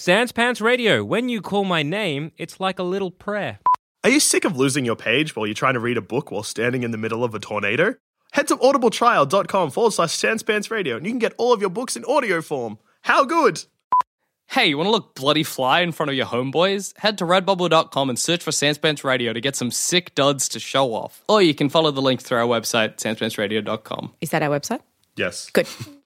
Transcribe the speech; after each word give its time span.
Sans 0.00 0.32
Pants 0.32 0.62
Radio. 0.62 1.04
When 1.04 1.28
you 1.28 1.42
call 1.42 1.64
my 1.64 1.82
name, 1.82 2.32
it's 2.38 2.58
like 2.58 2.78
a 2.78 2.82
little 2.82 3.10
prayer. 3.10 3.58
Are 4.02 4.08
you 4.08 4.18
sick 4.18 4.46
of 4.46 4.56
losing 4.56 4.86
your 4.86 4.96
page 4.96 5.36
while 5.36 5.46
you're 5.46 5.52
trying 5.52 5.74
to 5.74 5.80
read 5.80 5.98
a 5.98 6.00
book 6.00 6.30
while 6.30 6.42
standing 6.42 6.84
in 6.84 6.90
the 6.90 6.96
middle 6.96 7.22
of 7.22 7.34
a 7.34 7.38
tornado? 7.38 7.96
Head 8.32 8.48
to 8.48 8.56
audibletrial.com 8.56 9.70
forward 9.70 9.92
slash 9.92 10.16
Sanspants 10.16 10.70
Radio 10.70 10.96
and 10.96 11.04
you 11.04 11.12
can 11.12 11.18
get 11.18 11.34
all 11.36 11.52
of 11.52 11.60
your 11.60 11.68
books 11.68 11.96
in 11.96 12.06
audio 12.06 12.40
form. 12.40 12.78
How 13.02 13.26
good? 13.26 13.62
Hey, 14.48 14.68
you 14.68 14.78
want 14.78 14.86
to 14.86 14.90
look 14.90 15.14
bloody 15.14 15.42
fly 15.42 15.80
in 15.80 15.92
front 15.92 16.08
of 16.08 16.16
your 16.16 16.24
homeboys? 16.24 16.96
Head 16.96 17.18
to 17.18 17.24
redbubble.com 17.26 18.08
and 18.08 18.18
search 18.18 18.42
for 18.42 18.52
Sanspants 18.52 19.04
Radio 19.04 19.34
to 19.34 19.40
get 19.42 19.54
some 19.54 19.70
sick 19.70 20.14
duds 20.14 20.48
to 20.48 20.58
show 20.58 20.94
off. 20.94 21.22
Or 21.28 21.42
you 21.42 21.52
can 21.54 21.68
follow 21.68 21.90
the 21.90 22.00
link 22.00 22.22
through 22.22 22.38
our 22.38 22.46
website, 22.46 22.96
sanspantsradio.com. 22.96 24.14
Is 24.22 24.30
that 24.30 24.42
our 24.42 24.48
website? 24.48 24.80
Yes. 25.14 25.50
Good. 25.50 25.68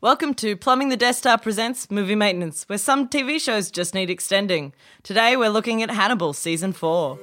Welcome 0.00 0.34
to 0.34 0.56
Plumbing 0.56 0.90
the 0.90 0.96
Death 0.96 1.16
Star 1.16 1.36
Presents 1.38 1.90
Movie 1.90 2.14
Maintenance, 2.14 2.62
where 2.68 2.78
some 2.78 3.08
TV 3.08 3.40
shows 3.40 3.68
just 3.68 3.94
need 3.94 4.10
extending. 4.10 4.72
Today 5.02 5.36
we're 5.36 5.48
looking 5.48 5.82
at 5.82 5.90
Hannibal 5.90 6.32
Season 6.34 6.72
4. 6.72 7.18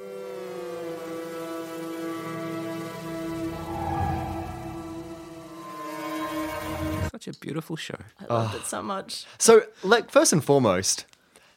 Such 7.12 7.28
a 7.28 7.32
beautiful 7.40 7.76
show. 7.76 7.96
I 8.20 8.34
loved 8.34 8.56
it 8.56 8.66
so 8.66 8.82
much. 8.82 9.24
So, 9.38 9.62
like, 9.82 10.10
first 10.10 10.34
and 10.34 10.44
foremost, 10.44 11.06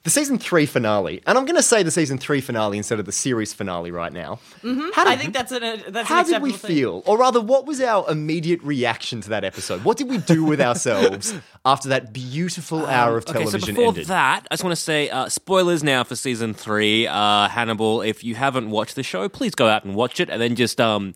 the 0.04 0.10
season 0.10 0.38
three 0.40 0.66
finale, 0.66 1.22
and 1.28 1.38
I'm 1.38 1.44
going 1.44 1.58
to 1.58 1.62
say 1.64 1.84
the 1.84 1.92
season 1.92 2.18
three 2.18 2.40
finale 2.40 2.78
instead 2.78 3.00
of 3.00 3.06
the 3.06 3.12
series 3.12 3.54
finale 3.54 3.92
right 3.92 4.14
now. 4.14 4.40
hmm 4.62 4.90
How 4.94 5.04
did- 5.04 5.14
I 5.14 5.18
think 5.18 5.34
that's 5.34 5.52
an, 5.52 5.62
uh, 5.64 5.78
that's 5.90 6.08
How 6.08 6.22
an 6.22 6.26
did 6.28 6.42
we 6.42 6.52
thing. 6.54 6.70
feel? 6.76 7.04
Or 7.06 7.18
rather, 7.18 7.42
what 7.42 7.66
was 7.66 7.82
our 7.82 8.10
immediate 8.10 8.62
reaction 8.64 9.20
to 9.22 9.30
that 9.30 9.44
episode? 9.44 9.84
What 9.84 9.98
did 9.98 10.10
we 10.10 10.18
do 10.20 10.46
with 10.46 10.62
ourselves 10.62 11.34
after 11.66 11.90
that 11.90 12.14
beautiful 12.14 12.86
hour 12.86 13.18
of 13.18 13.28
Um, 13.30 13.36
Okay, 13.36 13.46
so 13.46 13.58
before 13.60 13.84
ended? 13.90 14.06
that, 14.08 14.48
I 14.50 14.54
just 14.56 14.64
want 14.64 14.76
to 14.76 14.82
say 14.82 15.10
uh, 15.10 15.28
spoilers 15.28 15.84
now 15.84 16.06
for 16.06 16.16
season 16.16 16.54
three. 16.54 17.06
Uh, 17.06 17.50
Hannibal, 17.50 18.02
if 18.02 18.24
you 18.24 18.36
haven't 18.36 18.70
watched 18.70 18.96
the 18.96 19.04
show, 19.04 19.28
please 19.28 19.54
go 19.54 19.68
out 19.68 19.84
and 19.84 19.96
watch 19.96 20.22
it, 20.22 20.30
and 20.30 20.42
then 20.42 20.56
just 20.56 20.80
um, 20.80 21.14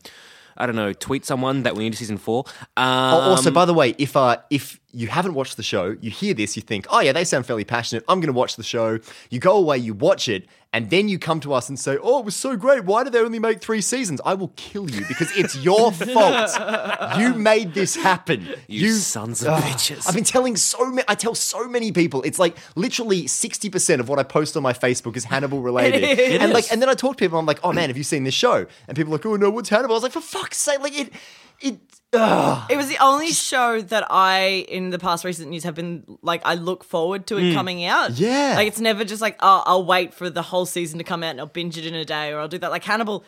I 0.58 0.66
don't 0.66 0.76
know, 0.76 0.92
tweet 0.92 1.24
someone 1.24 1.62
that 1.64 1.74
we 1.74 1.84
need 1.84 1.92
to 1.94 1.98
season 1.98 2.18
four. 2.18 2.44
Um, 2.76 3.14
Oh, 3.14 3.20
also, 3.30 3.50
by 3.50 3.64
the 3.64 3.74
way, 3.74 3.94
if 3.98 4.14
uh, 4.14 4.36
if 4.50 4.78
you 4.94 5.08
haven't 5.08 5.34
watched 5.34 5.56
the 5.56 5.62
show, 5.62 5.96
you 6.00 6.10
hear 6.10 6.34
this, 6.34 6.56
you 6.56 6.62
think, 6.62 6.86
oh 6.90 7.00
yeah, 7.00 7.12
they 7.12 7.24
sound 7.24 7.46
fairly 7.46 7.64
passionate. 7.64 8.04
I'm 8.08 8.20
going 8.20 8.32
to 8.32 8.38
watch 8.38 8.56
the 8.56 8.62
show. 8.62 8.98
You 9.30 9.40
go 9.40 9.56
away, 9.56 9.78
you 9.78 9.92
watch 9.94 10.28
it, 10.28 10.46
and 10.72 10.90
then 10.90 11.08
you 11.08 11.18
come 11.20 11.38
to 11.40 11.52
us 11.52 11.68
and 11.68 11.78
say, 11.78 11.96
oh, 12.02 12.18
it 12.18 12.24
was 12.24 12.34
so 12.34 12.56
great. 12.56 12.84
Why 12.84 13.04
did 13.04 13.12
they 13.12 13.20
only 13.20 13.38
make 13.38 13.60
three 13.60 13.80
seasons? 13.80 14.20
I 14.24 14.34
will 14.34 14.52
kill 14.56 14.90
you 14.90 15.04
because 15.06 15.30
it's 15.36 15.56
your 15.56 15.92
fault. 16.14 17.18
You 17.18 17.34
made 17.34 17.74
this 17.74 17.94
happen. 17.94 18.48
You 18.66 18.90
sons 18.94 19.42
of 19.42 19.48
Ugh. 19.48 19.62
bitches. 19.62 20.08
I've 20.08 20.14
been 20.16 20.24
telling 20.24 20.56
so 20.56 20.90
many. 20.90 21.04
I 21.06 21.14
tell 21.14 21.34
so 21.36 21.68
many 21.68 21.92
people. 21.92 22.22
It's 22.22 22.40
like 22.40 22.56
literally 22.74 23.28
sixty 23.28 23.70
percent 23.70 24.00
of 24.00 24.08
what 24.08 24.18
I 24.18 24.24
post 24.24 24.56
on 24.56 24.64
my 24.64 24.72
Facebook 24.72 25.16
is 25.16 25.24
Hannibal 25.24 25.60
related. 25.70 26.02
It 26.02 26.18
is. 26.18 26.40
and 26.40 26.52
like, 26.52 26.72
and 26.72 26.82
then 26.82 26.88
I 26.88 26.94
talk 26.94 27.18
to 27.18 27.24
people. 27.24 27.38
I'm 27.38 27.46
like, 27.46 27.60
oh 27.62 27.72
man, 27.72 27.88
have 27.88 27.96
you 27.96 28.02
seen 28.04 28.24
this 28.24 28.34
show? 28.34 28.66
And 28.88 28.96
people 28.96 29.12
are 29.12 29.16
like, 29.18 29.26
oh 29.26 29.36
no, 29.36 29.50
what's 29.50 29.68
Hannibal? 29.68 29.94
I 29.94 29.96
was 29.98 30.02
like, 30.02 30.12
for 30.12 30.20
fuck's 30.20 30.58
sake, 30.58 30.80
like 30.80 30.98
it, 30.98 31.12
it. 31.60 31.78
Ugh. 32.14 32.70
It 32.70 32.76
was 32.76 32.88
the 32.88 32.98
only 33.02 33.32
show 33.32 33.80
that 33.80 34.06
I, 34.10 34.64
in 34.68 34.90
the 34.90 34.98
past 34.98 35.24
recent 35.24 35.52
years, 35.52 35.64
have 35.64 35.74
been 35.74 36.18
like, 36.22 36.42
I 36.44 36.54
look 36.54 36.84
forward 36.84 37.26
to 37.28 37.36
it 37.38 37.42
Mm. 37.42 37.54
coming 37.54 37.84
out. 37.84 38.12
Yeah. 38.12 38.54
Like, 38.56 38.68
it's 38.68 38.80
never 38.80 39.04
just 39.04 39.20
like, 39.22 39.36
oh, 39.40 39.62
I'll 39.66 39.84
wait 39.84 40.14
for 40.14 40.30
the 40.30 40.42
whole 40.42 40.66
season 40.66 40.98
to 40.98 41.04
come 41.04 41.22
out 41.22 41.30
and 41.30 41.40
I'll 41.40 41.46
binge 41.46 41.76
it 41.78 41.86
in 41.86 41.94
a 41.94 42.04
day 42.04 42.32
or 42.32 42.38
I'll 42.40 42.48
do 42.48 42.58
that. 42.58 42.70
Like, 42.70 42.84
Hannibal, 42.84 43.24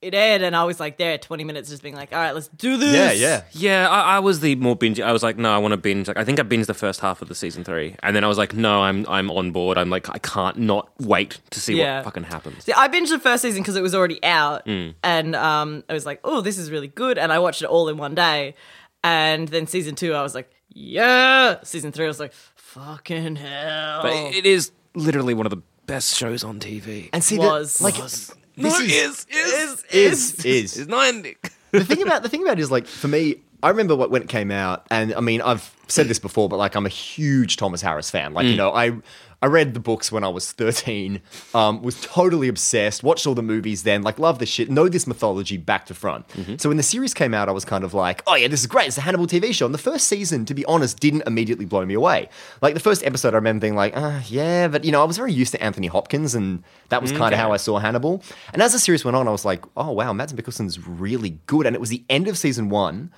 it 0.00 0.14
aired 0.14 0.42
and 0.42 0.54
I 0.54 0.62
was 0.64 0.78
like 0.78 0.96
there 0.96 1.18
20 1.18 1.42
minutes 1.42 1.70
just 1.70 1.82
being 1.82 1.96
like, 1.96 2.12
all 2.12 2.18
right, 2.18 2.32
let's 2.32 2.46
do 2.48 2.76
this. 2.76 2.94
Yeah, 2.94 3.12
yeah. 3.12 3.42
Yeah, 3.52 3.88
I, 3.90 4.16
I 4.16 4.18
was 4.20 4.38
the 4.40 4.54
more 4.54 4.76
binge. 4.76 5.00
I 5.00 5.10
was 5.12 5.22
like, 5.24 5.36
no, 5.36 5.50
I 5.52 5.58
want 5.58 5.72
to 5.72 5.76
binge. 5.76 6.06
Like, 6.06 6.16
I 6.16 6.24
think 6.24 6.38
I 6.38 6.44
binged 6.44 6.66
the 6.66 6.74
first 6.74 7.00
half 7.00 7.20
of 7.20 7.26
the 7.28 7.34
season 7.34 7.64
three, 7.64 7.96
and 8.02 8.14
then 8.14 8.22
I 8.22 8.28
was 8.28 8.38
like, 8.38 8.54
no, 8.54 8.82
I'm 8.82 9.04
I'm 9.08 9.28
on 9.30 9.50
board. 9.50 9.76
I'm 9.76 9.90
like, 9.90 10.08
I 10.08 10.18
can't 10.18 10.56
not 10.58 10.88
wait 11.00 11.40
to 11.50 11.60
see 11.60 11.74
Yeah. 11.78 11.96
what 11.96 12.04
fucking 12.04 12.24
happens. 12.24 12.64
See, 12.64 12.72
I 12.72 12.86
binged 12.88 13.08
the 13.10 13.18
first 13.18 13.42
season 13.42 13.62
because 13.62 13.74
it 13.76 13.82
was 13.82 13.94
already 13.94 14.22
out, 14.22 14.64
Mm. 14.66 14.94
and 15.02 15.34
um, 15.34 15.82
I 15.88 15.94
was 15.94 16.06
like, 16.06 16.20
"Oh, 16.22 16.40
this 16.42 16.58
is 16.58 16.70
really 16.70 16.88
good," 16.88 17.18
and 17.18 17.32
I 17.32 17.40
watched 17.40 17.62
it 17.62 17.66
all 17.66 17.88
in 17.88 17.96
one 17.96 18.14
day. 18.14 18.54
And 19.02 19.48
then 19.48 19.66
season 19.66 19.94
two, 19.96 20.14
I 20.14 20.22
was 20.22 20.34
like, 20.34 20.50
"Yeah." 20.74 21.56
Season 21.64 21.90
three, 21.92 22.04
I 22.04 22.08
was 22.08 22.20
like, 22.20 22.32
"Fucking 22.56 23.36
hell!" 23.36 24.02
But 24.02 24.12
it 24.34 24.46
is 24.46 24.70
literally 24.94 25.34
one 25.34 25.46
of 25.46 25.50
the 25.50 25.62
best 25.86 26.14
shows 26.16 26.44
on 26.44 26.60
TV. 26.60 27.08
And 27.12 27.22
see, 27.24 27.38
Was. 27.38 27.74
that, 27.78 27.84
like, 27.84 27.98
Was. 27.98 28.34
No, 28.58 28.68
is, 28.68 28.80
is, 28.82 29.26
is, 29.30 29.84
is 29.90 30.44
is 30.44 30.78
It's 30.78 30.88
not 30.88 31.06
ending. 31.06 31.36
the 31.70 31.84
thing 31.84 32.02
about 32.02 32.22
the 32.22 32.28
thing 32.28 32.42
about 32.42 32.58
it 32.58 32.62
is 32.62 32.70
like 32.70 32.86
for 32.86 33.08
me, 33.08 33.36
I 33.62 33.70
remember 33.70 33.96
what, 33.96 34.10
when 34.10 34.22
it 34.22 34.28
came 34.28 34.50
out, 34.50 34.86
and 34.90 35.14
I 35.14 35.20
mean 35.20 35.40
I've 35.40 35.74
said 35.88 36.08
this 36.08 36.18
before, 36.18 36.48
but 36.48 36.56
like 36.56 36.74
I'm 36.74 36.86
a 36.86 36.90
huge 36.90 37.56
Thomas 37.56 37.82
Harris 37.82 38.10
fan. 38.10 38.34
Like 38.34 38.46
you 38.46 38.54
mm. 38.54 38.58
know, 38.58 38.72
I 38.72 38.92
I 39.40 39.46
read 39.46 39.72
the 39.72 39.78
books 39.80 40.10
when 40.10 40.24
I 40.24 40.28
was 40.28 40.50
13, 40.50 41.20
um, 41.54 41.80
was 41.82 42.00
totally 42.00 42.48
obsessed, 42.48 43.04
watched 43.04 43.24
all 43.24 43.36
the 43.36 43.42
movies 43.42 43.84
then, 43.84 44.02
like 44.02 44.18
love 44.18 44.40
the 44.40 44.46
shit, 44.46 44.68
know 44.68 44.88
this 44.88 45.06
mythology 45.06 45.56
back 45.56 45.86
to 45.86 45.94
front. 45.94 46.26
So 46.60 46.68
when 46.68 46.76
the 46.76 46.82
series 46.82 47.14
came 47.14 47.32
out, 47.34 47.48
I 47.48 47.52
was 47.52 47.64
kind 47.64 47.84
of 47.84 47.94
like, 47.94 48.22
oh 48.26 48.34
yeah, 48.34 48.48
this 48.48 48.60
is 48.60 48.66
great. 48.66 48.88
It's 48.88 48.98
a 48.98 49.02
Hannibal 49.02 49.28
TV 49.28 49.54
show. 49.54 49.66
And 49.66 49.72
the 49.74 49.78
first 49.78 50.08
season, 50.08 50.44
to 50.46 50.54
be 50.54 50.64
honest, 50.64 50.98
didn't 50.98 51.22
immediately 51.26 51.66
blow 51.66 51.86
me 51.86 51.94
away. 51.94 52.28
Like 52.62 52.74
the 52.74 52.80
first 52.80 53.04
episode, 53.04 53.32
I 53.32 53.36
remember 53.36 53.60
being 53.60 53.76
like, 53.76 53.96
uh, 53.96 54.20
yeah, 54.26 54.66
but 54.66 54.84
you 54.84 54.90
know, 54.90 55.00
I 55.00 55.04
was 55.04 55.16
very 55.16 55.32
used 55.32 55.52
to 55.52 55.62
Anthony 55.62 55.86
Hopkins, 55.86 56.34
and 56.34 56.64
that 56.88 57.00
was 57.00 57.12
kind 57.12 57.32
of 57.32 57.38
how 57.38 57.52
I 57.52 57.58
saw 57.58 57.78
Hannibal. 57.78 58.22
And 58.52 58.60
as 58.60 58.72
the 58.72 58.78
series 58.80 59.04
went 59.04 59.16
on, 59.16 59.28
I 59.28 59.30
was 59.30 59.44
like, 59.44 59.64
oh 59.76 59.92
wow, 59.92 60.12
Mads 60.12 60.32
Mikkelsen's 60.32 60.84
really 60.86 61.38
good. 61.46 61.64
And 61.64 61.76
it 61.76 61.80
was 61.80 61.90
the 61.90 62.04
end 62.10 62.26
of 62.26 62.36
season 62.36 62.70
one, 62.70 63.12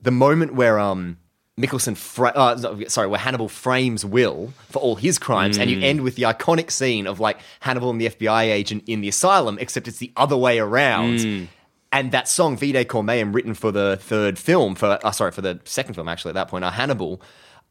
the 0.00 0.10
moment 0.10 0.54
where 0.54 0.78
um 0.78 1.18
Mikkelsen, 1.58 1.96
fra- 1.96 2.32
uh, 2.34 2.86
sorry, 2.88 3.06
where 3.06 3.18
Hannibal 3.18 3.48
frames 3.48 4.04
Will 4.04 4.52
for 4.68 4.78
all 4.78 4.96
his 4.96 5.18
crimes, 5.18 5.56
and 5.56 5.70
you 5.70 5.80
end 5.80 6.02
with 6.02 6.14
the 6.16 6.24
iconic 6.24 6.70
scene 6.70 7.06
of 7.06 7.18
like 7.18 7.38
Hannibal 7.60 7.88
and 7.88 7.98
the 7.98 8.10
FBI 8.10 8.42
agent 8.44 8.84
in 8.86 9.00
the 9.00 9.08
asylum, 9.08 9.56
except 9.58 9.88
it's 9.88 9.96
the 9.98 10.12
other 10.18 10.36
way 10.36 10.58
around. 10.58 11.48
And 11.92 12.12
that 12.12 12.28
song 12.28 12.58
Vide 12.58 12.86
Cor 12.88 13.02
Meum, 13.02 13.32
written 13.32 13.54
for 13.54 13.72
the 13.72 13.96
third 13.98 14.38
film, 14.38 14.74
for 14.74 14.98
uh, 15.02 15.10
sorry, 15.12 15.30
for 15.32 15.40
the 15.40 15.60
second 15.64 15.94
film 15.94 16.08
actually 16.08 16.30
at 16.30 16.34
that 16.34 16.48
point, 16.48 16.62
uh, 16.62 16.70
Hannibal, 16.70 17.22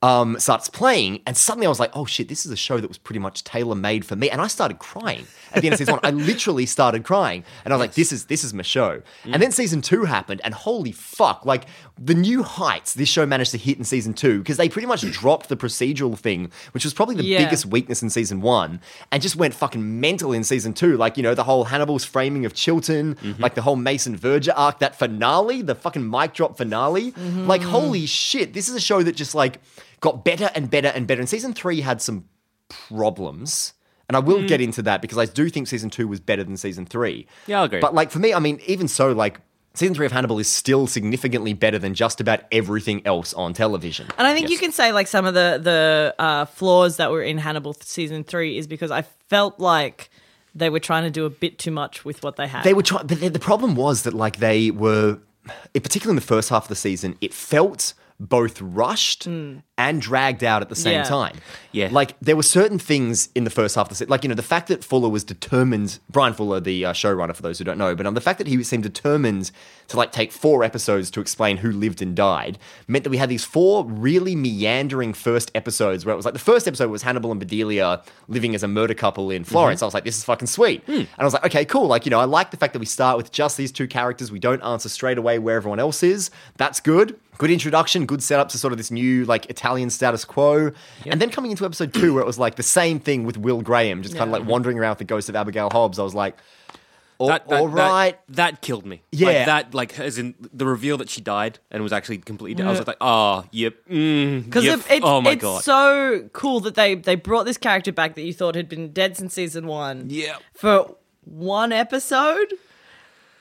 um, 0.02 0.40
starts 0.40 0.68
playing, 0.70 1.22
and 1.26 1.38
suddenly 1.38 1.66
I 1.68 1.70
was 1.70 1.80
like, 1.80 1.92
"Oh 1.96 2.06
shit, 2.06 2.28
this 2.28 2.46
is 2.46 2.52
a 2.52 2.56
show 2.56 2.80
that 2.80 2.88
was 2.88 2.98
pretty 2.98 3.20
much 3.20 3.44
tailor 3.44 3.76
made 3.76 4.06
for 4.06 4.16
me." 4.16 4.30
And 4.30 4.42
I 4.42 4.48
started 4.48 4.78
crying 4.80 5.26
at 5.54 5.62
the 5.62 5.68
end 5.68 5.74
of 5.74 5.80
season 5.80 5.94
one. 5.94 6.02
I 6.04 6.12
literally 6.12 6.66
started 6.66 7.04
crying, 7.04 7.44
and 7.64 7.74
I 7.74 7.78
was 7.78 7.82
like, 7.82 7.94
"This 7.96 8.12
is 8.12 8.26
this 8.26 8.44
is 8.44 8.54
my 8.54 8.62
show." 8.64 9.02
And 9.26 9.42
then 9.42 9.52
season 9.52 9.82
two 9.82 10.04
happened, 10.04 10.42
and 10.44 10.54
holy 10.54 10.92
fuck, 10.92 11.46
like 11.46 11.66
the 11.98 12.14
new 12.14 12.44
heights 12.44 12.94
this 12.94 13.08
show 13.08 13.26
managed 13.26 13.52
to 13.52 13.58
hit 13.58 13.78
in 13.78 13.84
season 13.84 14.14
two 14.14 14.40
because 14.40 14.58
they 14.58 14.68
pretty 14.68 14.88
much 14.88 15.02
dropped 15.12 15.50
the 15.50 15.56
procedural 15.56 16.18
thing, 16.18 16.52
which 16.74 16.84
was 16.84 16.94
probably 16.94 17.16
the 17.16 17.24
Yeah. 17.24 17.44
biggest 17.44 17.66
weakness 17.66 18.04
in 18.04 18.10
season 18.10 18.42
one, 18.42 18.82
and 19.12 19.22
just 19.22 19.36
went 19.36 19.54
fucking 19.54 20.00
mental 20.00 20.34
in 20.34 20.44
season 20.44 20.74
two. 20.74 20.98
Like 20.98 21.18
you 21.18 21.24
know 21.24 21.34
the 21.34 21.44
whole 21.44 21.66
Hannibal's 21.66 22.06
framing 22.06 22.46
of 22.46 22.54
Chilton, 22.54 23.16
mm-hmm. 23.16 23.42
like 23.42 23.56
the 23.56 23.62
whole 23.62 23.78
Mason 23.78 24.16
Verger 24.16 24.54
arc, 24.56 24.80
that 24.80 24.96
finale, 24.96 25.62
the 25.62 25.76
fucking 25.76 26.10
mic 26.10 26.34
drop 26.34 26.58
finale. 26.58 27.12
Mm-hmm. 27.14 27.48
Like 27.48 27.62
holy 27.62 28.06
shit, 28.06 28.54
this 28.54 28.68
is 28.68 28.76
a 28.76 28.82
show 28.82 29.02
that 29.04 29.16
just 29.16 29.34
like 29.34 29.62
got 30.02 30.26
better 30.26 30.50
and 30.54 30.70
better 30.70 30.90
and 30.90 31.08
better. 31.08 31.22
And 31.22 31.30
season 31.30 31.54
three 31.54 31.82
had 31.82 32.02
some 32.02 32.26
problems. 32.70 33.74
And 34.08 34.16
I 34.16 34.20
will 34.20 34.42
mm. 34.42 34.48
get 34.48 34.62
into 34.62 34.84
that 34.84 35.02
because 35.02 35.18
I 35.18 35.26
do 35.26 35.50
think 35.50 35.68
season 35.68 35.90
two 35.90 36.08
was 36.08 36.20
better 36.20 36.44
than 36.44 36.58
season 36.58 36.86
three. 36.86 37.26
Yeah, 37.48 37.60
I'll 37.60 37.66
agree. 37.66 37.80
But 37.80 37.96
like 37.96 38.12
for 38.12 38.20
me, 38.20 38.36
I 38.36 38.40
mean, 38.40 38.60
even 38.68 38.88
so, 38.88 39.12
like 39.12 39.40
season 39.76 39.94
three 39.96 40.06
of 40.06 40.12
Hannibal 40.12 40.40
is 40.40 40.48
still 40.48 40.88
significantly 40.88 41.54
better 41.54 41.78
than 41.78 41.94
just 41.94 42.22
about 42.22 42.42
everything 42.52 43.06
else 43.06 43.34
on 43.34 43.54
television. 43.54 44.08
And 44.18 44.28
I 44.28 44.34
think 44.34 44.50
you 44.50 44.58
can 44.58 44.72
say 44.72 44.92
like 44.92 45.08
some 45.08 45.26
of 45.26 45.34
the 45.34 45.60
the 45.62 46.16
uh, 46.18 46.46
flaws 46.46 46.98
that 46.98 47.12
were 47.12 47.22
in 47.22 47.38
Hannibal 47.38 47.74
season 47.74 48.24
three 48.24 48.58
is 48.58 48.68
because 48.68 48.92
I 48.92 49.04
felt 49.30 49.60
like 49.60 50.10
they 50.54 50.70
were 50.70 50.80
trying 50.80 51.04
to 51.04 51.12
do 51.12 51.26
a 51.26 51.30
bit 51.30 51.60
too 51.60 51.72
much 51.72 52.06
with 52.06 52.24
what 52.24 52.38
they 52.38 52.48
had. 52.48 52.64
They 52.64 52.74
were 52.74 52.84
trying, 52.84 53.08
but 53.08 53.20
the, 53.20 53.30
the 53.30 53.40
problem 53.40 53.76
was 53.76 54.04
that 54.04 54.14
like 54.14 54.38
they 54.38 54.72
were, 54.72 55.20
particularly 55.74 56.12
in 56.12 56.16
the 56.16 56.22
first 56.22 56.50
half 56.50 56.64
of 56.64 56.70
the 56.70 56.76
season, 56.76 57.18
it 57.22 57.34
felt 57.34 57.94
both 58.20 58.62
rushed 58.62 59.28
and 59.78 60.02
dragged 60.02 60.44
out 60.44 60.62
at 60.62 60.70
the 60.70 60.76
same. 60.76 60.94
Yeah. 60.94 61.04
time. 61.04 61.38
Yeah. 61.72 61.90
like 61.92 62.18
there 62.22 62.38
were 62.38 62.44
certain 62.44 62.80
things 62.80 63.28
in 63.36 63.44
the 63.44 63.50
first 63.50 63.76
half 63.76 63.86
of 63.86 63.90
the 63.90 63.96
season, 63.96 64.10
like 64.10 64.24
you 64.24 64.30
know 64.30 64.36
the 64.36 64.42
fact 64.42 64.70
that 64.70 64.82
Fuller 64.82 65.10
was 65.10 65.26
determined, 65.26 66.00
Bryan 66.10 66.34
Fuller, 66.34 66.62
the 66.62 66.86
uh, 66.86 66.94
showrunner 66.94 67.36
for 67.36 67.42
those 67.42 67.58
who 67.58 67.66
don't 67.66 67.78
know, 67.78 67.94
but 67.96 68.06
um, 68.06 68.14
the 68.14 68.22
fact 68.22 68.38
that 68.38 68.48
he 68.48 68.64
seemed 68.64 68.84
determined 68.84 69.52
to 69.90 69.98
like 69.98 70.14
take 70.14 70.32
four 70.32 70.64
episodes 70.64 71.12
to 71.12 71.20
explain 71.20 71.58
who 71.58 71.72
lived 71.72 72.02
and 72.02 72.16
died 72.16 72.58
meant 72.88 73.04
that 73.04 73.10
we 73.10 73.18
had 73.18 73.28
these 73.28 73.44
four 73.44 73.84
really 73.84 74.36
meandering 74.38 75.14
first 75.14 75.52
episodes 75.54 76.06
where 76.06 76.14
it 76.14 76.16
was 76.16 76.24
like 76.24 76.34
the 76.34 76.40
first 76.40 76.66
episode 76.66 76.90
was 76.90 77.04
Hannibal 77.04 77.32
and 77.32 77.42
Bedelia 77.42 78.02
living 78.30 78.56
as 78.56 78.64
a 78.64 78.70
murder 78.70 78.94
couple 78.94 79.30
in 79.30 79.44
Florence. 79.44 79.82
I 79.82 79.86
was 79.86 79.94
like, 79.94 80.06
this 80.06 80.18
is 80.18 80.24
fucking 80.24 80.48
sweet, 80.48 80.82
and 80.88 81.08
I 81.20 81.26
was 81.26 81.34
like, 81.34 81.46
okay, 81.48 81.66
cool. 81.66 81.88
Like 81.88 82.06
you 82.06 82.10
know, 82.10 82.22
I 82.22 82.26
like 82.26 82.52
the 82.52 82.58
fact 82.58 82.72
that 82.72 82.80
we 82.80 82.86
start 82.86 83.18
with 83.18 83.34
just 83.34 83.58
these 83.58 83.74
two 83.74 83.88
characters. 83.88 84.32
We 84.32 84.40
don't 84.40 84.64
answer 84.64 84.88
straight 84.88 85.18
away 85.18 85.40
where 85.40 85.58
everyone 85.58 85.80
else 85.80 86.04
is. 86.04 86.32
That's 86.56 86.80
good. 86.80 87.20
Good 87.38 87.52
introduction, 87.52 88.06
good 88.06 88.24
setup 88.24 88.48
to 88.50 88.58
sort 88.58 88.72
of 88.72 88.78
this 88.78 88.92
new 88.92 89.26
like 89.26 89.50
Italian 89.50 89.65
status 89.90 90.26
quo, 90.26 90.72
and 91.06 91.22
then 91.22 91.30
coming 91.30 91.52
into 91.52 91.66
episode 91.66 91.94
two 91.94 92.14
where 92.14 92.22
it 92.24 92.28
was 92.28 92.40
like 92.40 92.56
the 92.56 92.64
same 92.64 93.00
thing 93.00 93.24
with 93.26 93.38
Will 93.38 93.62
Graham, 93.62 94.02
just 94.04 94.16
kind 94.16 94.30
of 94.30 94.40
like 94.40 94.48
wandering 94.50 94.80
around 94.80 94.92
with 94.92 95.00
the 95.00 95.04
ghost 95.06 95.30
of 95.30 95.36
Abigail 95.36 95.70
Hobbs. 95.72 96.00
I 96.00 96.04
was 96.04 96.16
like, 96.16 96.38
all, 97.18 97.28
That, 97.28 97.48
that, 97.48 97.60
all 97.60 97.68
right, 97.68 98.20
that, 98.28 98.36
that 98.36 98.62
killed 98.62 98.86
me. 98.86 99.02
Yeah. 99.12 99.28
like 99.28 99.46
that, 99.46 99.74
like 99.74 100.00
as 100.00 100.18
in 100.18 100.36
the 100.54 100.66
reveal 100.66 100.98
that 100.98 101.10
she 101.10 101.22
died 101.22 101.60
and 101.72 101.82
was 101.82 101.94
actually 101.94 102.18
completely. 102.18 102.56
dead. 102.56 102.68
I 102.68 102.72
was 102.72 102.86
like, 102.86 102.98
oh, 103.02 103.46
yep, 103.52 103.76
mm, 103.90 104.44
because 104.44 104.66
yep. 104.66 104.80
it's, 104.90 105.06
oh 105.06 105.22
my 105.22 105.32
it's 105.32 105.42
god, 105.42 105.64
so 105.64 106.30
cool 106.34 106.60
that 106.62 106.76
they 106.76 106.96
they 106.96 107.16
brought 107.16 107.46
this 107.46 107.58
character 107.58 107.92
back 107.92 108.16
that 108.16 108.24
you 108.24 108.34
thought 108.34 108.56
had 108.56 108.68
been 108.70 108.92
dead 108.92 109.16
since 109.18 109.34
season 109.34 109.68
one. 109.68 110.06
Yeah. 110.10 110.38
for 110.54 110.96
one 111.24 111.72
episode. 111.72 112.54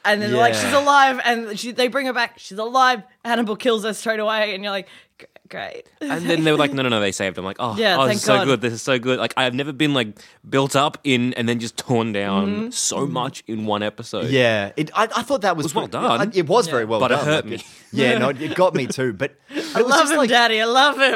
And 0.07 0.21
then 0.21 0.33
they're 0.33 0.39
like 0.39 0.53
she's 0.53 0.73
alive, 0.75 1.19
and 1.25 1.59
she, 1.59 1.73
they 1.73 1.89
bring 1.89 2.05
her 2.05 2.13
back. 2.13 2.39
She's 2.39 2.59
alive. 2.59 3.03
Hannibal 3.25 3.57
kills 3.57 3.85
her 3.85 3.95
straight 3.95 4.21
away, 4.21 4.55
and 4.55 4.63
you're 4.63 4.71
like, 4.71 4.87
"G- 4.87 4.93
great. 5.55 5.85
and 6.01 6.25
then 6.29 6.45
they 6.45 6.53
were 6.53 6.59
like, 6.59 6.73
no, 6.73 6.83
no, 6.83 6.89
no, 6.89 7.01
they 7.01 7.13
saved 7.13 7.39
him. 7.39 7.45
Like, 7.45 7.57
oh, 7.61 7.77
Yeah, 7.77 7.97
oh, 7.99 8.03
this 8.03 8.09
thank 8.09 8.17
is 8.17 8.23
so 8.25 8.37
God. 8.39 8.45
good. 8.45 8.61
This 8.61 8.73
is 8.73 8.83
so 8.83 8.99
good. 8.99 9.19
Like, 9.19 9.35
I 9.37 9.45
have 9.45 9.55
never 9.55 9.73
been 9.73 9.95
like 9.95 10.09
built 10.49 10.75
up 10.77 10.99
in 11.05 11.33
and 11.35 11.49
then 11.49 11.59
just 11.61 11.77
torn 11.77 12.13
down 12.13 12.45
Mm-hmm. 12.45 12.71
so 12.71 13.07
much 13.07 13.43
in 13.47 13.67
one 13.67 13.83
episode. 13.83 14.31
Yeah, 14.31 14.73
it, 14.77 14.91
I, 14.95 15.05
I 15.05 15.23
thought 15.23 15.43
that 15.43 15.57
was, 15.57 15.65
was 15.65 15.75
well 15.75 15.89
pretty- 15.89 16.07
done. 16.09 16.29
I- 16.29 16.39
It 16.39 16.47
was 16.49 16.67
very 16.69 16.85
well 16.85 17.01
But 17.01 17.13
it 17.13 17.17
done. 17.17 17.25
hurt 17.27 17.45
me. 17.47 17.63
Yeah, 17.93 18.19
no, 18.19 18.31
it, 18.31 18.43
it 18.43 18.55
got 18.57 18.75
me 18.75 18.87
too. 18.89 19.13
But, 19.13 19.37
but 19.49 19.57
I 19.77 19.81
it 19.81 19.83
was 19.85 19.91
love 19.91 20.01
just 20.01 20.13
him, 20.13 20.19
like, 20.19 20.31
Daddy. 20.31 20.61
I 20.61 20.65
love 20.65 20.97
him. 20.97 21.13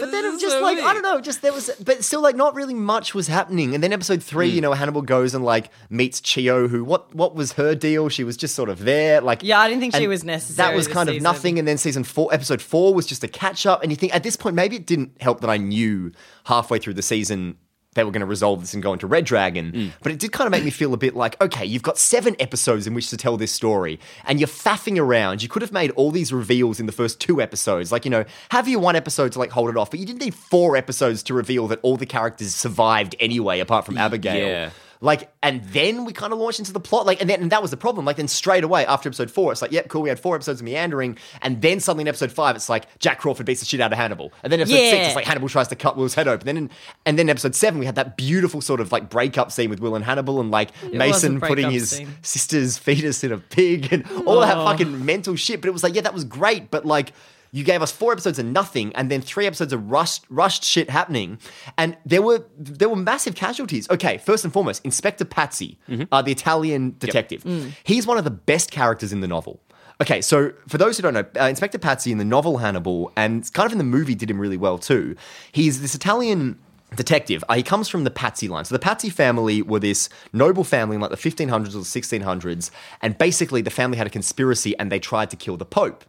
But 0.00 0.10
then 0.10 0.24
it 0.26 0.32
was 0.32 0.40
just 0.40 0.60
like 0.60 0.78
I 0.78 0.92
don't 0.92 1.02
know, 1.02 1.20
just 1.20 1.40
there 1.40 1.52
was, 1.52 1.70
but 1.82 2.04
still 2.04 2.20
like 2.20 2.36
not 2.36 2.54
really 2.54 2.74
much 2.74 3.14
was 3.14 3.26
happening. 3.26 3.74
And 3.74 3.82
then 3.82 3.92
episode 3.92 4.22
three, 4.22 4.50
Hmm. 4.50 4.54
you 4.56 4.60
know, 4.60 4.72
Hannibal 4.74 5.00
goes 5.02 5.34
and 5.34 5.44
like 5.44 5.70
meets 5.88 6.20
Chiyoh, 6.20 6.68
who 6.68 6.84
what 6.84 7.14
what 7.14 7.34
was 7.34 7.52
her 7.52 7.74
deal? 7.74 8.10
She 8.10 8.22
was 8.22 8.36
just 8.36 8.54
sort 8.54 8.68
of 8.68 8.80
there, 8.80 9.22
like 9.22 9.42
Yeah, 9.42 9.58
I 9.60 9.68
didn't 9.68 9.80
think 9.80 9.94
she 9.94 10.02
and 10.04 10.10
was 10.10 10.24
necessary 10.24 10.68
That 10.68 10.76
was 10.76 10.86
this 10.86 10.94
kind 10.94 11.08
of 11.08 11.14
season. 11.14 11.22
nothing. 11.24 11.58
And 11.58 11.66
then 11.66 11.78
season 11.78 12.04
four, 12.04 12.28
episode 12.34 12.60
four 12.60 12.92
was 12.92 13.06
just 13.06 13.24
a 13.24 13.28
catch 13.54 13.66
up. 13.66 13.82
And 13.82 13.90
you 13.92 13.96
think 13.96 14.14
at 14.14 14.22
this 14.22 14.36
point 14.36 14.56
maybe 14.56 14.76
it 14.76 14.86
didn't 14.86 15.20
help 15.20 15.40
that 15.40 15.50
I 15.50 15.56
knew 15.56 16.12
halfway 16.44 16.78
through 16.78 16.94
the 16.94 17.02
season. 17.02 17.56
They 17.94 18.02
were 18.02 18.10
going 18.10 18.22
to 18.22 18.26
resolve 18.26 18.60
this 18.60 18.74
and 18.74 18.82
go 18.82 18.92
into 18.92 19.06
Red 19.06 19.24
Dragon. 19.24 19.70
Hmm. 19.70 19.88
But 20.02 20.10
it 20.10 20.18
did 20.18 20.32
kind 20.32 20.48
of 20.48 20.50
make 20.50 20.64
me 20.64 20.70
feel 20.70 20.92
a 20.94 20.96
bit 20.96 21.14
like, 21.14 21.40
okay, 21.40 21.64
you've 21.64 21.84
got 21.84 21.96
seven 21.96 22.34
episodes 22.40 22.88
in 22.88 22.94
which 22.94 23.08
to 23.10 23.16
tell 23.16 23.36
this 23.36 23.52
story, 23.52 24.00
and 24.24 24.40
you're 24.40 24.48
faffing 24.48 24.98
around. 24.98 25.44
You 25.44 25.48
could 25.48 25.62
have 25.62 25.70
made 25.70 25.92
all 25.92 26.10
these 26.10 26.32
reveals 26.32 26.80
in 26.80 26.86
the 26.86 26.92
first 26.92 27.20
two 27.20 27.40
episodes. 27.40 27.92
Like, 27.92 28.04
you 28.04 28.10
know, 28.10 28.24
have 28.50 28.66
you 28.66 28.80
one 28.80 28.96
episode 28.96 29.30
to 29.32 29.38
like 29.38 29.52
hold 29.52 29.70
it 29.70 29.76
off, 29.76 29.92
but 29.92 30.00
you 30.00 30.06
didn't 30.06 30.22
need 30.22 30.34
four 30.34 30.76
episodes 30.76 31.22
to 31.22 31.34
reveal 31.34 31.68
that 31.68 31.78
all 31.82 31.96
the 31.96 32.04
characters 32.04 32.52
survived 32.52 33.14
anyway, 33.20 33.60
apart 33.60 33.86
from 33.86 33.96
Abigail. 33.96 34.48
Yeah. 34.48 34.70
Like, 35.00 35.30
and 35.42 35.64
then 35.64 36.04
we 36.04 36.12
kind 36.12 36.32
of 36.32 36.38
launched 36.38 36.58
into 36.58 36.72
the 36.72 36.80
plot. 36.80 37.06
Like, 37.06 37.20
and 37.20 37.28
then 37.28 37.42
and 37.42 37.52
that 37.52 37.62
was 37.62 37.70
the 37.70 37.76
problem. 37.76 38.04
Like, 38.06 38.16
then 38.16 38.28
straight 38.28 38.64
away 38.64 38.86
after 38.86 39.08
episode 39.08 39.30
four, 39.30 39.52
it's 39.52 39.62
like, 39.62 39.72
yep, 39.72 39.88
cool. 39.88 40.02
We 40.02 40.08
had 40.08 40.20
four 40.20 40.34
episodes 40.34 40.60
of 40.60 40.64
meandering, 40.64 41.18
and 41.42 41.60
then 41.60 41.80
suddenly 41.80 42.02
in 42.02 42.08
episode 42.08 42.32
five, 42.32 42.56
it's 42.56 42.68
like 42.68 42.98
Jack 42.98 43.18
Crawford 43.18 43.46
beats 43.46 43.60
the 43.60 43.66
shit 43.66 43.80
out 43.80 43.92
of 43.92 43.98
Hannibal, 43.98 44.32
and 44.42 44.52
then 44.52 44.60
episode 44.60 44.76
six, 44.76 45.06
it's 45.08 45.16
like 45.16 45.24
Hannibal 45.24 45.48
tries 45.48 45.68
to 45.68 45.76
cut 45.76 45.96
Will's 45.96 46.14
head 46.14 46.28
open. 46.28 46.46
Then, 46.46 46.56
in, 46.56 46.70
and 47.06 47.18
then 47.18 47.28
episode 47.28 47.54
seven, 47.54 47.78
we 47.78 47.86
had 47.86 47.96
that 47.96 48.16
beautiful 48.16 48.60
sort 48.60 48.80
of 48.80 48.92
like 48.92 49.10
breakup 49.10 49.52
scene 49.52 49.70
with 49.70 49.80
Will 49.80 49.94
and 49.94 50.04
Hannibal, 50.04 50.40
and 50.40 50.50
like 50.50 50.70
a 50.82 50.88
Mason 50.88 51.40
putting 51.40 51.70
his 51.70 51.90
scene. 51.90 52.08
sister's 52.22 52.78
fetus 52.78 53.24
in 53.24 53.32
a 53.32 53.38
pig, 53.38 53.92
and 53.92 54.06
all 54.26 54.40
that 54.40 54.54
fucking 54.54 55.04
mental 55.04 55.36
shit. 55.36 55.60
But 55.60 55.68
it 55.68 55.72
was 55.72 55.82
like, 55.82 55.94
yeah, 55.94 56.02
that 56.02 56.14
was 56.14 56.24
great, 56.24 56.70
but 56.70 56.84
like. 56.84 57.12
You 57.54 57.62
gave 57.62 57.82
us 57.82 57.92
four 57.92 58.10
episodes 58.10 58.40
of 58.40 58.46
nothing, 58.46 58.92
and 58.96 59.08
then 59.12 59.20
three 59.20 59.46
episodes 59.46 59.72
of 59.72 59.88
rushed, 59.88 60.24
rushed 60.28 60.64
shit 60.64 60.90
happening, 60.90 61.38
and 61.78 61.96
there 62.04 62.20
were 62.20 62.44
there 62.58 62.88
were 62.88 62.96
massive 62.96 63.36
casualties. 63.36 63.88
Okay, 63.88 64.18
first 64.18 64.42
and 64.42 64.52
foremost, 64.52 64.84
Inspector 64.84 65.24
Pazzi, 65.26 65.76
uh, 66.10 66.20
the 66.20 66.32
Italian 66.32 66.96
detective. 66.98 67.44
He's 67.84 68.08
one 68.08 68.18
of 68.18 68.24
the 68.24 68.32
best 68.32 68.72
characters 68.72 69.12
in 69.12 69.20
the 69.20 69.28
novel. 69.28 69.60
Okay, 70.00 70.20
so 70.20 70.52
for 70.66 70.78
those 70.78 70.96
who 70.96 71.04
don't 71.04 71.14
know, 71.14 71.24
uh, 71.40 71.44
Inspector 71.44 71.78
Pazzi 71.78 72.10
in 72.10 72.18
the 72.18 72.24
novel 72.24 72.58
Hannibal, 72.58 73.12
and 73.16 73.48
kind 73.52 73.66
of 73.66 73.72
in 73.72 73.78
the 73.78 73.84
movie, 73.84 74.16
did 74.16 74.28
him 74.28 74.40
really 74.40 74.56
well 74.56 74.76
too. 74.76 75.14
He's 75.52 75.80
this 75.80 75.94
Italian 75.94 76.58
detective. 76.96 77.44
Uh, 77.48 77.54
he 77.54 77.62
comes 77.62 77.88
from 77.88 78.02
the 78.02 78.10
Pazzi 78.10 78.48
line. 78.48 78.64
So 78.64 78.76
the 78.76 78.84
Pazzi 78.84 79.12
family 79.12 79.62
were 79.62 79.78
this 79.78 80.08
noble 80.32 80.64
family 80.64 80.96
in 80.96 81.00
like 81.00 81.10
the 81.10 81.16
1500s 81.16 81.68
or 81.68 81.70
the 81.70 81.78
1600s, 81.80 82.72
and 83.00 83.16
basically 83.16 83.62
the 83.62 83.70
family 83.70 83.96
had 83.96 84.08
a 84.08 84.10
conspiracy 84.10 84.76
and 84.78 84.90
they 84.90 84.98
tried 84.98 85.30
to 85.30 85.36
kill 85.36 85.56
the 85.56 85.64
Pope. 85.64 86.04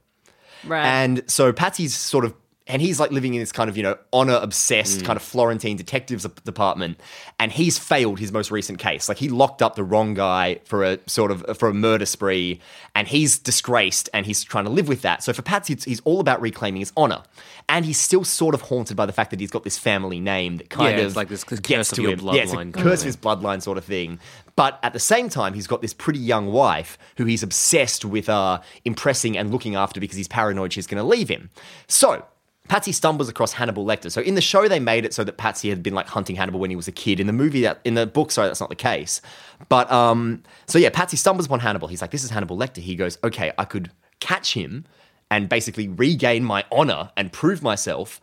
Right. 0.67 0.85
And 0.85 1.23
so 1.27 1.51
Pazzi's 1.53 1.95
sort 1.95 2.25
of, 2.25 2.33
and 2.67 2.81
he's 2.81 2.99
like 2.99 3.11
living 3.11 3.35
in 3.35 3.39
this 3.39 3.51
kind 3.51 3.69
of, 3.69 3.77
you 3.77 3.83
know, 3.83 3.95
honor 4.11 4.39
obsessed 4.41 5.01
Mm. 5.01 5.05
kind 5.05 5.17
of 5.17 5.21
Florentine 5.23 5.75
detectives 5.75 6.23
department. 6.45 6.99
And 7.39 7.51
he's 7.51 7.77
failed 7.77 8.17
his 8.19 8.31
most 8.31 8.49
recent 8.49 8.79
case. 8.79 9.07
Like 9.07 9.19
he 9.19 9.29
locked 9.29 9.61
up 9.61 9.75
the 9.75 9.83
wrong 9.83 10.15
guy 10.15 10.61
for 10.65 10.83
a 10.83 10.97
sort 11.05 11.29
of, 11.29 11.57
for 11.59 11.69
a 11.69 11.73
murder 11.75 12.07
spree. 12.07 12.59
And 12.95 13.07
he's 13.07 13.37
disgraced 13.37 14.09
and 14.15 14.25
he's 14.25 14.43
trying 14.43 14.63
to 14.65 14.71
live 14.71 14.87
with 14.87 15.03
that. 15.03 15.21
So 15.21 15.31
for 15.31 15.43
Pazzi, 15.43 15.71
it's, 15.71 15.83
he's 15.83 15.99
all 16.01 16.19
about 16.19 16.41
reclaiming 16.41 16.79
his 16.79 16.91
honor. 16.97 17.21
And 17.69 17.85
he's 17.85 17.99
still 17.99 18.23
sort 18.23 18.55
of 18.55 18.61
haunted 18.61 18.97
by 18.97 19.05
the 19.05 19.13
fact 19.13 19.29
that 19.29 19.39
he's 19.39 19.51
got 19.51 19.63
this 19.63 19.77
family 19.77 20.19
name 20.19 20.57
that 20.57 20.71
kind 20.71 20.95
Yeah, 20.95 21.01
of 21.01 21.07
it's 21.07 21.15
like 21.15 21.29
this 21.29 21.43
curse 21.43 21.59
gets 21.59 21.91
to 21.91 22.01
your 22.01 22.13
him. 22.13 22.19
Yeah, 22.33 22.43
it's 22.43 22.53
a 22.53 22.65
curse 22.71 23.01
of 23.01 23.05
his 23.05 23.17
bloodline 23.17 23.61
sort 23.61 23.77
of 23.77 23.85
thing. 23.85 24.19
But 24.55 24.79
at 24.81 24.93
the 24.93 24.99
same 24.99 25.29
time, 25.29 25.53
he's 25.53 25.67
got 25.67 25.81
this 25.83 25.93
pretty 25.93 26.19
young 26.19 26.47
wife 26.51 26.97
who 27.17 27.25
he's 27.25 27.43
obsessed 27.43 28.05
with 28.05 28.27
uh, 28.29 28.61
impressing 28.85 29.37
and 29.37 29.51
looking 29.51 29.75
after 29.75 29.99
because 29.99 30.17
he's 30.17 30.27
paranoid 30.27 30.73
she's 30.73 30.87
going 30.87 30.97
to 30.97 31.07
leave 31.07 31.29
him. 31.29 31.51
So. 31.87 32.25
Pazzi 32.69 32.93
stumbles 32.93 33.29
across 33.29 33.53
Hannibal 33.53 33.85
Lecter. 33.85 34.11
So 34.11 34.21
in 34.21 34.35
the 34.35 34.41
show, 34.41 34.67
they 34.67 34.79
made 34.79 35.05
it 35.05 35.13
so 35.13 35.23
that 35.23 35.37
Pazzi 35.37 35.69
had 35.69 35.83
been 35.83 35.93
like 35.93 36.07
hunting 36.07 36.35
Hannibal 36.35 36.59
when 36.59 36.69
he 36.69 36.75
was 36.75 36.87
a 36.87 36.91
kid. 36.91 37.19
In 37.19 37.27
the 37.27 37.33
movie, 37.33 37.61
that 37.61 37.79
in 37.83 37.93
the 37.93 38.07
book, 38.07 38.31
sorry, 38.31 38.47
that's 38.47 38.59
not 38.59 38.69
the 38.69 38.75
case. 38.75 39.21
But 39.69 39.91
um, 39.91 40.41
so 40.67 40.79
yeah, 40.79 40.89
Pazzi 40.89 41.17
stumbles 41.17 41.45
upon 41.45 41.59
Hannibal. 41.59 41.87
He's 41.87 42.01
like, 42.01 42.11
"This 42.11 42.23
is 42.23 42.31
Hannibal 42.31 42.57
Lecter." 42.57 42.77
He 42.77 42.95
goes, 42.95 43.17
"Okay, 43.23 43.51
I 43.57 43.65
could 43.65 43.91
catch 44.19 44.53
him 44.53 44.85
and 45.29 45.49
basically 45.49 45.87
regain 45.87 46.43
my 46.43 46.63
honor 46.71 47.11
and 47.17 47.31
prove 47.31 47.61
myself, 47.61 48.19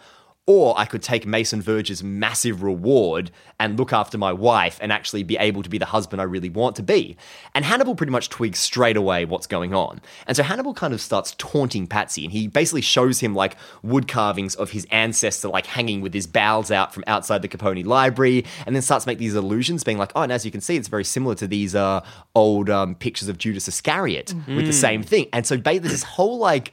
or 0.47 0.75
I 0.77 0.87
could 0.87 1.03
take 1.03 1.25
Mason 1.25 1.63
Verge's 1.63 2.03
massive 2.03 2.65
reward 2.65 3.31
and 3.61 3.79
look 3.79 3.93
after 3.93 4.19
my 4.19 4.33
wife 4.33 4.77
and 4.83 4.91
actually 4.91 5.23
be 5.23 5.37
able 5.37 5.63
to 5.63 5.71
be 5.71 5.79
the 5.79 5.87
husband 5.87 6.21
I 6.21 6.25
really 6.25 6.51
want 6.51 6.75
to 6.77 6.83
be. 6.83 7.17
And 7.55 7.65
Hannibal 7.65 7.95
pretty 7.95 8.11
much 8.11 8.29
twigs 8.29 8.59
straight 8.59 8.97
away 8.97 9.25
what's 9.25 9.47
going 9.47 9.73
on. 9.73 10.01
And 10.27 10.37
so 10.37 10.43
Hannibal 10.43 10.75
kind 10.75 10.93
of 10.93 11.01
starts 11.01 11.37
taunting 11.39 11.87
Pazzi 11.87 12.25
and 12.25 12.33
he 12.33 12.49
basically 12.49 12.81
shows 12.81 13.21
him 13.21 13.37
like 13.37 13.57
wood 13.85 14.09
carvings 14.09 14.57
of 14.57 14.71
his 14.71 14.85
ancestor 14.91 15.49
like 15.49 15.67
hanging 15.67 16.01
with 16.01 16.13
his 16.13 16.27
bowels 16.27 16.73
out 16.73 16.93
from 16.93 17.05
outside 17.07 17.43
the 17.43 17.49
Capponi 17.49 17.87
library 17.87 18.45
and 18.67 18.75
then 18.75 18.83
starts 18.83 19.05
to 19.05 19.11
make 19.11 19.19
these 19.19 19.37
illusions 19.37 19.85
being 19.85 19.99
like, 19.99 20.11
oh, 20.17 20.23
and 20.23 20.33
as 20.33 20.45
you 20.45 20.51
can 20.51 20.61
see, 20.61 20.77
it's 20.77 20.89
very 20.89 21.05
similar 21.05 21.37
to 21.37 21.47
these 21.47 21.77
uh, 21.77 22.05
old 22.35 22.69
um, 22.69 22.97
pictures 22.97 23.29
of 23.29 23.39
Judas 23.39 23.69
Iscariot 23.69 24.35
with 24.49 24.67
the 24.67 24.73
same 24.73 25.05
thing. 25.05 25.29
And 25.33 25.47
so 25.47 25.57
ba- 25.57 25.79
there's 25.79 25.93
this 25.93 26.03
whole 26.03 26.39
like 26.39 26.73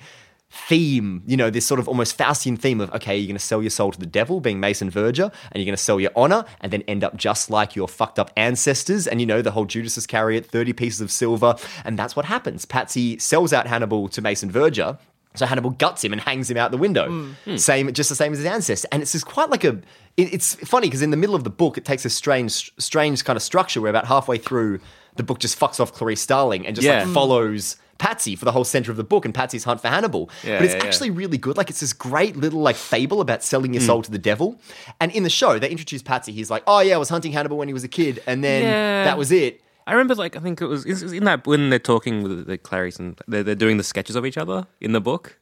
theme, 0.52 1.24
you 1.28 1.38
know, 1.38 1.50
this 1.50 1.66
sort 1.66 1.80
of 1.80 1.88
almost 1.88 2.18
Faustian 2.18 2.58
theme 2.58 2.82
of, 2.82 2.92
okay, 2.94 3.16
you're 3.18 3.28
going 3.28 3.36
to 3.36 3.44
sell 3.44 3.62
your 3.62 3.70
soul 3.70 3.92
to 3.92 4.00
the 4.00 4.06
devil, 4.06 4.40
being 4.40 4.60
Mason 4.60 4.90
Verger, 4.90 5.32
and 5.52 5.56
you're 5.62 5.66
going 5.66 5.76
to 5.76 5.78
sell 5.78 6.00
your 6.00 6.12
honor, 6.16 6.44
and 6.62 6.72
then 6.74 6.82
end 6.88 7.04
up 7.04 7.16
just 7.16 7.50
like 7.50 7.76
your 7.76 7.88
fucked 7.88 8.20
up 8.20 8.32
ancestors. 8.36 9.08
And, 9.08 9.20
you 9.20 9.28
know, 9.28 9.42
the 9.42 9.52
whole 9.52 9.66
Judas 9.66 9.98
Iscariot, 9.98 10.46
30 10.46 10.74
pieces 10.74 11.02
of 11.02 11.12
silver. 11.12 11.56
And 11.86 11.98
that's 11.98 12.16
what 12.16 12.26
happens. 12.26 12.66
Pazzi 12.66 13.22
sells 13.22 13.54
out 13.54 13.68
Hannibal 13.68 14.08
to 14.10 14.22
Mason 14.22 14.52
Verger. 14.52 14.98
So 15.36 15.46
Hannibal 15.46 15.70
guts 15.70 16.04
him 16.04 16.12
and 16.12 16.20
hangs 16.22 16.50
him 16.50 16.58
out 16.58 16.72
the 16.72 16.78
window. 16.78 17.08
Mm. 17.08 17.34
Hmm. 17.46 17.56
Same, 17.58 17.94
just 17.94 18.10
the 18.10 18.16
same 18.16 18.32
as 18.34 18.40
his 18.40 18.48
ancestor. 18.48 18.88
And 18.92 19.04
it's 19.04 19.12
just 19.12 19.28
quite 19.28 19.50
like 19.52 19.64
a. 19.64 19.80
it- 20.18 20.34
it's 20.34 20.56
funny 20.56 20.88
because 20.88 21.04
in 21.04 21.12
the 21.12 21.18
middle 21.18 21.36
of 21.36 21.44
the 21.44 21.52
book, 21.52 21.78
it 21.78 21.86
takes 21.86 22.04
a 22.04 22.10
strange, 22.10 22.74
strange 22.80 23.24
kind 23.24 23.38
of 23.38 23.44
structure 23.44 23.80
where 23.80 23.92
about 23.92 24.06
halfway 24.08 24.40
through, 24.40 24.80
the 25.20 25.24
book 25.24 25.40
just 25.40 25.60
fucks 25.60 25.80
off 25.80 25.94
Clarice 25.94 26.22
Starling 26.22 26.66
and 26.66 26.76
just 26.76 26.86
Yeah. 26.86 27.04
like 27.04 27.14
follows 27.14 27.76
Pazzi 28.00 28.38
for 28.38 28.46
the 28.46 28.52
whole 28.54 28.64
center 28.64 28.90
of 28.90 28.98
the 28.98 29.04
book 29.04 29.26
and 29.26 29.34
Pazzi's 29.34 29.66
hunt 29.66 29.82
for 29.82 29.90
Hannibal. 29.90 30.30
Yeah, 30.44 30.58
but 30.58 30.66
it's 30.66 30.74
yeah, 30.74 30.80
yeah. 30.80 30.86
actually 30.88 31.10
really 31.12 31.38
good. 31.38 31.58
Like 31.58 31.70
it's 31.70 31.82
this 31.82 31.92
great 31.94 32.38
little 32.38 32.62
like 32.62 32.78
fable 32.78 33.20
about 33.20 33.44
selling 33.44 33.74
your 33.74 33.82
soul 33.84 34.00
mm. 34.00 34.06
to 34.06 34.12
the 34.12 34.18
devil. 34.18 34.60
And 35.02 35.12
in 35.12 35.24
the 35.24 35.30
show, 35.30 35.60
they 35.60 35.70
introduce 35.70 36.02
Pazzi. 36.02 36.32
He's 36.34 36.50
like, 36.50 36.64
"Oh 36.66 36.80
yeah, 36.80 36.96
I 36.96 36.98
was 36.98 37.10
hunting 37.10 37.34
Hannibal 37.34 37.58
when 37.58 37.68
he 37.68 37.74
was 37.74 37.84
a 37.84 37.90
kid, 37.90 38.24
and 38.26 38.42
then 38.44 38.64
Yeah. 38.64 39.04
that 39.04 39.18
was 39.18 39.32
it." 39.32 39.62
I 39.86 39.94
remember, 39.94 40.14
like, 40.16 40.36
I 40.36 40.40
think 40.40 40.62
it 40.62 40.68
was, 40.68 40.86
it 40.86 41.02
was 41.02 41.14
in 41.14 41.24
that 41.26 41.48
when 41.48 41.72
they're 41.72 41.80
talking 41.80 42.22
with 42.22 42.46
the 42.46 42.60
Clarice 42.60 42.98
and 43.00 43.20
they're, 43.28 43.42
they're 43.42 43.56
doing 43.56 43.78
the 43.78 43.84
sketches 43.84 44.16
of 44.16 44.24
each 44.24 44.38
other 44.38 44.68
in 44.80 44.92
the 44.92 45.02
book. 45.02 45.40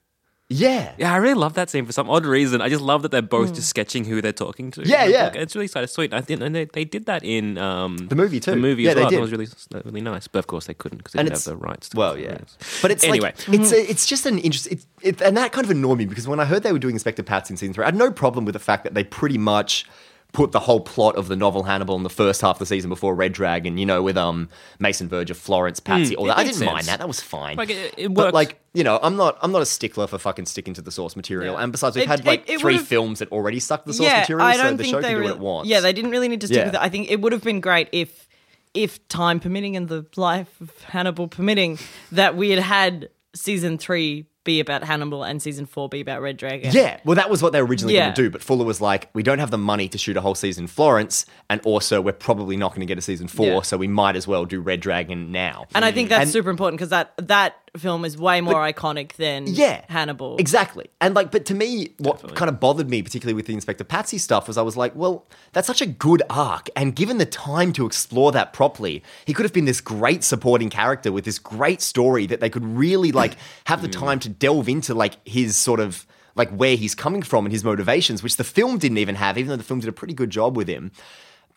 Yeah. 0.50 0.94
Yeah, 0.98 1.12
I 1.14 1.18
really 1.18 1.34
love 1.34 1.56
that 1.56 1.70
scene 1.70 1.86
for 1.86 1.92
some 1.92 2.10
odd 2.10 2.26
reason. 2.26 2.62
I 2.62 2.70
just 2.70 2.82
love 2.82 3.02
that 3.02 3.12
they're 3.12 3.22
both 3.22 3.54
just 3.54 3.68
sketching 3.68 4.06
who 4.06 4.22
they're 4.22 4.32
talking 4.32 4.72
to. 4.72 4.84
Yeah, 4.88 5.04
yeah. 5.06 5.32
It's 5.34 5.56
really 5.56 5.68
sort 5.68 5.84
of 5.84 5.90
sweet. 5.90 6.14
I 6.14 6.22
think 6.22 6.42
and 6.42 6.56
they, 6.56 6.66
they 6.66 6.86
did 6.86 7.06
that 7.08 7.24
in 7.26 7.58
um, 7.58 7.98
The 7.98 8.16
movie 8.16 8.40
too. 8.40 8.52
The 8.52 8.58
movie 8.58 8.84
Yeah, 8.84 8.92
as 8.92 8.96
they 8.96 9.02
well. 9.02 9.10
did. 9.10 9.18
That 9.18 9.22
was 9.22 9.32
really 9.32 9.48
really 9.84 10.02
nice. 10.02 10.28
But 10.30 10.40
of 10.40 10.48
course 10.48 10.66
they 10.68 10.74
couldn't 10.74 11.00
because 11.00 11.14
they 11.14 11.20
And 11.20 11.28
didn't 11.28 11.44
have 11.44 11.46
the 11.46 11.58
rights. 11.58 11.90
To 11.90 11.98
Well, 11.98 12.18
yeah, 12.18 12.30
it. 12.36 12.56
but 12.82 12.92
it's 12.92 13.04
anyway. 13.04 13.34
like 13.48 13.50
it's 13.50 13.74
a, 13.74 13.90
it's 13.90 14.06
just 14.06 14.26
an 14.26 14.40
interest. 14.40 14.68
It, 14.68 14.86
it, 15.02 15.22
and 15.22 15.36
that 15.36 15.52
kind 15.52 15.66
of 15.66 15.72
annoyed 15.72 15.98
me 15.98 16.06
because 16.06 16.28
when 16.30 16.40
I 16.40 16.46
heard 16.46 16.64
they 16.64 16.72
were 16.72 16.80
doing 16.80 16.96
Inspector 16.96 17.22
Pats 17.24 17.50
in 17.50 17.58
season 17.58 17.74
three, 17.74 17.84
I 17.84 17.88
had 17.88 17.96
no 17.96 18.10
problem 18.12 18.46
with 18.46 18.54
the 18.54 18.60
fact 18.60 18.86
that 18.86 18.94
they 18.94 19.04
pretty 19.04 19.38
much 19.38 19.86
put 20.34 20.52
the 20.52 20.60
whole 20.60 20.80
plot 20.82 21.16
of 21.16 21.30
the 21.30 21.36
novel 21.36 21.64
Hannibal 21.64 21.96
in 21.96 22.04
the 22.04 22.10
first 22.10 22.42
half 22.42 22.56
of 22.58 22.60
the 22.60 22.66
season 22.66 22.90
before 22.90 23.16
Red 23.16 23.32
Dragon. 23.34 23.78
You 23.78 23.86
know, 23.86 24.04
with 24.04 24.18
um 24.18 24.50
Mason 24.80 25.08
Verger, 25.08 25.34
Florence, 25.34 25.80
Pazzi, 25.80 26.16
all 26.18 26.26
that. 26.26 26.38
I 26.38 26.44
didn't 26.44 26.66
mind 26.66 26.86
that. 26.88 27.00
That 27.00 27.08
was 27.08 27.22
fine. 27.22 27.58
Like, 27.58 27.70
it- 27.70 27.94
it 27.98 28.14
but 28.14 28.34
like 28.34 28.60
you 28.74 28.84
know, 28.84 29.00
I'm 29.02 29.16
not 29.16 29.38
I'm 29.42 29.52
not 29.52 29.62
a 29.62 29.66
stickler 29.66 30.06
for 30.08 30.18
fucking 30.20 30.46
sticking 30.46 30.74
to 30.76 30.82
the 30.82 30.92
source 30.92 31.16
material. 31.16 31.56
Yeah. 31.56 31.64
And 31.64 31.72
besides, 31.72 31.96
we've 31.96 32.04
It- 32.04 32.10
had 32.10 32.26
like 32.26 32.48
three 32.60 32.78
films 32.78 33.20
that 33.20 33.32
already 33.32 33.60
suck 33.60 33.86
the 33.86 33.94
source 33.94 34.10
yeah, 34.10 34.20
material, 34.20 34.46
I 34.46 34.56
so 34.58 34.64
don't 34.64 34.78
the 34.78 34.84
think 34.84 34.96
show 34.96 35.02
can 35.02 35.10
do 35.12 35.18
really, 35.18 35.32
what 35.32 35.38
it 35.38 35.42
wants. 35.42 35.70
Yeah, 35.70 35.80
they 35.80 35.94
didn't 35.94 36.12
really 36.12 36.28
need 36.28 36.42
to 36.42 36.48
stick 36.48 36.58
Yeah. 36.58 36.66
with 36.66 36.76
it. 36.76 36.82
I 36.82 36.90
think 36.90 37.10
it 37.10 37.22
would 37.22 37.32
have 37.32 37.44
been 37.44 37.60
great 37.62 37.88
if, 37.92 38.28
if 38.74 39.08
time 39.08 39.40
permitting 39.40 39.76
and 39.76 39.88
the 39.88 40.06
life 40.18 40.62
of 40.62 40.72
Hannibal 40.84 41.28
permitting, 41.28 41.80
that 42.12 42.36
we 42.36 42.50
had 42.52 42.60
had 42.60 43.10
season 43.34 43.78
three 43.78 44.26
be 44.48 44.60
about 44.60 44.84
Hannibal 44.84 45.24
and 45.24 45.40
season 45.42 45.66
four 45.68 45.88
be 45.90 46.02
about 46.02 46.22
Red 46.22 46.38
Dragon. 46.38 46.72
Yeah, 46.74 47.00
well, 47.06 47.16
that 47.16 47.30
was 47.30 47.44
what 47.44 47.52
they 47.54 47.62
were 47.62 47.68
originally 47.68 47.94
Yeah. 47.94 48.06
going 48.06 48.16
to 48.16 48.22
do, 48.24 48.30
but 48.32 48.42
Fuller 48.42 48.66
was 48.66 48.82
like, 48.82 49.10
"We 49.14 49.22
don't 49.22 49.38
have 49.40 49.52
the 49.52 49.58
money 49.60 49.88
to 49.90 49.98
shoot 50.00 50.18
a 50.18 50.22
whole 50.22 50.34
season 50.36 50.64
in 50.64 50.68
Florence, 50.68 51.26
and 51.50 51.62
also 51.66 52.02
we're 52.02 52.14
probably 52.14 52.58
not 52.58 52.72
going 52.72 52.80
to 52.80 52.88
get 52.88 52.98
a 52.98 53.02
season 53.02 53.28
four, 53.28 53.46
Yeah. 53.46 53.62
so 53.62 53.78
we 53.78 53.88
might 53.88 54.16
as 54.16 54.28
well 54.28 54.46
do 54.46 54.60
Red 54.62 54.80
Dragon 54.80 55.32
now." 55.32 55.66
And 55.76 55.86
I 55.86 55.92
think 55.92 56.10
that's 56.10 56.24
And- 56.24 56.32
super 56.32 56.50
important 56.50 56.80
because 56.80 56.90
that 56.90 57.14
that 57.20 57.56
film 57.78 58.06
is 58.06 58.18
way 58.18 58.42
more 58.42 58.56
iconic 58.56 59.14
than 59.14 59.48
yeah, 59.48 59.84
Hannibal. 59.90 60.38
Exactly. 60.38 60.90
And 61.02 61.16
like, 61.16 61.32
but 61.32 61.46
to 61.46 61.56
me, 61.56 61.94
what 61.98 62.36
kind 62.36 62.50
of 62.50 62.60
bothered 62.60 62.90
me, 62.90 63.02
particularly 63.02 63.34
with 63.34 63.48
the 63.48 63.54
Inspector 63.54 63.84
Pazzi 63.86 64.20
stuff, 64.20 64.48
was 64.48 64.58
I 64.58 64.62
was 64.62 64.78
like, 64.78 64.96
well, 64.96 65.26
that's 65.54 65.68
such 65.68 65.82
a 65.82 65.86
good 65.86 66.24
arc, 66.30 66.70
and 66.76 66.96
given 66.96 67.18
the 67.18 67.26
time 67.26 67.74
to 67.74 67.86
explore 67.86 68.32
that 68.32 68.54
properly, 68.54 69.04
he 69.26 69.34
could 69.34 69.44
have 69.44 69.54
been 69.54 69.66
this 69.66 69.82
great 69.82 70.24
supporting 70.24 70.70
character 70.70 71.12
with 71.12 71.26
this 71.26 71.40
great 71.40 71.82
story 71.82 72.26
that 72.28 72.40
they 72.40 72.50
could 72.50 72.66
really 72.66 73.12
like 73.12 73.36
have 73.66 73.82
the 73.82 73.88
hmm. 73.88 74.06
time 74.06 74.20
to 74.20 74.30
delve 74.30 74.70
into 74.70 74.94
like 74.94 75.16
his 75.28 75.56
sort 75.56 75.80
of 75.80 76.06
like 76.36 76.50
where 76.52 76.76
he's 76.76 76.94
coming 76.94 77.24
from 77.24 77.46
and 77.46 77.52
his 77.52 77.64
motivations, 77.64 78.22
which 78.22 78.38
the 78.38 78.44
film 78.44 78.78
didn't 78.78 79.00
even 79.00 79.16
have, 79.16 79.38
even 79.38 79.50
though 79.50 79.56
the 79.56 79.64
film 79.64 79.80
did 79.80 79.90
a 79.90 79.94
pretty 79.94 80.14
good 80.14 80.30
job 80.30 80.56
with 80.56 80.68
him. 80.68 80.92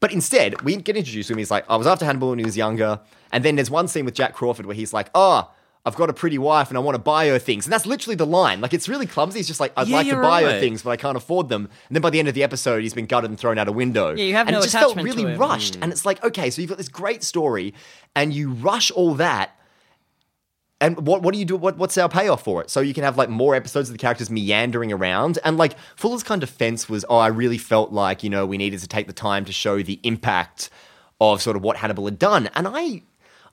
But 0.00 0.12
instead, 0.12 0.62
we 0.62 0.76
get 0.76 0.96
introduced 0.96 1.28
to 1.28 1.34
him. 1.34 1.38
He's 1.38 1.50
like, 1.50 1.66
I 1.68 1.76
was 1.76 1.86
after 1.86 2.06
Hannibal 2.06 2.30
when 2.30 2.38
he 2.38 2.44
was 2.44 2.56
younger. 2.56 3.00
And 3.32 3.44
then 3.44 3.56
there's 3.56 3.70
one 3.70 3.86
scene 3.86 4.06
with 4.06 4.14
Jack 4.14 4.32
Crawford 4.34 4.66
where 4.66 4.74
he's 4.74 4.94
like, 4.94 5.10
oh, 5.14 5.50
I've 5.86 5.96
got 5.96 6.10
a 6.10 6.12
pretty 6.12 6.36
wife 6.36 6.68
and 6.68 6.76
I 6.76 6.80
want 6.80 6.94
to 6.94 6.98
buy 7.00 7.28
her 7.28 7.38
things. 7.38 7.64
And 7.64 7.72
that's 7.72 7.86
literally 7.86 8.14
the 8.14 8.26
line. 8.26 8.60
Like, 8.60 8.74
it's 8.74 8.86
really 8.88 9.06
clumsy. 9.06 9.38
He's 9.38 9.46
just 9.48 9.60
like, 9.60 9.72
I'd 9.78 9.88
Yeah, 9.88 9.96
like 9.96 10.08
to 10.08 10.20
buy 10.20 10.42
her 10.42 10.60
things, 10.60 10.82
but 10.82 10.90
I 10.90 10.96
can't 10.96 11.16
afford 11.16 11.48
them. 11.48 11.70
And 11.88 11.94
then 11.96 12.02
by 12.02 12.10
the 12.10 12.18
end 12.18 12.28
of 12.28 12.34
the 12.34 12.42
episode, 12.42 12.82
he's 12.82 12.92
been 12.92 13.06
gutted 13.06 13.30
and 13.30 13.38
thrown 13.38 13.56
out 13.56 13.66
a 13.66 13.72
window. 13.72 14.14
Yeah, 14.14 14.24
you 14.24 14.34
have 14.34 14.46
and 14.46 14.54
no 14.54 14.60
it 14.60 14.64
just 14.64 14.76
felt 14.76 14.96
really 14.96 15.24
rushed. 15.24 15.78
And 15.80 15.90
it's 15.90 16.04
like, 16.04 16.22
okay, 16.22 16.50
so 16.50 16.60
you've 16.60 16.68
got 16.68 16.76
this 16.76 16.90
great 16.90 17.22
story 17.22 17.72
and 18.14 18.32
you 18.34 18.50
rush 18.50 18.90
all 18.90 19.14
that. 19.14 19.56
And 20.82 21.06
what 21.06 21.22
what 21.22 21.34
do 21.34 21.38
you 21.38 21.44
do? 21.44 21.56
What 21.56 21.76
what's 21.76 21.98
our 21.98 22.08
payoff 22.08 22.42
for 22.42 22.62
it? 22.62 22.70
So 22.70 22.80
you 22.80 22.94
can 22.94 23.04
have 23.04 23.18
like 23.18 23.28
more 23.28 23.54
episodes 23.54 23.90
of 23.90 23.92
the 23.94 23.98
characters 23.98 24.30
meandering 24.30 24.90
around, 24.92 25.38
and 25.44 25.58
like 25.58 25.76
Fuller's 25.94 26.22
kind 26.22 26.42
of 26.42 26.48
defense 26.48 26.88
was, 26.88 27.04
oh, 27.10 27.18
I 27.18 27.26
really 27.26 27.58
felt 27.58 27.92
like 27.92 28.22
you 28.22 28.30
know 28.30 28.46
we 28.46 28.56
needed 28.56 28.80
to 28.80 28.88
take 28.88 29.06
the 29.06 29.12
time 29.12 29.44
to 29.44 29.52
show 29.52 29.82
the 29.82 30.00
impact 30.04 30.70
of 31.20 31.42
sort 31.42 31.56
of 31.56 31.62
what 31.62 31.76
Hannibal 31.76 32.06
had 32.06 32.18
done, 32.18 32.48
and 32.54 32.66
I. 32.66 33.02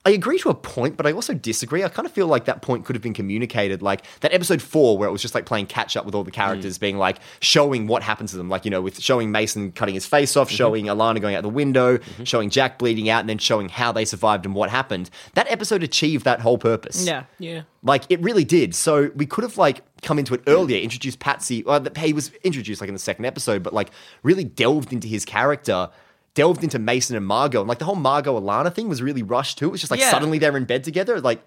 I 0.04 0.10
agree 0.10 0.38
to 0.38 0.48
a 0.48 0.54
point, 0.54 0.96
but 0.96 1.06
I 1.06 1.12
also 1.12 1.34
disagree. 1.34 1.84
I 1.84 1.88
kind 1.88 2.06
of 2.06 2.12
feel 2.12 2.28
like 2.28 2.44
that 2.46 2.62
point 2.62 2.84
could 2.84 2.94
have 2.94 3.02
been 3.02 3.14
communicated, 3.14 3.82
like 3.82 4.04
that 4.20 4.32
episode 4.32 4.62
four, 4.62 4.96
where 4.96 5.08
it 5.08 5.12
was 5.12 5.20
just 5.20 5.34
like 5.34 5.44
playing 5.44 5.66
catch 5.66 5.96
up 5.96 6.06
with 6.06 6.14
all 6.14 6.24
the 6.24 6.30
characters, 6.30 6.78
mm. 6.78 6.80
being 6.80 6.98
like 6.98 7.18
showing 7.40 7.86
what 7.88 8.02
happened 8.02 8.28
to 8.30 8.36
them, 8.36 8.48
like 8.48 8.64
you 8.64 8.70
know, 8.70 8.80
with 8.80 9.00
showing 9.00 9.32
Mason 9.32 9.72
cutting 9.72 9.94
his 9.94 10.06
face 10.06 10.36
off, 10.36 10.48
mm-hmm. 10.48 10.56
showing 10.56 10.84
Alana 10.86 11.20
going 11.20 11.34
out 11.34 11.42
the 11.42 11.48
window, 11.48 11.98
mm-hmm. 11.98 12.24
showing 12.24 12.48
Jack 12.48 12.78
bleeding 12.78 13.10
out, 13.10 13.20
and 13.20 13.28
then 13.28 13.38
showing 13.38 13.68
how 13.68 13.92
they 13.92 14.04
survived 14.04 14.46
and 14.46 14.54
what 14.54 14.70
happened. 14.70 15.10
That 15.34 15.50
episode 15.50 15.82
achieved 15.82 16.24
that 16.24 16.40
whole 16.40 16.58
purpose. 16.58 17.04
Yeah. 17.04 17.24
yeah. 17.38 17.62
Like 17.82 18.04
it 18.08 18.20
really 18.20 18.44
did. 18.44 18.74
So 18.74 19.10
we 19.14 19.26
could 19.26 19.44
have 19.44 19.58
like 19.58 19.82
come 20.02 20.18
into 20.18 20.32
it 20.34 20.42
earlier, 20.46 20.80
introduced 20.80 21.18
Pazzi. 21.18 21.64
Well, 21.64 21.84
he 21.96 22.12
was 22.12 22.30
introduced 22.44 22.80
like 22.80 22.88
in 22.88 22.94
the 22.94 23.00
second 23.00 23.24
episode, 23.24 23.62
but 23.62 23.74
like 23.74 23.90
really 24.22 24.44
delved 24.44 24.92
into 24.92 25.08
his 25.08 25.24
character, 25.24 25.90
delved 26.34 26.62
into 26.62 26.78
Mason 26.78 27.16
and 27.16 27.26
Margot, 27.26 27.60
and 27.60 27.68
like 27.68 27.78
the 27.78 27.84
whole 27.84 27.94
Margot 27.96 28.38
Alana 28.40 28.72
thing 28.72 28.88
was 28.88 29.02
really 29.02 29.22
rushed 29.22 29.58
too. 29.58 29.66
It 29.68 29.72
was 29.72 29.80
just 29.80 29.90
like 29.90 30.00
Yeah. 30.00 30.10
suddenly 30.10 30.38
they're 30.38 30.56
in 30.56 30.64
bed 30.64 30.84
together. 30.84 31.20
Like, 31.20 31.42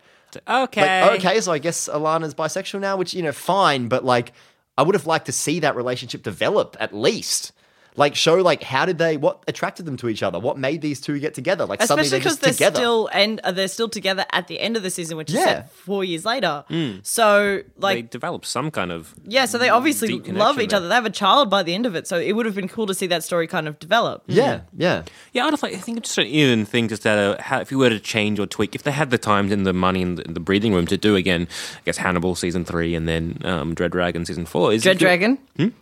Okay. 0.47 1.01
like 1.01 1.19
okay, 1.19 1.41
so 1.41 1.51
I 1.51 1.57
guess 1.59 1.89
Alana's 1.89 2.33
bisexual 2.33 2.79
now, 2.79 2.97
which 2.97 3.13
you 3.13 3.21
know, 3.23 3.31
fine, 3.31 3.87
but 3.87 4.03
like 4.05 4.33
I 4.77 4.83
would 4.83 4.95
have 4.95 5.05
liked 5.07 5.25
to 5.27 5.31
see 5.31 5.59
that 5.59 5.75
relationship 5.75 6.23
develop 6.23 6.75
at 6.79 6.93
least. 6.93 7.51
Like 7.97 8.15
show 8.15 8.35
like 8.35 8.63
how 8.63 8.85
did 8.85 8.97
they 8.97 9.17
what 9.17 9.43
attracted 9.47 9.85
them 9.85 9.97
to 9.97 10.07
each 10.09 10.23
other? 10.23 10.39
What 10.39 10.57
made 10.57 10.81
these 10.81 11.01
two 11.01 11.19
get 11.19 11.33
together? 11.33 11.65
Like 11.65 11.81
suddenly 11.81 12.03
Especially 12.07 12.09
they're 12.09 12.19
because 12.19 12.31
just 12.33 12.41
they're 12.41 12.53
together. 12.69 12.75
still 12.75 13.09
and 13.13 13.41
they're 13.53 13.67
still 13.67 13.89
together 13.89 14.25
at 14.31 14.47
the 14.47 14.59
end 14.59 14.77
of 14.77 14.83
the 14.83 14.89
season, 14.89 15.17
which 15.17 15.29
is 15.33 15.43
set 15.43 15.71
four 15.71 16.03
years 16.03 16.23
later. 16.25 16.63
So 17.03 17.61
like 17.77 17.95
they 17.97 18.01
develop 18.03 18.45
some 18.45 18.71
kind 18.71 18.91
of 18.91 19.13
yeah, 19.25 19.45
so 19.45 19.57
they 19.57 19.69
obviously 19.69 20.19
love 20.19 20.59
each 20.59 20.69
there. 20.69 20.77
other. 20.77 20.87
They 20.87 20.95
have 20.95 21.05
a 21.05 21.09
child 21.09 21.49
by 21.49 21.63
the 21.63 21.73
end 21.73 21.85
of 21.85 21.95
it, 21.95 22.07
so 22.07 22.17
it 22.17 22.31
would 22.33 22.45
have 22.45 22.55
been 22.55 22.67
cool 22.69 22.87
to 22.87 22.93
see 22.93 23.07
that 23.07 23.23
story 23.23 23.47
kind 23.47 23.67
of 23.67 23.77
develop. 23.79 24.23
yeah, 24.27 24.61
yeah. 24.77 25.03
Yeah, 25.33 25.45
I'd 25.45 25.51
have 25.51 25.63
like, 25.63 25.73
I 25.73 25.77
think 25.77 25.97
it's 25.97 26.09
just 26.09 26.17
an 26.19 26.27
even 26.27 26.65
thing 26.65 26.87
just 26.87 27.03
that 27.03 27.17
uh, 27.39 27.41
how, 27.41 27.59
if 27.59 27.71
you 27.71 27.77
were 27.77 27.89
to 27.89 27.99
change 27.99 28.39
or 28.39 28.45
tweak, 28.45 28.75
if 28.75 28.83
they 28.83 28.91
had 28.91 29.09
the 29.09 29.17
time 29.17 29.51
and 29.51 29.65
the 29.65 29.73
money 29.73 30.01
and 30.01 30.17
the, 30.17 30.23
the 30.31 30.39
breathing 30.39 30.73
room 30.73 30.85
to 30.87 30.97
do 30.97 31.15
again, 31.15 31.47
I 31.77 31.81
guess 31.85 31.97
Hannibal 31.97 32.35
season 32.35 32.65
three 32.65 32.95
and 32.95 33.07
then 33.07 33.41
um, 33.43 33.73
Dread 33.75 33.91
Dragon 33.91 34.25
season 34.25 34.45
four 34.45 34.73
is 34.73 34.83
Dread 34.83 34.97
Dragon, 34.97 35.37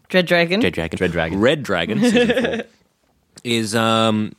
Dread 0.09 0.25
Dragon, 0.25 0.59
Dread 0.59 0.73
Dragon, 0.73 0.97
Dread 0.97 1.11
Dragon. 1.11 1.39
Red 1.39 1.63
Dragon 1.63 1.98
season 2.01 2.43
four 2.43 2.63
is 3.43 3.75
um, 3.75 4.33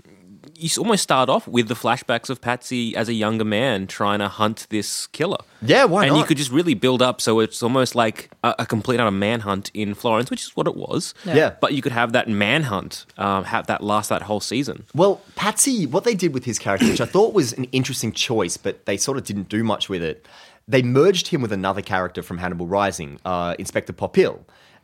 you 0.61 0.69
almost 0.79 1.03
start 1.03 1.29
off 1.29 1.49
with 1.49 1.69
the 1.69 1.75
flashbacks 1.75 2.29
of 2.29 2.41
Pazzi 2.41 2.95
as 2.95 3.09
a 3.09 3.15
younger 3.15 3.45
man 3.45 3.87
trying 3.87 4.19
to 4.19 4.29
hunt 4.29 4.67
this 4.71 5.07
killer. 5.09 5.39
Yeah, 5.63 5.85
why 5.85 6.07
and 6.07 6.17
you 6.17 6.25
could 6.25 6.37
just 6.37 6.51
really 6.51 6.75
build 6.75 7.03
up 7.03 7.21
so 7.21 7.41
it's 7.41 7.63
almost 7.63 7.95
like 7.95 8.31
a, 8.45 8.55
a 8.61 8.67
complete 8.67 9.01
utter 9.01 9.11
manhunt 9.11 9.71
in 9.75 9.95
Florence, 9.95 10.31
which 10.31 10.43
is 10.43 10.57
what 10.57 10.67
it 10.67 10.77
was. 10.77 11.15
Yeah. 11.25 11.55
But 11.61 11.73
you 11.75 11.83
could 11.83 11.93
have 11.93 12.13
that 12.13 12.29
manhunt 12.29 13.07
um, 13.19 13.45
have 13.45 13.67
that 13.69 13.83
last 13.83 14.09
that 14.11 14.23
whole 14.23 14.41
season. 14.41 14.85
Well, 14.95 15.23
Pazzi, 15.37 15.87
what 15.87 16.05
they 16.05 16.15
did 16.15 16.35
with 16.35 16.45
his 16.45 16.59
character, 16.59 16.87
which 16.87 17.01
I 17.01 17.07
thought 17.07 17.33
was 17.33 17.53
an 17.55 17.65
interesting 17.73 18.13
choice, 18.13 18.57
but 18.57 18.87
they 18.87 18.97
sort 18.97 19.17
of 19.17 19.25
didn't 19.25 19.49
do 19.49 19.65
much 19.65 19.89
with 19.89 20.03
it. 20.03 20.27
They 20.69 20.83
merged 20.83 21.29
him 21.29 21.43
with 21.43 21.53
another 21.53 21.83
character 21.83 22.23
from 22.23 22.39
Hannibal 22.39 22.67
Rising, 22.67 23.19
uh, 23.25 23.57
Inspector 23.59 23.93
Popil. 23.95 24.41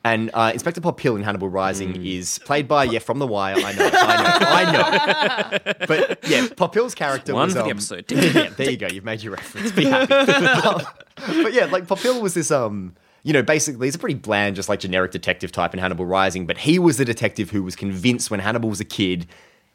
And 0.07 0.31
uh, 0.35 0.51
Inspector 0.53 0.81
Popil 0.81 1.17
in 1.17 1.23
Hannibal 1.25 1.49
Rising 1.49 1.95
Hmm. 1.97 2.07
is 2.07 2.39
played 2.41 2.69
by, 2.69 2.85
yeah, 2.85 3.01
from 3.01 3.19
The 3.19 3.27
Wire. 3.27 3.57
I 3.57 3.73
know, 3.73 3.91
I 3.93 4.17
know, 4.23 4.39
I 4.61 4.73
know. 4.73 5.75
But 5.89 6.01
yeah, 6.29 6.47
Popil's 6.47 6.95
character 6.95 7.35
One 7.35 7.47
was. 7.47 7.55
for 7.55 7.59
the 7.61 7.65
um, 7.65 7.71
episode. 7.71 8.05
yeah, 8.13 8.51
there 8.57 8.71
you 8.71 8.77
go. 8.77 8.87
You've 8.87 9.05
made 9.05 9.23
your 9.23 9.33
reference. 9.35 9.73
Be 9.73 9.85
happy. 9.85 10.15
Um, 11.29 11.43
but 11.43 11.55
yeah, 11.55 11.65
like 11.65 11.87
Popil 11.87 12.21
was 12.21 12.35
this 12.35 12.51
um 12.51 12.95
you 13.23 13.33
know, 13.33 13.43
basically, 13.43 13.87
he's 13.89 13.95
a 13.95 13.99
pretty 13.99 14.15
bland, 14.15 14.55
just 14.55 14.69
like 14.69 14.79
generic 14.81 15.11
detective 15.11 15.51
type 15.51 15.73
in 15.75 15.81
Hannibal 15.81 16.05
Rising, 16.07 16.47
but 16.47 16.59
he 16.59 16.79
was 16.79 16.99
the 16.99 17.05
detective 17.07 17.51
who 17.51 17.63
was 17.63 17.75
convinced 17.75 18.31
when 18.31 18.39
Hannibal 18.39 18.69
was 18.69 18.81
a 18.81 18.85
kid 18.85 19.27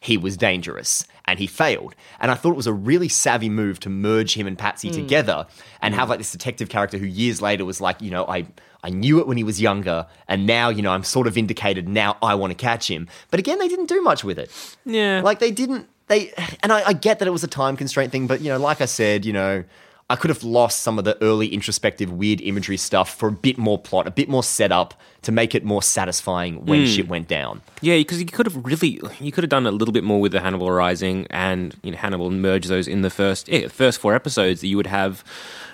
he 0.01 0.17
was 0.17 0.35
dangerous 0.35 1.05
and 1.25 1.37
he 1.37 1.45
failed. 1.45 1.95
And 2.19 2.31
I 2.31 2.33
thought 2.33 2.51
it 2.51 2.57
was 2.57 2.67
a 2.67 2.73
really 2.73 3.07
savvy 3.07 3.49
move 3.49 3.79
to 3.81 3.89
merge 3.89 4.33
him 4.33 4.47
and 4.47 4.57
Pazzi 4.57 4.89
hmm. 4.89 4.95
together 4.95 5.45
and 5.79 5.93
have 5.93 6.07
hmm. 6.07 6.09
like 6.09 6.17
this 6.17 6.31
detective 6.31 6.69
character 6.69 6.97
who 6.97 7.05
years 7.05 7.39
later 7.39 7.63
was 7.63 7.79
like, 7.79 8.01
you 8.01 8.09
know, 8.09 8.25
I 8.25 8.47
I 8.83 8.89
knew 8.89 9.19
it 9.19 9.27
when 9.27 9.37
he 9.37 9.43
was 9.43 9.61
younger 9.61 10.07
and 10.27 10.47
now, 10.47 10.69
you 10.69 10.81
know, 10.81 10.91
I'm 10.91 11.03
sort 11.03 11.27
of 11.27 11.35
vindicated. 11.35 11.87
Now 11.87 12.17
I 12.23 12.33
want 12.33 12.49
to 12.49 12.55
catch 12.55 12.89
him. 12.89 13.07
But 13.29 13.39
again, 13.39 13.59
they 13.59 13.67
didn't 13.67 13.85
do 13.85 14.01
much 14.01 14.23
with 14.23 14.39
it. 14.39 14.49
Yeah. 14.85 15.21
Like 15.23 15.37
they 15.37 15.51
didn't 15.51 15.87
they 16.07 16.33
and 16.63 16.73
I, 16.73 16.87
I 16.87 16.93
get 16.93 17.19
that 17.19 17.27
it 17.27 17.31
was 17.31 17.43
a 17.43 17.47
time 17.47 17.77
constraint 17.77 18.11
thing, 18.11 18.25
but 18.25 18.41
you 18.41 18.49
know, 18.49 18.57
like 18.57 18.81
I 18.81 18.85
said, 18.85 19.23
you 19.23 19.33
know, 19.33 19.63
I 20.11 20.17
could 20.17 20.29
have 20.29 20.43
lost 20.43 20.81
some 20.81 20.99
of 20.99 21.05
the 21.05 21.17
early 21.23 21.47
introspective 21.47 22.11
weird 22.11 22.41
imagery 22.41 22.75
stuff 22.75 23.15
for 23.15 23.29
a 23.29 23.31
bit 23.31 23.57
more 23.57 23.79
plot, 23.79 24.07
a 24.07 24.11
bit 24.11 24.27
more 24.27 24.43
setup 24.43 24.93
to 25.21 25.31
make 25.31 25.55
it 25.55 25.63
more 25.63 25.81
satisfying 25.81 26.65
when 26.65 26.81
hmm. 26.81 26.85
shit 26.85 27.07
went 27.07 27.29
down. 27.29 27.61
Yeah, 27.79 27.95
because 27.95 28.19
you 28.19 28.25
could 28.25 28.45
have 28.45 28.65
really, 28.65 28.99
you 29.21 29.31
could 29.31 29.45
have 29.45 29.49
done 29.49 29.65
a 29.65 29.71
little 29.71 29.93
bit 29.93 30.03
more 30.03 30.19
with 30.19 30.33
the 30.33 30.41
Hannibal 30.41 30.69
Rising 30.69 31.27
and 31.29 31.77
you 31.81 31.91
know 31.91 31.97
Hannibal 31.97 32.29
merge 32.29 32.65
those 32.65 32.89
in 32.89 33.03
the 33.03 33.09
first, 33.09 33.47
yeah, 33.47 33.69
first 33.69 34.01
four 34.01 34.13
episodes. 34.13 34.59
That 34.59 34.67
you 34.67 34.75
would 34.75 34.87
have 34.87 35.23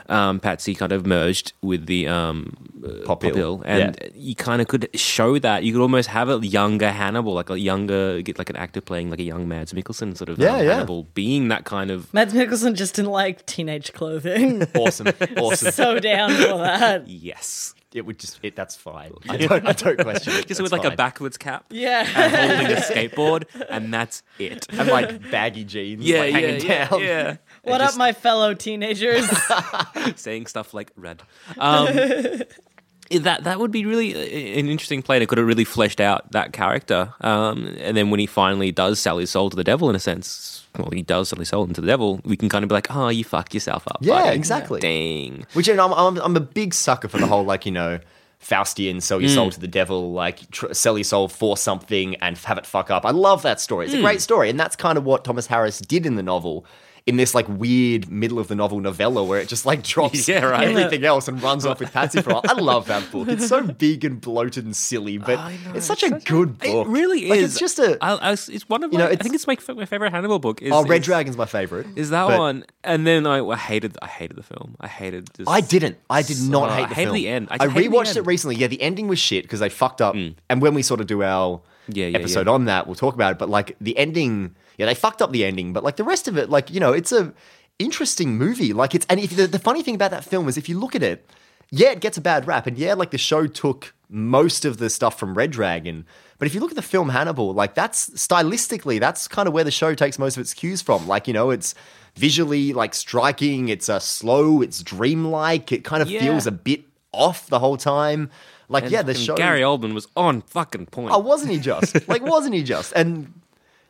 um, 0.09 0.39
Pazzi 0.39 0.77
kind 0.77 0.91
of 0.91 1.05
merged 1.05 1.53
with 1.61 1.85
the 1.85 2.07
um, 2.07 2.55
uh, 2.85 3.05
Pop 3.05 3.23
Hill. 3.23 3.35
Hill, 3.35 3.61
and 3.65 3.97
you 4.15 4.35
kind 4.35 4.61
of 4.61 4.67
could 4.67 4.89
show 4.95 5.37
that. 5.39 5.63
You 5.63 5.73
could 5.73 5.81
almost 5.81 6.09
have 6.09 6.29
a 6.29 6.37
younger 6.45 6.91
Hannibal, 6.91 7.33
like 7.33 7.49
a 7.49 7.59
younger, 7.59 8.21
get 8.21 8.37
like 8.37 8.49
an 8.49 8.55
actor 8.55 8.81
playing 8.81 9.09
like 9.09 9.19
a 9.19 9.23
young 9.23 9.47
Mads 9.47 9.73
Mikkelsen, 9.73 10.15
sort 10.17 10.29
of 10.29 10.39
Yeah, 10.39 10.55
um, 10.55 10.65
yeah. 10.65 10.73
Hannibal, 10.75 11.03
being 11.13 11.47
that 11.49 11.65
kind 11.65 11.91
of 11.91 12.13
Mads 12.13 12.33
Mikkelsen 12.33 12.73
just 12.73 12.95
didn't 12.95 13.11
like 13.11 13.45
teenage 13.45 13.93
clothing. 13.93 14.65
Awesome. 14.75 15.07
Awesome. 15.37 15.71
so 15.71 15.99
down 15.99 16.31
for 16.31 16.57
that. 16.59 17.07
yes. 17.07 17.73
it 17.93 18.05
would 18.05 18.19
just 18.19 18.39
it. 18.43 18.55
That's 18.55 18.75
fine. 18.75 19.11
I 19.27 19.37
don't. 19.37 19.65
I 19.65 19.71
don't 19.73 19.97
question 19.99 20.33
it. 20.33 20.35
Just 20.47 20.59
That's 20.59 20.61
with 20.61 20.71
like 20.71 20.83
a 20.85 20.95
backwards 20.95 21.37
cap 21.37 21.65
Yeah. 21.71 22.05
and 22.15 22.35
holding 22.35 22.77
a 22.77 22.79
skateboard, 22.81 23.45
and 23.69 23.91
that's 23.93 24.21
it. 24.39 24.67
and 24.71 24.87
like 24.87 25.31
baggy 25.31 25.63
jeans, 25.63 26.03
Yeah, 26.03 26.19
like, 26.19 26.33
yeah, 26.33 26.39
hanging 26.39 26.65
yeah, 26.65 26.87
down. 26.89 26.99
yeah. 27.01 27.37
What 27.67 27.81
up, 27.81 27.95
my 27.97 28.13
fellow 28.13 28.53
teenagers? 28.53 29.27
saying 30.15 30.47
stuff 30.47 30.74
like 30.74 30.91
red. 30.95 31.21
Um, 31.57 31.86
that 33.12 33.43
that 33.43 33.59
would 33.59 33.71
be 33.71 33.86
really 33.86 34.13
uh, 34.15 34.59
an 34.59 34.67
interesting 34.67 35.01
play. 35.01 35.19
They 35.19 35.25
could 35.25 35.38
have 35.38 35.47
really 35.47 35.63
fleshed 35.63 36.01
out 36.01 36.31
that 36.31 36.53
character. 36.53 37.13
Um, 37.21 37.75
and 37.79 37.95
then 37.95 38.09
when 38.09 38.19
he 38.19 38.25
finally 38.25 38.71
does 38.71 39.00
sell 39.00 39.17
his 39.17 39.29
soul 39.29 39.50
to 39.50 39.55
the 39.55 39.63
devil, 39.63 39.89
in 39.89 39.95
a 39.95 40.00
sense, 40.00 40.65
well, 40.77 40.89
he 40.91 41.01
does 41.01 41.29
sell 41.29 41.39
his 41.39 41.50
soul 41.50 41.63
into 41.63 41.81
the 41.81 41.88
devil. 41.88 42.19
We 42.25 42.36
can 42.38 42.50
kind 42.50 42.63
of 42.63 42.69
be 42.69 42.75
like, 42.75 42.93
oh, 42.95 43.09
you 43.09 43.24
fuck 43.24 43.53
yourself 43.53 43.88
up. 43.88 43.97
Yeah, 44.01 44.24
buddy. 44.24 44.36
exactly. 44.36 44.79
Dang. 44.81 45.45
Which 45.53 45.67
and 45.67 45.79
I'm, 45.79 45.93
I'm 45.93 46.17
I'm 46.17 46.36
a 46.36 46.41
big 46.41 46.74
sucker 46.74 47.07
for 47.07 47.17
the 47.17 47.27
whole 47.27 47.43
like 47.45 47.65
you 47.65 47.71
know 47.71 48.00
Faustian 48.41 49.01
sell 49.01 49.19
your 49.19 49.31
Mm. 49.31 49.36
soul 49.36 49.50
to 49.51 49.59
the 49.59 49.67
devil, 49.67 50.12
like 50.12 50.50
tr- 50.51 50.71
sell 50.74 50.97
your 50.97 51.03
soul 51.05 51.27
for 51.27 51.57
something 51.57 52.15
and 52.17 52.38
have 52.39 52.57
it 52.57 52.65
fuck 52.65 52.91
up. 52.91 53.05
I 53.05 53.12
love 53.12 53.41
that 53.41 53.59
story. 53.59 53.86
Mm. 53.86 53.89
It's 53.89 53.97
a 53.97 54.01
great 54.01 54.21
story, 54.21 54.50
and 54.50 54.59
that's 54.59 54.75
kind 54.75 54.97
of 54.97 55.05
what 55.05 55.24
Thomas 55.24 55.47
Harris 55.47 55.79
did 55.79 56.05
in 56.05 56.15
the 56.15 56.24
novel. 56.24 56.65
In 57.07 57.15
this 57.15 57.33
like 57.33 57.47
weird 57.47 58.11
middle 58.11 58.37
of 58.37 58.49
the 58.49 58.53
novel 58.55 58.81
novella 58.81 59.23
where 59.23 59.39
it 59.39 59.47
just 59.47 59.65
like 59.65 59.81
drops 59.81 60.27
Yeah, 60.27 60.43
right. 60.43 60.67
everything 60.67 61.05
else 61.05 61.29
and 61.29 61.41
runs 61.41 61.65
off 61.65 61.79
with 61.79 61.93
Pazzi 61.93 62.21
for 62.21 62.31
a 62.31 62.33
while. 62.33 62.41
I 62.45 62.53
love 62.53 62.87
that 62.87 63.09
book. 63.11 63.29
It's 63.29 63.47
so 63.47 63.63
big 63.85 64.03
and 64.03 64.19
bloated 64.19 64.65
and 64.65 64.75
silly, 64.75 65.17
but 65.17 65.39
it's 65.73 65.85
such 65.85 66.03
a 66.03 66.09
good 66.11 66.59
book. 66.59 66.85
It 66.85 66.89
really 66.89 67.29
Like, 67.29 67.39
is. 67.39 67.51
It's 67.53 67.59
just 67.61 67.79
a 67.79 67.97
I, 68.01 68.15
I, 68.15 68.31
it's 68.33 68.67
one 68.67 68.83
of 68.83 68.91
You 68.91 68.99
my. 68.99 69.05
know, 69.05 69.11
I 69.11 69.15
think 69.15 69.35
it's 69.35 69.47
my, 69.47 69.57
my 69.73 69.85
favorite 69.85 70.11
Hannibal 70.11 70.39
book. 70.39 70.61
Is, 70.61 70.71
oh, 70.73 70.83
Red 70.85 70.99
is- 70.99 71.05
Dragon's 71.05 71.37
my 71.37 71.45
favorite. 71.45 71.87
Is 71.95 72.09
that 72.09 72.27
But 72.27 72.39
one? 72.39 72.65
And 72.83 73.07
then 73.07 73.25
I, 73.25 73.39
I 73.39 73.55
hated. 73.55 73.97
I 74.01 74.07
hated 74.07 74.35
the 74.35 74.43
film. 74.43 74.75
I 74.81 74.87
hated. 74.87 75.33
Just, 75.33 75.49
I 75.49 75.61
didn't. 75.61 75.97
I 76.09 76.21
did 76.21 76.41
not 76.41 76.71
hate 76.71 76.83
I 76.83 76.87
the 76.89 76.93
hated 76.95 77.05
film. 77.05 77.15
the 77.15 77.27
end. 77.29 77.47
I 77.49 77.53
I, 77.53 77.57
just 77.59 77.71
hated 77.71 77.91
the 77.91 77.95
rewatched 77.95 78.17
it 78.17 78.21
recently. 78.23 78.57
Yeah, 78.57 78.67
the 78.67 78.81
ending 78.81 79.07
was 79.07 79.17
shit 79.19 79.43
because 79.45 79.61
they 79.61 79.69
fucked 79.69 80.01
up. 80.01 80.13
Hmm. 80.13 80.29
And 80.49 80.61
when 80.61 80.73
we 80.73 80.81
sort 80.81 80.99
of 80.99 81.07
do 81.07 81.23
our 81.23 81.61
Yeah, 81.89 82.08
yeah, 82.08 82.17
episode 82.17 82.48
yeah. 82.48 82.53
on 82.53 82.65
that, 82.65 82.86
we'll 82.88 82.96
talk 82.96 83.13
about 83.15 83.32
it. 83.34 83.38
But 83.38 83.50
like 83.50 83.75
the 83.79 83.98
ending, 83.98 84.56
yeah, 84.77 84.86
they 84.86 84.94
fucked 84.96 85.22
up 85.22 85.32
the 85.32 85.46
ending. 85.46 85.74
But 85.74 85.84
like 85.84 85.96
the 85.96 86.03
rest 86.03 86.27
of 86.27 86.38
it, 86.38 86.50
like 86.50 86.70
you 86.72 86.79
know, 86.79 86.94
it's 86.94 87.12
a 87.12 87.34
interesting 87.79 88.38
movie. 88.38 88.74
Like 88.74 88.96
it's 88.96 89.06
and 89.10 89.20
if 89.20 89.36
the, 89.36 89.48
the 89.48 89.60
funny 89.60 89.84
thing 89.84 89.96
about 89.96 90.12
that 90.12 90.24
film 90.24 90.48
is 90.48 90.58
if 90.58 90.67
you 90.70 90.79
look 90.79 90.96
at 90.96 91.03
it, 91.03 91.29
yeah, 91.70 91.91
it 91.91 92.00
gets 92.00 92.17
a 92.17 92.22
bad 92.22 92.48
rap, 92.48 92.67
and 92.67 92.77
yeah, 92.77 92.94
like 92.94 93.12
the 93.12 93.17
show 93.17 93.48
took 93.48 93.94
most 94.10 94.63
of 94.65 94.77
the 94.77 94.89
stuff 94.89 95.20
from 95.20 95.34
Red 95.36 95.51
Dragon. 95.51 96.06
But 96.39 96.46
if 96.48 96.53
you 96.53 96.62
look 96.62 96.70
at 96.72 96.75
the 96.75 96.82
film 96.82 97.10
Hannibal, 97.10 97.53
like 97.53 97.74
that's 97.75 98.10
stylistically, 98.12 99.00
that's 99.00 99.27
kind 99.27 99.48
of 99.48 99.53
where 99.53 99.63
the 99.63 99.72
show 99.72 99.94
takes 99.96 100.17
most 100.20 100.38
of 100.38 100.41
its 100.41 100.53
cues 100.53 100.82
from. 100.82 101.08
Like 101.08 101.27
you 101.27 101.34
know, 101.34 101.50
it's 101.50 101.74
visually 102.15 102.74
like 102.74 102.94
striking. 102.94 103.70
It's 103.70 103.89
uh, 103.89 104.00
slow. 104.00 104.62
It's 104.62 104.82
dreamlike. 104.84 105.72
It 105.72 105.84
kind 105.84 106.01
of 106.01 106.10
Yeah. 106.10 106.22
feels 106.22 106.48
a 106.48 106.51
bit 106.51 106.84
off 107.12 107.48
the 107.48 107.60
whole 107.60 107.77
time. 107.77 108.29
Like 108.69 108.83
and 108.83 108.91
yeah, 108.91 109.01
the 109.01 109.13
show. 109.13 109.36
Gary 109.36 109.62
Oldman 109.62 109.93
was 109.93 110.07
on 110.15 110.41
fucking 110.41 110.88
point. 110.88 111.13
Oh, 111.13 111.19
wasn't 111.19 111.51
he 111.51 111.59
just? 111.59 112.07
like, 112.09 112.21
wasn't 112.21 112.53
he 112.53 112.63
just? 112.63 112.91
And 112.95 113.33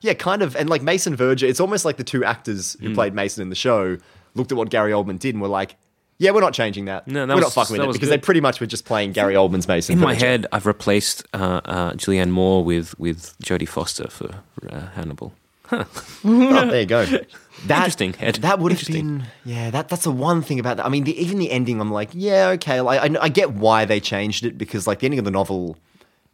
yeah, 0.02 0.14
kind 0.14 0.42
of. 0.42 0.56
And 0.56 0.70
like 0.70 0.82
Mason 0.82 1.16
Verger, 1.16 1.48
it's 1.48 1.60
almost 1.60 1.84
like 1.84 1.98
the 1.98 2.04
two 2.04 2.24
actors 2.24 2.78
who 2.80 2.94
played 2.94 3.14
Mason 3.14 3.42
in 3.42 3.50
the 3.50 3.56
show 3.56 3.98
looked 4.36 4.52
at 4.52 4.58
what 4.58 4.70
Gary 4.70 4.92
Oldman 4.92 5.18
did 5.18 5.34
and 5.34 5.42
were 5.42 5.48
like, 5.48 5.76
yeah, 6.20 6.32
we're 6.32 6.42
not 6.42 6.54
changing 6.54 6.86
that. 6.86 7.08
No, 7.08 7.26
that 7.26 7.34
we're 7.34 7.44
was- 7.44 7.56
not 7.56 7.68
fucking 7.68 7.78
with 7.80 7.90
it 7.90 7.94
because 7.94 8.10
good. 8.10 8.20
they 8.20 8.24
pretty 8.24 8.42
much 8.42 8.60
were 8.60 8.68
just 8.68 8.86
playing 8.86 9.12
Gary 9.12 9.34
Oldman's 9.36 9.68
Mason. 9.68 9.94
In 9.94 10.00
my 10.00 10.14
head, 10.14 10.46
I've 10.52 10.66
replaced 10.66 11.24
uh, 11.34 11.62
uh, 11.66 11.92
Julianne 11.94 12.30
Moore 12.30 12.64
with 12.64 12.98
with 13.00 13.38
Jodie 13.40 13.68
Foster 13.68 14.08
for 14.10 14.44
uh, 14.70 14.88
Hannibal. 14.90 15.34
Oh, 15.72 15.86
there 16.24 16.80
you 16.82 16.86
go. 16.86 17.06
That, 17.66 17.78
Interesting, 17.78 18.14
Ed. 18.20 18.36
That 18.36 18.60
would 18.60 18.72
have 18.72 18.80
Interesting. 18.80 19.18
been, 19.18 19.28
yeah. 19.44 19.72
That 19.72 19.90
that's 19.90 20.04
the 20.04 20.12
one 20.12 20.44
thing 20.44 20.60
about 20.60 20.78
that. 20.78 20.86
I 20.86 20.90
mean, 20.90 21.06
the, 21.06 21.20
even 21.20 21.40
the 21.40 21.50
ending, 21.50 21.82
I'm 21.82 21.90
like, 21.92 22.10
yeah, 22.14 22.50
okay. 22.50 22.82
Like, 22.82 23.00
I, 23.02 23.20
I 23.20 23.30
get 23.30 23.54
why 23.54 23.84
they 23.84 24.00
changed 24.00 24.46
it 24.46 24.60
because 24.60 24.86
like 24.86 25.00
the 25.00 25.08
ending 25.08 25.18
of 25.18 25.26
the 25.26 25.32
novel 25.32 25.76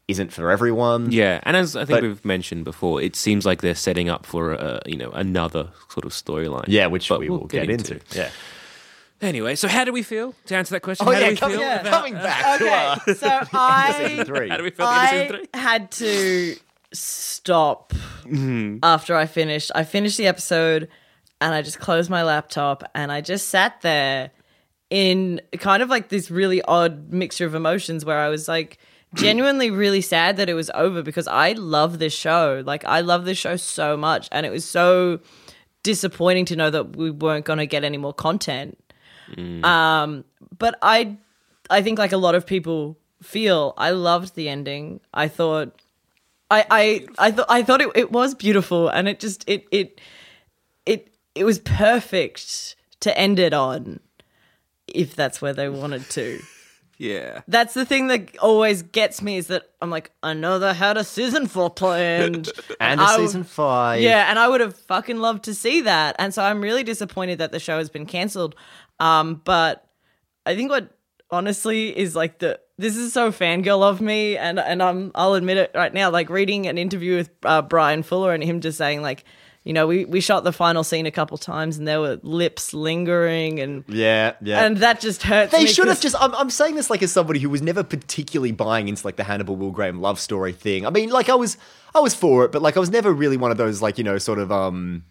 isn't 0.10 0.34
for 0.34 0.52
everyone. 0.52 1.14
Yeah, 1.14 1.40
and 1.44 1.56
as 1.56 1.78
I 1.78 1.86
think 1.86 1.96
But- 2.02 2.04
we've 2.04 2.26
mentioned 2.26 2.66
before, 2.66 3.02
it 3.02 3.16
seems 3.16 3.46
like 3.46 3.62
they're 3.62 3.74
setting 3.74 4.10
up 4.10 4.26
for 4.26 4.52
a, 4.52 4.82
you 4.86 4.98
know 4.98 5.12
another 5.12 5.70
sort 5.88 6.04
of 6.06 6.12
storyline. 6.12 6.66
yeah, 6.68 6.88
which 6.88 7.08
But 7.08 7.22
we 7.22 7.30
we'll 7.30 7.40
will 7.40 7.48
get, 7.48 7.70
into. 7.70 8.02
Yeah. 8.12 8.30
Anyway, 9.22 9.56
so 9.56 9.70
how 9.70 9.86
do 9.86 9.94
we 9.94 10.04
feel 10.04 10.36
to 10.48 10.56
answer 10.58 10.76
that 10.76 10.82
question? 10.82 11.08
Oh 11.08 11.12
how 11.14 11.20
do 11.20 11.24
yeah, 11.24 11.30
we 11.32 11.38
coming, 11.38 11.58
feel 11.58 11.66
Yeah. 11.66 11.80
about- 11.80 11.94
coming 11.94 12.14
back. 12.16 12.60
to, 12.60 12.70
uh, 12.70 12.96
okay, 13.04 13.14
so 13.18 13.28
I. 13.54 14.26
How 14.50 14.58
do 14.58 14.64
we 14.64 14.70
feel 14.72 14.86
I 14.86 15.28
three? 15.30 15.48
had 15.54 15.90
to 15.92 16.56
stop 16.94 17.94
Mm-hmm. 18.24 18.78
after 18.84 19.16
I 19.18 19.26
finished. 19.26 19.70
I 19.76 19.84
finished 19.84 20.18
the 20.18 20.28
episode 20.28 20.88
and 21.42 21.54
I 21.54 21.62
just 21.62 21.80
closed 21.80 22.10
my 22.10 22.24
laptop 22.24 22.84
and 22.96 23.12
I 23.12 23.20
just 23.20 23.50
sat 23.50 23.82
there 23.82 24.32
in 24.90 25.42
kind 25.60 25.84
of 25.84 25.90
like 25.90 26.08
this 26.08 26.32
really 26.32 26.62
odd 26.62 27.12
mixture 27.12 27.46
of 27.46 27.54
emotions 27.54 28.06
where 28.06 28.20
I 28.20 28.30
was 28.30 28.48
like 28.48 28.78
genuinely 29.14 29.72
really 29.72 30.00
sad 30.00 30.38
that 30.38 30.48
it 30.48 30.54
was 30.54 30.72
over 30.74 31.02
because 31.04 31.28
I 31.28 31.52
love 31.52 32.00
this 32.00 32.14
show. 32.14 32.64
Like 32.66 32.86
I 32.86 33.02
love 33.02 33.26
this 33.26 33.38
show 33.38 33.58
so 33.58 33.98
much 33.98 34.30
and 34.32 34.46
it 34.46 34.52
was 34.52 34.64
so 34.64 35.20
disappointing 35.84 36.46
to 36.46 36.56
know 36.56 36.70
that 36.70 36.96
we 36.96 37.12
weren't 37.12 37.44
going 37.44 37.60
to 37.60 37.66
get 37.68 37.84
any 37.84 37.98
more 37.98 38.14
content. 38.14 38.78
Um 39.38 40.24
but 40.58 40.78
I 40.82 41.18
I 41.70 41.82
think 41.82 42.00
like 42.00 42.12
a 42.14 42.18
lot 42.18 42.36
of 42.36 42.46
people 42.46 42.98
feel 43.22 43.74
I 43.78 43.92
loved 43.92 44.36
the 44.36 44.48
ending. 44.48 45.02
I 45.14 45.28
thought 45.28 45.82
I 46.54 46.66
I 46.70 47.28
I 47.28 47.32
thought 47.32 47.46
I 47.50 47.64
thought 47.64 47.82
it, 47.82 47.90
it 47.96 48.12
was 48.12 48.36
beautiful 48.36 48.90
and 48.90 49.08
it 49.08 49.20
just 49.20 49.44
it 49.48 49.66
it 49.72 50.00
it 50.86 51.14
it 51.36 51.44
was 51.44 51.60
perfect 51.60 52.76
to 53.02 53.18
end 53.18 53.40
it 53.40 53.54
on 53.54 54.00
if 54.88 55.16
that's 55.16 55.42
where 55.42 55.54
they 55.54 55.70
wanted 55.70 56.10
to. 56.12 56.40
Yeah. 57.00 57.42
That's 57.50 57.74
the 57.74 57.86
thing 57.86 58.08
that 58.08 58.38
always 58.38 58.84
gets 58.84 59.22
me 59.22 59.36
is 59.38 59.48
that 59.48 59.64
I'm 59.82 59.90
like, 59.90 60.12
I 60.22 60.34
know 60.34 60.58
they 60.60 60.74
had 60.74 60.96
a 60.96 61.04
season 61.04 61.48
four 61.48 61.70
planned. 61.70 62.50
and 62.80 63.02
a 63.02 63.04
I- 63.04 63.18
season 63.18 63.44
five. 63.44 64.00
Yeah, 64.00 64.30
and 64.30 64.40
I 64.40 64.48
would 64.48 64.62
have 64.62 64.78
fucking 64.78 65.18
loved 65.18 65.44
to 65.46 65.56
see 65.56 65.82
that. 65.82 66.16
And 66.20 66.34
so 66.34 66.44
I'm 66.44 66.62
really 66.62 66.84
disappointed 66.84 67.40
that 67.40 67.52
the 67.52 67.60
show 67.60 67.78
has 67.80 67.90
been 67.90 68.06
cancelled. 68.06 68.56
Um, 69.02 69.42
but 69.44 69.86
I 70.46 70.56
think 70.56 70.70
what 70.70 70.96
honestly 71.30 71.98
is 71.98 72.16
like 72.16 72.40
the 72.40 72.60
this 72.78 72.96
is 72.98 73.14
so 73.14 73.32
fangirl 73.32 73.84
of 73.84 74.02
me, 74.02 74.38
and 74.38 74.60
and 74.60 74.82
I'm 74.82 75.12
I'll 75.16 75.34
admit 75.36 75.58
it 75.58 75.72
right 75.76 75.94
now. 75.94 76.10
Like 76.10 76.30
reading 76.30 76.68
an 76.68 76.78
interview 76.78 77.18
with 77.18 77.30
uh, 77.44 77.62
Bryan 77.62 78.04
Fuller 78.04 78.34
and 78.34 78.44
him 78.44 78.62
just 78.62 78.78
saying 78.78 79.02
like, 79.02 79.24
you 79.64 79.74
know, 79.74 79.86
we 79.88 80.06
we 80.06 80.20
shot 80.22 80.44
the 80.44 80.52
final 80.52 80.84
scene 80.84 81.06
a 81.06 81.12
couple 81.12 81.38
times 81.38 81.78
and 81.78 81.88
there 81.88 82.02
were 82.02 82.20
lips 82.24 82.74
lingering 82.74 83.60
and 83.60 83.84
Yeah, 83.88 84.34
yeah. 84.42 84.66
and 84.66 84.78
that 84.78 85.00
just 85.00 85.24
hurts. 85.24 85.52
They 85.52 85.64
me 85.66 85.68
should 85.68 85.88
have 85.88 86.02
just. 86.02 86.16
I'm, 86.20 86.34
I'm 86.36 86.50
saying 86.50 86.76
this 86.76 86.90
like 86.90 87.04
as 87.04 87.12
somebody 87.12 87.40
who 87.40 87.50
was 87.50 87.62
never 87.62 87.84
particularly 87.84 88.52
buying 88.52 88.88
into 88.88 89.06
like 89.06 89.16
the 89.18 89.24
Hannibal 89.24 89.56
Will 89.56 89.72
Graham 89.72 90.02
love 90.02 90.20
story 90.20 90.52
thing. 90.52 90.86
I 90.86 90.90
mean, 90.90 91.10
like 91.12 91.30
I 91.30 91.36
was, 91.36 91.58
I 91.96 92.00
was 92.00 92.16
for 92.16 92.44
it, 92.46 92.52
but 92.52 92.62
like 92.62 92.76
I 92.76 92.80
was 92.80 92.90
never 92.90 93.14
really 93.14 93.38
one 93.38 93.52
of 93.52 93.58
those 93.58 93.82
like 93.82 93.98
you 94.00 94.04
know 94.04 94.18
sort 94.18 94.40
of 94.40 94.52
um, 94.52 95.04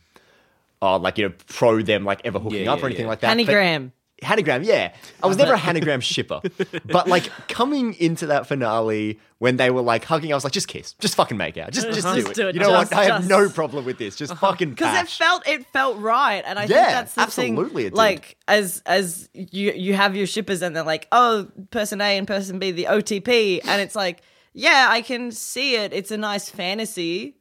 oh 0.83 0.97
like 0.97 1.17
you 1.17 1.29
know 1.29 1.35
pro 1.47 1.81
them 1.81 2.05
like 2.05 2.21
ever 2.25 2.41
hooking 2.41 2.65
Yeah, 2.65 2.73
up 2.73 2.81
yeah, 2.81 2.85
or 2.85 2.87
anything 2.89 3.05
yeah. 3.05 3.09
like 3.11 3.21
that. 3.21 3.37
But- 3.37 3.47
Hannygram. 3.47 3.93
Hannigram, 4.23 4.65
yeah. 4.65 4.95
I 5.23 5.27
was 5.27 5.37
uh, 5.37 5.45
never 5.45 5.55
a 5.55 5.59
Hannigram 5.59 6.01
shipper. 6.15 6.41
But 6.85 7.09
like 7.09 7.25
coming 7.49 7.95
into 7.95 8.27
that 8.27 8.47
finale 8.47 9.19
when 9.39 9.57
they 9.57 9.71
were 9.71 9.83
like 9.83 10.05
hugging, 10.05 10.33
I 10.33 10.37
was 10.37 10.45
like, 10.45 10.53
just 10.53 10.69
kiss. 10.69 10.93
Just 10.95 11.17
fucking 11.17 11.37
make 11.37 11.57
out. 11.57 11.73
Just, 11.73 11.89
just, 11.89 12.07
uh-huh. 12.07 12.15
do, 12.15 12.21
Just 12.23 12.33
it. 12.33 12.43
do 12.43 12.49
it. 12.49 12.55
You 12.55 12.61
know 12.61 12.71
Just- 12.71 12.93
what? 12.93 12.99
I 12.99 13.05
have 13.05 13.17
just- 13.23 13.29
no 13.29 13.49
problem 13.49 13.85
with 13.85 13.99
this. 13.99 14.17
Just 14.17 14.33
uh-huh. 14.33 14.53
fucking 14.53 14.71
because 14.71 15.03
it 15.03 15.09
felt 15.09 15.47
it 15.49 15.67
felt 15.73 15.99
right, 15.99 16.43
and 16.47 16.59
I 16.59 16.63
Yeah, 16.63 16.69
think 16.69 16.89
that's 16.89 17.15
the 17.15 17.21
absolutely 17.23 17.85
thing. 17.85 17.95
Like 17.95 18.37
as 18.47 18.83
as 18.87 19.29
you 19.35 19.73
you 19.73 19.95
have 19.95 20.15
your 20.17 20.27
shippers, 20.27 20.63
and 20.63 20.75
they're 20.77 20.85
like, 20.85 21.09
oh, 21.13 21.49
person 21.71 22.01
A 22.01 22.17
and 22.17 22.27
person 22.27 22.59
B, 22.59 22.71
the 22.71 22.85
OTP, 22.85 23.61
and 23.67 23.81
it's 23.83 23.97
like, 23.97 24.23
yeah, 24.55 24.87
I 24.91 25.03
can 25.03 25.33
see 25.33 25.77
it. 25.77 25.93
It's 25.93 26.11
a 26.11 26.17
nice 26.17 26.49
fantasy, 26.49 27.37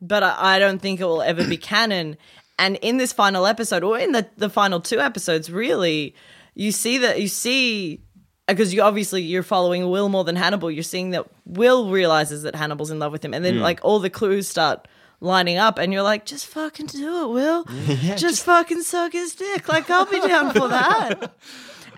but 0.00 0.22
I 0.22 0.58
don't 0.58 0.80
think 0.82 1.00
it 1.00 1.04
will 1.04 1.22
ever 1.22 1.46
be 1.46 1.56
canon. 1.56 2.16
And 2.58 2.76
in 2.76 2.96
this 2.96 3.12
final 3.12 3.46
episode, 3.46 3.82
or 3.82 3.98
in 3.98 4.12
the 4.12 4.26
the 4.36 4.48
final 4.48 4.80
two 4.80 5.00
episodes, 5.00 5.50
really, 5.50 6.14
you 6.54 6.72
see 6.72 6.98
that 6.98 7.20
you 7.20 7.28
see 7.28 8.00
because 8.48 8.72
you 8.72 8.82
obviously 8.82 9.22
you're 9.22 9.42
following 9.42 9.90
Will 9.90 10.08
more 10.08 10.24
than 10.24 10.36
Hannibal. 10.36 10.70
You're 10.70 10.82
seeing 10.82 11.10
that 11.10 11.26
Will 11.44 11.90
realizes 11.90 12.42
that 12.44 12.54
Hannibal's 12.54 12.90
in 12.90 12.98
love 12.98 13.12
with 13.12 13.24
him, 13.24 13.34
and 13.34 13.44
then 13.44 13.56
hmm. 13.56 13.62
like 13.62 13.80
all 13.82 13.98
the 13.98 14.10
clues 14.10 14.48
start 14.48 14.88
lining 15.20 15.58
up, 15.58 15.78
and 15.78 15.92
you're 15.92 16.02
like, 16.02 16.26
just 16.26 16.46
fucking 16.46 16.86
do 16.86 17.24
it, 17.24 17.32
Will. 17.32 17.64
just, 18.16 18.44
fucking 18.44 18.82
suck 18.82 19.12
his 19.12 19.34
dick. 19.34 19.68
Like 19.68 19.88
I'll 19.90 20.06
be 20.06 20.20
down 20.20 20.52
for 20.52 20.68
that. 20.68 21.34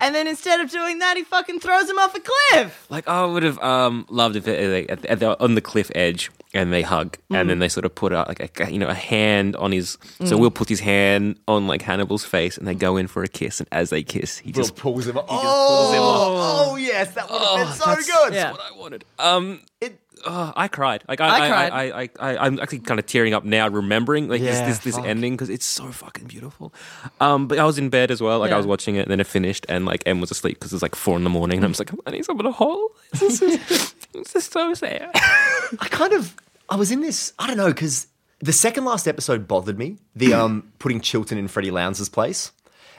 and 0.01 0.15
then 0.15 0.27
instead 0.27 0.59
of 0.59 0.69
doing 0.69 0.99
that, 0.99 1.17
he 1.17 1.23
fucking 1.23 1.59
throws 1.59 1.89
him 1.89 1.97
off 1.99 2.15
a 2.15 2.19
cliff. 2.19 2.85
Like 2.89 3.07
I 3.07 3.25
would 3.25 3.43
have 3.43 3.59
um, 3.59 4.05
loved 4.09 4.35
if 4.35 4.47
it, 4.47 4.69
like, 4.89 4.91
at, 4.91 5.05
at 5.05 5.19
the, 5.19 5.41
on 5.43 5.55
the 5.55 5.61
cliff 5.61 5.91
edge 5.95 6.31
and 6.53 6.73
they 6.73 6.81
hug 6.81 7.17
and 7.29 7.47
then 7.49 7.59
they 7.59 7.69
sort 7.69 7.85
of 7.85 7.93
put 7.93 8.11
out 8.11 8.27
like 8.27 8.59
a 8.59 8.71
you 8.71 8.79
know 8.79 8.87
a 8.87 8.93
hand 8.93 9.55
on 9.55 9.71
his. 9.71 9.97
So 10.25 10.37
Will 10.37 10.49
puts 10.51 10.69
his 10.69 10.79
hand 10.79 11.39
on 11.47 11.67
like 11.67 11.81
Hannibal's 11.83 12.25
face 12.25 12.57
and 12.57 12.67
they 12.67 12.73
go 12.75 12.97
in 12.97 13.07
for 13.07 13.23
a 13.23 13.27
kiss 13.27 13.59
and 13.59 13.69
as 13.71 13.91
they 13.91 14.01
kiss 14.03 14.37
he 14.39 14.51
just 14.51 14.75
pulls 14.75 15.05
him 15.07 15.17
up. 15.17 15.27
pulls 15.27 15.93
him 15.93 15.99
oh, 16.01 16.69
oh, 16.71 16.75
yes, 16.75 17.13
that 17.13 17.29
would 17.29 17.39
have 17.41 17.67
been 17.67 17.75
so 17.75 17.85
that's- 17.85 18.07
good. 18.09 18.33
Yeah. 18.33 18.51
what 18.51 18.61
I 18.61 18.77
wanted. 18.77 19.05
Um, 19.19 19.61
It, 19.79 19.99
uh, 20.25 20.51
I 20.55 20.67
cried. 20.67 21.03
Like 21.07 21.21
I, 21.21 21.27
I 21.27 21.31
I, 21.31 21.49
cried. 21.49 21.71
I, 21.71 21.83
I, 21.83 22.09
I, 22.19 22.45
I'm 22.45 22.59
actually 22.59 22.79
kind 22.79 22.99
of 22.99 23.05
tearing 23.05 23.33
up 23.33 23.43
now, 23.43 23.67
remembering 23.67 24.27
like 24.27 24.41
Yeah, 24.41 24.65
this, 24.67 24.79
this, 24.79 24.95
this 24.95 25.05
ending 25.05 25.33
because 25.33 25.49
it's 25.49 25.65
so 25.65 25.91
fucking 25.91 26.27
beautiful. 26.27 26.73
Um, 27.19 27.47
but 27.47 27.59
I 27.59 27.63
was 27.63 27.77
in 27.77 27.89
bed 27.89 28.11
as 28.11 28.21
well. 28.21 28.39
Like 28.39 28.51
I 28.51 28.57
was 28.57 28.67
watching 28.67 28.95
it, 28.95 29.01
and 29.01 29.11
then 29.11 29.19
it 29.19 29.27
finished, 29.27 29.65
and 29.69 29.85
like 29.85 30.03
Em 30.05 30.21
was 30.21 30.31
asleep 30.31 30.57
because 30.59 30.71
it 30.71 30.75
was 30.75 30.81
like 30.81 30.95
four 30.95 31.17
in 31.17 31.23
the 31.23 31.29
morning, 31.29 31.57
and 31.57 31.65
I 31.65 31.67
was 31.67 31.79
like, 31.79 31.91
I 32.05 32.11
need 32.11 32.25
someone 32.25 32.45
to 32.45 32.51
hold. 32.51 32.91
This 33.13 33.41
is, 33.41 33.93
this 34.13 34.35
is 34.35 34.45
so 34.45 34.73
sad. 34.73 35.11
I 35.15 35.87
kind 35.89 36.13
of 36.13 36.35
I 36.69 36.75
was 36.75 36.91
in 36.91 37.01
this 37.01 37.33
I 37.39 37.47
don't 37.47 37.57
know 37.57 37.67
because 37.67 38.07
the 38.39 38.53
second 38.53 38.85
last 38.85 39.07
episode 39.07 39.47
bothered 39.47 39.77
me 39.77 39.97
the 40.15 40.33
um 40.33 40.71
putting 40.79 41.01
Chilton 41.01 41.37
in 41.37 41.47
Freddie 41.47 41.71
Lounds' 41.71 42.07
place, 42.09 42.51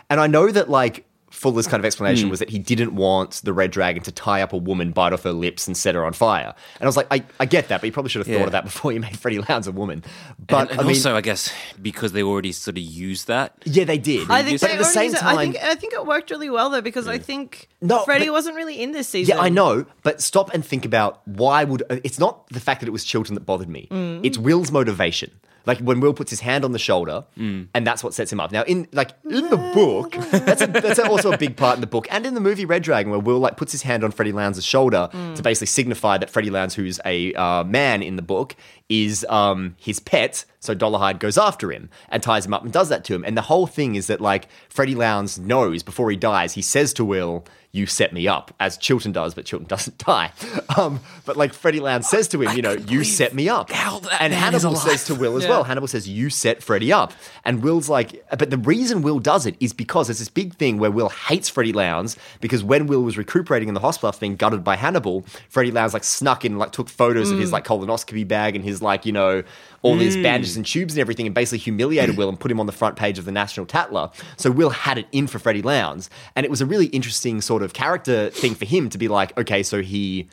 and 0.08 0.20
I 0.20 0.26
know 0.26 0.50
that 0.50 0.68
like 0.70 1.04
Fuller's 1.40 1.66
kind 1.66 1.80
of 1.80 1.86
explanation 1.86 2.28
was 2.28 2.38
that 2.40 2.50
he 2.50 2.58
didn't 2.58 2.94
want 2.94 3.40
the 3.44 3.52
red 3.54 3.70
dragon 3.70 4.02
to 4.02 4.12
tie 4.12 4.42
up 4.42 4.52
a 4.52 4.58
woman, 4.58 4.90
bite 4.92 5.14
off 5.14 5.22
her 5.22 5.32
lips, 5.32 5.66
and 5.66 5.74
set 5.74 5.94
her 5.94 6.04
on 6.04 6.12
fire. 6.12 6.52
And 6.74 6.82
I 6.82 6.86
was 6.86 6.98
like, 6.98 7.06
I, 7.10 7.24
I 7.40 7.46
get 7.46 7.68
that, 7.68 7.80
but 7.80 7.86
you 7.86 7.92
probably 7.92 8.10
should 8.10 8.18
have 8.20 8.28
Yeah. 8.28 8.38
thought 8.40 8.46
of 8.48 8.52
that 8.52 8.64
before 8.70 8.92
you 8.92 9.00
made 9.00 9.18
Freddie 9.18 9.38
Lounds 9.48 9.66
a 9.66 9.72
woman. 9.72 10.04
But 10.38 10.62
and, 10.62 10.70
and 10.72 10.80
I 10.80 10.82
mean, 10.82 10.90
also, 10.96 11.16
I 11.16 11.22
guess 11.22 11.50
because 11.80 12.12
they 12.12 12.22
already 12.22 12.52
sort 12.52 12.76
of 12.76 12.82
used 12.82 13.26
that. 13.28 13.54
yeah, 13.64 13.84
they 13.84 13.96
did. 13.96 14.30
I 14.30 14.42
think 14.42 14.60
but 14.60 14.66
they 14.68 14.74
at 14.74 14.78
the 14.78 14.84
same 14.84 15.14
it. 15.14 15.18
time, 15.18 15.38
I 15.38 15.42
think 15.44 15.56
I 15.64 15.74
think 15.76 15.94
it 15.94 16.04
worked 16.06 16.30
really 16.30 16.50
well 16.50 16.68
though 16.68 16.82
because 16.82 17.08
I 17.08 17.16
think 17.16 17.68
No, 17.80 18.04
Freddie 18.04 18.26
but- 18.26 18.32
wasn't 18.32 18.56
really 18.56 18.80
in 18.82 18.92
this 18.92 19.08
season. 19.08 19.36
Yeah, 19.36 19.42
I 19.42 19.48
know, 19.48 19.86
but 20.02 20.20
stop 20.20 20.52
and 20.52 20.62
think 20.62 20.84
about 20.84 21.26
why 21.26 21.64
would 21.64 21.82
it's 22.04 22.18
not 22.18 22.46
the 22.50 22.60
fact 22.60 22.80
that 22.80 22.86
it 22.88 22.92
was 22.92 23.02
Chilton 23.04 23.34
that 23.34 23.46
bothered 23.46 23.68
me. 23.70 23.88
Mm. 23.90 24.20
It's 24.24 24.36
Will's 24.36 24.70
motivation. 24.70 25.30
Like 25.66 25.78
when 25.78 26.00
Will 26.00 26.14
puts 26.14 26.30
his 26.30 26.40
hand 26.40 26.64
on 26.64 26.72
the 26.72 26.78
shoulder, 26.78 27.24
Mm. 27.38 27.68
and 27.74 27.86
that's 27.86 28.02
what 28.02 28.14
sets 28.14 28.32
him 28.32 28.40
up. 28.40 28.50
Now, 28.52 28.62
in 28.62 28.88
like 28.92 29.10
in 29.28 29.48
the 29.50 29.56
book, 29.74 30.12
that's 30.30 30.62
a, 30.62 30.66
that's 30.66 30.98
also 30.98 31.32
a 31.32 31.38
big 31.38 31.56
part 31.56 31.74
in 31.76 31.80
the 31.80 31.86
book, 31.86 32.06
and 32.10 32.24
in 32.26 32.34
the 32.34 32.40
movie 32.40 32.64
Red 32.64 32.82
Dragon, 32.82 33.10
where 33.10 33.20
Will 33.20 33.38
like 33.38 33.56
puts 33.56 33.72
his 33.72 33.82
hand 33.82 34.02
on 34.04 34.10
Freddie 34.10 34.32
Lounds' 34.32 34.64
shoulder 34.64 35.08
Mm. 35.12 35.34
to 35.36 35.42
basically 35.42 35.66
signify 35.66 36.18
that 36.18 36.30
Freddie 36.30 36.50
Lounds, 36.50 36.74
who's 36.74 36.98
a 37.04 37.32
uh, 37.34 37.64
man 37.64 38.02
in 38.02 38.16
the 38.16 38.22
book, 38.22 38.56
is 38.90 39.24
um, 39.30 39.76
his 39.78 39.98
pet. 40.00 40.44
So 40.62 40.74
Dolarhyde 40.74 41.20
goes 41.20 41.38
after 41.38 41.72
him 41.72 41.88
and 42.10 42.22
ties 42.22 42.44
him 42.44 42.52
up 42.52 42.62
and 42.62 42.70
does 42.70 42.90
that 42.90 43.02
to 43.06 43.14
him. 43.14 43.24
And 43.24 43.34
the 43.34 43.40
whole 43.42 43.66
thing 43.66 43.94
is 43.94 44.08
that 44.08 44.20
like 44.20 44.46
Freddie 44.68 44.94
Lounds 44.94 45.38
knows 45.38 45.82
before 45.82 46.10
he 46.10 46.18
dies, 46.18 46.52
he 46.52 46.60
says 46.60 46.92
to 46.94 47.04
Will, 47.04 47.46
"You 47.72 47.86
set 47.86 48.12
me 48.12 48.28
up," 48.28 48.52
as 48.60 48.76
Chilton 48.76 49.10
does, 49.12 49.32
but 49.32 49.46
Chilton 49.46 49.68
doesn't 49.74 49.96
die. 49.96 50.32
Um, 50.76 51.00
but 51.24 51.38
like 51.38 51.54
Freddie 51.54 51.80
Lounds 51.80 52.10
says 52.10 52.28
to 52.28 52.42
him, 52.42 52.54
you 52.54 52.60
know, 52.60 52.72
"You 52.72 53.04
set 53.04 53.32
me 53.32 53.48
up," 53.48 53.70
and 54.20 54.34
Hannibal 54.34 54.76
says 54.76 55.04
to 55.06 55.14
Will 55.14 55.38
as 55.38 55.44
Yeah. 55.44 55.48
well. 55.50 55.64
Hannibal 55.64 55.88
says, 55.88 56.06
"You 56.06 56.28
set 56.28 56.62
Freddie 56.62 56.92
up," 56.92 57.14
and 57.42 57.62
Will's 57.62 57.88
like, 57.88 58.22
but 58.38 58.50
the 58.50 58.58
reason 58.58 59.00
Will 59.00 59.18
does 59.18 59.46
it 59.46 59.56
is 59.60 59.72
because 59.72 60.08
there's 60.08 60.18
this 60.18 60.28
big 60.28 60.56
thing 60.56 60.76
where 60.76 60.90
Will 60.90 61.08
hates 61.08 61.48
Freddie 61.48 61.72
Lounds 61.72 62.18
because 62.42 62.62
when 62.62 62.86
Will 62.86 63.02
was 63.02 63.16
recuperating 63.16 63.68
in 63.68 63.74
the 63.74 63.80
hospital 63.80 64.08
after 64.10 64.20
being 64.20 64.36
gutted 64.36 64.62
by 64.62 64.76
Hannibal, 64.76 65.24
Freddie 65.48 65.70
Lounds 65.70 65.94
like 65.94 66.04
snuck 66.04 66.44
in, 66.44 66.58
like 66.58 66.72
took 66.72 66.90
photos 66.90 67.30
of 67.30 67.38
his 67.38 67.50
like 67.50 67.64
colonoscopy 67.64 68.28
bag 68.28 68.56
and 68.56 68.62
his 68.62 68.79
like 68.82 69.06
you 69.06 69.12
know 69.12 69.42
all 69.82 69.96
these 69.96 70.14
hmm. 70.14 70.22
bandages 70.22 70.56
and 70.56 70.66
tubes 70.66 70.94
and 70.94 71.00
everything, 71.00 71.26
and 71.26 71.34
basically 71.34 71.58
humiliated 71.58 72.16
Will 72.16 72.28
and 72.28 72.38
put 72.38 72.50
him 72.50 72.60
on 72.60 72.66
the 72.66 72.72
front 72.72 72.96
page 72.96 73.18
of 73.18 73.24
the 73.24 73.32
National 73.32 73.66
Tatler. 73.66 74.10
So 74.36 74.50
Will 74.50 74.70
had 74.70 74.98
it 74.98 75.06
in 75.12 75.26
for 75.26 75.38
Freddie 75.38 75.62
Lounds, 75.62 76.10
and 76.36 76.44
it 76.44 76.50
was 76.50 76.60
a 76.60 76.66
really 76.66 76.86
interesting 76.86 77.40
sort 77.40 77.62
of 77.62 77.72
character 77.72 78.30
thing 78.30 78.54
for 78.54 78.64
him 78.64 78.90
to 78.90 78.98
be 78.98 79.08
like, 79.08 79.36
okay, 79.38 79.62
so 79.62 79.82
he 79.82 80.28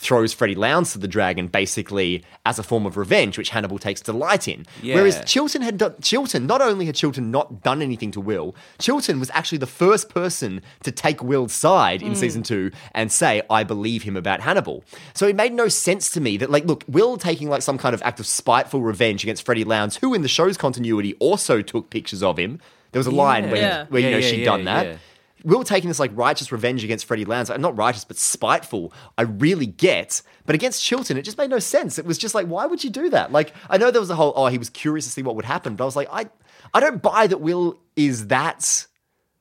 throws 0.00 0.32
Freddie 0.32 0.54
Lounds 0.54 0.92
to 0.92 0.98
the 0.98 1.06
dragon 1.06 1.46
basically 1.46 2.24
as 2.46 2.58
a 2.58 2.62
form 2.62 2.86
of 2.86 2.96
revenge, 2.96 3.36
which 3.36 3.50
Hannibal 3.50 3.78
takes 3.78 4.00
delight 4.00 4.48
in. 4.48 4.64
Yeah. 4.82 4.94
Whereas 4.94 5.22
Chilton 5.26 5.60
had 5.60 5.76
done, 5.76 5.94
Chilton, 6.00 6.46
not 6.46 6.62
only 6.62 6.86
had 6.86 6.94
Chilton 6.94 7.30
not 7.30 7.62
done 7.62 7.82
anything 7.82 8.10
to 8.12 8.20
Will, 8.20 8.54
Chilton 8.78 9.20
was 9.20 9.30
actually 9.34 9.58
the 9.58 9.66
first 9.66 10.08
person 10.08 10.62
to 10.84 10.90
take 10.90 11.22
Will's 11.22 11.52
side 11.52 12.00
in 12.00 12.08
hmm. 12.08 12.14
season 12.14 12.42
two 12.42 12.70
and 12.94 13.12
say, 13.12 13.42
I 13.50 13.62
believe 13.62 14.02
him 14.02 14.16
about 14.16 14.40
Hannibal. 14.40 14.82
So 15.12 15.28
it 15.28 15.36
made 15.36 15.52
no 15.52 15.68
sense 15.68 16.10
to 16.12 16.20
me 16.20 16.38
that, 16.38 16.50
like, 16.50 16.64
look, 16.64 16.82
Will 16.88 17.18
taking 17.18 17.50
like 17.50 17.60
some 17.62 17.76
kind 17.76 17.94
of 17.94 18.00
act 18.02 18.20
of 18.20 18.26
spiteful 18.26 18.80
revenge 18.80 19.22
against 19.22 19.44
Freddie 19.44 19.64
Lounds, 19.64 19.96
who 19.96 20.14
in 20.14 20.22
the 20.22 20.28
show's 20.28 20.56
continuity 20.56 21.14
also 21.20 21.60
took 21.60 21.90
pictures 21.90 22.22
of 22.22 22.38
him. 22.38 22.58
There 22.92 23.00
was 23.00 23.06
a 23.06 23.12
line 23.12 23.50
where, 23.50 23.60
Yeah. 23.60 23.86
where 23.88 24.00
you 24.00 24.08
Yeah, 24.08 24.12
know, 24.12 24.18
yeah, 24.18 24.30
she'd 24.30 24.38
yeah, 24.40 24.44
done 24.44 24.64
that. 24.64 24.98
Yeah. 25.44 25.50
Will 25.50 25.64
taking 25.64 25.88
this 25.88 25.98
like 25.98 26.10
righteous 26.14 26.52
revenge 26.52 26.84
against 26.84 27.06
Freddie 27.06 27.24
Lounds, 27.24 27.50
like, 27.50 27.60
not 27.60 27.76
righteous 27.76 28.04
but 28.04 28.16
spiteful, 28.16 28.92
I 29.18 29.22
really 29.22 29.66
get. 29.66 30.22
But 30.46 30.54
against 30.54 30.82
Chilton, 30.82 31.16
it 31.16 31.22
just 31.22 31.38
made 31.38 31.50
no 31.50 31.58
sense. 31.58 31.98
It 31.98 32.04
was 32.04 32.18
just 32.18 32.34
like, 32.34 32.46
why 32.46 32.66
would 32.66 32.82
you 32.82 32.90
do 32.90 33.10
that? 33.10 33.32
Like, 33.32 33.54
I 33.68 33.78
know 33.78 33.90
there 33.90 34.00
was 34.00 34.10
a 34.10 34.16
whole, 34.16 34.32
oh, 34.36 34.46
he 34.46 34.58
was 34.58 34.70
curious 34.70 35.04
to 35.04 35.10
see 35.10 35.22
what 35.22 35.36
would 35.36 35.44
happen, 35.44 35.76
but 35.76 35.84
I 35.84 35.86
was 35.86 35.96
like, 35.96 36.08
I, 36.10 36.28
I 36.74 36.80
don't 36.80 37.00
buy 37.02 37.26
that 37.26 37.40
Will 37.40 37.78
is 37.96 38.28
that 38.28 38.86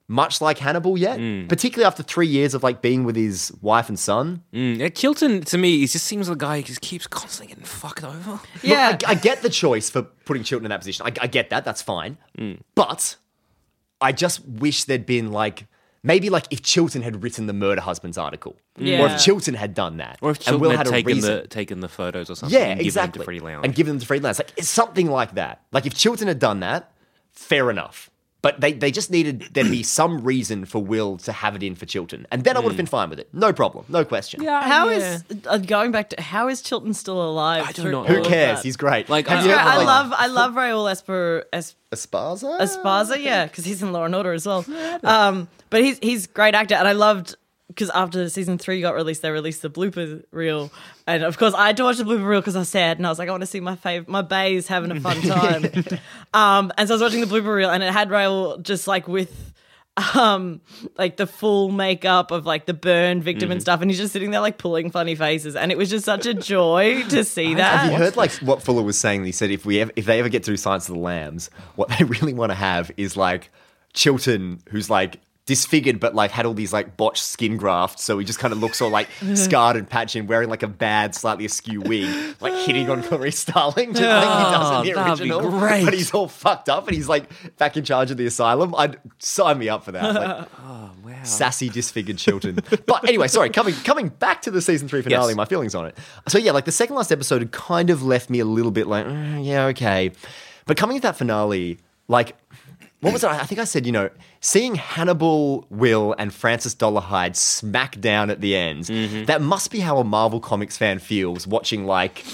much 0.08 0.42
like 0.42 0.58
Hannibal 0.58 0.98
yet, 0.98 1.20
particularly 1.48 1.86
after 1.86 2.02
three 2.02 2.26
years 2.26 2.56
of 2.56 2.64
like 2.64 2.82
being 2.82 3.04
with 3.04 3.16
his 3.16 3.54
wife 3.62 3.90
and 3.90 4.00
son. 4.00 4.42
Mm, 4.52 4.78
yeah, 4.80 4.90
Chilton 4.90 5.42
to 5.42 5.58
me, 5.58 5.78
he 5.82 5.86
just 5.86 6.06
seems 6.06 6.28
like 6.28 6.36
a 6.36 6.40
guy 6.40 6.58
who 6.58 6.64
just 6.64 6.82
keeps 6.82 7.06
constantly 7.06 7.54
getting 7.54 7.64
fucked 7.64 8.04
over. 8.04 8.40
Yeah. 8.64 8.90
Look, 8.90 9.08
I, 9.08 9.12
I 9.12 9.14
get 9.14 9.44
the 9.44 9.50
choice 9.50 9.88
for 9.88 10.02
putting 10.02 10.44
Chilton 10.44 10.66
in 10.66 10.70
that 10.70 10.80
position. 10.80 11.06
I, 11.06 11.14
I 11.22 11.28
get 11.28 11.52
that. 11.52 11.64
That's 11.64 11.84
fine. 11.84 12.18
But 12.74 13.18
I 14.02 14.12
just 14.12 14.44
wish 14.48 14.86
there'd 14.86 15.06
been 15.06 15.32
like 15.32 15.68
maybe 16.04 16.30
like 16.30 16.46
if 16.52 16.62
Chilton 16.62 17.02
had 17.02 17.24
written 17.24 17.48
the 17.48 17.54
murder 17.54 17.82
husbands 17.82 18.18
article, 18.18 18.56
or 18.78 18.84
if 19.08 19.22
Chilton 19.22 19.54
had 19.56 19.74
done 19.74 19.98
that, 19.98 20.18
Or 20.22 20.32
if 20.32 20.48
and 20.48 20.60
Will 20.60 20.72
had, 20.72 20.88
a 20.88 20.90
taken 20.90 21.14
reason. 21.16 21.36
the 21.42 21.48
taken 21.48 21.80
the 21.82 21.90
photos 21.90 22.30
or 22.30 22.36
something, 22.36 22.58
yeah, 22.58 22.66
and 22.68 22.80
given 22.80 22.86
exactly, 22.86 23.12
them 23.12 23.22
to 23.22 23.26
Freddie 23.26 23.40
Lounds. 23.42 23.66
and 23.66 23.76
give 23.76 23.88
them 23.88 24.00
to 24.00 24.06
Freddie 24.06 24.24
Lounds. 24.24 24.40
Like 24.40 24.54
it's 24.58 24.70
something 24.70 25.10
like 25.10 25.36
that. 25.36 25.62
Like 25.72 25.86
if 25.86 25.94
Chilton 25.94 26.28
had 26.28 26.40
done 26.40 26.60
that, 26.62 26.92
fair 27.32 27.70
enough. 27.70 28.09
But 28.42 28.62
they, 28.62 28.72
they 28.72 28.90
just 28.90 29.12
needed 29.12 29.50
there 29.52 29.66
to 29.66 29.70
be 29.70 29.84
some 30.00 30.24
reason 30.24 30.64
for 30.64 30.80
Will 30.82 31.18
to 31.18 31.32
have 31.34 31.56
it 31.58 31.64
in 31.64 31.76
for 31.76 31.86
Chilton, 31.86 32.26
and 32.32 32.46
then 32.46 32.56
I 32.56 32.62
would 32.62 32.70
have 32.70 32.78
been 32.78 32.86
fine 32.86 33.10
with 33.10 33.20
it. 33.20 33.28
No 33.34 33.52
problem, 33.52 33.84
no 33.90 34.06
question. 34.06 34.42
yeah, 34.42 34.62
How 34.66 34.88
yeah. 34.88 34.98
is 34.98 35.24
uh, 35.46 35.58
going 35.58 35.92
back 35.92 36.12
to 36.12 36.22
how 36.22 36.48
is 36.48 36.62
Chilton 36.62 36.94
still 36.94 37.22
alive? 37.22 37.66
I 37.68 37.74
don't 37.74 37.92
know. 37.92 38.06
Who 38.06 38.24
cares? 38.24 38.64
He's 38.64 38.78
great. 38.78 39.10
Like, 39.10 39.28
Have 39.28 39.44
I- 39.44 39.46
you 39.46 39.52
ever, 39.52 39.60
I 39.62 39.78
like, 39.78 39.86
love 39.88 40.14
I 40.16 40.28
love 40.28 40.54
Raul 40.54 40.90
Esper 40.90 41.46
Es, 41.52 41.76
Esparza. 41.92 42.60
Esparza, 42.62 43.22
yeah, 43.22 43.46
because 43.46 43.66
he's 43.66 43.84
in 43.84 43.92
Law 43.92 44.06
and 44.06 44.16
Order 44.16 44.32
as 44.32 44.46
well. 44.46 44.64
Um, 45.04 45.50
but 45.70 45.84
he's 45.84 46.00
he's 46.00 46.26
a 46.26 46.30
great 46.30 46.56
actor, 46.56 46.76
and 46.76 46.88
I 46.88 46.94
loved 46.94 47.36
because 47.80 47.90
after 47.92 48.28
season 48.30 48.58
three 48.58 48.82
got 48.82 48.94
released, 48.96 49.22
they 49.22 49.32
released 49.32 49.62
the 49.62 49.70
blooper 49.70 50.24
reel, 50.32 50.70
and 51.08 51.24
of 51.24 51.38
course 51.38 51.54
I 51.54 51.68
had 51.68 51.78
to 51.78 51.84
watch 51.84 51.98
the 51.98 52.04
blooper 52.04 52.28
reel 52.28 52.42
because 52.42 52.56
I 52.56 52.60
was 52.60 52.70
sad, 52.70 52.98
and 52.98 53.08
I 53.08 53.10
was 53.10 53.18
like, 53.20 53.30
I 53.30 53.32
want 53.32 53.42
to 53.42 53.48
see 53.48 53.62
my 53.62 53.76
fav- 53.76 54.08
my 54.08 54.22
bays 54.22 54.68
having 54.68 54.92
a 54.92 55.00
fun 55.00 55.22
time. 55.22 55.64
um, 56.34 56.72
and 56.78 56.88
so 56.88 56.94
I 56.94 56.96
was 56.96 57.02
watching 57.02 57.22
the 57.22 57.28
blooper 57.28 57.56
reel, 57.56 57.70
and 57.70 57.82
it 57.82 57.92
had 57.94 58.10
Raul 58.10 58.62
just 58.62 58.88
like 58.88 59.08
with. 59.08 59.54
Um, 60.16 60.62
like 60.98 61.18
the 61.18 61.28
full 61.28 61.70
makeup 61.72 62.32
of 62.32 62.46
like 62.46 62.66
the 62.66 62.74
burn 62.74 63.22
victim 63.22 63.48
Mm-hmm. 63.48 63.52
and 63.54 63.62
stuff, 63.62 63.82
and 63.82 63.92
he's 63.92 63.98
just 64.00 64.14
sitting 64.14 64.32
there 64.32 64.40
like 64.40 64.58
pulling 64.58 64.92
funny 64.92 65.14
faces, 65.14 65.58
and 65.58 65.74
it 65.74 65.78
was 65.78 65.90
just 65.90 66.06
such 66.06 66.26
a 66.26 66.34
joy 66.34 67.04
to 67.10 67.24
see 67.26 67.56
that. 67.56 67.80
Have 67.82 67.92
you 67.92 67.98
heard 67.98 68.16
like 68.16 68.32
what 68.36 68.62
Fuller 68.64 68.82
was 68.84 68.98
saying? 68.98 69.26
He 69.26 69.34
said 69.34 69.52
if 69.52 69.66
we 69.66 69.82
ever, 69.82 69.92
if 69.98 70.06
they 70.06 70.18
ever 70.20 70.30
get 70.30 70.46
through 70.46 70.56
Silence 70.56 70.88
of 70.88 70.96
the 70.96 71.02
Lambs, 71.02 71.50
what 71.76 71.90
they 71.90 72.06
really 72.06 72.34
want 72.34 72.52
to 72.52 72.56
have 72.56 72.92
is 72.96 73.18
like 73.18 73.50
Chilton, 73.94 74.62
who's 74.70 74.90
like 74.90 75.20
disfigured 75.50 76.00
but 76.00 76.14
like 76.16 76.30
had 76.32 76.46
all 76.46 76.54
these 76.54 76.72
like 76.72 76.96
botched 76.96 77.24
skin 77.24 77.58
grafts, 77.58 78.04
so 78.06 78.18
he 78.20 78.24
just 78.24 78.38
kind 78.40 78.54
of 78.54 78.60
looks 78.60 78.82
all 78.82 78.90
like 78.90 79.10
scarred 79.34 79.76
and 79.76 79.90
patchy 79.90 80.20
and 80.20 80.30
wearing 80.30 80.48
like 80.48 80.64
a 80.64 80.68
bad, 80.68 81.14
slightly 81.16 81.44
askew 81.46 81.82
wig, 81.82 82.36
like 82.40 82.54
hitting 82.66 82.90
on 82.90 83.02
Clarice 83.04 83.40
Starling, 83.40 83.94
just 83.94 84.02
like 84.04 84.38
he 84.38 84.44
does 84.54 84.70
in 84.70 84.94
the 84.94 85.00
Oh, 85.00 85.04
that'd 85.04 85.18
be 85.26 85.32
original. 85.32 85.60
great. 85.60 85.84
But 85.86 85.94
he's 85.96 86.12
all 86.14 86.28
fucked 86.28 86.70
up 86.70 86.88
and 86.88 86.96
he's 86.96 87.10
like 87.10 87.26
back 87.58 87.76
in 87.76 87.84
charge 87.84 88.12
of 88.12 88.18
the 88.18 88.26
asylum. 88.28 88.74
I'd 88.78 88.98
sign 89.18 89.58
me 89.58 89.68
up 89.68 89.84
for 89.84 89.92
that. 89.92 90.16
Like, 90.16 90.60
wow. 90.64 90.92
sassy, 91.24 91.68
disfigured 91.70 92.18
Chilton. 92.20 92.60
but 92.86 93.08
anyway, 93.10 93.28
sorry, 93.28 93.50
coming 93.50 93.74
coming 93.84 94.10
back 94.10 94.44
to 94.44 94.52
the 94.52 94.62
season 94.62 94.88
three 94.88 95.02
finale, 95.02 95.30
Yes. 95.32 95.36
my 95.38 95.46
feelings 95.46 95.74
on 95.76 95.88
it. 95.88 95.98
So 96.28 96.38
yeah, 96.38 96.52
like 96.52 96.66
the 96.66 96.72
second 96.72 96.96
last 96.96 97.12
episode 97.12 97.42
had 97.42 97.52
kind 97.52 97.90
of 97.90 98.04
left 98.04 98.30
me 98.30 98.40
a 98.40 98.46
little 98.46 98.72
bit 98.72 98.86
like, 98.88 99.06
"Mm, 99.08 99.44
yeah, 99.44 99.66
okay. 99.66 100.12
But 100.68 100.78
coming 100.78 100.98
to 100.98 101.02
that 101.02 101.18
finale, 101.18 101.80
like, 102.08 102.36
what 103.02 103.14
was 103.14 103.24
it? 103.24 103.30
I 103.30 103.46
think 103.46 103.60
I 103.60 103.64
said, 103.64 103.86
you 103.86 103.92
know, 103.92 104.10
seeing 104.42 104.76
Hannibal, 104.76 105.66
Will, 105.70 106.16
and 106.18 106.34
Francis 106.34 106.76
Dolarhyde 106.76 107.36
smack 107.36 108.00
down 108.00 108.30
at 108.30 108.42
the 108.42 108.56
end, 108.56 108.86
mm-hmm. 108.86 109.26
that 109.26 109.42
must 109.42 109.72
be 109.72 109.80
how 109.80 110.00
a 110.00 110.04
Marvel 110.04 110.40
Comics 110.40 110.78
fan 110.78 111.00
feels 111.00 111.48
watching 111.48 111.86
like. 111.86 112.26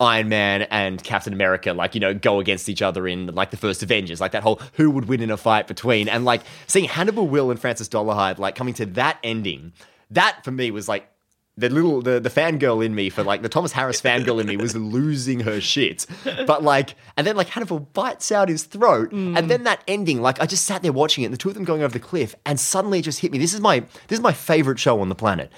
Iron 0.00 0.28
Man 0.28 0.62
and 0.62 1.02
Captain 1.02 1.32
America, 1.32 1.72
like, 1.72 1.94
you 1.94 2.00
know, 2.00 2.12
go 2.12 2.40
against 2.40 2.68
each 2.68 2.82
other 2.82 3.06
in 3.06 3.28
like 3.28 3.52
the 3.52 3.56
first 3.56 3.80
Avengers, 3.80 4.20
like 4.20 4.32
that 4.32 4.42
whole 4.42 4.60
who 4.72 4.90
would 4.90 5.06
win 5.06 5.22
in 5.22 5.30
a 5.30 5.36
fight 5.36 5.68
between. 5.68 6.08
And 6.08 6.24
like 6.24 6.42
seeing 6.66 6.86
Hannibal, 6.86 7.28
Will, 7.28 7.52
and 7.52 7.60
Francis 7.60 7.88
Dolarhyde 7.88 8.38
like 8.38 8.56
coming 8.56 8.74
to 8.74 8.86
that 8.86 9.18
ending, 9.22 9.72
that 10.10 10.44
for 10.44 10.50
me 10.50 10.72
was 10.72 10.88
like 10.88 11.08
the 11.56 11.68
little 11.68 12.02
the, 12.02 12.18
the 12.18 12.30
fangirl 12.30 12.84
in 12.84 12.94
me 12.94 13.08
for 13.10 13.22
like 13.22 13.42
the 13.42 13.48
Thomas 13.48 13.72
Harris 13.72 14.00
fangirl 14.00 14.40
in 14.40 14.46
me 14.46 14.56
was 14.56 14.74
losing 14.74 15.40
her 15.40 15.60
shit. 15.60 16.06
But 16.46 16.62
like 16.62 16.96
and 17.16 17.26
then 17.26 17.36
like 17.36 17.48
Hannibal 17.48 17.80
bites 17.80 18.32
out 18.32 18.48
his 18.48 18.64
throat. 18.64 19.10
Mm. 19.12 19.38
And 19.38 19.50
then 19.50 19.64
that 19.64 19.82
ending, 19.86 20.20
like 20.20 20.40
I 20.40 20.46
just 20.46 20.64
sat 20.64 20.82
there 20.82 20.92
watching 20.92 21.22
it 21.22 21.26
and 21.26 21.34
the 21.34 21.38
two 21.38 21.48
of 21.48 21.54
them 21.54 21.64
going 21.64 21.82
over 21.82 21.92
the 21.92 22.00
cliff, 22.00 22.34
and 22.44 22.58
suddenly 22.58 22.98
it 22.98 23.02
just 23.02 23.20
hit 23.20 23.30
me. 23.30 23.38
This 23.38 23.54
is 23.54 23.60
my 23.60 23.80
this 24.08 24.18
is 24.18 24.20
my 24.20 24.32
favorite 24.32 24.78
show 24.78 25.00
on 25.00 25.08
the 25.08 25.14
planet. 25.14 25.52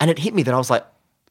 And 0.00 0.10
it 0.10 0.18
hit 0.18 0.34
me 0.34 0.42
that 0.42 0.54
I 0.54 0.58
was 0.58 0.70
like, 0.70 0.84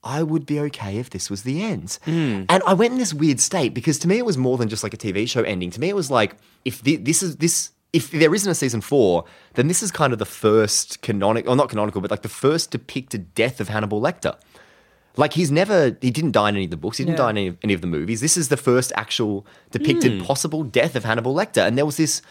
I 0.04 0.24
would 0.24 0.46
be 0.46 0.60
okay 0.60 0.98
if 0.98 1.10
this 1.10 1.30
was 1.30 1.44
the 1.44 1.62
end. 1.62 2.00
Mm. 2.06 2.46
And 2.50 2.64
I 2.66 2.74
went 2.74 2.94
in 2.94 3.00
this 3.00 3.14
weird 3.14 3.40
state 3.40 3.74
because 3.74 4.00
to 4.00 4.08
me 4.08 4.18
it 4.18 4.26
was 4.26 4.38
more 4.38 4.58
than 4.58 4.70
just 4.70 4.84
like 4.84 4.94
a 4.94 4.98
TV 4.98 5.28
show 5.28 5.44
ending. 5.44 5.72
To 5.72 5.80
me 5.80 5.90
it 5.90 5.96
was 5.96 6.10
like 6.10 6.38
if 6.64 6.76
thi- 6.76 6.98
this 6.98 7.22
is 7.22 7.38
this 7.38 7.72
if 7.94 8.12
there 8.12 8.34
isn't 8.34 8.50
a 8.50 8.56
season 8.56 8.82
four, 8.82 9.26
then 9.56 9.68
this 9.68 9.84
is 9.84 9.92
kind 9.92 10.14
of 10.14 10.20
the 10.20 10.26
first 10.26 11.02
canonical, 11.02 11.52
or 11.52 11.56
not 11.56 11.70
canonical, 11.70 12.02
but 12.02 12.10
like 12.12 12.22
the 12.22 12.30
first 12.30 12.72
depicted 12.72 13.34
death 13.36 13.60
of 13.60 13.68
Hannibal 13.70 14.02
Lecter. 14.02 14.38
Like 15.18 15.34
he's 15.34 15.52
never, 15.52 15.98
he 16.00 16.10
didn't 16.10 16.32
die 16.32 16.50
in 16.50 16.56
any 16.56 16.66
of 16.66 16.72
the 16.72 16.78
books. 16.78 16.98
He 16.98 17.04
didn't 17.04 17.18
Yeah. 17.20 17.26
die 17.26 17.30
in 17.32 17.38
any, 17.38 17.58
any 17.64 17.74
of 17.74 17.82
the 17.82 17.88
movies. 17.88 18.22
This 18.22 18.38
is 18.38 18.48
the 18.48 18.56
first 18.56 18.94
actual 18.96 19.46
depicted 19.72 20.20
hmm. 20.20 20.24
possible 20.24 20.64
death 20.64 20.96
of 20.96 21.04
Hannibal 21.04 21.36
Lecter, 21.36 21.68
and 21.68 21.78
there 21.78 21.86
was 21.86 21.98
this 21.98 22.22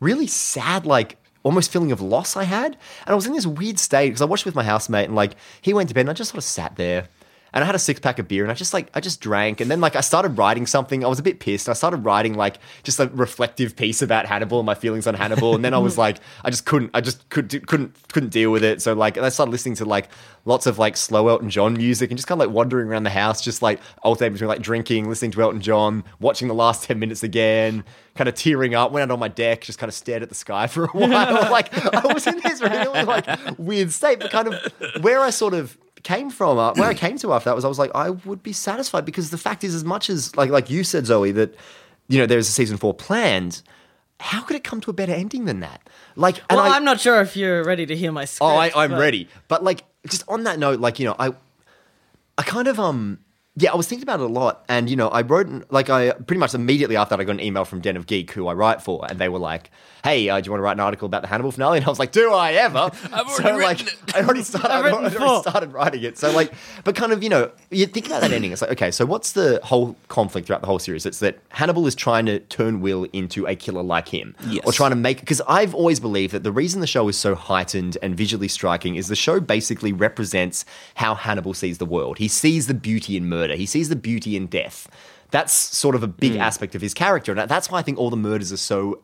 really 0.00 0.26
sad, 0.26 0.86
like 0.86 1.18
almost 1.42 1.70
feeling 1.70 1.92
of 1.92 2.00
loss 2.00 2.36
I 2.36 2.44
had, 2.44 2.72
and 3.04 3.12
I 3.12 3.14
was 3.14 3.26
in 3.26 3.34
this 3.34 3.46
weird 3.46 3.78
state 3.78 4.08
because 4.08 4.22
I 4.22 4.24
watched 4.24 4.46
with 4.46 4.54
my 4.54 4.64
housemate, 4.64 5.06
and 5.06 5.14
like 5.14 5.32
he 5.60 5.74
went 5.74 5.90
to 5.90 5.94
bed, 5.94 6.02
and 6.02 6.10
I 6.10 6.14
just 6.14 6.30
sort 6.30 6.38
of 6.38 6.44
sat 6.44 6.76
there. 6.76 7.08
And 7.54 7.62
I 7.62 7.66
had 7.66 7.74
a 7.74 7.78
six 7.78 8.00
pack 8.00 8.18
of 8.18 8.28
beer, 8.28 8.42
and 8.44 8.50
I 8.50 8.54
just 8.54 8.72
like 8.72 8.88
I 8.94 9.00
just 9.00 9.20
drank, 9.20 9.60
and 9.60 9.70
then 9.70 9.80
like 9.80 9.94
I 9.94 10.00
started 10.00 10.38
writing 10.38 10.66
something. 10.66 11.04
I 11.04 11.08
was 11.08 11.18
a 11.18 11.22
bit 11.22 11.38
pissed. 11.40 11.68
I 11.68 11.74
started 11.74 12.04
writing 12.04 12.34
like 12.34 12.56
just 12.82 12.98
a 12.98 13.08
reflective 13.08 13.76
piece 13.76 14.00
about 14.00 14.26
Hannibal 14.26 14.58
and 14.60 14.66
my 14.66 14.74
feelings 14.74 15.06
on 15.06 15.14
Hannibal, 15.14 15.54
and 15.54 15.64
then 15.64 15.74
I 15.74 15.78
was 15.78 15.98
like, 16.04 16.18
I 16.44 16.50
just 16.50 16.64
couldn't, 16.64 16.90
I 16.94 17.00
just 17.00 17.28
could, 17.28 17.66
couldn't, 17.66 17.94
couldn't 18.12 18.30
deal 18.30 18.50
with 18.50 18.64
it. 18.64 18.80
So 18.80 18.94
like, 18.94 19.18
I 19.18 19.28
started 19.28 19.52
listening 19.52 19.74
to 19.76 19.84
like 19.84 20.08
lots 20.44 20.66
of 20.66 20.78
like 20.78 20.96
slow 20.96 21.28
Elton 21.28 21.50
John 21.50 21.74
music, 21.74 22.10
and 22.10 22.18
just 22.18 22.26
kind 22.26 22.40
of 22.40 22.48
like 22.48 22.54
wandering 22.54 22.88
around 22.88 23.02
the 23.02 23.10
house, 23.10 23.42
just 23.42 23.60
like 23.62 23.80
alternating 24.02 24.34
between 24.34 24.48
like 24.48 24.62
drinking, 24.62 25.08
listening 25.08 25.32
to 25.32 25.42
Elton 25.42 25.60
John, 25.60 26.04
watching 26.20 26.48
the 26.48 26.54
last 26.54 26.84
ten 26.84 26.98
minutes 26.98 27.22
again, 27.22 27.84
kind 28.14 28.28
of 28.28 28.34
tearing 28.34 28.74
up. 28.74 28.92
Went 28.92 29.10
out 29.10 29.14
on 29.14 29.20
my 29.20 29.28
deck, 29.28 29.60
just 29.60 29.78
kind 29.78 29.88
of 29.88 29.94
stared 29.94 30.22
at 30.22 30.28
the 30.28 30.34
sky 30.34 30.66
for 30.66 30.84
a 30.84 30.88
while. 30.92 31.50
like 31.50 31.72
I 31.94 32.12
was 32.12 32.26
in 32.26 32.40
this 32.40 32.62
really 32.62 33.04
like 33.04 33.58
weird 33.58 33.92
state, 33.92 34.20
but 34.20 34.30
kind 34.30 34.48
of 34.48 35.02
where 35.02 35.20
I 35.20 35.30
sort 35.30 35.54
of 35.54 35.76
came 36.02 36.30
from 36.30 36.58
uh, 36.58 36.72
where 36.74 36.88
I 36.88 36.94
came 36.94 37.16
to 37.18 37.32
after 37.32 37.50
that 37.50 37.56
was 37.56 37.64
I 37.64 37.68
was 37.68 37.78
like 37.78 37.90
I 37.94 38.10
would 38.10 38.42
be 38.42 38.52
satisfied 38.52 39.04
because 39.04 39.30
the 39.30 39.38
fact 39.38 39.62
is 39.64 39.74
as 39.74 39.84
much 39.84 40.10
as 40.10 40.36
like 40.36 40.50
like 40.50 40.68
you 40.70 40.82
said 40.84 41.06
Zoe 41.06 41.32
that 41.32 41.54
you 42.08 42.18
know 42.18 42.26
there's 42.26 42.48
a 42.48 42.52
season 42.52 42.76
4 42.76 42.92
planned 42.94 43.62
how 44.20 44.42
could 44.42 44.56
it 44.56 44.64
come 44.64 44.80
to 44.80 44.90
a 44.90 44.92
better 44.92 45.12
ending 45.12 45.44
than 45.44 45.60
that 45.60 45.88
like 46.16 46.38
and 46.50 46.56
Well, 46.58 46.72
I, 46.72 46.76
I'm 46.76 46.84
not 46.84 47.00
sure 47.00 47.20
if 47.20 47.36
you're 47.36 47.62
ready 47.64 47.86
to 47.86 47.96
hear 47.96 48.12
my 48.12 48.24
script. 48.24 48.42
Oh, 48.42 48.56
I, 48.56 48.70
I'm 48.74 48.90
but- 48.90 49.00
ready. 49.00 49.28
But 49.48 49.64
like, 49.64 49.84
just 50.08 50.24
on 50.28 50.44
that 50.44 50.58
note, 50.58 50.78
like 50.80 50.98
you 50.98 51.06
know, 51.06 51.16
I, 51.18 51.32
I 52.36 52.42
kind 52.42 52.68
of 52.68 52.78
um, 52.78 53.18
yeah, 53.56 53.70
I 53.72 53.76
was 53.76 53.86
thinking 53.86 54.04
about 54.04 54.20
it 54.20 54.24
a 54.24 54.32
lot, 54.32 54.64
and 54.68 54.88
you 54.88 54.96
know, 54.96 55.08
I 55.08 55.20
wrote 55.22 55.46
like 55.70 55.90
I 55.90 56.12
pretty 56.12 56.38
much 56.38 56.54
immediately 56.54 56.96
after 56.96 57.14
that, 57.16 57.20
I 57.20 57.24
got 57.24 57.32
an 57.32 57.40
email 57.40 57.64
from 57.66 57.80
Den 57.80 57.96
of 57.98 58.06
Geek, 58.06 58.30
who 58.32 58.46
I 58.48 58.54
write 58.54 58.80
for, 58.80 59.04
and 59.10 59.18
they 59.18 59.28
were 59.28 59.38
like, 59.38 59.70
"Hey, 60.02 60.30
uh, 60.30 60.40
do 60.40 60.46
you 60.46 60.52
want 60.52 60.60
to 60.60 60.64
write 60.64 60.72
an 60.72 60.80
article 60.80 61.04
about 61.04 61.20
the 61.20 61.28
Hannibal 61.28 61.52
finale?" 61.52 61.76
And 61.78 61.86
I 61.86 61.90
was 61.90 61.98
like, 61.98 62.12
"Do 62.12 62.32
I 62.32 62.52
ever?" 62.52 62.90
I've 63.12 63.26
already 63.26 63.42
so, 63.42 63.56
like, 63.56 63.80
it. 63.82 63.94
I 64.16 64.20
already 64.22 64.42
started. 64.42 64.70
I've 64.70 64.92
already 64.94 65.14
four. 65.16 65.40
started 65.42 65.72
writing 65.74 66.02
it. 66.02 66.16
So 66.16 66.30
like, 66.32 66.54
but 66.84 66.96
kind 66.96 67.12
of 67.12 67.22
you 67.22 67.28
know, 67.28 67.50
you 67.70 67.84
think 67.84 68.06
about 68.06 68.22
that 68.22 68.32
ending. 68.32 68.52
It's 68.52 68.62
like, 68.62 68.70
okay, 68.72 68.90
so 68.90 69.04
what's 69.04 69.32
the 69.32 69.60
whole 69.64 69.96
conflict 70.08 70.46
throughout 70.46 70.62
the 70.62 70.66
whole 70.66 70.78
series? 70.78 71.04
It's 71.04 71.18
that 71.18 71.38
Hannibal 71.50 71.86
is 71.86 71.94
trying 71.94 72.24
to 72.26 72.38
turn 72.40 72.80
Will 72.80 73.04
into 73.12 73.46
a 73.46 73.54
killer 73.54 73.82
like 73.82 74.08
him, 74.08 74.34
Yes. 74.48 74.64
or 74.64 74.72
trying 74.72 74.92
to 74.92 74.96
make 74.96 75.20
because 75.20 75.42
I've 75.46 75.74
always 75.74 76.00
believed 76.00 76.32
that 76.32 76.42
the 76.42 76.52
reason 76.52 76.80
the 76.80 76.86
show 76.86 77.06
is 77.08 77.18
so 77.18 77.34
heightened 77.34 77.98
and 78.02 78.16
visually 78.16 78.48
striking 78.48 78.96
is 78.96 79.08
the 79.08 79.16
show 79.16 79.40
basically 79.40 79.92
represents 79.92 80.64
how 80.94 81.14
Hannibal 81.14 81.52
sees 81.52 81.76
the 81.76 81.84
world. 81.84 82.16
He 82.16 82.28
sees 82.28 82.66
the 82.66 82.72
beauty 82.72 83.18
in 83.18 83.28
murder. 83.28 83.41
He 83.50 83.66
sees 83.66 83.88
the 83.88 83.96
beauty 83.96 84.36
in 84.36 84.46
death. 84.46 84.88
That's 85.30 85.52
sort 85.52 85.94
of 85.94 86.02
a 86.02 86.06
big 86.06 86.36
aspect 86.36 86.74
of 86.74 86.82
his 86.82 86.92
character, 86.94 87.32
and 87.32 87.48
that's 87.50 87.70
why 87.70 87.78
I 87.78 87.82
think 87.82 87.98
all 87.98 88.10
the 88.10 88.16
murders 88.16 88.52
are 88.52 88.56
so 88.58 89.02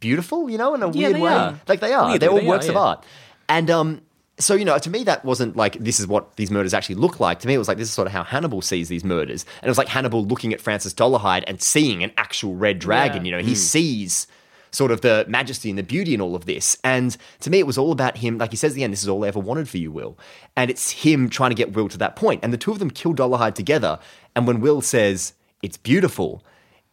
beautiful. 0.00 0.48
You 0.48 0.58
know, 0.58 0.74
in 0.74 0.82
a 0.82 0.90
Yeah, 0.90 1.08
weird 1.08 1.20
way, 1.20 1.32
are. 1.32 1.60
like 1.68 1.80
they 1.80 1.92
are. 1.92 2.04
Weirdly, 2.04 2.18
They're 2.18 2.30
all 2.30 2.36
they 2.38 2.46
are, 2.46 2.48
works 2.48 2.68
of 2.68 2.76
art, 2.76 3.04
and 3.48 3.70
um. 3.70 4.02
So 4.38 4.54
you 4.54 4.64
know, 4.64 4.76
to 4.78 4.88
me, 4.90 5.04
that 5.04 5.24
wasn't 5.24 5.56
like 5.56 5.74
this 5.78 6.00
is 6.00 6.06
what 6.06 6.36
these 6.36 6.50
murders 6.50 6.72
actually 6.74 6.94
look 6.96 7.20
like. 7.20 7.38
To 7.40 7.46
me, 7.46 7.54
it 7.54 7.58
was 7.58 7.68
like 7.68 7.76
this 7.76 7.86
is 7.88 7.94
sort 7.94 8.06
of 8.06 8.12
how 8.12 8.24
Hannibal 8.24 8.62
sees 8.62 8.88
these 8.88 9.04
murders, 9.04 9.44
and 9.60 9.68
it 9.68 9.70
was 9.70 9.78
like 9.78 9.88
Hannibal 9.88 10.24
looking 10.24 10.52
at 10.54 10.60
Francis 10.60 10.94
Dolarhyde 10.94 11.44
and 11.46 11.60
seeing 11.60 12.02
an 12.02 12.12
actual 12.16 12.54
red 12.56 12.78
dragon. 12.78 13.24
Yeah. 13.24 13.30
You 13.36 13.42
know, 13.42 13.46
he 13.46 13.54
sees 13.54 14.26
sort 14.72 14.90
of 14.90 15.02
the 15.02 15.24
majesty 15.28 15.68
and 15.70 15.78
the 15.78 15.82
beauty 15.82 16.14
in 16.14 16.20
all 16.20 16.34
of 16.34 16.46
this. 16.46 16.76
And 16.82 17.16
to 17.40 17.50
me, 17.50 17.58
it 17.58 17.66
was 17.66 17.78
all 17.78 17.92
about 17.92 18.16
him. 18.16 18.38
Like 18.38 18.50
he 18.50 18.56
says 18.56 18.72
at 18.72 18.76
the 18.76 18.84
end, 18.84 18.92
this 18.92 19.02
is 19.02 19.08
all 19.08 19.24
I 19.24 19.28
ever 19.28 19.38
wanted 19.38 19.68
for 19.68 19.78
you, 19.78 19.92
Will. 19.92 20.18
And 20.56 20.70
it's 20.70 20.90
him 20.90 21.28
trying 21.28 21.50
to 21.50 21.54
get 21.54 21.74
Will 21.74 21.88
to 21.88 21.98
that 21.98 22.16
point. 22.16 22.40
And 22.42 22.52
the 22.52 22.58
two 22.58 22.72
of 22.72 22.78
them 22.78 22.90
kill 22.90 23.14
Dolarhyde 23.14 23.54
together. 23.54 23.98
And 24.34 24.46
when 24.46 24.60
Will 24.60 24.80
says, 24.80 25.34
it's 25.62 25.76
beautiful, 25.76 26.42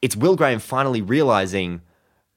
it's 0.01 0.15
Will 0.15 0.35
Graham 0.35 0.59
finally 0.59 1.01
realizing, 1.01 1.81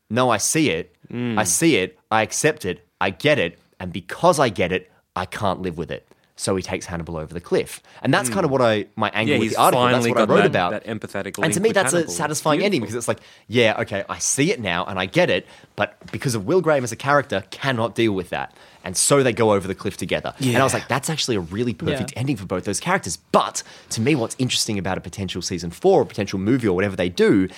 no, 0.08 0.30
I 0.30 0.36
see 0.36 0.70
it. 0.70 0.94
Mm. 1.12 1.38
I 1.38 1.44
see 1.44 1.76
it. 1.76 1.98
I 2.10 2.22
accept 2.22 2.64
it. 2.64 2.86
I 3.00 3.10
get 3.10 3.38
it. 3.38 3.58
And 3.80 3.92
because 3.92 4.38
I 4.38 4.48
get 4.48 4.72
it, 4.72 4.90
I 5.16 5.26
can't 5.26 5.60
live 5.60 5.76
with 5.76 5.90
it. 5.90 6.08
So 6.34 6.56
he 6.56 6.62
takes 6.62 6.86
Hannibal 6.86 7.18
over 7.18 7.32
the 7.34 7.40
cliff. 7.40 7.82
And 8.02 8.12
that's 8.12 8.28
hmm. 8.28 8.34
kind 8.34 8.44
of 8.44 8.50
what 8.50 8.62
I, 8.62 8.86
my 8.96 9.10
angle 9.10 9.34
Yeah, 9.34 9.40
with 9.40 9.50
the 9.50 9.56
article, 9.56 9.86
that's 9.86 10.08
what 10.08 10.18
I 10.18 10.24
wrote 10.24 10.36
that- 10.36 10.46
about. 10.46 10.70
that 10.72 10.86
empathetic 10.86 11.42
And 11.42 11.52
to 11.52 11.60
me, 11.60 11.72
that's 11.72 11.92
a 11.92 12.08
satisfying 12.08 12.62
ending 12.62 12.80
because 12.80 12.94
it's 12.94 13.08
like, 13.08 13.20
yeah, 13.48 13.76
okay, 13.80 14.04
I 14.08 14.18
see 14.18 14.50
it 14.50 14.60
now 14.60 14.84
and 14.84 14.98
I 14.98 15.06
get 15.06 15.30
it, 15.30 15.46
but 15.76 15.96
because 16.10 16.34
of 16.34 16.46
Will 16.46 16.60
Graham 16.60 16.84
as 16.84 16.92
a 16.92 16.96
character, 16.96 17.44
cannot 17.50 17.94
deal 17.94 18.12
with 18.12 18.30
that. 18.30 18.56
And 18.84 18.96
so 18.96 19.22
they 19.22 19.32
go 19.32 19.52
over 19.52 19.68
the 19.68 19.74
cliff 19.74 19.96
together. 19.96 20.34
And 20.40 20.56
I 20.56 20.64
was 20.64 20.74
like, 20.74 20.88
that's 20.88 21.08
actually 21.08 21.36
a 21.36 21.40
really 21.40 21.74
perfect 21.74 22.12
Yeah. 22.12 22.18
ending 22.18 22.36
for 22.36 22.46
both 22.46 22.64
those 22.64 22.80
characters. 22.80 23.16
But 23.16 23.62
to 23.90 24.00
me, 24.00 24.14
what's 24.14 24.34
interesting 24.38 24.78
about 24.78 24.98
a 24.98 25.00
potential 25.00 25.42
season 25.42 25.70
four 25.70 26.02
or 26.02 26.04
potential 26.04 26.38
movie 26.38 26.66
or 26.66 26.74
whatever 26.74 26.96
they 26.96 27.08
do 27.08 27.48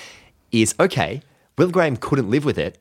is 0.53 0.75
okay, 0.79 1.23
Will 1.57 1.71
Graham 1.71 1.97
couldn't 1.97 2.29
live 2.29 2.45
with 2.45 2.59
it. 2.59 2.79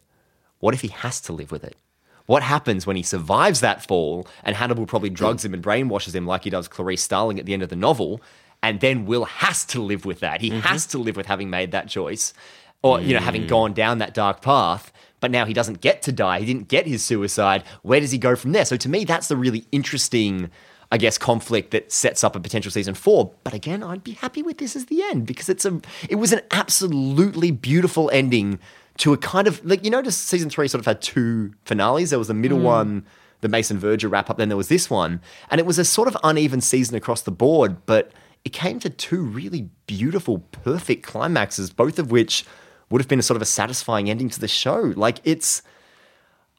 What 0.60 0.74
if 0.74 0.82
he 0.82 0.90
has 0.90 1.22
to 1.22 1.34
live 1.34 1.52
with 1.52 1.64
it? 1.64 1.78
What 2.26 2.44
happens 2.44 2.88
when 2.88 2.96
he 2.96 3.04
survives 3.04 3.60
that 3.60 3.86
fall 3.86 4.28
and 4.44 4.56
Hannibal 4.56 4.86
probably 4.86 5.10
hmm. 5.10 5.16
drugs 5.16 5.44
him 5.44 5.54
and 5.54 5.64
brainwashes 5.64 6.16
him 6.16 6.26
like 6.26 6.44
he 6.44 6.50
does 6.50 6.68
Clarice 6.68 7.02
Starling 7.02 7.40
at 7.40 7.46
the 7.46 7.54
end 7.54 7.64
of 7.64 7.70
the 7.70 7.76
novel? 7.76 8.22
And 8.62 8.80
then 8.80 9.06
Will 9.06 9.26
has 9.26 9.66
to 9.66 9.82
live 9.82 10.06
with 10.06 10.22
that. 10.22 10.40
He 10.40 10.50
mm-hmm. 10.50 10.62
has 10.62 10.86
to 10.88 10.98
live 10.98 11.18
with 11.18 11.26
having 11.26 11.50
made 11.50 11.72
that 11.72 11.90
choice 11.90 12.34
or, 12.82 13.02
you 13.02 13.14
know, 13.14 13.20
having 13.20 13.44
hmm. 13.44 13.48
gone 13.48 13.74
down 13.74 13.98
that 13.98 14.14
dark 14.14 14.42
path. 14.42 14.92
But 15.20 15.32
now 15.32 15.46
he 15.46 15.54
doesn't 15.54 15.82
get 15.82 16.02
to 16.04 16.12
die. 16.12 16.40
He 16.40 16.46
didn't 16.46 16.68
get 16.68 16.86
his 16.86 17.04
suicide. 17.04 17.64
Where 17.82 18.00
does 18.00 18.12
he 18.12 18.18
go 18.18 18.36
from 18.36 18.52
there? 18.52 18.66
So 18.66 18.76
to 18.78 18.90
me, 18.90 19.06
that's 19.06 19.28
the 19.30 19.38
really 19.38 19.66
interesting, 19.72 20.50
I 20.92 20.98
guess, 20.98 21.18
conflict 21.18 21.72
that 21.72 21.94
sets 21.94 22.26
up 22.26 22.36
a 22.36 22.42
potential 22.42 22.72
season 22.72 22.94
four. 22.94 23.34
But 23.44 23.54
again, 23.54 23.84
I'd 23.84 24.04
be 24.04 24.12
happy 24.12 24.44
with 24.44 24.58
this 24.58 24.76
as 24.76 24.88
the 24.88 25.02
end 25.02 25.26
because 25.26 25.48
it's 25.48 25.64
a, 25.64 25.80
it 26.10 26.16
was 26.16 26.34
an 26.34 26.42
absolutely 26.52 27.52
beautiful 27.52 28.10
ending 28.12 28.60
to 28.98 29.14
a 29.14 29.18
kind 29.18 29.48
of 29.48 29.64
like 29.66 29.84
you 29.84 29.90
notice 29.90 30.16
season 30.16 30.50
three 30.50 30.68
sort 30.68 30.80
of 30.80 30.86
had 30.86 31.02
two 31.02 31.54
finales. 31.66 32.12
There 32.12 32.20
was 32.20 32.28
the 32.28 32.34
middle 32.34 32.60
mm. 32.60 32.64
one, 32.64 33.06
the 33.42 33.50
Mason 33.50 33.78
Verger 33.78 34.10
wrap 34.10 34.30
up, 34.30 34.38
then 34.38 34.50
there 34.50 34.58
was 34.58 34.70
this 34.70 34.90
one, 34.90 35.22
and 35.50 35.60
it 35.60 35.66
was 35.66 35.80
a 35.80 35.86
sort 35.86 36.08
of 36.08 36.18
uneven 36.24 36.62
season 36.62 36.96
across 36.96 37.22
the 37.22 37.32
board, 37.32 37.86
but 37.86 38.12
it 38.46 38.52
came 38.52 38.80
to 38.80 38.90
two 38.90 39.24
really 39.24 39.70
beautiful, 39.88 40.40
perfect 40.40 41.04
climaxes, 41.04 41.70
both 41.70 41.98
of 42.00 42.12
which 42.12 42.46
would 42.90 43.02
have 43.02 43.08
been 43.08 43.20
a 43.20 43.24
sort 43.24 43.36
of 43.36 43.42
a 43.42 43.46
satisfying 43.46 44.10
ending 44.10 44.30
to 44.30 44.40
the 44.40 44.48
show. 44.48 44.94
Like 44.96 45.20
it's, 45.24 45.62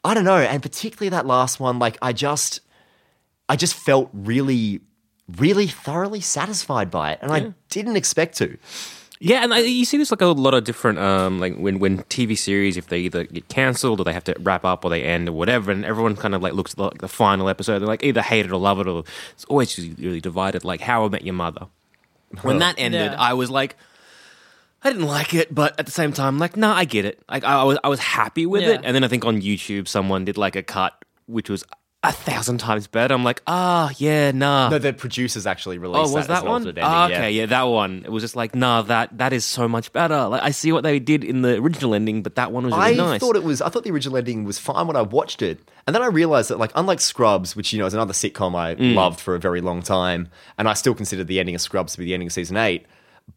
I 0.03 0.13
don't 0.13 0.25
know, 0.25 0.37
and 0.37 0.61
particularly 0.61 1.09
that 1.09 1.25
last 1.25 1.59
one, 1.59 1.79
like 1.79 1.97
I 2.01 2.11
just, 2.13 2.61
I 3.47 3.55
just 3.55 3.75
felt 3.75 4.09
really, 4.13 4.81
really 5.37 5.67
thoroughly 5.67 6.21
satisfied 6.21 6.89
by 6.91 7.13
it, 7.13 7.19
and 7.21 7.31
I 7.31 7.53
didn't 7.69 7.95
expect 7.95 8.37
to. 8.37 8.57
Yeah, 9.27 9.43
and 9.43 9.51
I, 9.55 9.59
you 9.61 9.85
see 9.85 9.97
this 9.97 10.11
like 10.11 10.21
a 10.21 10.27
lot 10.27 10.53
of 10.53 10.65
different, 10.65 10.99
um, 10.99 11.39
like 11.39 11.55
when 11.57 11.79
when 11.79 12.03
TV 12.03 12.37
series, 12.37 12.77
if 12.77 12.89
they 12.89 12.99
either 12.99 13.23
get 13.23 13.47
cancelled 13.47 13.99
or 13.99 14.03
they 14.03 14.13
have 14.13 14.23
to 14.25 14.35
wrap 14.39 14.63
up 14.63 14.85
or 14.85 14.91
they 14.91 15.01
end 15.01 15.27
or 15.27 15.31
whatever, 15.31 15.71
and 15.71 15.83
everyone 15.83 16.15
kind 16.15 16.35
of 16.35 16.43
like 16.43 16.53
looks 16.53 16.73
at 16.73 16.77
the, 16.77 16.83
like, 16.83 16.99
the 16.99 17.07
final 17.07 17.49
episode, 17.49 17.79
they're 17.79 17.87
like 17.87 18.03
either 18.03 18.21
hate 18.21 18.45
it 18.45 18.51
or 18.51 18.59
love 18.59 18.79
it, 18.79 18.87
or 18.87 19.03
it's 19.31 19.43
always 19.45 19.73
just 19.75 19.97
really 19.97 20.21
divided. 20.21 20.63
Like 20.63 20.79
How 20.79 21.05
I 21.05 21.09
Met 21.09 21.23
Your 21.25 21.33
Mother. 21.33 21.65
When 22.43 22.59
that 22.59 22.75
ended, 22.77 23.13
Yeah. 23.13 23.19
I 23.19 23.33
was 23.33 23.49
like, 23.49 23.77
I 24.83 24.91
didn't 24.91 25.07
like 25.07 25.33
it, 25.33 25.53
but 25.55 25.79
at 25.79 25.87
the 25.87 25.91
same 25.91 26.13
time, 26.13 26.37
like, 26.37 26.55
nah, 26.55 26.75
I 26.75 26.85
get 26.85 27.05
it. 27.05 27.19
Like 27.27 27.43
I, 27.43 27.61
I 27.61 27.63
was 27.63 27.79
I 27.83 27.87
was 27.87 27.99
happy 27.99 28.45
with 28.45 28.61
Yeah. 28.61 28.73
it, 28.75 28.81
and 28.83 28.95
then 28.95 29.03
I 29.03 29.07
think 29.07 29.25
on 29.25 29.41
YouTube 29.41 29.87
someone 29.87 30.25
did 30.25 30.37
like 30.37 30.55
a 30.55 30.61
cut 30.61 30.93
which 31.25 31.49
was 31.49 31.63
a 32.09 32.13
thousand 32.13 32.57
times 32.59 32.87
better. 32.87 33.13
I'm 33.13 33.23
like, 33.23 33.41
ah, 33.47 33.91
yeah, 33.97 34.31
nah. 34.31 34.69
No, 34.69 34.79
the 34.79 34.93
producers 34.93 35.45
actually 35.47 35.77
released 35.77 36.11
Oh, 36.11 36.15
was 36.15 36.27
that, 36.27 36.43
that 36.43 36.45
one? 36.45 36.67
ending, 36.67 36.83
okay, 36.83 37.31
yeah. 37.31 37.45
that 37.47 37.63
one. 37.63 38.03
It 38.05 38.11
was 38.11 38.23
just 38.23 38.35
like, 38.35 38.55
nah, 38.55 38.81
that 38.83 39.17
that 39.17 39.33
is 39.33 39.45
so 39.45 39.67
much 39.67 39.91
better. 39.93 40.27
Like, 40.27 40.41
I 40.43 40.51
see 40.51 40.71
what 40.71 40.83
they 40.83 40.99
did 40.99 41.23
in 41.23 41.41
the 41.41 41.55
original 41.57 41.93
ending, 41.95 42.23
but 42.23 42.35
that 42.35 42.51
one 42.51 42.65
was 42.65 42.73
really 42.73 42.93
I 42.93 42.93
nice. 42.93 43.19
thought 43.19 43.35
it 43.35 43.43
was. 43.43 43.61
I 43.61 43.69
thought 43.69 43.83
the 43.83 43.91
original 43.91 44.17
ending 44.17 44.43
was 44.43 44.59
fine 44.59 44.87
when 44.87 44.95
I 44.95 45.01
watched 45.01 45.41
it, 45.41 45.59
and 45.87 45.95
then 45.95 46.01
I 46.03 46.07
realized 46.07 46.49
that, 46.49 46.59
like, 46.59 46.71
unlike 46.75 46.99
Scrubs, 47.01 47.55
which 47.55 47.71
you 47.73 47.79
know 47.79 47.85
is 47.85 47.93
another 47.93 48.13
sitcom 48.13 48.55
I 48.55 48.75
Mm. 48.75 48.93
loved 48.95 49.19
for 49.19 49.35
a 49.35 49.39
very 49.39 49.61
long 49.61 49.81
time, 49.81 50.29
and 50.57 50.67
I 50.67 50.73
still 50.73 50.93
consider 50.95 51.23
the 51.23 51.39
ending 51.39 51.55
of 51.55 51.61
Scrubs 51.61 51.93
to 51.93 51.99
be 51.99 52.05
the 52.05 52.13
ending 52.13 52.27
of 52.27 52.33
season 52.33 52.57
eight. 52.57 52.85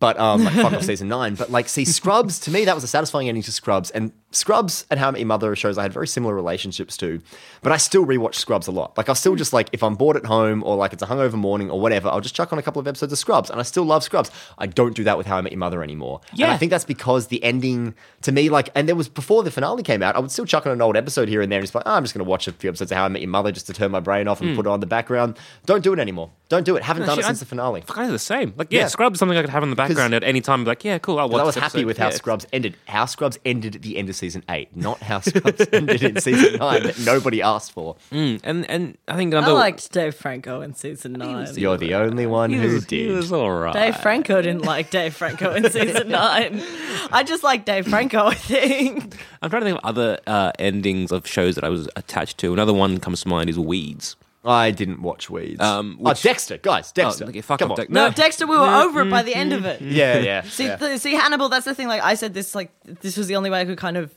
But 0.00 0.16
um, 0.20 0.44
like 0.44 0.54
fuck 0.54 0.74
off 0.74 0.82
season 0.84 1.08
nine. 1.08 1.34
But 1.34 1.50
like, 1.50 1.68
see, 1.68 1.84
Scrubs 1.84 2.38
to 2.40 2.52
me 2.52 2.64
that 2.66 2.74
was 2.74 2.84
a 2.84 2.86
satisfying 2.86 3.26
ending 3.28 3.42
to 3.42 3.50
Scrubs, 3.50 3.90
and 3.90 4.12
Scrubs 4.30 4.86
and 4.90 5.00
How 5.00 5.08
I 5.08 5.10
Met 5.10 5.20
Your 5.20 5.26
Mother 5.26 5.50
are 5.50 5.56
shows 5.56 5.76
I 5.76 5.82
had 5.82 5.92
very 5.92 6.06
similar 6.06 6.34
relationships 6.36 6.96
to. 6.98 7.20
But 7.62 7.72
I 7.72 7.78
still 7.78 8.06
rewatch 8.06 8.36
Scrubs 8.36 8.68
a 8.68 8.70
lot. 8.70 8.96
Like, 8.96 9.08
I'll 9.08 9.16
still 9.16 9.34
just 9.34 9.52
like 9.52 9.70
if 9.72 9.82
I'm 9.82 9.96
bored 9.96 10.16
at 10.16 10.26
home 10.26 10.62
or 10.62 10.76
like 10.76 10.92
it's 10.92 11.02
a 11.02 11.06
hungover 11.06 11.32
morning 11.34 11.68
or 11.68 11.80
whatever, 11.80 12.08
I'll 12.10 12.20
just 12.20 12.36
chuck 12.36 12.52
on 12.52 12.60
a 12.60 12.62
couple 12.62 12.78
of 12.78 12.86
episodes 12.86 13.12
of 13.12 13.18
Scrubs, 13.18 13.50
and 13.50 13.58
I 13.58 13.64
still 13.64 13.84
love 13.84 14.04
Scrubs. 14.04 14.30
I 14.56 14.66
don't 14.66 14.94
do 14.94 15.02
that 15.02 15.18
with 15.18 15.26
How 15.26 15.38
I 15.38 15.40
Met 15.40 15.50
Your 15.50 15.58
Mother 15.58 15.82
anymore. 15.82 16.20
And 16.30 16.40
Yeah. 16.40 16.52
I 16.52 16.58
think 16.58 16.70
that's 16.70 16.84
because 16.84 17.26
the 17.26 17.42
ending 17.42 17.94
to 18.22 18.30
me, 18.30 18.50
like, 18.50 18.68
and 18.76 18.86
there 18.88 18.94
was 18.94 19.08
before 19.08 19.42
the 19.42 19.50
finale 19.50 19.82
came 19.82 20.02
out, 20.04 20.14
I 20.14 20.20
would 20.20 20.30
still 20.30 20.44
chuck 20.44 20.64
on 20.66 20.72
an 20.72 20.80
old 20.82 20.96
episode 20.96 21.28
here 21.28 21.40
and 21.40 21.50
there 21.50 21.58
and 21.58 21.64
just 21.64 21.74
like, 21.74 21.84
oh, 21.86 21.94
I'm 21.94 22.04
just 22.04 22.14
going 22.14 22.24
to 22.24 22.30
watch 22.30 22.46
a 22.46 22.52
few 22.52 22.68
episodes 22.70 22.92
of 22.92 22.98
How 22.98 23.06
I 23.06 23.08
Met 23.08 23.22
Your 23.22 23.30
Mother 23.30 23.50
just 23.50 23.66
to 23.66 23.72
turn 23.72 23.90
my 23.90 24.00
brain 24.00 24.28
off 24.28 24.40
and 24.40 24.54
put 24.54 24.64
it 24.66 24.68
on 24.68 24.78
the 24.78 24.86
background. 24.86 25.38
Don't 25.66 25.82
do 25.82 25.92
it 25.92 25.98
anymore. 25.98 26.30
Don't 26.48 26.64
do 26.64 26.76
it. 26.76 26.82
Haven't 26.82 27.02
done 27.02 27.10
it 27.10 27.12
Actually, 27.20 27.24
since 27.24 27.38
I- 27.40 27.44
the 27.44 27.46
finale. 27.46 27.80
Kind 27.82 28.06
of 28.06 28.12
the 28.12 28.18
same. 28.18 28.54
Like, 28.56 28.68
yeah, 28.70 28.80
Yeah. 28.80 28.86
Scrubs 28.88 29.16
is 29.16 29.18
something 29.18 29.36
I 29.36 29.42
could 29.42 29.50
have 29.50 29.62
in 29.62 29.68
the 29.68 29.76
background 29.76 30.14
at 30.14 30.24
any 30.24 30.40
time. 30.40 30.64
Be 30.64 30.68
like, 30.68 30.82
yeah, 30.82 30.96
cool, 30.96 31.18
I'll 31.18 31.28
watch. 31.28 31.42
I 31.42 31.44
was 31.44 31.54
this 31.56 31.62
happy 31.62 31.84
with 31.84 31.98
how 31.98 32.06
Yeah. 32.06 32.10
Scrubs 32.12 32.46
ended. 32.54 32.74
How 32.86 33.04
Scrubs 33.04 33.38
ended 33.44 33.76
at 33.76 33.82
the 33.82 33.98
end 33.98 34.08
of 34.08 34.16
season 34.16 34.42
eight, 34.48 34.74
not 34.74 34.98
how 35.02 35.20
Scrubs 35.28 35.66
ended 35.72 36.02
in 36.02 36.18
season 36.22 36.56
nine 36.58 36.84
that 36.84 36.98
nobody 37.00 37.42
asked 37.42 37.72
for. 37.72 37.96
Mm, 38.10 38.40
and 38.44 38.70
and 38.70 38.96
I 39.08 39.16
think 39.16 39.34
I 39.34 39.38
another 39.38 39.52
liked 39.52 39.92
Dave 39.92 40.14
Franco 40.14 40.62
in 40.62 40.74
season 40.74 41.12
nine. 41.12 41.48
You're 41.54 41.76
the 41.76 41.94
only 41.96 42.24
one 42.26 42.48
he 42.50 42.56
who 42.56 42.74
was, 42.76 42.86
he 42.86 43.08
was 43.08 43.30
all 43.30 43.50
right. 43.50 43.74
Dave 43.74 43.96
Franco 43.98 44.40
didn't 44.40 44.64
like 44.64 44.90
Dave 44.90 45.14
Franco 45.14 45.52
in 45.52 45.70
season 45.70 46.08
nine. 46.08 46.62
I 47.12 47.24
just 47.26 47.42
like 47.44 47.66
Dave 47.66 47.86
Franco, 47.88 48.24
I 48.26 48.34
think. 48.34 49.16
I'm 49.42 49.50
trying 49.50 49.62
to 49.62 49.66
think 49.66 49.78
of 49.78 49.84
other 49.84 50.18
uh, 50.26 50.52
endings 50.58 51.12
of 51.12 51.26
shows 51.26 51.56
that 51.56 51.64
I 51.64 51.68
was 51.68 51.90
attached 51.94 52.38
to. 52.38 52.54
Another 52.54 52.72
one 52.72 52.98
comes 53.00 53.20
to 53.22 53.28
mind 53.28 53.50
is 53.50 53.58
Weeds. 53.58 54.16
I 54.44 54.70
didn't 54.70 55.02
watch 55.02 55.28
Weeds. 55.28 55.60
Um, 55.60 55.98
oh, 56.04 56.14
Dexter, 56.14 56.58
guys, 56.58 56.90
oh, 56.90 56.92
Dexter. 56.94 57.24
Oh, 57.24 57.28
okay, 57.28 57.40
fuck 57.40 57.58
Come 57.58 57.72
off, 57.72 57.78
on. 57.78 57.84
Dex- 57.84 57.92
No, 57.92 58.06
No. 58.08 58.12
Dexter, 58.12 58.46
we 58.46 58.56
were 58.56 58.66
mm, 58.66 58.84
over 58.84 59.00
it 59.00 59.06
mm, 59.06 59.10
by 59.10 59.22
the 59.22 59.32
mm, 59.32 59.36
end 59.36 59.52
of 59.52 59.64
it. 59.64 59.80
Yeah, 59.80 60.18
yeah. 60.18 60.42
See, 60.44 60.66
yeah. 60.66 60.76
th- 60.76 61.00
see, 61.00 61.14
Hannibal. 61.14 61.48
That's 61.48 61.64
the 61.64 61.74
thing. 61.74 61.88
Like 61.88 62.02
I 62.02 62.14
said, 62.14 62.34
this 62.34 62.54
like 62.54 62.72
this 62.84 63.16
was 63.16 63.26
the 63.26 63.36
only 63.36 63.50
way 63.50 63.60
I 63.60 63.64
could 63.64 63.78
kind 63.78 63.96
of 63.96 64.14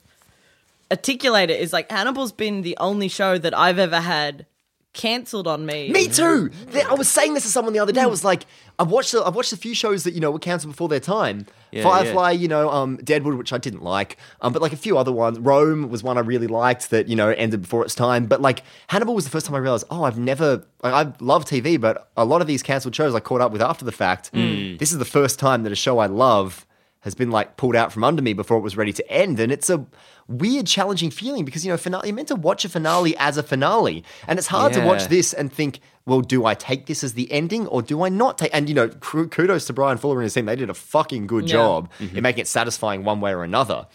articulate 0.92 1.50
it. 1.50 1.60
Is 1.60 1.74
like 1.74 1.92
Hannibal's 1.92 2.32
been 2.32 2.62
the 2.62 2.78
only 2.80 3.08
show 3.08 3.38
that 3.38 3.58
I've 3.58 3.80
ever 3.80 4.00
had 4.00 4.46
cancelled 4.94 5.48
on 5.48 5.66
me. 5.66 5.90
Me 5.90 6.08
too. 6.08 6.52
I 6.88 6.94
was 6.94 7.08
saying 7.08 7.34
this 7.34 7.44
to 7.44 7.50
someone 7.50 7.74
the 7.74 7.80
other 7.80 7.92
day. 7.94 8.02
I 8.02 8.08
was 8.08 8.24
like, 8.24 8.46
I've 8.78 8.90
watched, 8.90 9.14
a, 9.14 9.24
I've 9.24 9.36
watched 9.36 9.54
a 9.54 9.58
few 9.58 9.74
shows 9.74 10.04
that 10.04 10.14
you 10.14 10.20
know 10.20 10.32
were 10.32 10.40
cancelled 10.40 10.74
before 10.74 10.90
their 10.90 11.00
time. 11.00 11.46
Yeah, 11.72 11.84
Firefly, 11.84 12.32
you 12.32 12.48
know, 12.48 12.70
um, 12.70 12.98
Deadwood, 12.98 13.36
which 13.36 13.54
I 13.54 13.58
didn't 13.58 13.84
like, 13.84 14.18
um, 14.42 14.52
but 14.52 14.62
like 14.62 14.74
a 14.74 14.78
few 14.78 14.98
other 14.98 15.12
ones. 15.12 15.40
Rome 15.40 15.90
was 15.90 16.04
one 16.04 16.18
I 16.18 16.22
really 16.22 16.48
liked 16.48 16.90
that 16.90 17.08
you 17.08 17.16
know 17.16 17.30
ended 17.30 17.62
before 17.62 17.86
its 17.86 17.96
time. 17.96 18.26
But 18.26 18.42
like 18.42 18.64
Hannibal 18.88 19.16
was 19.16 19.24
the 19.24 19.32
first 19.32 19.46
time 19.46 19.56
I 19.56 19.60
realized, 19.60 19.86
oh, 19.90 20.04
I've 20.04 20.20
never, 20.20 20.66
like, 20.84 20.94
I 20.94 21.14
love 21.20 21.46
TV, 21.46 21.80
but 21.80 22.10
a 22.18 22.26
lot 22.26 22.42
of 22.42 22.48
these 22.48 22.62
cancelled 22.62 22.96
shows 22.96 23.16
I 23.16 23.20
caught 23.22 23.42
up 23.42 23.52
with 23.52 23.62
after 23.62 23.86
the 23.86 23.92
fact. 23.92 24.32
This 24.34 24.92
is 24.92 24.98
the 24.98 25.06
first 25.06 25.40
time 25.40 25.64
that 25.64 25.72
a 25.72 25.76
show 25.76 26.00
I 26.00 26.08
love 26.08 26.66
has 27.02 27.16
been 27.16 27.32
like 27.32 27.58
pulled 27.58 27.76
out 27.76 27.92
from 27.92 28.04
under 28.04 28.22
me 28.22 28.34
before 28.34 28.58
it 28.58 28.62
was 28.62 28.78
ready 28.78 28.94
to 28.94 29.12
end, 29.12 29.40
and 29.40 29.52
it's 29.52 29.70
a 29.70 29.86
weird, 30.28 30.66
challenging 30.68 31.12
feeling 31.12 31.46
because 31.46 31.66
you 31.66 31.72
know 31.72 31.78
finale. 31.78 32.08
You're 32.08 32.16
meant 32.16 32.30
to 32.30 32.36
watch 32.36 32.64
a 32.66 32.70
finale 32.70 33.16
as 33.18 33.38
a 33.38 33.44
finale, 33.44 34.04
and 34.28 34.40
it's 34.40 34.48
hard 34.48 34.74
to 34.74 34.82
watch 34.86 35.08
this 35.08 35.34
and 35.34 35.52
think, 35.52 35.80
well, 36.06 36.22
do 36.22 36.46
I 36.46 36.54
take 36.54 36.86
this 36.86 37.04
as 37.04 37.14
the 37.14 37.32
ending 37.32 37.68
or 37.68 37.82
do 37.82 38.04
I 38.04 38.10
not 38.10 38.38
take? 38.38 38.52
And 38.54 38.70
you 38.70 38.76
know, 38.76 38.88
kudos 38.90 39.66
to 39.66 39.74
Bryan 39.74 39.98
Fuller 39.98 40.18
and 40.18 40.24
his 40.24 40.34
team; 40.34 40.46
they 40.46 40.56
did 40.56 40.70
a 40.70 40.74
fucking 40.74 41.28
good 41.28 41.48
Yeah. 41.48 41.54
job 41.54 41.90
mm-hmm. 42.00 42.18
in 42.18 42.24
making 42.24 42.42
it 42.42 42.48
satisfying 42.48 43.04
one 43.04 43.20
way 43.20 43.34
or 43.34 43.44
another. 43.44 43.88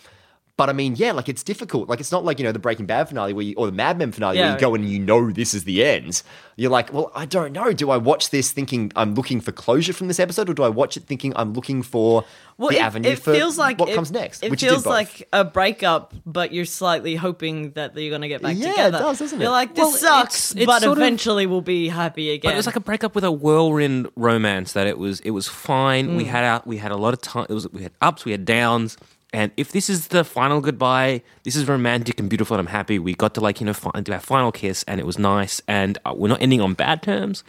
But 0.57 0.71
I 0.71 0.73
mean, 0.73 0.97
yeah, 0.97 1.13
like 1.13 1.29
it's 1.29 1.43
difficult. 1.43 1.87
Like 1.91 2.01
it's 2.01 2.11
not 2.11 2.25
like 2.25 2.39
you 2.39 2.45
know 2.47 2.53
the 2.53 2.59
Breaking 2.59 2.87
Bad 2.87 3.09
finale 3.09 3.35
where 3.35 3.45
you, 3.45 3.55
or 3.59 3.67
the 3.67 3.73
Mad 3.73 3.99
Men 3.99 4.11
finale 4.11 4.39
where 4.39 4.53
you 4.55 4.59
go 4.59 4.75
and 4.75 4.89
you 4.89 4.99
know 4.99 5.31
this 5.31 5.53
is 5.53 5.65
the 5.65 5.85
end. 5.85 6.23
You're 6.57 6.71
like, 6.71 6.91
well, 6.95 7.13
I 7.15 7.27
don't 7.27 7.53
know. 7.53 7.75
Do 7.75 7.91
I 7.91 7.99
watch 7.99 8.31
this 8.31 8.53
thinking 8.53 8.91
I'm 8.97 9.15
looking 9.15 9.43
for 9.43 9.53
closure 9.53 9.93
from 9.93 10.09
this 10.09 10.19
episode, 10.19 10.49
or 10.49 10.55
do 10.55 10.63
I 10.63 10.71
watch 10.71 10.97
it 10.97 11.03
thinking 11.03 11.35
I'm 11.37 11.53
looking 11.53 11.83
for 11.83 12.25
Well, 12.57 12.71
the 12.71 12.77
it, 12.77 12.83
avenue 12.83 13.11
it 13.11 13.19
for 13.19 13.35
feels 13.35 13.59
like 13.59 13.79
what 13.79 13.91
it- 13.91 13.95
comes 13.95 14.11
next? 14.11 14.43
It 14.43 14.51
which 14.51 14.63
feels 14.63 14.87
like 14.87 15.29
a 15.31 15.45
breakup, 15.45 16.15
but 16.25 16.55
you're 16.55 16.65
slightly 16.65 17.17
hoping 17.17 17.73
that 17.73 17.95
you're 17.95 18.09
going 18.09 18.23
to 18.23 18.29
get 18.29 18.41
back 18.41 18.57
Yeah, 18.57 18.69
it 18.69 18.71
together. 18.71 18.99
does, 19.01 19.19
doesn't 19.19 19.39
it? 19.39 19.43
You're 19.43 19.53
like, 19.53 19.75
this 19.75 19.83
Well, 19.83 19.93
sucks, 19.93 20.53
it's- 20.53 20.63
it's 20.63 20.67
but 20.67 20.81
sort 20.81 20.93
of- 20.97 21.03
eventually 21.05 21.45
we'll 21.47 21.61
be 21.61 21.89
happy 21.91 22.31
again. 22.31 22.49
But 22.49 22.55
it 22.55 22.57
was 22.57 22.67
like 22.67 22.77
a 22.77 22.81
breakup 22.81 23.15
with 23.15 23.25
a 23.25 23.31
whirlwind 23.31 24.09
romance. 24.17 24.73
That 24.73 24.87
it 24.87 24.97
was 24.97 25.21
it 25.21 25.33
was 25.33 25.49
fine. 25.49 26.17
We 26.17 26.25
mm. 26.25 26.29
had 26.29 26.45
out 26.45 26.67
we 26.67 26.79
had 26.79 26.93
a 26.93 26.97
lot 26.97 27.13
of 27.13 27.21
time. 27.21 27.45
It 27.51 27.53
was 27.53 27.71
we 27.71 27.83
had 27.83 27.93
ups, 28.01 28.25
we 28.25 28.33
had 28.33 28.47
downs. 28.47 28.97
And 29.33 29.51
if 29.57 29.73
this 29.73 29.91
is 29.91 30.09
the 30.09 30.25
final 30.25 30.61
goodbye, 30.61 31.23
this 31.43 31.57
is 31.57 31.67
romantic 31.69 32.19
and 32.21 32.29
beautiful, 32.31 32.57
and 32.57 32.67
I'm 32.67 32.73
happy. 32.73 32.99
We 32.99 33.15
got 33.15 33.35
to 33.35 33.41
like 33.41 33.61
you 33.61 33.67
know 33.67 33.75
fi- 33.75 34.01
do 34.01 34.13
our 34.13 34.21
final 34.21 34.53
kiss, 34.53 34.83
and 34.85 35.01
it 35.01 35.07
was 35.07 35.19
nice. 35.19 35.61
And 35.69 35.99
uh, 36.07 36.15
we're 36.17 36.29
not 36.29 36.41
ending 36.41 36.61
on 36.61 36.75
bad 36.75 37.03
terms. 37.03 37.43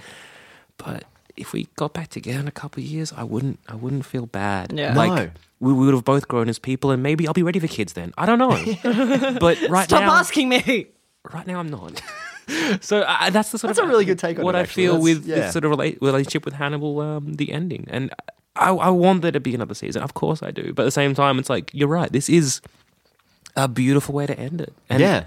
But 0.77 1.03
if 1.35 1.53
we 1.53 1.67
got 1.75 1.93
back 1.93 2.09
together 2.09 2.39
in 2.39 2.47
a 2.47 2.51
couple 2.51 2.81
of 2.83 2.87
years, 2.89 3.13
I 3.15 3.23
wouldn't 3.23 3.59
I 3.69 3.75
wouldn't 3.75 4.05
feel 4.05 4.25
bad. 4.25 4.73
Yeah. 4.73 4.93
like 4.95 5.11
No. 5.11 5.29
we, 5.59 5.73
we 5.73 5.85
would 5.85 5.93
have 5.93 6.03
both 6.03 6.27
grown 6.27 6.49
as 6.49 6.59
people, 6.59 6.89
and 6.91 7.01
maybe 7.03 7.27
I'll 7.27 7.33
be 7.33 7.43
ready 7.43 7.59
for 7.59 7.67
kids 7.67 7.93
then. 7.93 8.11
I 8.17 8.25
don't 8.25 8.39
know. 8.39 8.49
but 9.39 9.59
right 9.61 9.69
now 9.71 9.83
Stop 9.83 10.01
now, 10.03 10.13
asking 10.15 10.49
me. 10.49 10.87
right 11.31 11.45
now 11.47 11.59
I'm 11.59 11.69
not. 11.69 12.01
so 12.81 13.01
uh, 13.01 13.29
that's 13.29 13.51
the 13.51 13.59
sort 13.59 13.69
of. 13.71 13.75
That's 13.75 13.79
of 13.79 13.85
a 13.85 13.87
really 13.89 14.05
good 14.05 14.19
take 14.19 14.39
on 14.39 14.45
what 14.45 14.55
it, 14.55 14.59
I 14.59 14.65
feel 14.65 14.93
That's- 14.93 15.03
with 15.03 15.25
yeah. 15.27 15.35
this 15.35 15.53
sort 15.53 15.63
of 15.63 15.71
rela- 15.73 16.01
relationship 16.01 16.43
with 16.43 16.55
Hannibal, 16.55 16.99
um, 17.01 17.35
the 17.35 17.51
ending, 17.51 17.85
and 17.89 18.11
I, 18.59 18.69
I 18.71 18.89
want 18.89 19.21
there 19.21 19.31
to 19.31 19.39
be 19.39 19.55
another 19.55 19.73
season. 19.73 20.01
Of 20.03 20.13
course 20.13 20.43
I 20.43 20.51
do, 20.51 20.73
but 20.73 20.83
at 20.83 20.85
the 20.85 20.91
same 20.91 21.13
time, 21.13 21.39
it's 21.39 21.49
like 21.49 21.71
you're 21.73 21.87
right. 21.87 22.11
This 22.11 22.29
is 22.29 22.61
a 23.55 23.67
beautiful 23.67 24.15
way 24.15 24.25
to 24.25 24.37
end 24.37 24.61
it, 24.61 24.73
and 24.89 24.99
yeah. 24.99 25.25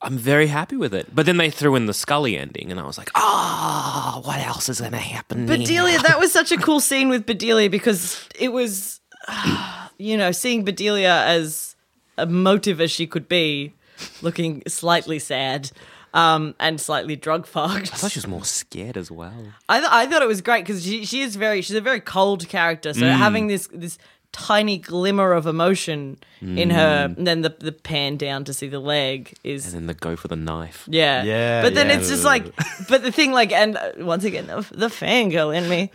I'm 0.00 0.16
very 0.16 0.46
happy 0.46 0.76
with 0.76 0.94
it. 0.94 1.12
But 1.12 1.26
then 1.26 1.38
they 1.38 1.50
threw 1.50 1.74
in 1.74 1.86
the 1.86 1.94
Scully 1.94 2.38
ending, 2.38 2.70
and 2.70 2.78
I 2.78 2.86
was 2.86 2.98
like, 2.98 3.10
ah, 3.16 4.20
what 4.22 4.38
else 4.38 4.68
is 4.68 4.80
going 4.80 4.92
to 4.92 4.98
happen? 4.98 5.46
now?" 5.46 5.56
Bedelia, 5.56 5.98
that 6.02 6.18
was 6.20 6.32
such 6.32 6.52
a 6.52 6.56
cool 6.66 6.80
scene 6.80 7.08
with 7.08 7.26
Bedelia 7.26 7.68
because 7.68 8.24
it 8.38 8.52
was, 8.52 9.00
you 9.98 10.16
know, 10.16 10.30
seeing 10.30 10.64
Bedelia 10.64 11.24
as 11.26 11.74
emotive 12.16 12.80
as 12.80 12.90
she 12.90 13.06
could 13.06 13.28
be, 13.28 13.74
looking 14.22 14.62
slightly 14.68 15.18
sad 15.18 15.70
um, 16.14 16.54
and 16.58 16.80
slightly 16.80 17.16
drug 17.16 17.46
fucked. 17.46 17.92
I 17.92 17.96
thought 17.96 18.10
she 18.12 18.18
was 18.18 18.26
more 18.26 18.44
scared 18.44 18.96
as 18.96 19.10
well. 19.10 19.34
I, 19.68 19.78
th- 19.80 19.90
I 19.92 20.06
thought 20.06 20.22
it 20.22 20.28
was 20.28 20.40
great 20.40 20.64
because 20.64 20.84
she, 20.84 21.04
she 21.04 21.20
is 21.22 21.36
very 21.36 21.62
she's 21.62 21.76
a 21.76 21.80
very 21.80 22.00
cold 22.00 22.48
character. 22.48 22.92
So 22.94 23.06
having 23.06 23.46
this 23.48 23.68
this 23.72 23.98
tiny 24.30 24.76
glimmer 24.78 25.32
of 25.32 25.46
emotion 25.46 26.18
in 26.42 26.70
her, 26.70 27.14
and 27.16 27.26
then 27.26 27.40
the 27.42 27.54
the 27.58 27.72
pan 27.72 28.16
down 28.16 28.44
to 28.44 28.52
see 28.54 28.68
the 28.68 28.78
leg 28.80 29.34
is 29.42 29.66
And 29.66 29.74
then 29.74 29.86
the 29.86 29.94
go 29.94 30.16
for 30.16 30.28
the 30.28 30.36
knife. 30.36 30.84
yeah 30.90 31.22
Yeah, 31.24 31.62
But 31.62 31.74
then 31.74 31.88
yeah. 31.88 31.96
it's 31.98 32.08
just 32.08 32.24
like, 32.24 32.44
but 32.88 33.02
the 33.02 33.10
thing 33.12 33.32
like, 33.32 33.52
and 33.52 33.76
uh, 33.76 33.92
once 33.98 34.24
again 34.24 34.46
the, 34.46 34.66
the 34.70 34.88
fangirl 34.88 35.56
in 35.56 35.68
me. 35.68 35.90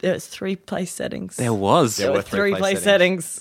There 0.00 0.12
was 0.12 0.26
three 0.26 0.56
place 0.56 0.92
settings. 0.92 1.36
There 1.36 1.52
was. 1.54 1.96
There 1.96 2.06
There 2.06 2.12
were 2.12 2.18
were 2.18 2.22
three 2.22 2.38
three 2.40 2.50
place 2.52 2.60
place 2.74 2.82
settings. 2.84 3.40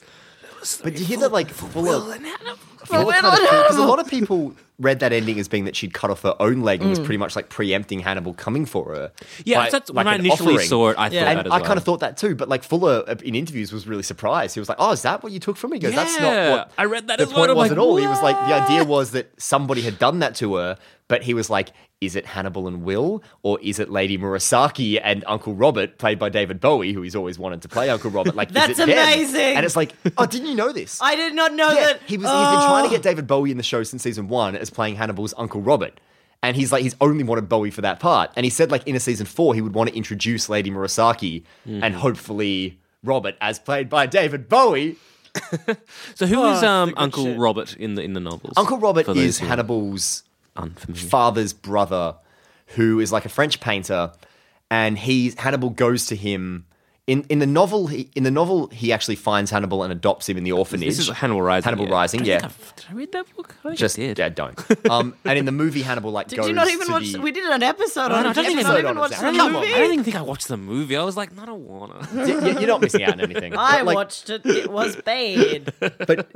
But 0.81 0.97
you 0.97 1.03
hear 1.05 1.17
that 1.19 1.33
like 1.33 1.49
full 1.49 1.67
of 1.67 1.73
For 1.73 1.81
Will 1.81 2.11
and 2.11 2.23
because 2.23 3.75
a 3.75 3.83
lot 3.85 3.99
of 3.99 4.07
people 4.07 4.53
read 4.83 4.99
that 4.99 5.11
ending 5.13 5.39
as 5.39 5.47
being 5.47 5.65
that 5.65 5.75
she'd 5.75 5.93
cut 5.93 6.09
off 6.11 6.21
her 6.23 6.35
own 6.39 6.61
leg 6.61 6.81
and 6.81 6.89
was 6.89 6.99
pretty 6.99 7.17
much 7.17 7.35
like 7.35 7.49
preempting 7.49 7.99
Hannibal 8.01 8.33
coming 8.33 8.65
for 8.65 8.93
her. 8.93 9.11
Yeah, 9.45 9.57
by, 9.65 9.69
that's, 9.69 9.89
like, 9.89 9.95
when 9.95 10.07
I 10.07 10.15
an 10.15 10.19
initially 10.25 10.53
offering. 10.55 10.67
saw 10.67 10.89
it, 10.89 10.97
I 10.99 11.07
Yeah. 11.09 11.19
thought 11.21 11.27
And 11.29 11.37
that 11.39 11.45
as 11.47 11.51
I 11.51 11.55
well. 11.57 11.65
kind 11.65 11.77
of 11.77 11.83
thought 11.83 11.99
that 12.01 12.17
too, 12.17 12.35
but 12.35 12.49
like 12.49 12.63
Fuller 12.63 13.03
uh, 13.07 13.15
in 13.23 13.33
interviews 13.35 13.71
was 13.73 13.87
really 13.87 14.03
surprised. 14.03 14.53
He 14.53 14.59
was 14.59 14.69
like, 14.69 14.77
"Oh, 14.79 14.91
is 14.91 15.01
that 15.03 15.23
what 15.23 15.31
you 15.31 15.39
took 15.39 15.57
from 15.57 15.71
me?" 15.71 15.77
He 15.77 15.81
goes, 15.81 15.95
"That's 15.95 16.19
not 16.19 16.31
Yeah, 16.33 16.51
what 16.51 16.71
I 16.77 16.85
read 16.85 17.07
that 17.07 17.17
the 17.17 17.23
as 17.23 17.29
well. 17.29 17.37
point 17.39 17.51
I'm 17.51 17.57
was 17.57 17.63
like, 17.69 17.71
at 17.71 17.77
all." 17.77 17.95
He 17.97 18.05
was 18.07 18.21
like, 18.21 18.35
the 18.47 18.53
idea 18.53 18.83
was 18.83 19.11
that 19.11 19.31
somebody 19.41 19.81
had 19.81 19.97
done 19.99 20.19
that 20.19 20.35
to 20.35 20.55
her, 20.55 20.77
but 21.07 21.23
he 21.23 21.33
was 21.33 21.49
like, 21.49 21.69
"Is 22.05 22.15
it 22.15 22.25
Hannibal 22.25 22.67
and 22.67 22.83
Will, 22.83 23.23
or 23.41 23.59
is 23.61 23.79
it 23.79 23.89
Lady 23.89 24.17
Murasaki 24.17 24.99
and 25.03 25.23
Uncle 25.27 25.53
Robert, 25.55 25.97
played 25.97 26.19
by 26.19 26.29
David 26.29 26.59
Bowie, 26.59 26.93
who 26.93 27.01
he's 27.01 27.15
always 27.15 27.37
wanted 27.39 27.61
to 27.63 27.67
play 27.69 27.89
Uncle 27.89 28.11
Robert?" 28.11 28.35
Like, 28.35 28.49
is 28.49 28.53
That's 28.53 28.71
it 28.79 28.87
them? 28.87 28.89
amazing. 28.89 29.55
And 29.57 29.65
it's 29.65 29.75
like, 29.75 29.93
oh, 30.17 30.25
didn't 30.25 30.47
you 30.47 30.55
know 30.55 30.71
this? 30.71 30.99
I 31.01 31.15
did 31.15 31.33
not 31.35 31.53
know 31.53 31.69
Yeah, 31.71 31.87
that. 31.87 32.01
he 32.05 32.17
was. 32.17 32.25
He's 32.27 32.31
been 32.33 32.67
trying 32.67 32.83
to 32.83 32.89
Oh. 32.89 32.91
get 32.91 33.01
David 33.01 33.27
Bowie 33.27 33.51
in 33.51 33.57
the 33.57 33.63
show 33.63 33.83
since 33.83 34.03
season 34.03 34.27
one 34.27 34.55
as 34.55 34.69
playing 34.69 34.95
Hannibal's 34.95 35.33
Uncle 35.37 35.61
Robert, 35.61 35.99
and 36.41 36.55
he's 36.55 36.71
like 36.71 36.83
he's 36.83 36.95
only 37.01 37.23
wanted 37.23 37.47
Bowie 37.49 37.71
for 37.71 37.81
that 37.81 37.99
part. 37.99 38.31
And 38.35 38.45
he 38.45 38.49
said 38.49 38.71
like 38.71 38.85
in 38.87 38.95
a 38.95 38.99
season 38.99 39.25
four 39.25 39.53
he 39.55 39.61
would 39.61 39.73
want 39.73 39.89
to 39.89 39.95
introduce 39.95 40.49
Lady 40.49 40.69
Murasaki 40.71 41.43
Mm-hmm. 41.67 41.83
and 41.83 41.95
hopefully 41.95 42.79
Robert 43.03 43.35
as 43.41 43.59
played 43.59 43.89
by 43.89 44.05
David 44.05 44.49
Bowie. 44.49 44.97
So 46.15 46.27
who 46.27 46.41
Oh, 46.43 46.53
is 46.53 46.61
um, 46.63 46.93
Uncle 46.95 47.23
shit. 47.25 47.37
Robert 47.39 47.75
in 47.77 47.95
the 47.95 48.01
in 48.03 48.13
the 48.13 48.19
novels? 48.19 48.53
Uncle 48.57 48.77
Robert 48.77 49.07
is 49.09 49.39
who 49.39 49.45
are 49.45 49.49
Hannibal's 49.49 50.23
unfamiliar. 50.55 51.07
father's 51.09 51.53
brother, 51.53 52.15
who 52.67 52.99
is 52.99 53.11
like 53.11 53.25
a 53.25 53.29
French 53.29 53.59
painter, 53.59 54.11
and 54.71 54.97
he 54.97 55.33
Hannibal 55.37 55.69
goes 55.69 56.07
to 56.07 56.15
him. 56.15 56.65
In, 57.05 57.25
in 57.27 57.39
the 57.39 57.45
novel, 57.45 57.87
he, 57.87 58.09
in 58.15 58.23
the 58.23 58.31
novel, 58.31 58.67
he 58.69 58.93
actually 58.93 59.17
finds 59.17 59.51
Hannibal 59.51 59.83
and 59.83 59.91
adopts 59.91 60.29
him 60.29 60.37
in 60.37 60.45
the 60.45 60.53
orphanage. 60.53 60.87
This 60.87 60.99
is 60.99 61.09
Hannibal 61.09 61.41
Rising. 61.41 61.65
Hannibal 61.65 61.87
yeah. 61.89 61.93
Rising, 61.93 62.23
yeah. 62.23 62.39
think 62.47 62.75
Did 62.77 62.85
I 62.89 62.93
read 62.93 63.11
that 63.11 63.35
book? 63.35 63.53
I 63.65 63.75
Just 63.75 63.99
I 63.99 64.03
did. 64.03 64.19
yeah, 64.19 64.29
don't. 64.29 64.57
Um, 64.89 65.13
and 65.25 65.37
in 65.37 65.43
the 65.43 65.51
movie, 65.51 65.81
Hannibal 65.81 66.11
like 66.11 66.29
Did 66.29 66.37
goes 66.37 66.47
you 66.47 66.53
not 66.53 66.69
even 66.69 66.85
to 66.87 66.91
watch? 66.93 67.11
the- 67.11 67.19
We 67.19 67.33
did 67.33 67.43
an 67.43 67.61
episode 67.61 68.03
on 68.05 68.11
I 68.13 68.19
it. 68.19 68.23
don't 68.23 68.35
Did 68.35 68.45
think 68.45 68.59
you 68.61 68.65
I 68.65 68.69
not 68.71 68.79
even 68.79 68.97
watch 68.97 69.09
the 69.11 69.15
Come 69.17 69.37
on, 69.41 69.51
movie? 69.51 69.73
I 69.73 69.79
don't 69.79 69.91
even 69.91 70.03
think 70.05 70.15
I 70.15 70.21
watched 70.21 70.47
the 70.47 70.55
movie. 70.55 70.95
I 70.95 71.03
was 71.03 71.17
like, 71.17 71.37
I 71.37 71.45
don't 71.45 71.67
wanna. 71.67 72.07
You- 72.25 72.59
You're 72.59 72.67
not 72.67 72.79
missing 72.79 73.03
out 73.03 73.13
on 73.15 73.19
anything. 73.19 73.53
I 73.53 73.79
But, 73.79 73.85
like, 73.87 73.95
watched 73.97 74.29
it. 74.29 74.45
It 74.45 74.71
was 74.71 74.95
bad. 74.95 75.73
but 75.79 76.31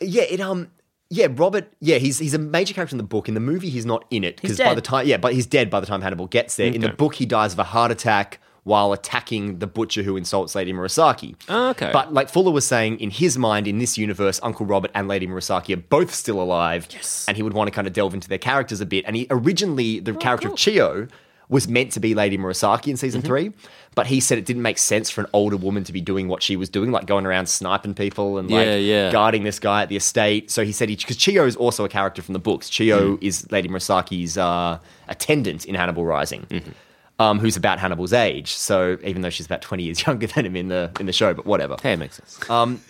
yeah, 0.00 0.22
it 0.22 0.40
um 0.40 0.72
yeah, 1.10 1.26
Robert, 1.30 1.72
yeah, 1.80 1.98
he's 1.98 2.18
he's 2.20 2.34
a 2.34 2.38
major 2.38 2.72
character 2.72 2.94
in 2.94 2.98
the 2.98 3.04
book. 3.04 3.28
In 3.28 3.34
the 3.34 3.40
movie, 3.40 3.68
he's 3.68 3.84
not 3.86 4.04
in 4.10 4.22
it 4.24 4.36
because 4.40 4.56
by 4.58 4.64
dead. 4.66 4.76
the 4.76 4.80
time 4.82 5.06
yeah, 5.06 5.16
but 5.16 5.32
he's 5.34 5.46
dead 5.46 5.68
by 5.68 5.80
the 5.80 5.86
time 5.86 6.00
Hannibal 6.02 6.26
gets 6.28 6.56
there. 6.56 6.66
In 6.68 6.80
the 6.80 6.86
Okay. 6.88 6.96
book, 6.96 7.16
he 7.16 7.26
dies 7.26 7.52
of 7.52 7.58
a 7.58 7.64
heart 7.64 7.90
attack 7.90 8.38
while 8.62 8.92
attacking 8.92 9.58
the 9.58 9.66
butcher 9.66 10.02
who 10.02 10.16
insults 10.16 10.54
Lady 10.54 10.72
Murasaki. 10.72 11.34
Oh, 11.48 11.70
okay. 11.70 11.90
But 11.92 12.12
like 12.12 12.28
Fuller 12.28 12.52
was 12.52 12.66
saying, 12.66 13.00
in 13.00 13.10
his 13.10 13.38
mind, 13.38 13.66
in 13.66 13.78
this 13.78 13.96
universe, 13.98 14.38
Uncle 14.42 14.66
Robert 14.66 14.90
and 14.94 15.08
Lady 15.08 15.26
Murasaki 15.26 15.72
are 15.74 15.80
both 15.80 16.14
still 16.14 16.40
alive. 16.40 16.86
Yes. 16.92 17.24
And 17.26 17.36
he 17.38 17.42
would 17.42 17.54
want 17.54 17.68
to 17.68 17.72
kind 17.72 17.86
of 17.86 17.92
delve 17.94 18.12
into 18.14 18.28
their 18.28 18.38
characters 18.38 18.80
a 18.82 18.86
bit. 18.86 19.04
And 19.06 19.16
he 19.16 19.26
originally 19.30 19.98
the 19.98 20.12
character 20.14 20.48
of 20.48 20.54
Chiyoh 20.54 21.10
was 21.48 21.66
meant 21.66 21.90
to 21.92 22.00
be 22.00 22.14
Lady 22.14 22.38
Murasaki 22.38 22.88
in 22.88 22.92
Mm-hmm. 22.92 22.96
season 22.96 23.22
three, 23.22 23.50
but 23.94 24.06
he 24.06 24.20
said 24.20 24.38
it 24.38 24.44
didn't 24.44 24.62
make 24.62 24.78
sense 24.78 25.10
for 25.10 25.20
an 25.20 25.26
older 25.32 25.56
woman 25.56 25.82
to 25.84 25.92
be 25.92 26.00
doing 26.00 26.28
what 26.28 26.42
she 26.42 26.56
was 26.56 26.68
doing, 26.68 26.92
like 26.92 27.06
going 27.06 27.26
around 27.26 27.46
sniping 27.46 27.94
people 27.94 28.38
and 28.38 28.48
like 28.50 28.66
Yeah, 28.66 28.74
yeah. 28.76 29.12
guarding 29.12 29.42
this 29.44 29.58
guy 29.58 29.82
at 29.82 29.88
the 29.88 29.96
estate. 29.96 30.50
So 30.50 30.64
he 30.64 30.72
said 30.72 30.88
he 30.88 30.96
because 30.96 31.16
Chiyoh 31.16 31.46
is 31.46 31.56
also 31.56 31.84
a 31.84 31.88
character 31.88 32.22
from 32.22 32.32
the 32.34 32.38
books. 32.38 32.70
Chiyoh 32.70 33.16
Mm. 33.18 33.22
is 33.22 33.50
Lady 33.50 33.68
Murasaki's 33.68 34.38
uh, 34.38 34.78
attendant 35.08 35.64
in 35.66 35.74
Hannibal 35.74 36.04
Rising. 36.04 36.46
Mm-hmm. 36.50 36.70
Um, 37.18 37.38
who's 37.38 37.56
about 37.56 37.78
Hannibal's 37.78 38.12
age? 38.14 38.52
So 38.52 38.96
even 39.04 39.22
though 39.22 39.28
she's 39.30 39.46
about 39.46 39.60
twenty 39.62 39.82
years 39.82 40.00
younger 40.06 40.26
than 40.26 40.46
him 40.46 40.56
in 40.56 40.68
the 40.68 40.90
in 41.00 41.06
the 41.06 41.12
show, 41.12 41.34
but 41.34 41.44
whatever. 41.46 41.76
Hey, 41.82 41.92
it 41.94 41.98
makes 41.98 42.16
sense. 42.16 42.48
Um, 42.50 42.80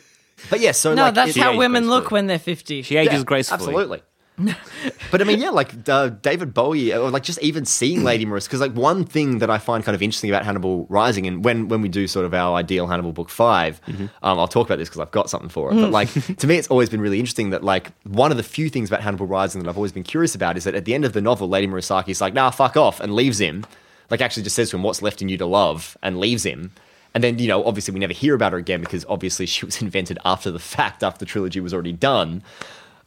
But 0.48 0.60
yeah, 0.60 0.72
so 0.72 0.94
No, 0.94 1.04
like, 1.04 1.14
that's 1.14 1.36
how 1.36 1.50
aged 1.50 1.58
women 1.58 1.88
look 1.90 2.10
when 2.10 2.26
they're 2.26 2.38
50. 2.38 2.80
She 2.82 2.96
ages 2.96 3.12
Yeah, 3.18 3.24
gracefully. 3.24 3.58
Absolutely. 3.60 4.02
but 5.10 5.20
I 5.20 5.24
mean, 5.24 5.40
yeah, 5.40 5.50
like 5.50 5.88
uh, 5.88 6.08
David 6.08 6.54
Bowie, 6.54 6.92
or 6.94 7.10
like 7.10 7.22
just 7.22 7.40
even 7.42 7.64
seeing 7.64 8.04
Lady 8.04 8.24
Marissa, 8.24 8.46
because 8.46 8.60
like 8.60 8.72
one 8.72 9.04
thing 9.04 9.38
that 9.38 9.50
I 9.50 9.58
find 9.58 9.84
kind 9.84 9.94
of 9.94 10.02
interesting 10.02 10.30
about 10.30 10.44
Hannibal 10.44 10.86
Rising, 10.88 11.26
and 11.26 11.44
when 11.44 11.68
when 11.68 11.80
we 11.80 11.88
do 11.88 12.06
sort 12.06 12.26
of 12.26 12.34
our 12.34 12.56
ideal 12.56 12.86
Hannibal 12.86 13.12
book 13.12 13.28
5 13.28 13.80
Mm-hmm. 13.80 14.02
um, 14.22 14.38
I'll 14.38 14.48
talk 14.48 14.66
about 14.66 14.78
this 14.78 14.88
because 14.88 15.00
I've 15.00 15.10
got 15.10 15.30
something 15.30 15.48
for 15.48 15.72
it. 15.72 15.74
But 15.74 15.90
like 15.90 16.10
to 16.38 16.46
me, 16.46 16.56
it's 16.56 16.68
always 16.68 16.88
been 16.88 17.00
really 17.00 17.18
interesting 17.18 17.50
that 17.50 17.64
like 17.64 17.90
one 18.04 18.30
of 18.30 18.36
the 18.36 18.42
few 18.42 18.68
things 18.68 18.88
about 18.90 19.00
Hannibal 19.02 19.26
Rising 19.26 19.62
that 19.62 19.68
I've 19.68 19.76
always 19.76 19.92
been 19.92 20.02
curious 20.02 20.34
about 20.34 20.56
is 20.56 20.64
that 20.64 20.74
at 20.74 20.84
the 20.84 20.94
end 20.94 21.04
of 21.04 21.12
the 21.12 21.20
novel, 21.20 21.48
Lady 21.48 21.66
Murasaki's 21.66 22.20
like, 22.20 22.34
"Nah, 22.34 22.50
fuck 22.50 22.76
off," 22.76 23.00
and 23.00 23.14
leaves 23.14 23.40
him. 23.40 23.64
Like 24.10 24.20
actually 24.20 24.42
just 24.44 24.56
says 24.56 24.70
to 24.70 24.76
him, 24.76 24.82
"What's 24.82 25.02
left 25.02 25.22
in 25.22 25.28
you 25.28 25.38
to 25.38 25.46
love?" 25.46 25.96
and 26.02 26.18
leaves 26.18 26.44
him. 26.44 26.72
And 27.12 27.24
then, 27.24 27.40
you 27.40 27.48
know, 27.48 27.64
obviously 27.64 27.92
we 27.92 27.98
never 27.98 28.12
hear 28.12 28.36
about 28.36 28.52
her 28.52 28.58
again 28.58 28.80
because 28.80 29.04
obviously 29.08 29.46
she 29.46 29.64
was 29.66 29.82
invented 29.82 30.18
after 30.24 30.50
the 30.50 30.60
fact, 30.60 31.02
after 31.02 31.18
the 31.18 31.26
trilogy 31.26 31.58
was 31.60 31.74
already 31.74 31.92
done. 31.92 32.42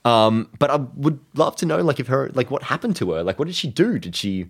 Um, 0.06 0.50
but 0.60 0.70
I 0.70 0.76
would 0.76 1.20
love 1.34 1.56
to 1.58 1.66
know, 1.66 1.78
like, 1.82 2.00
if 2.00 2.08
her, 2.08 2.30
like, 2.34 2.52
what 2.52 2.64
happened 2.64 2.96
to 2.98 3.12
her? 3.12 3.24
Like, 3.24 3.40
what 3.40 3.46
did 3.46 3.56
she 3.56 3.70
do? 3.70 4.00
Did 4.00 4.16
she, 4.16 4.50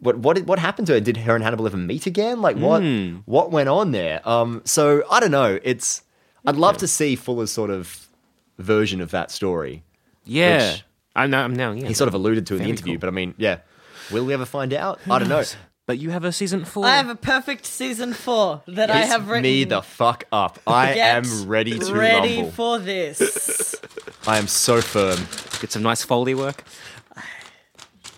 what, 0.00 0.18
what, 0.18 0.36
did, 0.36 0.48
what 0.48 0.58
happened 0.58 0.86
to 0.88 0.94
her? 0.94 1.00
Did 1.00 1.18
her 1.18 1.34
and 1.34 1.44
Hannibal 1.44 1.66
ever 1.66 1.76
meet 1.76 2.06
again? 2.06 2.40
Like, 2.40 2.56
what, 2.56 2.82
what 3.26 3.50
went 3.50 3.68
on 3.68 3.92
there? 3.92 4.26
Um, 4.28 4.62
so 4.64 5.04
I 5.10 5.20
don't 5.20 5.30
know. 5.30 5.58
It's, 5.62 6.02
I'd 6.44 6.56
love 6.56 6.78
to 6.78 6.88
see 6.88 7.14
Fuller's 7.14 7.52
sort 7.52 7.70
of 7.70 8.08
version 8.58 9.00
of 9.00 9.10
that 9.12 9.30
story. 9.30 9.84
Yeah. 10.24 10.76
I'm 11.14 11.30
now, 11.30 11.44
I'm 11.44 11.54
now, 11.54 11.72
yeah. 11.72 11.88
He 11.88 11.94
sort 11.94 12.08
of 12.08 12.14
alluded 12.14 12.46
to 12.46 12.56
in 12.56 12.62
the 12.62 12.68
interview, 12.68 12.94
cool. 12.94 13.00
but 13.00 13.08
I 13.08 13.10
mean, 13.10 13.34
yeah, 13.38 13.58
will 14.10 14.24
we 14.24 14.32
ever 14.34 14.46
find 14.46 14.72
out? 14.72 15.00
I 15.10 15.18
don't 15.18 15.28
know. 15.28 15.42
But 15.86 15.98
you 15.98 16.10
have 16.10 16.22
a 16.24 16.32
season 16.32 16.64
four. 16.66 16.84
I 16.84 16.96
have 16.96 17.08
a 17.08 17.14
perfect 17.14 17.64
season 17.64 18.12
four 18.12 18.62
that 18.68 18.90
I 18.90 18.98
have 19.06 19.28
written. 19.28 19.42
me 19.42 19.64
the 19.64 19.80
fuck 19.80 20.24
up. 20.30 20.58
I 20.66 20.92
am 20.92 21.46
ready 21.46 21.78
to 21.78 21.94
ready 21.94 22.36
rumble. 22.36 22.50
for 22.52 22.78
this. 22.78 23.74
I 24.28 24.38
am 24.38 24.46
so 24.46 24.80
firm. 24.80 25.18
Get 25.60 25.72
some 25.72 25.82
nice 25.82 26.02
Foley 26.04 26.34
work. 26.34 26.62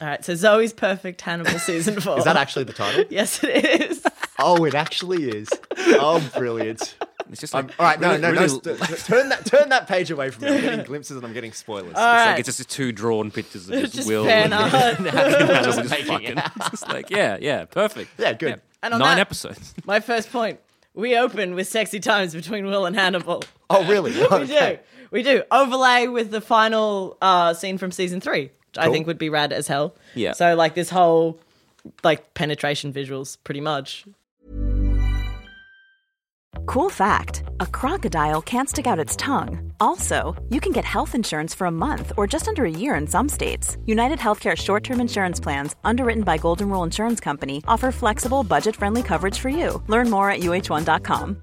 All 0.00 0.08
right, 0.08 0.24
so 0.24 0.34
Zoe's 0.34 0.72
perfect 0.72 1.20
Hannibal 1.20 1.58
season 1.58 2.00
four. 2.00 2.18
Is 2.18 2.24
that 2.24 2.36
actually 2.36 2.64
the 2.64 2.72
title? 2.72 3.04
Yes, 3.10 3.44
it 3.44 3.82
is. 3.82 4.02
Oh, 4.38 4.64
it 4.64 4.74
actually 4.74 5.28
is. 5.28 5.48
Oh, 5.76 6.26
brilliant. 6.36 6.96
It's 7.30 7.40
just 7.40 7.54
I'm, 7.54 7.68
all 7.78 7.86
right, 7.86 8.00
no, 8.00 8.08
really- 8.08 8.20
no, 8.22 8.32
no. 8.32 8.40
really- 8.40 8.48
st- 8.48 8.78
st- 8.78 8.98
turn 9.00 9.28
that, 9.28 9.44
turn 9.46 9.68
that 9.68 9.86
page 9.86 10.10
away 10.10 10.30
from 10.30 10.44
me. 10.46 10.50
I'm 10.56 10.60
getting 10.62 10.84
glimpses 10.84 11.16
and 11.16 11.24
I'm 11.24 11.32
getting 11.34 11.52
spoilers. 11.52 11.84
All 11.84 11.90
It's 11.90 11.96
right. 11.98 12.30
like 12.32 12.38
it's 12.40 12.56
just 12.56 12.70
two 12.70 12.90
drawn 12.92 13.30
pictures 13.30 13.68
of 13.68 13.74
just, 13.80 13.94
Just 13.94 14.08
Will 14.08 14.24
fan 14.24 14.52
and 14.52 14.54
art. 14.54 14.72
Hannibal 14.96 15.62
just 15.72 15.90
making 15.90 16.06
fucking. 16.06 16.38
out. 16.38 16.50
It's 16.56 16.70
just 16.70 16.88
like 16.88 17.10
yeah, 17.10 17.36
yeah, 17.40 17.66
perfect. 17.66 18.10
Yeah, 18.18 18.32
good. 18.32 18.60
And 18.82 18.94
on 18.94 19.00
Nine 19.00 19.16
that- 19.16 19.20
episodes. 19.20 19.74
My 19.84 20.00
first 20.00 20.32
point. 20.32 20.58
We 20.92 21.16
open 21.16 21.54
with 21.54 21.68
sexy 21.68 22.00
times 22.00 22.34
between 22.34 22.66
Will 22.66 22.84
and 22.84 22.96
Hannibal. 22.96 23.44
Oh, 23.70 23.86
really? 23.86 24.10
We 24.10 24.24
Okay. 24.26 24.80
Do. 25.10 25.16
We 25.16 25.22
do. 25.22 25.42
Overlay 25.50 26.06
with 26.08 26.30
the 26.30 26.40
final 26.40 27.16
uh, 27.20 27.54
scene 27.54 27.78
from 27.78 27.90
season 27.92 28.20
three, 28.20 28.44
which 28.44 28.78
I 28.78 28.84
Cool. 28.84 28.92
think 28.92 29.06
would 29.06 29.18
be 29.18 29.28
rad 29.28 29.52
as 29.52 29.68
hell. 29.68 29.94
Yeah. 30.14 30.32
So, 30.32 30.54
like, 30.54 30.74
this 30.74 30.90
whole, 30.90 31.38
like, 32.02 32.34
penetration 32.34 32.92
visuals, 32.92 33.36
pretty 33.44 33.60
much. 33.60 34.04
Cool 36.66 36.90
fact 36.90 37.44
a 37.60 37.66
crocodile 37.66 38.42
can't 38.42 38.68
stick 38.68 38.86
out 38.86 38.98
its 38.98 39.14
tongue. 39.16 39.72
Also, 39.80 40.36
you 40.50 40.60
can 40.60 40.72
get 40.72 40.84
health 40.84 41.14
insurance 41.14 41.54
for 41.54 41.66
a 41.66 41.70
month 41.70 42.12
or 42.16 42.26
just 42.26 42.48
under 42.48 42.64
a 42.64 42.70
year 42.70 42.94
in 42.96 43.06
some 43.06 43.28
states. 43.28 43.76
United 43.86 44.18
Healthcare 44.18 44.56
short 44.56 44.82
term 44.84 45.00
insurance 45.00 45.38
plans, 45.40 45.74
underwritten 45.84 46.22
by 46.24 46.38
Golden 46.38 46.68
Rule 46.68 46.82
Insurance 46.84 47.20
Company, 47.20 47.62
offer 47.68 47.92
flexible, 47.92 48.42
budget 48.44 48.74
friendly 48.76 49.02
coverage 49.02 49.38
for 49.38 49.48
you. 49.48 49.82
Learn 49.88 50.10
more 50.10 50.30
at 50.30 50.40
uh1.com. 50.40 51.42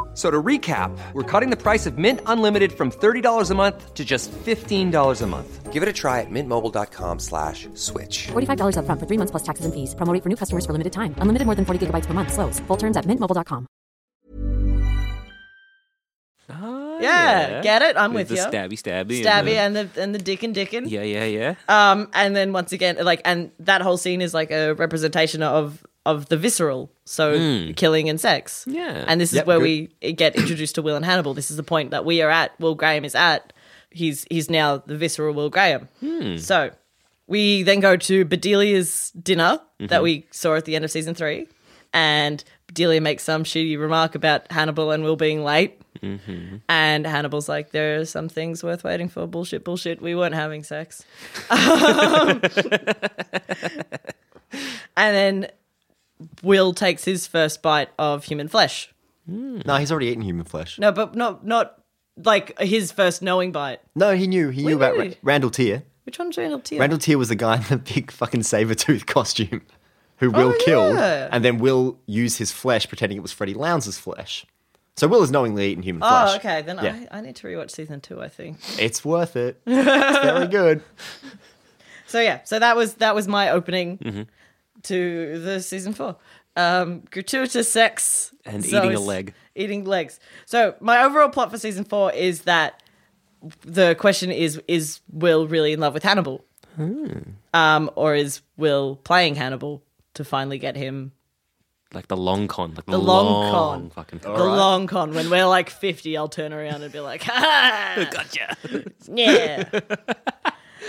F- 0.11 0.17
So 0.17 0.29
to 0.29 0.43
recap, 0.43 0.91
we're 1.13 1.23
cutting 1.23 1.49
the 1.51 1.55
price 1.55 1.85
of 1.87 1.97
Mint 1.97 2.19
Unlimited 2.25 2.73
from 2.73 2.91
$30 2.91 3.49
a 3.49 3.55
month 3.55 3.93
to 3.93 4.03
just 4.03 4.29
$15 4.31 5.21
a 5.21 5.27
month. 5.27 5.71
Give 5.71 5.83
it 5.83 5.87
a 5.87 5.93
try 5.93 6.19
at 6.19 6.27
mintmobile.com 6.29 7.19
slash 7.19 7.69
switch. 7.75 8.27
$45 8.33 8.75
upfront 8.75 8.99
for 8.99 9.05
three 9.07 9.17
months 9.17 9.31
plus 9.31 9.43
taxes 9.43 9.63
and 9.63 9.73
fees. 9.73 9.95
Promo 9.95 10.11
rate 10.13 10.21
for 10.21 10.27
new 10.27 10.35
customers 10.35 10.65
for 10.65 10.73
limited 10.73 10.91
time. 10.91 11.15
Unlimited 11.19 11.45
more 11.45 11.55
than 11.55 11.63
40 11.63 11.79
gigabytes 11.87 12.07
per 12.07 12.13
month. 12.13 12.33
Slows. 12.33 12.59
Full 12.67 12.77
terms 12.77 12.97
at 12.97 13.05
mintmobile.com. 13.05 13.67
Yeah, 17.01 17.61
get 17.63 17.81
it? 17.81 17.97
I'm 17.97 18.13
with, 18.13 18.27
the 18.27 18.35
you. 18.35 18.41
stabby 18.41 18.73
stabby. 18.73 19.23
Stabby 19.23 19.55
and 19.55 19.75
and 19.77 19.89
the 19.89 20.01
and 20.03 20.13
the 20.13 20.19
dick 20.19 20.43
and 20.43 20.53
dickin. 20.55 20.89
yeah, 20.89 21.01
yeah, 21.01 21.25
yeah. 21.25 21.55
Um, 21.67 22.09
and 22.13 22.35
then 22.35 22.53
once 22.53 22.73
again, 22.73 22.97
like, 23.01 23.21
and 23.25 23.51
that 23.59 23.81
whole 23.81 23.97
scene 23.97 24.21
is 24.21 24.33
like 24.33 24.51
a 24.51 24.73
representation 24.73 25.41
of 25.41 25.83
of 26.05 26.29
the 26.29 26.37
visceral, 26.37 26.91
so 27.05 27.71
killing 27.75 28.09
and 28.09 28.19
sex. 28.19 28.65
Yeah. 28.67 29.05
and 29.07 29.21
this 29.21 29.29
is 29.31 29.35
Yep, 29.37 29.45
where 29.47 29.59
good. 29.59 29.89
we 30.01 30.13
get 30.13 30.35
introduced 30.35 30.75
to 30.75 30.81
Will 30.81 30.95
and 30.95 31.05
Hannibal. 31.05 31.33
This 31.33 31.51
is 31.51 31.57
the 31.57 31.63
point 31.63 31.91
that 31.91 32.05
we 32.05 32.21
are 32.21 32.29
at. 32.29 32.59
Will 32.59 32.75
Graham 32.75 33.05
is 33.05 33.13
at. 33.15 33.53
He's 33.91 34.25
he's 34.29 34.49
now 34.49 34.77
the 34.77 34.95
visceral 34.97 35.33
Will 35.33 35.49
Graham. 35.49 35.89
Hmm. 35.99 36.37
So 36.37 36.71
we 37.27 37.63
then 37.63 37.79
go 37.81 37.95
to 37.97 38.25
Bedelia's 38.25 39.11
dinner 39.11 39.59
Mm-hmm. 39.79 39.87
that 39.87 40.03
we 40.03 40.27
saw 40.29 40.53
at 40.55 40.65
the 40.65 40.75
end 40.75 40.85
of 40.85 40.91
season 40.91 41.15
three, 41.15 41.47
and 41.91 42.43
Bedelia 42.67 43.01
makes 43.01 43.23
some 43.23 43.43
shitty 43.43 43.79
remark 43.79 44.13
about 44.13 44.51
Hannibal 44.51 44.91
and 44.91 45.03
Will 45.03 45.15
being 45.15 45.43
late. 45.43 45.81
Mm-hmm. 46.03 46.57
And 46.69 47.05
Hannibal's 47.07 47.49
like, 47.49 47.71
there 47.71 47.99
are 47.99 48.05
some 48.05 48.29
things 48.29 48.63
worth 48.63 48.83
waiting 48.83 49.09
for. 49.09 49.25
Bullshit, 49.27 49.63
bullshit. 49.63 50.01
We 50.01 50.13
weren't 50.15 50.35
having 50.35 50.63
sex. 50.63 51.03
and 51.49 52.41
then 54.97 55.47
Will 56.43 56.73
takes 56.73 57.03
his 57.05 57.27
first 57.27 57.61
bite 57.61 57.89
of 57.99 58.25
human 58.25 58.47
flesh. 58.47 58.93
No, 59.27 59.75
he's 59.77 59.91
already 59.91 60.07
eaten 60.07 60.23
human 60.23 60.45
flesh. 60.45 60.77
No, 60.79 60.91
but 60.91 61.15
not 61.15 61.45
not 61.45 61.79
like 62.17 62.59
his 62.59 62.91
first 62.91 63.21
knowing 63.21 63.51
bite. 63.51 63.79
No, 63.95 64.13
he 64.15 64.27
knew. 64.27 64.49
He 64.49 64.63
knew 64.65 64.75
about 64.75 64.97
Ra- 64.97 65.07
Randall 65.23 65.49
Tier. 65.51 65.83
Which 66.03 66.17
one's 66.19 66.37
Randall 66.37 66.59
Tier? 66.59 66.79
Randall 66.79 66.99
Tier 66.99 67.17
was 67.17 67.29
the 67.29 67.35
guy 67.35 67.57
in 67.57 67.63
the 67.69 67.77
big 67.77 68.11
fucking 68.11 68.43
saber 68.43 68.73
tooth 68.75 69.05
costume 69.05 69.61
who 70.17 70.31
Will 70.31 70.49
Oh, 70.55 70.63
killed, 70.65 70.95
yeah. 70.95 71.29
and 71.31 71.45
then 71.45 71.59
Will 71.59 71.97
used 72.07 72.37
his 72.39 72.51
flesh 72.51 72.87
pretending 72.87 73.17
it 73.17 73.21
was 73.21 73.31
Freddie 73.31 73.53
Lounds's 73.53 73.97
flesh. 73.97 74.45
So 74.97 75.07
Will 75.07 75.21
has 75.21 75.31
knowingly 75.31 75.67
eaten 75.71 75.83
human 75.83 76.01
flesh. 76.01 76.31
Oh, 76.33 76.35
okay. 76.35 76.61
Then 76.63 76.79
Yeah. 76.83 77.05
I, 77.11 77.19
I 77.19 77.21
need 77.21 77.35
to 77.37 77.47
rewatch 77.47 77.71
season 77.71 78.01
two. 78.01 78.21
I 78.21 78.27
think. 78.27 78.57
It's 78.79 79.05
worth 79.05 79.35
it. 79.35 79.61
It's 79.65 80.19
very 80.19 80.47
good. 80.47 80.83
So 82.07 82.19
yeah, 82.19 82.41
so 82.43 82.59
that 82.59 82.75
was 82.75 82.95
that 82.95 83.15
was 83.15 83.27
my 83.27 83.49
opening 83.51 83.97
Mm-hmm. 83.99 84.21
To 84.83 85.39
the 85.39 85.61
season 85.61 85.93
four. 85.93 86.17
Um, 86.57 87.03
gratuitous 87.11 87.71
sex 87.71 88.33
And 88.45 88.63
So 88.65 88.79
eating 88.83 88.95
a 88.95 88.99
leg. 88.99 89.33
Eating 89.55 89.85
legs. 89.85 90.19
So 90.45 90.75
my 90.81 91.03
overall 91.03 91.29
plot 91.29 91.49
for 91.51 91.57
season 91.57 91.85
four 91.85 92.11
is 92.11 92.41
that 92.41 92.83
the 93.61 93.95
question 93.95 94.31
is: 94.31 94.61
Is 94.67 94.99
Will 95.11 95.47
really 95.47 95.71
in 95.73 95.79
love 95.79 95.93
with 95.93 96.03
Hannibal, 96.03 96.43
Hmm. 96.75 97.07
um, 97.53 97.89
or 97.95 98.15
is 98.15 98.41
Will 98.57 98.97
playing 98.97 99.35
Hannibal 99.35 99.81
to 100.13 100.23
finally 100.25 100.57
get 100.59 100.75
him 100.75 101.11
Like 101.93 102.07
the 102.07 102.17
long 102.17 102.47
con. 102.47 102.73
Like 102.75 102.85
the, 102.85 102.91
the 102.93 102.97
long, 102.97 103.51
con? 103.51 103.89
Fucking 103.89 104.19
the 104.19 104.29
long 104.31 104.87
con. 104.87 105.13
When 105.13 105.29
we're 105.29 105.45
like 105.47 105.69
fifty, 105.69 106.15
I'll 106.17 106.27
turn 106.29 106.53
around 106.53 106.83
and 106.83 106.91
be 106.91 106.99
like, 106.99 107.23
"Ha, 107.23 108.07
Gotcha. 108.11 108.55
yeah." 109.07 109.69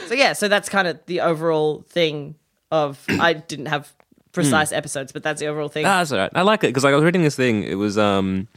so 0.07 0.15
yeah, 0.15 0.33
so 0.33 0.49
that's 0.49 0.69
kind 0.69 0.89
of 0.89 1.01
the 1.07 1.21
overall 1.21 1.85
thing. 1.89 2.35
Of 2.73 3.05
I 3.09 3.35
didn't 3.35 3.67
have 3.67 3.93
precise 4.33 4.73
episodes, 4.73 5.13
but 5.13 5.23
that's 5.23 5.41
the 5.41 5.47
overall 5.47 5.69
thing. 5.69 5.85
Ah, 5.87 5.99
that's 5.99 6.11
all 6.11 6.19
right. 6.19 6.31
I 6.35 6.41
like 6.43 6.65
it 6.65 6.69
because 6.69 6.85
like, 6.85 6.93
I 6.93 6.97
was 6.97 7.05
reading 7.05 7.23
this 7.23 7.37
thing. 7.37 7.63
It 7.65 7.75
was 7.75 7.99
um, 7.99 8.49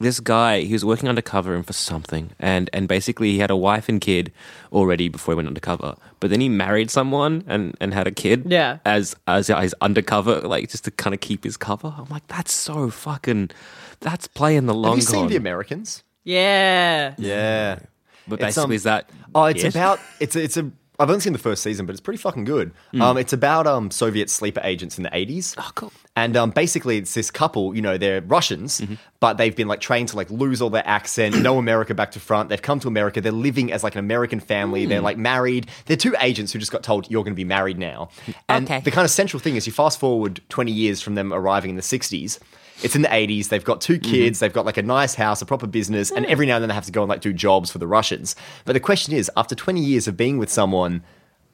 this 0.00 0.20
guy 0.20 0.60
he 0.60 0.72
was 0.72 0.84
working 0.84 1.08
undercover 1.08 1.56
and 1.56 1.66
for 1.66 1.72
something 1.72 2.30
and 2.38 2.70
and 2.72 2.86
basically 2.86 3.32
he 3.32 3.40
had 3.40 3.50
a 3.50 3.56
wife 3.56 3.88
and 3.88 4.00
kid 4.00 4.30
already 4.72 5.08
before 5.08 5.32
he 5.34 5.36
went 5.36 5.48
undercover 5.48 5.96
but 6.20 6.30
then 6.30 6.40
he 6.40 6.48
married 6.48 6.88
someone 6.88 7.42
and 7.48 7.76
and 7.80 7.92
had 7.92 8.06
a 8.06 8.12
kid 8.12 8.44
Yeah. 8.46 8.78
as 8.84 9.16
as 9.26 9.48
his 9.48 9.74
undercover 9.80 10.40
like 10.42 10.70
just 10.70 10.84
to 10.84 10.92
kind 10.92 11.14
of 11.14 11.20
keep 11.20 11.42
his 11.42 11.56
cover 11.56 11.92
i'm 11.98 12.06
like 12.10 12.24
that's 12.28 12.52
so 12.52 12.90
fucking 12.90 13.50
that's 13.98 14.28
playing 14.28 14.66
the 14.66 14.74
long 14.74 14.92
Have 14.92 14.98
you 14.98 15.02
seen 15.02 15.20
con. 15.22 15.28
The 15.30 15.36
Americans? 15.36 16.04
Yeah. 16.22 17.14
Yeah. 17.18 17.80
but 18.28 18.34
It's, 18.38 18.54
basically 18.54 18.64
um, 18.66 18.72
is 18.72 18.82
that 18.84 19.10
Oh, 19.34 19.46
it's 19.46 19.64
it? 19.64 19.74
about 19.74 19.98
it's 20.20 20.36
a, 20.36 20.42
it's 20.44 20.56
a. 20.56 20.70
I've 21.00 21.08
only 21.10 21.20
seen 21.20 21.32
the 21.32 21.38
first 21.38 21.62
season, 21.62 21.86
but 21.86 21.92
it's 21.92 22.00
pretty 22.00 22.18
fucking 22.18 22.44
good. 22.44 22.72
Hmm. 22.90 23.02
Um, 23.02 23.18
it's 23.18 23.32
about 23.32 23.66
um 23.66 23.90
Soviet 23.90 24.28
sleeper 24.30 24.60
agents 24.64 24.98
in 24.98 25.04
the 25.04 25.10
eighties. 25.16 25.54
Oh, 25.58 25.70
cool. 25.74 25.92
And 26.16 26.36
um, 26.36 26.50
basically, 26.50 26.96
it's 26.98 27.14
this 27.14 27.30
couple. 27.30 27.76
You 27.76 27.82
know, 27.82 27.96
they're 27.96 28.20
Russians, 28.20 28.80
Mm-hmm. 28.80 28.94
but 29.20 29.34
they've 29.38 29.54
been 29.54 29.68
like 29.68 29.80
trained 29.80 30.08
to 30.08 30.16
like 30.16 30.28
lose 30.30 30.60
all 30.60 30.70
their 30.70 30.86
accent, 30.86 31.36
know 31.42 31.58
America 31.58 31.94
back 31.94 32.10
to 32.12 32.20
front. 32.20 32.48
They've 32.48 32.60
come 32.60 32.80
to 32.80 32.88
America. 32.88 33.20
They're 33.20 33.30
living 33.30 33.70
as 33.72 33.84
like 33.84 33.94
an 33.94 34.00
American 34.00 34.40
family. 34.40 34.82
Hmm. 34.84 34.88
They're 34.90 35.00
like 35.00 35.16
married. 35.18 35.68
They're 35.86 35.96
two 35.96 36.16
agents 36.20 36.52
who 36.52 36.58
just 36.58 36.72
got 36.72 36.82
told 36.82 37.08
you're 37.10 37.22
going 37.22 37.34
to 37.34 37.36
be 37.36 37.44
married 37.44 37.78
now. 37.78 38.08
And 38.48 38.64
Okay. 38.66 38.80
the 38.80 38.90
kind 38.90 39.04
of 39.04 39.10
central 39.12 39.38
thing 39.40 39.54
is 39.54 39.66
you 39.66 39.72
fast 39.72 40.00
forward 40.00 40.40
twenty 40.48 40.72
years 40.72 41.00
from 41.00 41.14
them 41.14 41.32
arriving 41.32 41.70
in 41.70 41.76
the 41.76 41.82
sixties. 41.82 42.40
It's 42.82 42.94
in 42.94 43.02
the 43.02 43.08
80s. 43.08 43.48
They've 43.48 43.64
got 43.64 43.80
two 43.80 43.98
kids. 43.98 44.38
They've 44.38 44.52
got 44.52 44.64
like 44.64 44.76
a 44.76 44.82
nice 44.82 45.14
house, 45.14 45.42
a 45.42 45.46
proper 45.46 45.66
business, 45.66 46.10
and 46.10 46.24
every 46.26 46.46
now 46.46 46.56
and 46.56 46.62
then 46.62 46.68
they 46.68 46.74
have 46.74 46.86
to 46.86 46.92
go 46.92 47.02
and 47.02 47.08
like 47.08 47.20
do 47.20 47.32
jobs 47.32 47.70
for 47.70 47.78
the 47.78 47.86
Russians. 47.86 48.36
But 48.64 48.74
the 48.74 48.80
question 48.80 49.14
is, 49.14 49.30
after 49.36 49.54
20 49.54 49.80
years 49.80 50.06
of 50.08 50.16
being 50.16 50.38
with 50.38 50.50
someone, 50.50 51.02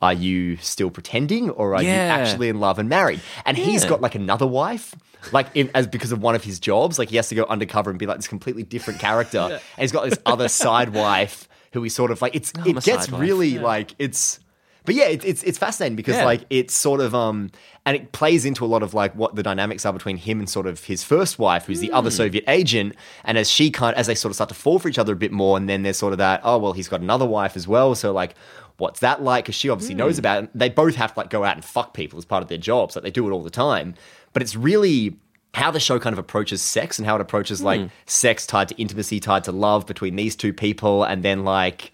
are 0.03 0.13
you 0.13 0.57
still 0.59 0.91
pretending 0.91 1.49
or 1.51 1.75
are 1.75 1.83
you 1.83 1.89
actually 1.89 2.49
in 2.51 2.61
love 2.61 2.79
and 2.79 2.89
married? 2.89 3.21
And 3.47 3.57
he's 3.57 3.85
got 3.85 4.01
like 4.01 4.15
another 4.15 4.47
wife. 4.47 4.95
Like 5.33 5.47
in, 5.55 5.71
as 5.75 5.87
because 5.87 6.13
of 6.13 6.21
one 6.21 6.35
of 6.35 6.45
his 6.45 6.61
jobs, 6.61 6.99
like 6.99 7.09
he 7.09 7.17
has 7.17 7.29
to 7.31 7.35
go 7.35 7.45
undercover 7.45 7.89
and 7.89 7.99
be 7.99 8.05
like 8.05 8.19
this 8.19 8.29
completely 8.29 8.63
different 8.63 9.01
character, 9.01 9.39
and 9.51 9.61
he's 9.79 9.91
got 9.93 10.05
this 10.05 10.19
other 10.27 10.49
side 10.49 10.91
wife 10.91 11.49
who 11.73 11.83
he's 11.83 11.95
sort 11.95 12.11
of 12.11 12.21
like 12.21 12.35
it's 12.35 12.53
I'm 12.59 12.77
it 12.77 12.85
gets 12.85 13.09
really 13.11 13.59
like 13.59 13.95
it's 13.99 14.39
but 14.85 14.95
yeah, 14.95 15.05
it, 15.07 15.25
it's 15.25 15.43
it's 15.43 15.59
fascinating 15.59 15.97
because 15.97 16.17
Yeah. 16.17 16.25
like 16.25 16.43
it's 16.51 16.75
sort 16.75 17.01
of 17.01 17.15
um 17.15 17.51
and 17.87 17.97
it 17.97 18.13
plays 18.13 18.45
into 18.45 18.65
a 18.65 18.69
lot 18.69 18.83
of 18.83 18.95
like 18.95 19.15
what 19.15 19.35
the 19.35 19.43
dynamics 19.43 19.85
are 19.87 19.93
between 19.93 20.17
him 20.17 20.39
and 20.41 20.49
sort 20.49 20.67
of 20.67 20.85
his 20.85 21.03
first 21.03 21.39
wife, 21.39 21.67
who's 21.67 21.81
the 21.81 21.91
other 21.93 22.11
Hmm. 22.11 22.17
Soviet 22.17 22.45
agent, 22.49 22.95
and 23.25 23.39
as 23.39 23.51
she 23.51 23.71
kind 23.71 23.97
as 23.97 24.07
they 24.07 24.15
sort 24.15 24.31
of 24.31 24.35
start 24.37 24.49
to 24.49 24.55
fall 24.55 24.79
for 24.79 24.89
each 24.89 24.99
other 24.99 25.13
a 25.13 25.17
bit 25.17 25.33
more, 25.33 25.57
and 25.57 25.69
then 25.69 25.83
there's 25.83 25.99
sort 25.99 26.13
of 26.13 26.19
that 26.19 26.41
oh 26.45 26.59
well 26.59 26.73
he's 26.73 26.89
got 26.89 27.01
another 27.01 27.27
wife 27.27 27.57
as 27.57 27.67
well, 27.67 27.95
so 27.95 28.13
like 28.13 28.35
what's 28.77 28.99
that 29.01 29.23
like? 29.23 29.45
Because 29.45 29.55
she 29.55 29.71
obviously 29.71 29.95
Hmm. 29.95 29.99
knows 30.01 30.19
about 30.19 30.45
it. 30.45 30.51
They 30.55 30.69
both 30.69 30.97
have 30.97 31.15
to 31.15 31.21
like 31.21 31.31
go 31.31 31.45
out 31.45 31.55
and 31.55 31.65
fuck 31.65 31.95
people 31.95 32.19
as 32.19 32.25
part 32.25 32.43
of 32.43 32.49
their 32.49 32.59
jobs, 32.59 32.97
like 32.97 33.05
they 33.05 33.11
do 33.11 33.27
it 33.29 33.31
all 33.33 33.43
the 33.43 33.51
time. 33.51 33.95
But 34.33 34.43
it's 34.43 34.57
really 34.57 35.17
how 35.55 35.71
the 35.71 35.79
show 35.79 36.01
kind 36.01 36.13
of 36.13 36.19
approaches 36.19 36.61
sex 36.61 36.99
and 36.99 37.07
how 37.07 37.15
it 37.15 37.21
approaches 37.21 37.61
Hmm. 37.61 37.67
like 37.67 37.91
sex 38.07 38.45
tied 38.47 38.69
to 38.71 38.75
intimacy, 38.77 39.21
tied 39.21 39.45
to 39.45 39.53
love 39.53 39.87
between 39.87 40.17
these 40.17 40.35
two 40.35 40.53
people, 40.53 41.05
and 41.05 41.23
then 41.23 41.45
like 41.45 41.93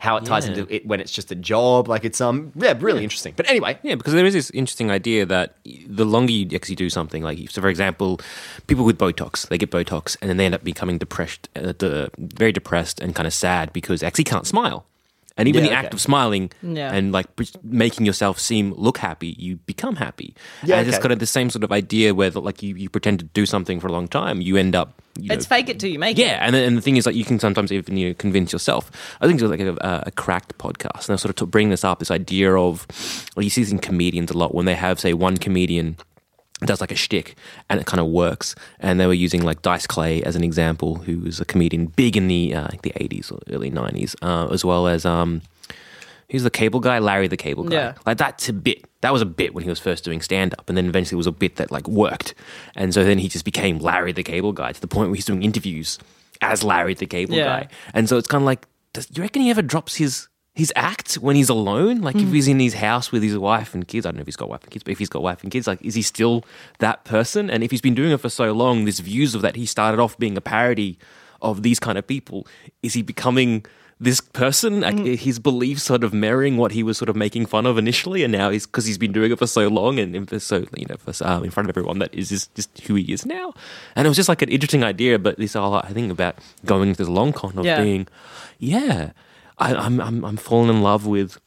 how 0.00 0.16
it 0.16 0.24
ties 0.24 0.44
Yeah. 0.46 0.54
into 0.54 0.74
it 0.74 0.86
when 0.86 1.00
it's 1.00 1.10
just 1.12 1.30
a 1.32 1.34
job. 1.34 1.88
Like 1.88 2.04
it's 2.04 2.20
um 2.20 2.52
yeah, 2.54 2.74
really 2.78 3.02
interesting. 3.02 3.34
But 3.36 3.48
anyway, 3.50 3.78
Yeah, 3.82 3.96
because 3.96 4.12
there 4.14 4.24
is 4.24 4.34
this 4.34 4.50
interesting 4.50 4.90
idea 4.90 5.26
that 5.26 5.56
the 5.86 6.04
longer 6.04 6.32
you 6.32 6.48
actually 6.54 6.76
do 6.76 6.88
something, 6.88 7.22
like 7.22 7.50
so, 7.50 7.60
for 7.60 7.68
example, 7.68 8.20
people 8.68 8.84
with 8.84 8.96
Botox, 8.98 9.48
they 9.48 9.58
get 9.58 9.70
Botox 9.70 10.16
and 10.20 10.30
then 10.30 10.36
they 10.36 10.46
end 10.46 10.54
up 10.54 10.62
becoming 10.64 10.98
depressed, 10.98 11.48
uh, 11.56 11.72
de- 11.72 12.10
very 12.18 12.52
depressed 12.52 13.00
and 13.00 13.14
kind 13.14 13.26
of 13.26 13.34
sad 13.34 13.72
because 13.72 14.00
they 14.00 14.06
actually 14.06 14.24
can't 14.24 14.46
smile. 14.46 14.86
And 15.38 15.48
even 15.48 15.62
Yeah, 15.64 15.70
the 15.70 15.76
okay. 15.76 15.86
act 15.86 15.94
of 15.94 16.00
smiling 16.00 16.50
Yeah. 16.62 16.92
and 16.92 17.12
like 17.12 17.26
making 17.62 18.04
yourself 18.06 18.38
seem 18.38 18.72
look 18.76 18.98
happy, 18.98 19.34
you 19.38 19.56
become 19.66 19.96
happy. 19.96 20.34
Yeah, 20.64 20.78
and 20.80 20.88
it's 20.88 20.98
kind 20.98 21.12
of 21.12 21.20
the 21.20 21.26
same 21.26 21.48
sort 21.48 21.64
of 21.64 21.72
idea 21.72 22.14
where 22.14 22.30
like 22.30 22.62
you, 22.62 22.74
you 22.74 22.88
pretend 22.90 23.20
to 23.20 23.24
do 23.24 23.46
something 23.46 23.80
for 23.80 23.86
a 23.86 23.92
long 23.92 24.08
time, 24.08 24.40
you 24.40 24.56
end 24.56 24.74
up. 24.74 25.00
You 25.20 25.32
It's 25.32 25.46
know, 25.50 25.56
fake 25.56 25.68
it 25.68 25.80
till 25.80 25.90
you 25.90 25.98
make 25.98 26.16
yeah, 26.16 26.26
it. 26.26 26.28
Yeah, 26.28 26.46
and 26.46 26.54
the, 26.54 26.62
and 26.62 26.76
the 26.76 26.80
thing 26.80 26.96
is, 26.96 27.04
like, 27.04 27.16
you 27.16 27.24
can 27.24 27.40
sometimes 27.40 27.72
even 27.72 27.96
you 27.96 28.08
know, 28.08 28.14
convince 28.14 28.52
yourself. 28.52 28.88
I 29.20 29.26
think 29.26 29.40
it's 29.40 29.50
like 29.50 29.58
a, 29.58 30.04
a 30.06 30.10
cracked 30.12 30.56
podcast, 30.58 31.08
and 31.08 31.14
I 31.14 31.16
sort 31.16 31.30
of 31.30 31.36
to 31.36 31.46
bring 31.46 31.70
this 31.70 31.82
up, 31.82 31.98
this 31.98 32.12
idea 32.12 32.54
of, 32.54 32.86
well, 33.34 33.42
you 33.42 33.50
see 33.50 33.62
this 33.64 33.72
in 33.72 33.80
comedians 33.80 34.30
a 34.30 34.38
lot 34.38 34.54
when 34.54 34.64
they 34.66 34.76
have, 34.76 35.00
say, 35.00 35.14
one 35.14 35.36
comedian 35.36 35.96
does 36.66 36.80
like 36.80 36.90
a 36.90 36.96
shtick 36.96 37.36
and 37.70 37.80
it 37.80 37.86
kind 37.86 38.00
of 38.00 38.06
works. 38.06 38.54
And 38.80 38.98
they 38.98 39.06
were 39.06 39.14
using 39.14 39.42
like 39.42 39.62
Dice 39.62 39.86
Clay 39.86 40.22
as 40.22 40.36
an 40.36 40.42
example, 40.44 40.96
who 40.96 41.20
was 41.20 41.40
a 41.40 41.44
comedian 41.44 41.86
big 41.86 42.16
in 42.16 42.28
the 42.28 42.54
uh, 42.54 42.68
like 42.70 42.82
the 42.82 42.92
eighties 42.96 43.30
or 43.30 43.40
early 43.50 43.70
nineties, 43.70 44.16
uh, 44.22 44.48
as 44.50 44.64
well 44.64 44.86
as 44.88 45.04
um, 45.04 45.42
who's 46.30 46.42
the 46.42 46.50
cable 46.50 46.80
guy, 46.80 46.98
Larry 46.98 47.28
the 47.28 47.36
Cable 47.36 47.64
Guy. 47.64 47.74
Yeah. 47.74 47.94
Like 48.06 48.18
that's 48.18 48.48
a 48.48 48.52
bit. 48.52 48.84
That 49.00 49.12
was 49.12 49.22
a 49.22 49.26
bit 49.26 49.54
when 49.54 49.62
he 49.64 49.70
was 49.70 49.78
first 49.78 50.04
doing 50.04 50.20
stand 50.20 50.54
up, 50.58 50.68
and 50.68 50.76
then 50.76 50.86
eventually 50.86 51.16
it 51.16 51.18
was 51.18 51.26
a 51.28 51.32
bit 51.32 51.56
that 51.56 51.70
like 51.70 51.86
worked, 51.88 52.34
and 52.74 52.92
so 52.92 53.04
then 53.04 53.18
he 53.18 53.28
just 53.28 53.44
became 53.44 53.78
Larry 53.78 54.12
the 54.12 54.22
Cable 54.24 54.52
Guy 54.52 54.72
to 54.72 54.80
the 54.80 54.88
point 54.88 55.08
where 55.10 55.14
he's 55.16 55.24
doing 55.24 55.42
interviews 55.42 55.98
as 56.40 56.62
Larry 56.64 56.94
the 56.94 57.06
Cable 57.06 57.34
Yeah. 57.34 57.44
Guy, 57.44 57.68
and 57.94 58.08
so 58.08 58.16
it's 58.16 58.28
kind 58.28 58.42
of 58.42 58.46
like, 58.46 58.66
does 58.92 59.08
you 59.14 59.22
reckon 59.22 59.42
he 59.42 59.50
ever 59.50 59.62
drops 59.62 59.96
his? 59.96 60.27
His 60.58 60.72
act 60.74 61.14
when 61.14 61.36
he's 61.36 61.48
alone, 61.48 62.00
like 62.00 62.16
if 62.16 62.22
hmm. 62.22 62.34
he's 62.34 62.48
in 62.48 62.58
his 62.58 62.74
house 62.74 63.12
with 63.12 63.22
his 63.22 63.38
wife 63.38 63.74
and 63.74 63.86
kids, 63.86 64.04
I 64.04 64.08
don't 64.08 64.16
know 64.16 64.22
if 64.22 64.26
he's 64.26 64.34
got 64.34 64.48
wife 64.48 64.64
and 64.64 64.72
kids, 64.72 64.82
but 64.82 64.90
if 64.90 64.98
he's 64.98 65.08
got 65.08 65.22
wife 65.22 65.40
and 65.44 65.52
kids, 65.52 65.68
like 65.68 65.80
is 65.82 65.94
he 65.94 66.02
still 66.02 66.44
that 66.80 67.04
person? 67.04 67.48
And 67.48 67.62
if 67.62 67.70
he's 67.70 67.80
been 67.80 67.94
doing 67.94 68.10
it 68.10 68.16
for 68.16 68.28
so 68.28 68.50
long, 68.50 68.84
this 68.84 68.98
views 68.98 69.36
of 69.36 69.42
that 69.42 69.54
he 69.54 69.66
started 69.66 70.00
off 70.00 70.18
being 70.18 70.36
a 70.36 70.40
parody 70.40 70.98
of 71.40 71.62
these 71.62 71.78
kind 71.78 71.96
of 71.96 72.08
people, 72.08 72.44
is 72.82 72.94
he 72.94 73.02
becoming 73.02 73.64
this 74.00 74.20
person? 74.20 74.80
Like, 74.80 74.98
hmm. 74.98 75.04
His 75.14 75.38
beliefs 75.38 75.84
sort 75.84 76.02
of 76.02 76.12
mirroring 76.12 76.56
what 76.56 76.72
he 76.72 76.82
was 76.82 76.98
sort 76.98 77.08
of 77.08 77.14
making 77.14 77.46
fun 77.46 77.64
of 77.64 77.78
initially, 77.78 78.24
and 78.24 78.32
now 78.32 78.50
he's 78.50 78.66
because 78.66 78.84
he's 78.84 78.98
been 78.98 79.12
doing 79.12 79.30
it 79.30 79.38
for 79.38 79.46
so 79.46 79.68
long 79.68 80.00
and 80.00 80.28
for 80.28 80.40
so 80.40 80.66
you 80.76 80.86
know 80.88 80.96
for, 80.96 81.12
um, 81.24 81.44
in 81.44 81.52
front 81.52 81.70
of 81.70 81.76
everyone 81.76 82.00
that 82.00 82.12
is 82.12 82.30
this 82.30 82.48
just 82.48 82.76
who 82.80 82.96
he 82.96 83.12
is 83.12 83.24
now. 83.24 83.54
And 83.94 84.06
it 84.06 84.10
was 84.10 84.16
just 84.16 84.28
like 84.28 84.42
an 84.42 84.48
interesting 84.48 84.82
idea, 84.82 85.20
but 85.20 85.38
this 85.38 85.52
whole 85.52 85.74
uh, 85.74 85.82
I 85.84 85.92
think 85.92 86.10
about 86.10 86.34
going 86.64 86.88
into 86.88 87.04
the 87.04 87.12
long 87.12 87.32
con 87.32 87.56
of 87.56 87.64
Yeah. 87.64 87.80
being, 87.80 88.08
yeah, 88.58 89.12
I, 89.58 89.74
I'm 89.74 90.00
I'm 90.00 90.24
I'm 90.24 90.36
falling 90.36 90.70
in 90.70 90.82
love 90.82 91.06
with 91.06 91.38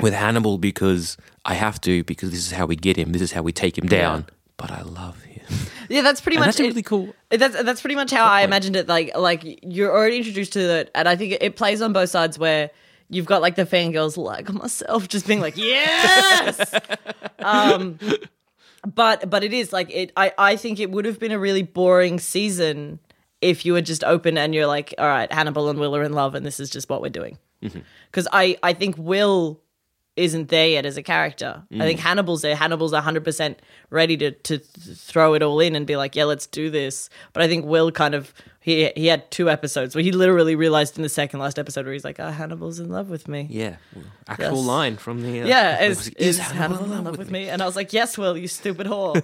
with 0.00 0.14
Hannibal 0.14 0.58
because 0.58 1.16
I 1.44 1.54
have 1.54 1.80
to 1.82 2.04
because 2.04 2.30
this 2.30 2.40
is 2.40 2.52
how 2.52 2.66
we 2.66 2.76
get 2.76 2.96
him. 2.96 3.12
This 3.12 3.22
is 3.22 3.32
how 3.32 3.42
we 3.42 3.52
take 3.52 3.76
him 3.78 3.86
down. 3.86 4.26
But 4.56 4.70
I 4.70 4.82
love 4.82 5.22
him. 5.22 5.34
Yeah, 5.90 6.02
that's 6.02 6.20
pretty 6.20 6.36
And 6.36 6.42
much 6.44 6.56
that's 6.56 6.60
it. 6.60 6.64
really 6.64 6.82
cool 6.82 7.14
That's 7.30 7.62
that's 7.62 7.80
pretty 7.80 7.94
much 7.96 8.10
how 8.10 8.26
I 8.26 8.42
imagined 8.42 8.76
it. 8.76 8.88
Like 8.88 9.16
like 9.16 9.60
you're 9.62 9.90
already 9.90 10.18
introduced 10.18 10.52
to 10.52 10.60
it, 10.60 10.90
and 10.94 11.08
I 11.08 11.16
think 11.16 11.32
it, 11.32 11.42
it 11.42 11.56
plays 11.56 11.80
on 11.80 11.94
both 11.94 12.10
sides 12.10 12.38
where 12.38 12.68
you've 13.08 13.24
got 13.24 13.40
like 13.40 13.54
the 13.56 13.64
fangirls 13.64 14.18
like 14.18 14.52
myself 14.62 15.08
just 15.08 15.26
being 15.26 15.40
like 15.40 15.56
yes, 15.56 16.74
um, 17.38 17.98
but 18.94 19.30
but 19.30 19.42
it 19.42 19.54
is 19.54 19.72
like 19.72 19.88
it. 19.90 20.12
I 20.14 20.32
I 20.36 20.56
think 20.56 20.78
it 20.78 20.90
would 20.90 21.06
have 21.06 21.18
been 21.18 21.32
a 21.32 21.38
really 21.38 21.62
boring 21.62 22.18
season 22.20 22.98
if 23.40 23.64
you 23.64 23.72
were 23.72 23.80
just 23.80 24.04
open 24.04 24.36
and 24.38 24.54
you're 24.54 24.66
like, 24.66 24.94
all 24.98 25.06
right, 25.06 25.30
Hannibal 25.32 25.68
and 25.68 25.78
Will 25.78 25.94
are 25.94 26.02
in 26.02 26.12
love, 26.12 26.34
and 26.34 26.44
this 26.44 26.60
is 26.60 26.70
just 26.70 26.88
what 26.88 27.00
we're 27.00 27.08
doing. 27.08 27.38
Mm-hmm. 27.62 27.80
Because 28.06 28.28
I 28.32 28.58
I 28.62 28.72
think 28.72 28.96
Will 28.98 29.60
isn't 30.18 30.48
there 30.48 30.68
yet 30.68 30.84
as 30.84 30.96
a 30.96 31.02
character. 31.02 31.62
I 31.72 31.78
think 31.80 32.00
Hannibal's 32.00 32.42
there. 32.42 32.56
Hannibal's 32.56 32.92
100% 32.92 33.56
ready 33.90 34.16
to, 34.16 34.32
to 34.32 34.58
throw 34.58 35.34
it 35.34 35.42
all 35.42 35.60
in 35.60 35.76
and 35.76 35.86
be 35.86 35.96
like, 35.96 36.16
yeah, 36.16 36.24
let's 36.24 36.46
do 36.46 36.68
this. 36.70 37.08
But 37.32 37.42
I 37.42 37.48
think 37.48 37.64
Will 37.64 37.90
kind 37.92 38.14
of, 38.14 38.34
he, 38.60 38.90
he 38.96 39.06
had 39.06 39.30
two 39.30 39.48
episodes 39.48 39.94
where 39.94 40.02
he 40.02 40.12
literally 40.12 40.54
realized 40.56 40.96
in 40.96 41.02
the 41.02 41.08
second 41.08 41.40
last 41.40 41.58
episode 41.58 41.84
where 41.86 41.92
he's 41.92 42.04
like, 42.04 42.18
oh, 42.18 42.30
Hannibal's 42.30 42.80
in 42.80 42.90
love 42.90 43.08
with 43.08 43.28
me. 43.28 43.46
Yeah, 43.50 43.76
actual 44.26 44.56
Yes. 44.56 44.66
line 44.66 44.96
from 44.96 45.22
the 45.22 45.42
uh, 45.42 45.46
Yeah, 45.46 45.82
is, 45.84 45.96
was, 45.98 46.08
is, 46.08 46.38
Hannibal 46.38 46.92
in 46.92 47.04
love 47.04 47.16
with 47.16 47.30
me? 47.30 47.48
And 47.48 47.62
I 47.62 47.66
was 47.66 47.76
like, 47.76 47.92
yes, 47.92 48.18
Will, 48.18 48.36
you 48.36 48.48
stupid 48.48 48.86
whore. 48.86 49.14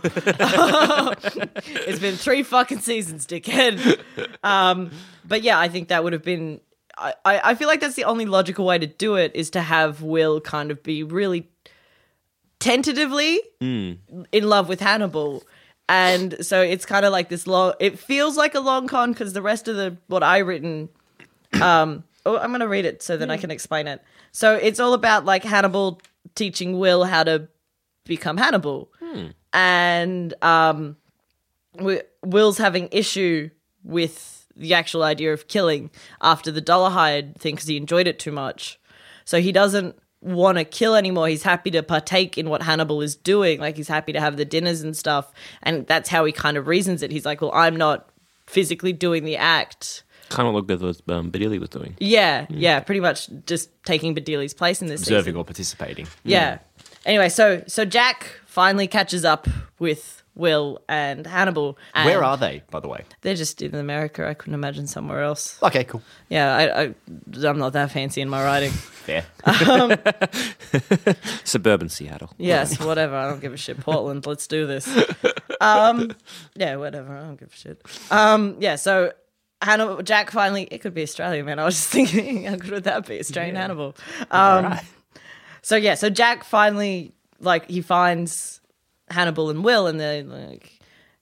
it's 1.86 1.98
been 1.98 2.16
three 2.16 2.42
fucking 2.42 2.80
seasons, 2.80 3.26
dickhead. 3.26 3.98
Um, 4.42 4.90
but 5.26 5.42
yeah, 5.42 5.58
I 5.58 5.68
think 5.68 5.88
that 5.88 6.04
would 6.04 6.12
have 6.12 6.22
been. 6.24 6.60
I, 6.96 7.14
I 7.24 7.40
I 7.50 7.54
feel 7.54 7.68
like 7.68 7.80
that's 7.80 7.94
the 7.96 8.04
only 8.04 8.26
logical 8.26 8.64
way 8.66 8.78
to 8.78 8.86
do 8.86 9.16
it 9.16 9.32
is 9.34 9.50
to 9.50 9.60
have 9.60 10.02
Will 10.02 10.40
kind 10.40 10.70
of 10.70 10.82
be 10.82 11.02
really 11.02 11.48
tentatively 12.60 13.40
in 14.32 14.44
love 14.48 14.68
with 14.68 14.80
Hannibal. 14.80 15.42
And 15.88 16.34
so 16.44 16.62
it's 16.62 16.86
kind 16.86 17.04
of 17.04 17.12
like 17.12 17.28
this 17.28 17.46
long. 17.46 17.74
It 17.78 17.98
feels 17.98 18.36
like 18.36 18.54
a 18.54 18.60
long 18.60 18.86
con 18.88 19.12
because 19.12 19.32
the 19.34 19.42
rest 19.42 19.68
of 19.68 19.76
the 19.76 19.96
what 20.06 20.22
I 20.22 20.38
written 20.38 20.88
um 21.60 22.02
oh 22.26 22.36
i'm 22.38 22.50
gonna 22.50 22.66
read 22.66 22.84
it 22.84 23.00
so 23.00 23.16
that 23.16 23.30
i 23.30 23.36
can 23.36 23.52
explain 23.52 23.86
it 23.86 24.02
so 24.32 24.56
it's 24.56 24.80
all 24.80 24.92
about 24.92 25.24
like 25.24 25.44
hannibal 25.44 26.00
teaching 26.34 26.78
will 26.80 27.04
how 27.04 27.22
to 27.22 27.46
become 28.06 28.36
hannibal 28.36 28.90
and 29.52 30.34
um 30.42 30.96
Wi- 31.76 32.02
will's 32.24 32.58
having 32.58 32.88
issue 32.90 33.50
with 33.84 34.43
the 34.56 34.74
actual 34.74 35.02
idea 35.02 35.32
of 35.32 35.48
killing 35.48 35.90
after 36.20 36.50
the 36.50 36.62
Dolarhyde 36.62 37.36
thing 37.36 37.54
because 37.54 37.68
he 37.68 37.76
enjoyed 37.76 38.06
it 38.06 38.18
too 38.18 38.32
much 38.32 38.78
so 39.24 39.40
he 39.40 39.52
doesn't 39.52 39.96
want 40.20 40.56
to 40.56 40.64
kill 40.64 40.94
anymore 40.94 41.28
he's 41.28 41.42
happy 41.42 41.70
to 41.70 41.82
partake 41.82 42.38
in 42.38 42.48
what 42.48 42.62
hannibal 42.62 43.02
is 43.02 43.14
doing 43.14 43.60
like 43.60 43.76
he's 43.76 43.88
happy 43.88 44.12
to 44.12 44.20
have 44.20 44.38
the 44.38 44.44
dinners 44.44 44.80
and 44.80 44.96
stuff 44.96 45.30
and 45.62 45.86
that's 45.86 46.08
how 46.08 46.24
he 46.24 46.32
kind 46.32 46.56
of 46.56 46.66
reasons 46.66 47.02
it 47.02 47.10
he's 47.10 47.26
like 47.26 47.42
well 47.42 47.50
i'm 47.52 47.76
not 47.76 48.08
physically 48.46 48.92
doing 48.92 49.24
the 49.24 49.36
act 49.36 50.02
kind 50.30 50.48
of 50.48 50.54
looked 50.54 50.70
at 50.70 50.80
what 50.80 51.00
um, 51.14 51.30
Bedelia 51.30 51.60
was 51.60 51.68
doing. 51.68 51.94
yeah, 51.98 52.46
yeah, 52.48 52.80
pretty 52.80 53.00
much 53.00 53.28
just 53.46 53.70
taking 53.84 54.14
Bedelia's 54.14 54.54
place 54.54 54.80
in 54.80 54.88
this 54.88 55.02
observing 55.02 55.24
season. 55.24 55.36
or 55.36 55.44
participating. 55.44 56.06
Yeah. 56.24 56.58
Anyway, 57.04 57.28
so 57.28 57.62
so 57.66 57.84
Jack 57.84 58.40
finally 58.46 58.86
catches 58.86 59.24
up 59.24 59.46
with 59.78 60.22
Will 60.36 60.82
and 60.88 61.26
Hannibal. 61.26 61.78
And 61.94 62.06
Where 62.06 62.24
are 62.24 62.36
they, 62.36 62.62
by 62.70 62.80
the 62.80 62.88
way? 62.88 63.04
They're 63.20 63.34
just 63.36 63.62
in 63.62 63.74
America. 63.74 64.26
I 64.26 64.34
couldn't 64.34 64.54
imagine 64.54 64.86
somewhere 64.86 65.22
else. 65.22 65.62
Okay, 65.62 65.84
cool. 65.84 66.02
Yeah, 66.28 66.54
I, 66.56 66.82
I 66.82 66.94
I'm 67.46 67.58
not 67.58 67.72
that 67.74 67.90
fancy 67.92 68.20
in 68.20 68.28
my 68.28 68.42
writing. 68.44 68.70
Fair. 69.04 69.24
Suburban 71.44 71.88
Seattle. 71.88 72.30
Yes, 72.38 72.80
whatever. 72.80 73.14
I 73.16 73.28
don't 73.28 73.40
give 73.40 73.52
a 73.52 73.56
shit. 73.56 73.78
Portland, 73.80 74.26
let's 74.26 74.46
do 74.46 74.66
this. 74.66 74.88
Um, 75.60 76.12
yeah, 76.54 76.76
whatever. 76.76 77.16
I 77.16 77.20
don't 77.20 77.38
give 77.38 77.52
a 77.52 77.56
shit. 77.56 77.82
Um, 78.10 78.56
yeah, 78.60 78.76
so 78.76 79.12
Hannibal, 79.62 80.02
Jack 80.02 80.30
finally, 80.30 80.64
it 80.70 80.78
could 80.80 80.94
be 80.94 81.02
Australia, 81.02 81.44
man. 81.44 81.58
I 81.58 81.64
was 81.64 81.74
just 81.76 81.88
thinking, 81.90 82.44
how 82.44 82.56
good 82.56 82.70
would 82.70 82.84
that 82.84 83.06
be? 83.06 83.20
Australian 83.20 83.56
Hannibal. 83.56 83.94
Um, 84.30 84.78
So 85.62 85.76
yeah, 85.76 85.94
so 85.94 86.10
Jack 86.10 86.44
finally, 86.44 87.14
like, 87.40 87.70
he 87.70 87.80
finds 87.80 88.60
Hannibal 89.14 89.50
and 89.50 89.64
Will, 89.64 89.86
and 89.86 89.98
they're 89.98 90.22
like, 90.22 90.78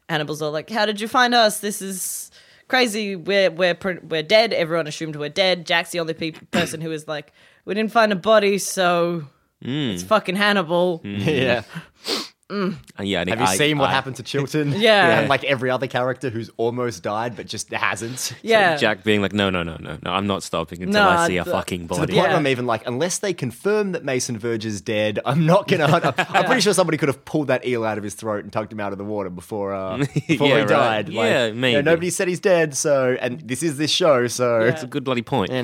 Hannibal's 0.08 0.42
all 0.42 0.50
like, 0.50 0.70
"How 0.70 0.86
did 0.86 1.00
you 1.00 1.08
find 1.08 1.34
us? 1.34 1.60
This 1.60 1.80
is 1.80 2.30
crazy. 2.68 3.16
We're 3.16 3.50
we're 3.50 3.76
we're 4.02 4.22
dead. 4.22 4.52
Everyone 4.52 4.86
assumed 4.86 5.16
we're 5.16 5.28
dead. 5.28 5.66
Jack's 5.66 5.90
the 5.90 6.00
only 6.00 6.14
pe- 6.14 6.32
person 6.50 6.80
who 6.80 6.88
was 6.88 7.06
like, 7.06 7.32
we 7.64 7.74
didn't 7.74 7.92
find 7.92 8.12
a 8.12 8.16
body, 8.16 8.58
so 8.58 9.24
hmm. 9.62 9.68
it's 9.68 10.02
fucking 10.02 10.36
Hannibal." 10.36 11.00
yeah. 11.04 11.62
Uh, 12.50 12.72
yeah, 13.00 13.20
Have 13.26 13.40
you 13.40 13.46
I- 13.46 13.56
seen 13.56 13.78
what 13.78 13.88
I- 13.88 13.92
happened 13.94 14.16
to 14.16 14.22
Chilton? 14.22 14.72
Yeah. 14.76 15.20
And 15.20 15.28
like 15.28 15.42
every 15.44 15.70
other 15.70 15.86
character 15.86 16.28
who's 16.28 16.50
almost 16.58 17.02
died 17.02 17.34
but 17.34 17.46
just 17.46 17.70
hasn't. 17.72 18.34
Yeah, 18.42 18.76
Jack 18.76 19.04
being 19.04 19.22
like, 19.22 19.32
no, 19.32 19.48
no, 19.48 19.62
no, 19.62 19.76
no, 19.80 19.96
no, 20.02 20.10
I'm 20.10 20.26
not 20.26 20.42
stopping 20.42 20.82
until 20.82 21.02
No, 21.02 21.08
I 21.08 21.26
see 21.28 21.38
a 21.38 21.44
the- 21.44 21.50
fucking 21.50 21.82
To 21.88 21.94
the 21.94 22.00
body. 22.00 22.12
point 22.14 22.28
Yeah. 22.30 22.36
I'm 22.36 22.46
even 22.46 22.66
like, 22.66 22.86
unless 22.86 23.18
they 23.18 23.32
confirm 23.32 23.92
that 23.92 24.04
Mason 24.04 24.38
Verge 24.38 24.66
is 24.66 24.82
dead, 24.82 25.18
I'm 25.24 25.46
not 25.46 25.66
gonna 25.66 25.86
hunt. 25.88 26.04
I'm, 26.04 26.14
I'm 26.18 26.44
pretty 26.44 26.60
sure 26.60 26.74
somebody 26.74 26.98
could 26.98 27.08
have 27.08 27.24
pulled 27.24 27.46
that 27.46 27.66
eel 27.66 27.84
out 27.84 27.96
of 27.96 28.04
his 28.04 28.14
throat 28.14 28.44
and 28.44 28.52
tugged 28.52 28.72
him 28.72 28.80
out 28.80 28.92
of 28.92 28.98
the 28.98 29.04
water 29.04 29.30
before 29.30 29.72
uh, 29.74 29.96
before 30.28 30.48
Yeah, 30.48 30.54
he 30.56 30.60
right. 30.60 30.68
died. 30.68 31.08
Like, 31.08 31.24
Yeah, 31.30 31.46
you 31.46 31.54
know, 31.54 31.80
nobody 31.80 32.10
said 32.10 32.28
he's 32.28 32.40
dead, 32.40 32.76
so 32.76 33.16
and 33.18 33.40
this 33.40 33.62
is 33.62 33.78
this 33.78 33.90
show, 33.90 34.26
so 34.26 34.60
It's 34.60 34.82
a 34.82 34.86
good 34.86 35.04
bloody 35.04 35.22
point. 35.22 35.50
you 35.52 35.62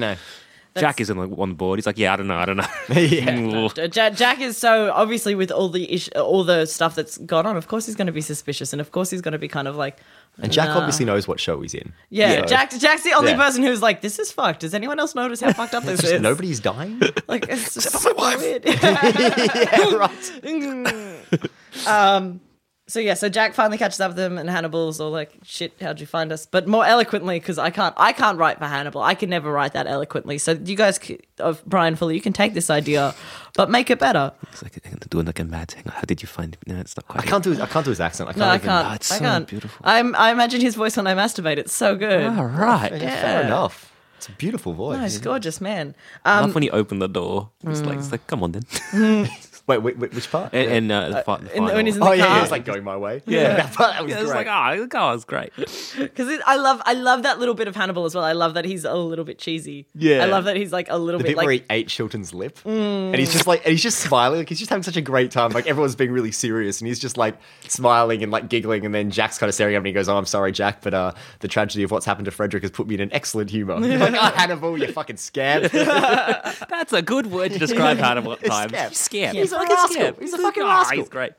know. 0.76 0.80
Jack 0.80 1.00
isn't 1.00 1.16
like 1.18 1.30
on 1.38 1.54
board. 1.54 1.78
He's 1.78 1.86
like, 1.86 1.98
yeah, 1.98 2.12
I 2.12 2.16
don't 2.16 2.26
know, 2.28 2.36
I 2.36 2.44
don't 2.44 2.56
know. 2.56 2.66
Yeah. 2.94 3.86
Jack, 3.88 4.14
Jack 4.14 4.40
is 4.40 4.56
so 4.56 4.92
obviously 4.92 5.34
with 5.34 5.50
all 5.50 5.68
the 5.68 5.92
ish, 5.92 6.08
all 6.12 6.44
the 6.44 6.66
stuff 6.66 6.94
that's 6.94 7.18
gone 7.18 7.46
on. 7.46 7.56
Of 7.56 7.68
course, 7.68 7.86
he's 7.86 7.94
going 7.96 8.06
to 8.06 8.12
be 8.12 8.20
suspicious, 8.20 8.72
and 8.72 8.80
of 8.80 8.92
course, 8.92 9.10
he's 9.10 9.20
going 9.20 9.32
to 9.32 9.38
be 9.38 9.48
kind 9.48 9.66
of 9.68 9.76
like, 9.76 9.98
And 10.40 10.52
Jack 10.52 10.68
Nah. 10.68 10.78
obviously 10.78 11.04
knows 11.04 11.26
what 11.26 11.40
show 11.40 11.60
he's 11.60 11.74
in. 11.74 11.92
yeah. 12.10 12.40
So- 12.40 12.46
Jack, 12.46 12.70
Jack's 12.78 13.02
the 13.02 13.12
only 13.12 13.32
Yeah. 13.32 13.36
person 13.38 13.62
who's 13.62 13.82
like, 13.82 14.00
this 14.02 14.18
is 14.18 14.30
fucked. 14.30 14.60
Does 14.60 14.74
anyone 14.74 14.98
else 15.00 15.14
notice 15.14 15.40
how 15.40 15.52
fucked 15.52 15.74
up 15.74 15.82
this 15.84 16.00
Just 16.00 16.12
is? 16.14 16.20
nobody's 16.20 16.60
dying. 16.60 17.00
Like, 17.26 17.46
it's 17.48 17.74
just 17.74 17.90
for 18.00 18.14
my 18.14 18.34
wife. 18.34 18.38
weird. 18.40 18.64
yeah, 18.64 19.94
right. 19.96 21.86
um. 21.86 22.40
So 22.88 23.00
yeah, 23.00 23.12
so 23.14 23.28
Jack 23.28 23.52
finally 23.52 23.76
catches 23.76 24.00
up 24.00 24.08
with 24.10 24.16
them, 24.16 24.38
and 24.38 24.48
Hannibal's 24.48 24.98
all 24.98 25.10
like, 25.10 25.30
"Shit, 25.44 25.74
how'd 25.80 26.00
you 26.00 26.06
find 26.06 26.32
us?" 26.32 26.46
But 26.46 26.66
more 26.66 26.86
eloquently, 26.86 27.38
because 27.38 27.58
I 27.58 27.68
can't, 27.68 27.94
I 27.98 28.12
can't 28.12 28.38
write 28.38 28.58
for 28.58 28.64
Hannibal. 28.64 29.02
I 29.02 29.14
can 29.14 29.28
never 29.28 29.52
write 29.52 29.74
that 29.74 29.86
eloquently. 29.86 30.38
So 30.38 30.52
you 30.52 30.74
guys, 30.74 30.98
c- 31.02 31.20
of 31.38 31.62
Bryan 31.66 31.96
Fuller, 31.96 32.12
you 32.12 32.22
can 32.22 32.32
take 32.32 32.54
this 32.54 32.70
idea, 32.70 33.14
but 33.54 33.68
make 33.70 33.90
it 33.90 33.98
better. 33.98 34.32
It's 34.52 34.62
like 34.62 34.80
doing 35.10 35.26
like 35.26 35.38
a 35.38 35.44
mad 35.44 35.70
thing. 35.70 35.84
How 35.86 36.00
did 36.02 36.22
you 36.22 36.28
find 36.28 36.54
it? 36.54 36.66
No, 36.66 36.80
it's 36.80 36.96
not 36.96 37.06
quite. 37.06 37.24
I 37.24 37.26
can't 37.26 37.44
do 37.44 37.60
I 37.60 37.66
can't 37.66 37.84
do 37.84 37.90
his 37.90 38.00
accent. 38.00 38.30
I 38.30 38.32
can't 38.32 38.40
No, 38.40 38.48
I 38.48 38.58
can't. 38.58 38.88
Oh, 38.88 38.94
it's 38.94 39.12
I 39.12 39.16
so 39.16 39.20
can't. 39.20 39.46
beautiful. 39.48 39.80
I'm, 39.84 40.16
I 40.16 40.30
imagine 40.32 40.62
his 40.62 40.74
voice 40.74 40.96
when 40.96 41.06
I 41.06 41.14
masturbate. 41.14 41.58
It's 41.58 41.74
so 41.74 41.94
good. 41.94 42.24
All 42.24 42.46
right. 42.46 42.90
Yeah, 42.92 43.20
Fair 43.20 43.42
enough. 43.42 43.92
It's 44.16 44.28
a 44.28 44.32
beautiful 44.32 44.72
voice. 44.72 44.96
No, 44.96 45.02
he's 45.04 45.18
gorgeous, 45.18 45.60
man. 45.60 45.94
I 46.24 46.38
Um, 46.38 46.46
love 46.46 46.54
when 46.54 46.62
he 46.62 46.70
opened 46.70 47.00
the 47.02 47.06
door. 47.06 47.50
It's 47.64 47.82
like, 47.82 47.98
it's 47.98 48.10
like, 48.10 48.26
come 48.26 48.42
on 48.42 48.50
then. 48.52 48.64
Wait, 49.68 49.78
wait, 49.82 49.98
wait, 49.98 50.12
which 50.14 50.30
part? 50.30 50.52
and 50.52 50.70
and 50.70 50.90
uh, 50.92 51.08
the, 51.10 51.22
fi- 51.22 51.36
the 51.38 51.56
in- 51.56 51.64
when 51.64 51.86
he's 51.86 51.94
in 51.96 52.00
one. 52.00 52.08
oh 52.08 52.12
the 52.12 52.18
yeah, 52.18 52.26
car. 52.26 52.36
yeah, 52.38 52.42
it's 52.42 52.50
like 52.50 52.64
going 52.64 52.82
my 52.82 52.96
way. 52.96 53.22
Yeah, 53.26 53.54
that, 53.56 53.72
part, 53.74 53.92
that 53.92 54.02
was 54.02 54.10
Yeah, 54.10 54.20
it's 54.22 54.32
great. 54.32 54.46
like, 54.46 54.78
oh, 54.78 54.86
God, 54.86 55.14
it's 55.16 55.24
great. 55.24 55.52
Because 56.18 56.40
I 56.46 56.56
love, 56.56 56.80
I 56.86 56.94
love 56.94 57.22
that 57.24 57.38
little 57.38 57.54
bit 57.54 57.68
of 57.68 57.76
Hannibal 57.76 58.04
as 58.06 58.14
well. 58.14 58.24
I 58.24 58.32
love 58.32 58.54
that 58.54 58.64
he's 58.64 58.84
a 58.84 58.94
little 58.94 59.24
bit 59.24 59.38
cheesy. 59.38 59.86
Yeah. 59.94 60.22
I 60.24 60.26
love 60.26 60.44
that 60.44 60.56
he's 60.56 60.72
like 60.72 60.88
a 60.90 60.96
little 60.98 61.18
the 61.18 61.24
bit 61.24 61.28
bit 61.30 61.36
where 61.36 61.46
like. 61.46 61.60
he 61.62 61.66
ate 61.70 61.88
Chilton's 61.88 62.32
lip, 62.34 62.58
and 62.64 63.14
he's 63.14 63.32
just 63.32 63.46
like, 63.46 63.60
and 63.64 63.72
he's 63.72 63.82
just 63.82 63.98
smiling, 64.00 64.38
like 64.40 64.48
he's 64.48 64.58
just 64.58 64.70
having 64.70 64.82
such 64.82 64.96
a 64.96 65.00
great 65.02 65.30
time. 65.30 65.50
Like 65.52 65.66
everyone's 65.66 65.94
being 65.96 66.10
really 66.12 66.32
serious, 66.32 66.80
and 66.80 66.88
he's 66.88 66.98
just 66.98 67.16
like 67.18 67.36
smiling 67.68 68.22
and 68.22 68.32
like 68.32 68.48
giggling, 68.48 68.86
and 68.86 68.94
then 68.94 69.10
Jack's 69.10 69.38
kind 69.38 69.48
of 69.48 69.54
staring 69.54 69.74
at 69.74 69.76
him, 69.78 69.82
and 69.82 69.86
he 69.88 69.92
goes, 69.92 70.08
"Oh, 70.08 70.16
I'm 70.16 70.24
sorry, 70.26 70.50
Jack, 70.52 70.80
but 70.82 70.94
uh, 70.94 71.12
the 71.40 71.48
tragedy 71.48 71.82
of 71.82 71.90
what's 71.90 72.06
happened 72.06 72.24
to 72.24 72.30
Frederick 72.30 72.62
has 72.62 72.70
put 72.70 72.86
me 72.86 72.94
in 72.94 73.00
an 73.02 73.12
excellent 73.12 73.50
humor." 73.50 73.78
You're 73.86 73.98
like, 73.98 74.14
"Oh, 74.14 74.32
Hannibal, 74.36 74.78
you 74.78 74.90
fucking 74.92 75.16
scab." 75.18 75.64
That's 75.70 76.92
a 76.92 77.02
good 77.02 77.26
word 77.26 77.52
to 77.52 77.58
describe 77.58 77.98
Hannibal 77.98 78.32
at 78.32 78.44
times. 78.44 78.72
scab. 78.72 78.94
Scab. 78.94 79.34
He's 79.34 79.52
a 79.62 79.66
rascal. 79.74 80.12
He's 80.20 80.32
a 80.32 80.38
fucking 80.38 80.62
Ah, 80.62 80.78
rascal. 80.78 80.98
He's 80.98 81.08
great. 81.08 81.32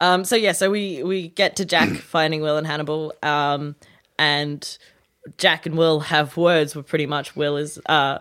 Um. 0.00 0.24
So 0.24 0.36
yeah. 0.36 0.52
So 0.52 0.70
we 0.70 1.02
we 1.02 1.28
get 1.28 1.56
to 1.56 1.64
Jack 1.64 1.88
finding 1.90 2.40
Will 2.40 2.56
and 2.56 2.66
Hannibal. 2.66 3.12
Um. 3.22 3.76
And 4.18 4.78
Jack 5.38 5.66
and 5.66 5.76
Will 5.76 6.00
have 6.00 6.36
words. 6.36 6.74
Where 6.74 6.82
pretty 6.82 7.06
much 7.06 7.36
Will 7.36 7.56
is 7.56 7.78
uh. 7.86 8.18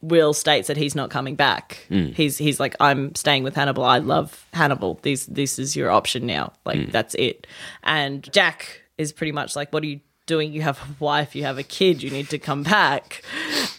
Will 0.00 0.32
states 0.34 0.66
that 0.66 0.76
he's 0.76 0.96
not 0.96 1.10
coming 1.10 1.36
back. 1.36 1.86
He's 1.88 2.36
he's 2.36 2.58
like 2.58 2.74
I'm 2.80 3.14
staying 3.14 3.44
with 3.44 3.54
Hannibal. 3.54 3.84
I 3.84 3.98
love 3.98 4.44
Hannibal. 4.52 4.98
These 5.02 5.26
this 5.26 5.60
is 5.60 5.76
your 5.76 5.92
option 5.92 6.26
now. 6.26 6.52
Like 6.64 6.90
that's 6.90 7.14
it. 7.14 7.46
And 7.84 8.28
Jack 8.32 8.82
is 8.98 9.12
pretty 9.12 9.30
much 9.30 9.54
like, 9.54 9.72
what 9.72 9.84
are 9.84 9.86
you 9.86 10.00
doing? 10.26 10.52
You 10.52 10.62
have 10.62 10.78
a 10.80 11.04
wife. 11.04 11.36
You 11.36 11.44
have 11.44 11.56
a 11.56 11.62
kid. 11.62 12.02
You 12.02 12.10
need 12.10 12.28
to 12.30 12.38
come 12.40 12.64
back. 12.64 13.22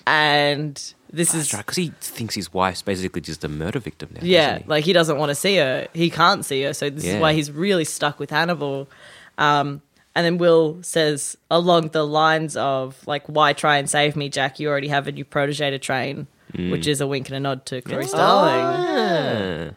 And 0.08 0.82
this 1.14 1.30
is 1.34 1.44
That's 1.44 1.54
right, 1.54 1.60
because 1.66 1.78
he 1.78 1.94
thinks 2.02 2.36
his 2.36 2.52
wife's 2.54 2.82
basically 2.82 3.22
just 3.22 3.44
a 3.44 3.48
murder 3.48 3.80
victim 3.80 4.10
now. 4.14 4.22
yeah, 4.24 4.58
he? 4.58 4.64
like 4.66 4.84
he 4.84 4.92
doesn't 4.94 5.18
want 5.18 5.30
to 5.30 5.36
see 5.36 5.58
her. 5.58 5.88
He 5.94 6.10
can't 6.10 6.44
see 6.44 6.64
her, 6.64 6.74
so 6.74 6.90
this 6.90 7.06
is 7.06 7.16
why 7.22 7.34
he's 7.34 7.52
really 7.52 7.86
stuck 7.86 8.20
with 8.20 8.30
Hannibal. 8.32 8.90
Um, 9.38 9.82
and 10.16 10.26
then 10.26 10.38
Will 10.38 10.78
says 10.84 11.38
along 11.50 11.90
the 11.90 12.06
lines 12.06 12.56
of 12.58 13.06
like, 13.08 13.26
"Why 13.28 13.54
try 13.54 13.78
and 13.78 13.90
save 13.90 14.16
me, 14.16 14.28
Jack? 14.30 14.60
You 14.60 14.70
already 14.70 14.90
have 14.90 15.08
a 15.08 15.12
new 15.12 15.24
protege 15.26 15.70
to 15.72 15.80
train," 15.80 16.28
Mm. 16.54 16.72
which 16.72 16.86
is 16.86 17.02
a 17.02 17.08
wink 17.08 17.30
and 17.30 17.36
a 17.38 17.40
nod 17.40 17.66
to 17.68 17.82
Clarice 17.82 18.10
Starling. 18.12 19.76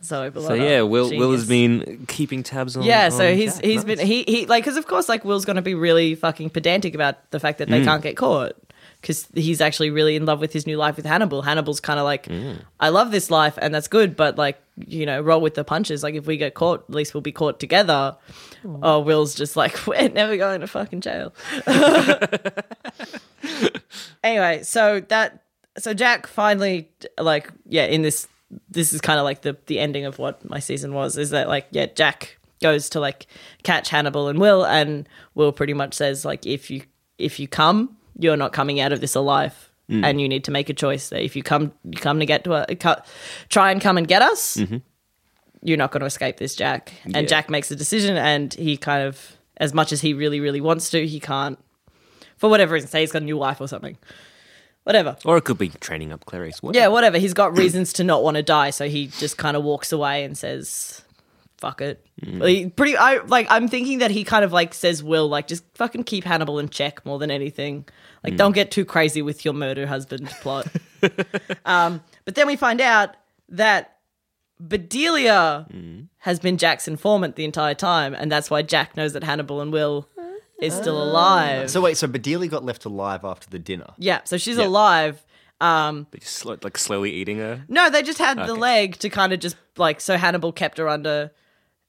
So, 0.00 0.30
So 0.32 0.54
yeah, 0.54 0.82
Will 0.82 1.10
Will 1.10 1.32
has 1.32 1.46
been 1.46 2.04
keeping 2.08 2.42
tabs 2.42 2.76
on. 2.76 2.82
yeah, 2.82 3.10
so 3.10 3.28
on 3.28 3.34
he's 3.36 3.54
Jack. 3.56 3.64
he's 3.64 3.84
Nice. 3.84 3.98
been 3.98 4.06
he 4.06 4.24
he 4.26 4.46
like 4.46 4.64
because 4.64 4.76
of 4.76 4.86
course 4.86 5.08
like 5.08 5.24
Will's 5.24 5.44
going 5.44 5.56
to 5.56 5.62
be 5.62 5.74
really 5.74 6.14
fucking 6.14 6.50
pedantic 6.50 6.94
about 6.94 7.30
the 7.30 7.38
fact 7.38 7.58
that 7.58 7.68
they 7.68 7.80
Mm. 7.80 7.84
can't 7.84 8.02
get 8.02 8.16
caught 8.16 8.56
because 9.04 9.28
he's 9.34 9.60
actually 9.60 9.90
really 9.90 10.16
in 10.16 10.24
love 10.24 10.40
with 10.40 10.54
his 10.54 10.66
new 10.66 10.78
life 10.78 10.96
with 10.96 11.04
Hannibal. 11.04 11.42
Hannibal's 11.42 11.78
kind 11.78 11.98
of 11.98 12.04
like, 12.04 12.24
Mm. 12.26 12.62
I 12.80 12.88
love 12.88 13.10
this 13.10 13.30
life 13.30 13.58
and 13.60 13.74
that's 13.74 13.86
good, 13.86 14.16
but 14.16 14.38
like 14.38 14.58
you 14.88 15.04
know, 15.06 15.20
roll 15.20 15.40
with 15.40 15.54
the 15.54 15.62
punches. 15.62 16.02
Like 16.02 16.14
if 16.14 16.26
we 16.26 16.36
get 16.36 16.54
caught, 16.54 16.84
at 16.88 16.94
least 16.94 17.12
we'll 17.14 17.20
be 17.20 17.30
caught 17.32 17.60
together. 17.60 18.16
Oh, 18.82 19.00
Will's 19.00 19.34
just 19.34 19.56
like 19.56 19.86
we're 19.86 20.08
never 20.08 20.36
going 20.38 20.62
to 20.62 20.66
fucking 20.66 21.02
jail. 21.02 21.34
anyway, 24.24 24.62
so 24.62 25.00
that 25.00 25.42
so 25.76 25.92
Jack 25.94 26.26
finally 26.26 26.88
like 27.20 27.50
yeah 27.68 27.84
in 27.84 28.02
this 28.02 28.26
this 28.70 28.92
is 28.92 29.00
kind 29.00 29.18
of 29.18 29.24
like 29.24 29.42
the 29.42 29.56
the 29.66 29.78
ending 29.78 30.04
of 30.04 30.18
what 30.18 30.48
my 30.48 30.58
season 30.60 30.94
was 30.94 31.18
is 31.18 31.30
that 31.30 31.48
like 31.48 31.66
yeah 31.72 31.86
Jack 31.86 32.38
goes 32.62 32.88
to 32.90 33.00
like 33.00 33.26
catch 33.62 33.90
Hannibal 33.90 34.28
and 34.28 34.38
Will 34.40 34.64
and 34.64 35.08
Will 35.34 35.52
pretty 35.52 35.74
much 35.74 35.94
says 35.94 36.24
like 36.24 36.46
if 36.46 36.70
you 36.70 36.82
if 37.18 37.38
you 37.38 37.46
come 37.48 37.96
you're 38.18 38.36
not 38.36 38.52
coming 38.52 38.80
out 38.80 38.92
of 38.92 39.00
this 39.00 39.14
alive 39.14 39.70
mm. 39.90 40.04
and 40.04 40.20
you 40.20 40.28
need 40.28 40.44
to 40.44 40.50
make 40.50 40.68
a 40.68 40.74
choice 40.74 41.08
that 41.08 41.22
if 41.22 41.36
you 41.36 41.42
come 41.42 41.72
you 41.84 41.98
come 41.98 42.20
to 42.20 42.26
get 42.26 42.44
to 42.44 42.52
a 42.54 43.02
try 43.48 43.70
and 43.70 43.80
come 43.80 43.98
and 43.98 44.08
get 44.08 44.22
us 44.22 44.56
mm-hmm. 44.56 44.78
you're 45.62 45.78
not 45.78 45.90
going 45.90 46.00
to 46.00 46.06
escape 46.06 46.36
this 46.36 46.54
Jack 46.54 46.92
and 47.04 47.14
Yeah. 47.14 47.22
Jack 47.22 47.50
makes 47.50 47.70
a 47.70 47.76
decision 47.76 48.16
and 48.16 48.52
he 48.54 48.76
kind 48.76 49.02
of 49.02 49.36
as 49.56 49.72
much 49.72 49.92
as 49.92 50.00
he 50.00 50.14
really 50.14 50.40
really 50.40 50.60
wants 50.60 50.90
to 50.90 51.06
he 51.06 51.20
can't 51.20 51.58
for 52.36 52.50
whatever 52.50 52.74
reason 52.74 52.88
say 52.88 53.00
he's 53.00 53.12
got 53.12 53.22
a 53.22 53.24
new 53.24 53.36
wife 53.36 53.60
or 53.60 53.68
something 53.68 53.96
whatever 54.84 55.16
Or 55.24 55.36
it 55.36 55.44
could 55.44 55.58
be 55.58 55.70
training 55.70 56.12
up 56.12 56.24
Clarice. 56.26 56.60
Yeah, 56.62 56.88
whatever. 56.88 57.18
He's 57.18 57.34
got 57.34 57.56
reasons 57.56 57.92
to 57.94 58.04
not 58.04 58.22
want 58.22 58.36
to 58.36 58.42
die, 58.42 58.70
so 58.70 58.88
he 58.88 59.08
just 59.08 59.36
kind 59.36 59.56
of 59.56 59.64
walks 59.64 59.92
away 59.92 60.24
and 60.24 60.36
says, 60.36 61.02
"Fuck 61.64 61.80
it." 61.80 62.04
Mm. 62.22 62.46
He 62.48 62.66
pretty. 62.68 62.96
I 62.96 63.18
like. 63.26 63.46
I'm 63.50 63.68
thinking 63.68 63.98
that 64.00 64.10
he 64.10 64.22
kind 64.24 64.44
of 64.44 64.52
like 64.52 64.74
says, 64.74 65.02
"Will 65.02 65.28
like 65.28 65.46
just 65.48 65.64
fucking 65.74 66.04
keep 66.04 66.24
Hannibal 66.24 66.58
in 66.58 66.68
check 66.68 67.04
more 67.06 67.18
than 67.18 67.30
anything. 67.30 67.86
Like, 68.22 68.34
Mm. 68.34 68.36
don't 68.38 68.52
get 68.52 68.70
too 68.70 68.84
crazy 68.84 69.22
with 69.22 69.44
your 69.44 69.54
murder 69.54 69.86
husband 69.86 70.28
plot." 70.42 70.66
um, 71.64 72.02
but 72.24 72.34
then 72.34 72.46
we 72.46 72.56
find 72.56 72.80
out 72.80 73.16
that 73.48 73.96
Bedelia 74.60 75.66
Mm. 75.72 76.08
has 76.18 76.38
been 76.38 76.56
Jack's 76.58 76.86
informant 76.88 77.36
the 77.36 77.44
entire 77.44 77.74
time, 77.74 78.14
and 78.14 78.30
that's 78.30 78.50
why 78.50 78.62
Jack 78.62 78.96
knows 78.96 79.12
that 79.12 79.24
Hannibal 79.24 79.60
and 79.60 79.72
Will 79.72 80.08
is 80.60 80.74
still 80.74 81.02
alive. 81.02 81.70
So 81.70 81.80
wait, 81.80 81.96
so 81.96 82.06
Bedelia 82.06 82.48
got 82.48 82.64
left 82.64 82.84
alive 82.84 83.24
after 83.24 83.48
the 83.50 83.58
dinner. 83.58 83.92
yeah, 83.98 84.20
so 84.24 84.36
she's 84.38 84.56
Yeah. 84.58 84.66
alive. 84.66 85.24
Um, 85.60 86.06
They 86.10 86.18
just 86.18 86.44
like 86.44 86.76
slowly 86.78 87.12
eating 87.12 87.38
her. 87.38 87.64
No, 87.68 87.88
they 87.90 88.02
just 88.02 88.18
had 88.18 88.38
the 88.46 88.54
leg 88.54 88.98
to 88.98 89.08
kind 89.08 89.32
of 89.32 89.40
just 89.40 89.56
like 89.76 90.00
so 90.00 90.16
Hannibal 90.16 90.52
kept 90.52 90.78
her 90.78 90.88
under 90.88 91.30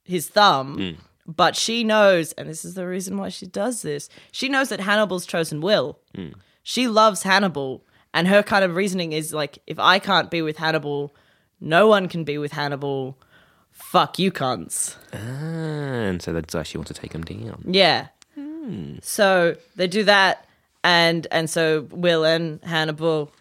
his 0.05 0.29
thumb. 0.29 0.77
Mm. 0.77 0.95
But 1.27 1.55
she 1.55 1.83
knows, 1.83 2.31
and 2.33 2.47
this 2.47 2.63
is 2.63 2.75
the 2.75 2.87
reason 2.87 3.17
why 3.17 3.29
she 3.29 3.47
does 3.47 3.81
this. 3.81 4.09
She 4.31 4.47
knows 4.47 4.69
that 4.69 4.79
Hannibal's 4.79 5.25
chosen 5.25 5.59
Will. 5.59 5.99
Mm. 6.15 6.35
She 6.63 6.87
loves 6.87 7.23
Hannibal, 7.23 7.83
and 8.13 8.27
her 8.27 8.43
kind 8.43 8.63
of 8.63 8.75
reasoning 8.75 9.11
is 9.11 9.33
like, 9.33 9.59
if 9.67 9.79
I 9.79 9.97
can't 9.99 10.29
be 10.31 10.41
with 10.41 10.57
Hannibal, 10.57 11.15
no 11.59 11.87
one 11.87 12.07
can 12.07 12.23
be 12.23 12.37
with 12.37 12.51
Hannibal. 12.53 13.17
fuck 13.71 14.17
you 14.19 14.31
cunts. 14.31 14.95
And 15.11 16.21
so 16.21 16.31
that's 16.31 16.53
why 16.55 16.63
she 16.63 16.77
wants 16.77 16.91
to 16.93 16.99
take 16.99 17.13
him 17.13 17.23
down. 17.23 17.63
Yeah. 17.67 18.07
So 19.01 19.55
they 19.75 19.85
do 19.87 20.03
that, 20.05 20.47
and 20.83 21.27
and 21.29 21.47
so 21.49 21.87
Will 21.91 22.25
and 22.25 22.63
Hannibal. 22.63 23.31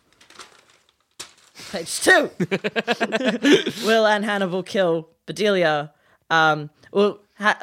Page 1.70 2.00
two. 2.00 2.30
Will 3.86 4.06
and 4.06 4.22
Hannibal 4.24 4.62
kill 4.62 5.08
Bedelia. 5.26 5.93
Um, 6.30 6.70
well, 6.92 7.18
ha- 7.38 7.58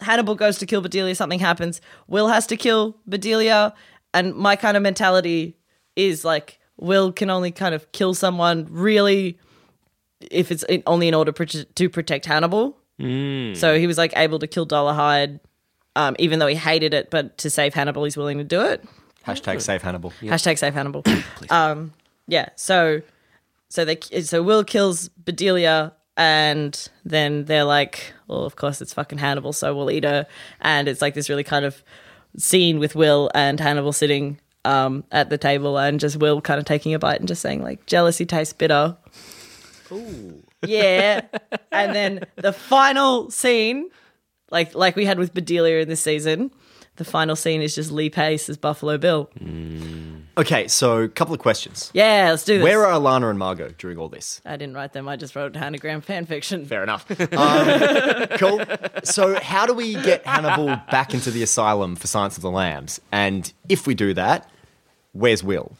Hannibal 0.00 0.34
goes 0.34 0.58
to 0.58 0.66
kill 0.66 0.80
Bedelia. 0.80 1.14
Something 1.14 1.40
happens. 1.40 1.80
Will 2.06 2.28
has 2.28 2.46
to 2.48 2.56
kill 2.56 2.96
Bedelia, 3.08 3.74
and 4.14 4.34
my 4.34 4.56
kind 4.56 4.76
of 4.76 4.82
mentality 4.82 5.56
is 5.96 6.24
like 6.24 6.58
Will 6.76 7.12
can 7.12 7.28
only 7.30 7.50
kind 7.50 7.74
of 7.74 7.90
kill 7.92 8.14
someone 8.14 8.66
really 8.70 9.38
if 10.20 10.50
it's 10.50 10.62
in, 10.64 10.82
only 10.86 11.08
in 11.08 11.14
order 11.14 11.32
pr- 11.32 11.44
to 11.44 11.88
protect 11.88 12.26
Hannibal. 12.26 12.76
So 13.54 13.78
he 13.78 13.86
was 13.86 13.96
like 13.98 14.12
able 14.16 14.40
to 14.40 14.46
kill 14.48 14.66
Dolarhyde, 14.66 15.38
um, 15.94 16.16
even 16.18 16.40
though 16.40 16.48
he 16.48 16.56
hated 16.56 16.92
it, 16.94 17.10
but 17.10 17.38
to 17.38 17.50
save 17.50 17.72
Hannibal, 17.74 18.02
he's 18.04 18.16
willing 18.16 18.38
to 18.38 18.44
do 18.44 18.60
it. 18.62 18.84
Hashtag 19.24 19.60
save 19.60 19.82
Hannibal. 19.82 20.12
Hashtag 20.22 20.58
save 20.58 20.74
Hannibal. 20.74 21.04
um, 21.50 21.92
yeah. 22.26 22.48
So, 22.56 23.02
so 23.68 23.84
they 23.84 23.98
so 24.22 24.42
Will 24.42 24.64
kills 24.64 25.10
Bedelia, 25.10 25.92
and 26.18 26.88
then 27.04 27.44
they're 27.44 27.64
like, 27.64 28.12
well, 28.26 28.44
of 28.44 28.56
course 28.56 28.82
it's 28.82 28.92
fucking 28.92 29.18
Hannibal, 29.18 29.52
so 29.52 29.74
we'll 29.74 29.90
eat 29.90 30.02
her. 30.02 30.26
And 30.60 30.88
it's 30.88 31.00
like 31.00 31.14
this 31.14 31.30
really 31.30 31.44
kind 31.44 31.64
of 31.64 31.82
scene 32.36 32.80
with 32.80 32.96
Will 32.96 33.30
and 33.34 33.60
Hannibal 33.60 33.92
sitting 33.92 34.40
um, 34.64 35.04
at 35.12 35.30
the 35.30 35.38
table, 35.38 35.78
and 35.78 36.00
just 36.00 36.16
Will 36.16 36.40
kind 36.40 36.58
of 36.58 36.66
taking 36.66 36.92
a 36.92 36.98
bite 36.98 37.20
and 37.20 37.28
just 37.28 37.40
saying 37.40 37.62
like, 37.62 37.86
jealousy 37.86 38.26
tastes 38.26 38.52
bitter. 38.52 38.96
Ooh. 39.92 40.42
Yeah. 40.66 41.22
and 41.72 41.94
then 41.94 42.24
the 42.34 42.52
final 42.52 43.30
scene, 43.30 43.88
like 44.50 44.74
like 44.74 44.96
we 44.96 45.04
had 45.04 45.18
with 45.18 45.32
Bedelia 45.32 45.80
in 45.80 45.88
this 45.88 46.02
season, 46.02 46.50
the 46.96 47.04
final 47.04 47.36
scene 47.36 47.62
is 47.62 47.76
just 47.76 47.92
Lee 47.92 48.10
Pace 48.10 48.48
as 48.48 48.56
Buffalo 48.56 48.98
Bill. 48.98 49.30
Okay, 50.38 50.68
so 50.68 51.02
a 51.02 51.08
couple 51.08 51.34
of 51.34 51.40
questions. 51.40 51.90
Yeah, 51.92 52.28
let's 52.30 52.44
do 52.44 52.58
this. 52.58 52.62
Where 52.62 52.86
are 52.86 52.92
Alana 52.92 53.28
and 53.28 53.40
Margot 53.40 53.74
during 53.76 53.98
all 53.98 54.08
this? 54.08 54.40
I 54.44 54.56
didn't 54.56 54.74
write 54.74 54.92
them. 54.92 55.08
I 55.08 55.16
just 55.16 55.34
wrote 55.34 55.54
Hannigram 55.54 56.00
fan 56.00 56.26
fiction. 56.26 56.64
Fair 56.64 56.84
enough. 56.84 57.10
Um, 57.32 58.26
cool. 58.38 58.62
So, 59.02 59.40
how 59.40 59.66
do 59.66 59.74
we 59.74 59.94
get 59.94 60.24
Hannibal 60.24 60.80
back 60.92 61.12
into 61.12 61.32
the 61.32 61.42
asylum 61.42 61.96
for 61.96 62.06
Silence 62.06 62.36
of 62.36 62.42
the 62.42 62.52
Lambs? 62.52 63.00
And 63.10 63.52
if 63.68 63.88
we 63.88 63.96
do 63.96 64.14
that, 64.14 64.48
where's 65.10 65.42
Will? 65.42 65.72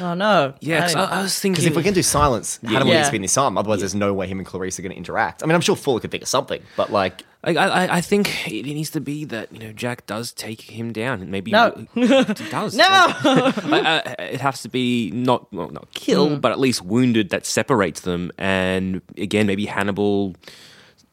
Oh 0.00 0.14
no. 0.14 0.54
Yeah, 0.60 0.80
'cause 0.82 0.94
I 0.94 0.98
I, 0.98 1.02
didn't- 1.04 1.18
I 1.18 1.22
was 1.22 1.38
thinking. 1.38 1.52
Because 1.54 1.66
if 1.66 1.76
we're 1.76 1.82
going 1.82 1.94
to 1.94 1.98
do 1.98 2.02
silence, 2.02 2.58
Hannibal 2.62 2.88
Yeah. 2.88 2.96
needs 2.98 3.08
to 3.08 3.12
be 3.12 3.16
in 3.16 3.22
the 3.22 3.26
asylum. 3.26 3.58
Otherwise, 3.58 3.80
there's 3.80 3.94
no 3.94 4.12
way 4.14 4.26
him 4.26 4.38
and 4.38 4.46
Clarice 4.46 4.78
are 4.78 4.82
going 4.82 4.92
to 4.92 4.96
interact. 4.98 5.42
I 5.42 5.46
mean, 5.46 5.54
I'm 5.54 5.60
sure 5.60 5.76
Fuller 5.76 6.00
could 6.00 6.10
think 6.10 6.22
of 6.22 6.28
something, 6.28 6.62
but 6.76 6.90
like, 6.92 7.24
Like, 7.44 7.56
I, 7.58 7.66
I, 7.86 7.96
I 7.98 8.00
think 8.00 8.48
it 8.50 8.64
needs 8.64 8.90
to 8.90 9.00
be 9.00 9.24
that 9.26 9.52
you 9.52 9.60
know 9.60 9.72
Jack 9.72 10.04
does 10.06 10.32
take 10.32 10.62
him 10.62 10.92
down, 10.92 11.22
and 11.22 11.30
maybe 11.30 11.52
No. 11.52 11.86
he 11.94 12.06
does. 12.50 12.74
No! 12.76 13.12
Like, 13.64 13.84
uh, 13.84 14.02
it 14.18 14.40
has 14.40 14.62
to 14.62 14.68
be 14.68 15.10
not 15.14 15.52
well, 15.52 15.70
not 15.70 15.92
kill, 15.94 16.28
Mm. 16.30 16.40
but 16.40 16.50
at 16.50 16.58
least 16.58 16.82
wounded 16.82 17.30
that 17.30 17.46
separates 17.46 18.00
them. 18.00 18.32
And 18.38 19.00
again, 19.16 19.46
maybe 19.46 19.66
Hannibal 19.66 20.34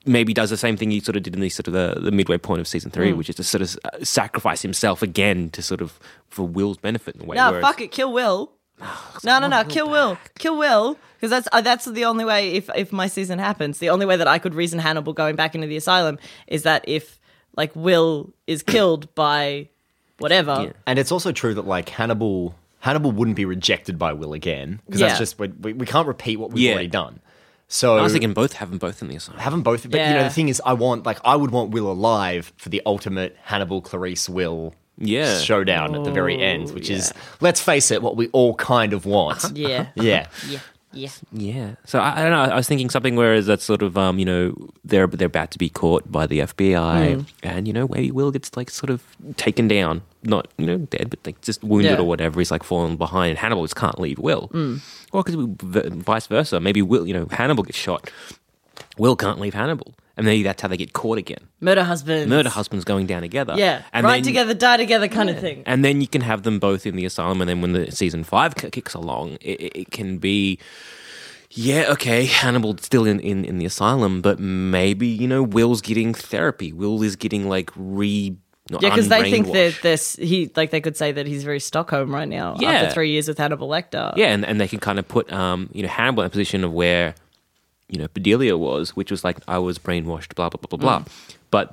maybe 0.05 0.33
does 0.33 0.49
the 0.49 0.57
same 0.57 0.75
thing 0.77 0.91
he 0.91 0.99
sort 0.99 1.15
of 1.15 1.23
did 1.23 1.33
in 1.35 1.41
the 1.41 1.49
sort 1.49 1.67
of 1.67 1.73
the, 1.73 1.99
the 2.01 2.11
midway 2.11 2.37
point 2.37 2.59
of 2.61 2.67
season 2.67 2.91
three, 2.91 3.11
Mm. 3.11 3.17
which 3.17 3.29
is 3.29 3.35
to 3.37 3.43
sort 3.43 3.61
of 3.61 3.77
uh, 3.85 4.03
sacrifice 4.03 4.61
himself 4.61 5.01
again 5.01 5.49
to 5.51 5.61
sort 5.61 5.81
of 5.81 5.99
for 6.29 6.45
Will's 6.47 6.77
benefit 6.77 7.15
in 7.15 7.21
a 7.21 7.25
way. 7.25 7.35
no, 7.37 7.51
whereas- 7.51 7.61
fuck 7.63 7.81
it, 7.81 7.91
kill 7.91 8.11
Will. 8.11 8.51
No, 9.23 9.39
no, 9.39 9.47
no, 9.47 9.63
kill 9.63 9.89
Will, 9.89 10.17
kill 10.39 10.57
Will, 10.57 10.97
because 11.15 11.29
that's 11.29 11.47
uh, 11.53 11.61
that's 11.61 11.85
the 11.85 12.03
only 12.05 12.25
way. 12.25 12.51
If 12.53 12.69
if 12.75 12.91
my 12.91 13.07
season 13.07 13.39
happens, 13.39 13.77
the 13.79 13.89
only 13.89 14.05
way 14.05 14.17
that 14.17 14.27
I 14.27 14.39
could 14.39 14.53
reason 14.55 14.79
Hannibal 14.79 15.13
going 15.13 15.35
back 15.37 15.55
into 15.55 15.67
the 15.67 15.77
asylum 15.77 16.17
is 16.47 16.63
that 16.63 16.83
if 16.87 17.19
like 17.55 17.71
Will 17.75 18.33
is 18.47 18.61
killed 18.73 19.13
by 19.15 19.69
whatever. 20.19 20.73
and 20.85 20.99
it's 20.99 21.11
also 21.11 21.31
true 21.31 21.53
that 21.53 21.65
like 21.67 21.87
Hannibal, 21.89 22.55
Hannibal 22.79 23.11
wouldn't 23.11 23.37
be 23.37 23.45
rejected 23.45 23.97
by 23.97 24.11
Will 24.13 24.33
again 24.33 24.81
because 24.85 24.99
Yeah. 24.99 25.07
that's 25.07 25.19
just 25.19 25.39
we, 25.39 25.47
we, 25.47 25.73
we 25.73 25.85
can't 25.85 26.07
repeat 26.07 26.37
what 26.37 26.51
we've 26.51 26.63
Yeah. 26.63 26.73
already 26.73 26.87
done. 26.87 27.19
So 27.67 27.97
I 27.97 28.01
was 28.03 28.11
thinking 28.11 28.33
both 28.33 28.53
have 28.53 28.69
them 28.69 28.77
both 28.77 29.01
in 29.01 29.07
the 29.07 29.15
asylum. 29.15 29.39
have 29.39 29.51
them 29.51 29.63
both. 29.63 29.83
But 29.89 29.99
you 29.99 30.13
know, 30.13 30.23
the 30.23 30.29
thing 30.29 30.49
is, 30.49 30.61
I 30.65 30.73
want 30.73 31.05
like 31.05 31.19
I 31.25 31.35
would 31.35 31.51
want 31.51 31.71
Will 31.71 31.91
alive 31.91 32.53
for 32.57 32.69
the 32.69 32.81
ultimate 32.85 33.35
Hannibal 33.43 33.81
Clarice 33.81 34.29
Will 34.29 34.75
Yeah. 34.97 35.39
showdown 35.39 35.95
at 35.95 36.03
the 36.03 36.11
very 36.11 36.39
end, 36.41 36.71
which 36.71 36.89
is 36.89 37.11
let's 37.41 37.59
face 37.61 37.89
it, 37.89 38.01
what 38.03 38.15
we 38.15 38.27
all 38.29 38.53
kind 38.55 38.93
of 38.93 39.05
want. 39.05 39.43
Yeah, 39.57 39.87
Yeah. 39.95 40.27
yeah, 40.47 40.59
yeah. 40.93 41.09
Yeah. 41.31 41.75
So 41.85 41.99
I, 41.99 42.19
I 42.19 42.21
don't 42.23 42.31
know. 42.31 42.53
I 42.53 42.55
was 42.55 42.67
thinking 42.67 42.89
something 42.89 43.15
whereas 43.15 43.45
that's 43.45 43.63
sort 43.63 43.81
of 43.81 43.97
um, 43.97 44.19
you 44.19 44.25
know, 44.25 44.55
they're 44.85 45.07
they're 45.07 45.27
about 45.27 45.51
to 45.51 45.57
be 45.57 45.69
caught 45.69 46.11
by 46.11 46.27
the 46.27 46.39
FBI, 46.39 47.15
Mm. 47.15 47.25
and 47.43 47.67
you 47.67 47.73
know 47.73 47.87
maybe 47.89 48.11
Will 48.11 48.31
gets 48.31 48.55
like 48.55 48.69
sort 48.69 48.89
of 48.89 49.03
taken 49.37 49.67
down, 49.67 50.01
not 50.23 50.47
you 50.57 50.65
know 50.65 50.77
dead, 50.77 51.09
but 51.09 51.19
like 51.25 51.41
just 51.41 51.63
wounded 51.63 51.91
Yeah. 51.93 51.97
or 51.99 52.03
whatever. 52.07 52.39
He's 52.39 52.51
like 52.51 52.63
falling 52.63 52.97
behind, 52.97 53.29
and 53.31 53.39
Hannibal 53.39 53.63
just 53.63 53.75
can't 53.75 53.99
leave 53.99 54.19
Will, 54.19 54.49
Mm. 54.53 54.81
or 55.11 55.23
because 55.23 55.35
vice 56.03 56.27
versa. 56.27 56.59
Maybe 56.59 56.81
Will, 56.81 57.07
you 57.07 57.13
know, 57.13 57.27
Hannibal 57.31 57.63
gets 57.63 57.77
shot, 57.77 58.09
Will 58.97 59.15
can't 59.15 59.39
leave 59.39 59.53
Hannibal, 59.53 59.93
and 60.15 60.25
maybe 60.25 60.43
that's 60.43 60.61
how 60.61 60.67
they 60.67 60.77
get 60.77 60.93
caught 60.93 61.17
again. 61.17 61.39
Murder 61.59 61.83
husband. 61.83 62.29
Murder 62.29 62.49
husbands 62.49 62.85
going 62.85 63.05
down 63.07 63.21
together. 63.21 63.55
Yeah, 63.57 63.81
and 63.93 64.05
right 64.05 64.15
then- 64.17 64.23
together, 64.23 64.53
die 64.53 64.77
together, 64.77 65.07
kind 65.07 65.29
of 65.29 65.39
thing. 65.39 65.63
and 65.65 65.83
then 65.83 66.01
you 66.01 66.07
can 66.07 66.21
have 66.21 66.43
them 66.43 66.59
both 66.59 66.85
in 66.85 66.95
the 66.95 67.05
asylum, 67.05 67.41
and 67.41 67.49
then 67.49 67.61
when 67.61 67.73
the 67.73 67.91
season 67.91 68.23
five 68.23 68.55
kicks 68.55 68.93
along, 68.93 69.37
it, 69.41 69.59
it- 69.59 69.71
it 69.81 69.91
can 69.91 70.17
be, 70.19 70.59
yeah, 71.51 71.85
okay, 71.91 72.25
Hannibal's 72.25 72.83
still 72.83 73.05
in, 73.05 73.19
in, 73.19 73.45
in 73.45 73.57
the 73.59 73.65
asylum, 73.65 74.21
but 74.21 74.39
maybe 74.39 75.07
you 75.07 75.27
know 75.27 75.43
Will's 75.43 75.81
getting 75.81 76.13
therapy. 76.13 76.73
Will 76.73 77.01
is 77.03 77.15
getting 77.15 77.47
like 77.47 77.69
re. 77.75 78.35
not 78.71 78.81
Yeah, 78.81 78.89
because 78.89 79.07
they 79.09 79.29
think 79.29 79.51
that 79.53 79.77
this 79.83 80.15
he 80.15 80.49
like 80.55 80.71
they 80.71 80.81
could 80.81 80.97
say 80.97 81.11
that 81.11 81.27
he's 81.27 81.43
very 81.43 81.59
Stockholm 81.59 82.13
right 82.13 82.27
now 82.27 82.55
Yeah. 82.59 82.71
after 82.71 82.93
three 82.93 83.11
years 83.11 83.27
with 83.27 83.37
Hannibal 83.37 83.67
Lecter. 83.69 84.15
Yeah, 84.17 84.27
and, 84.33 84.43
and 84.45 84.59
they 84.59 84.67
can 84.67 84.79
kind 84.79 84.97
of 84.99 85.07
put 85.07 85.31
um, 85.31 85.69
you 85.73 85.83
know 85.83 85.89
Hannibal 85.89 86.23
in 86.23 86.27
a 86.27 86.29
position 86.31 86.63
of 86.63 86.71
where 86.71 87.13
you 87.93 87.99
know 87.99 88.07
Bedelia 88.15 88.55
was, 88.67 88.85
which 88.97 89.11
was 89.13 89.21
like 89.27 89.37
I 89.47 89.57
was 89.67 89.75
brainwashed, 89.85 90.31
blah 90.37 90.49
blah 90.49 90.59
blah 90.63 90.69
blah 90.77 90.81
blah. 90.85 90.99
Mm. 90.99 91.07
But 91.53 91.65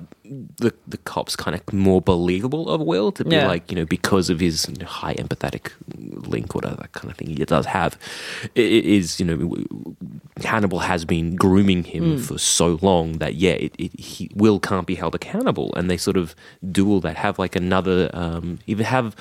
the 0.63 0.71
the 0.93 0.99
cops 1.11 1.33
kind 1.43 1.55
of 1.57 1.61
more 1.73 2.01
believable 2.13 2.63
of 2.73 2.79
Will 2.91 3.09
to 3.17 3.23
be 3.25 3.35
Yeah. 3.35 3.47
like 3.53 3.63
you 3.71 3.77
know 3.79 3.85
because 3.97 4.27
of 4.33 4.37
his 4.39 4.57
you 4.69 4.77
know, 4.81 4.85
high 5.01 5.15
empathetic 5.23 5.65
link 6.33 6.55
or 6.55 6.61
that 6.61 6.91
kind 6.97 7.09
of 7.11 7.17
thing 7.17 7.29
he 7.29 7.45
does 7.55 7.65
have. 7.77 7.97
It, 8.53 8.85
is 8.97 9.19
you 9.19 9.25
know 9.29 9.37
Hannibal 10.43 10.79
has 10.91 11.01
been 11.05 11.35
grooming 11.35 11.83
him 11.93 12.03
Mm. 12.17 12.19
for 12.27 12.37
so 12.37 12.67
long 12.81 13.13
that 13.23 13.33
yeah, 13.35 13.57
it, 13.65 13.73
it, 13.85 13.91
he 13.99 14.29
Will 14.35 14.59
can't 14.59 14.87
be 14.87 14.95
held 15.01 15.15
accountable, 15.15 15.73
and 15.75 15.89
they 15.89 15.97
sort 15.97 16.17
of 16.17 16.35
do 16.71 16.83
all 16.91 16.99
that. 17.01 17.15
Have 17.17 17.35
like 17.39 17.55
another 17.55 18.09
um, 18.13 18.59
even 18.67 18.85
have. 18.85 19.15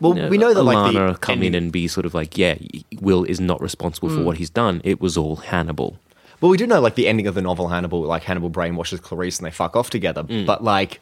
Well, 0.00 0.16
you 0.16 0.28
we 0.28 0.38
know 0.38 0.54
that, 0.54 0.62
like, 0.62 0.92
the 0.92 0.98
Alana 1.00 1.20
come 1.20 1.42
in 1.42 1.54
and 1.56 1.72
be 1.72 1.88
sort 1.88 2.06
of 2.06 2.14
like, 2.14 2.38
yeah, 2.38 2.54
Will 3.00 3.24
is 3.24 3.40
not 3.40 3.60
responsible 3.60 4.08
for 4.08 4.20
Mm. 4.20 4.24
what 4.28 4.36
he's 4.38 4.50
done. 4.62 4.80
It 4.84 5.00
was 5.00 5.16
all 5.16 5.36
Hannibal. 5.36 5.98
Well, 6.40 6.50
we 6.50 6.56
do 6.56 6.66
know 6.66 6.80
like 6.80 6.94
the 6.94 7.08
ending 7.08 7.26
of 7.26 7.34
the 7.34 7.42
novel 7.42 7.68
Hannibal, 7.68 8.02
like 8.02 8.22
Hannibal 8.24 8.50
brainwashes 8.50 9.02
Clarice 9.02 9.38
and 9.38 9.46
they 9.46 9.50
fuck 9.50 9.74
off 9.76 9.90
together. 9.90 10.22
Mm. 10.24 10.46
But 10.46 10.62
like 10.62 11.00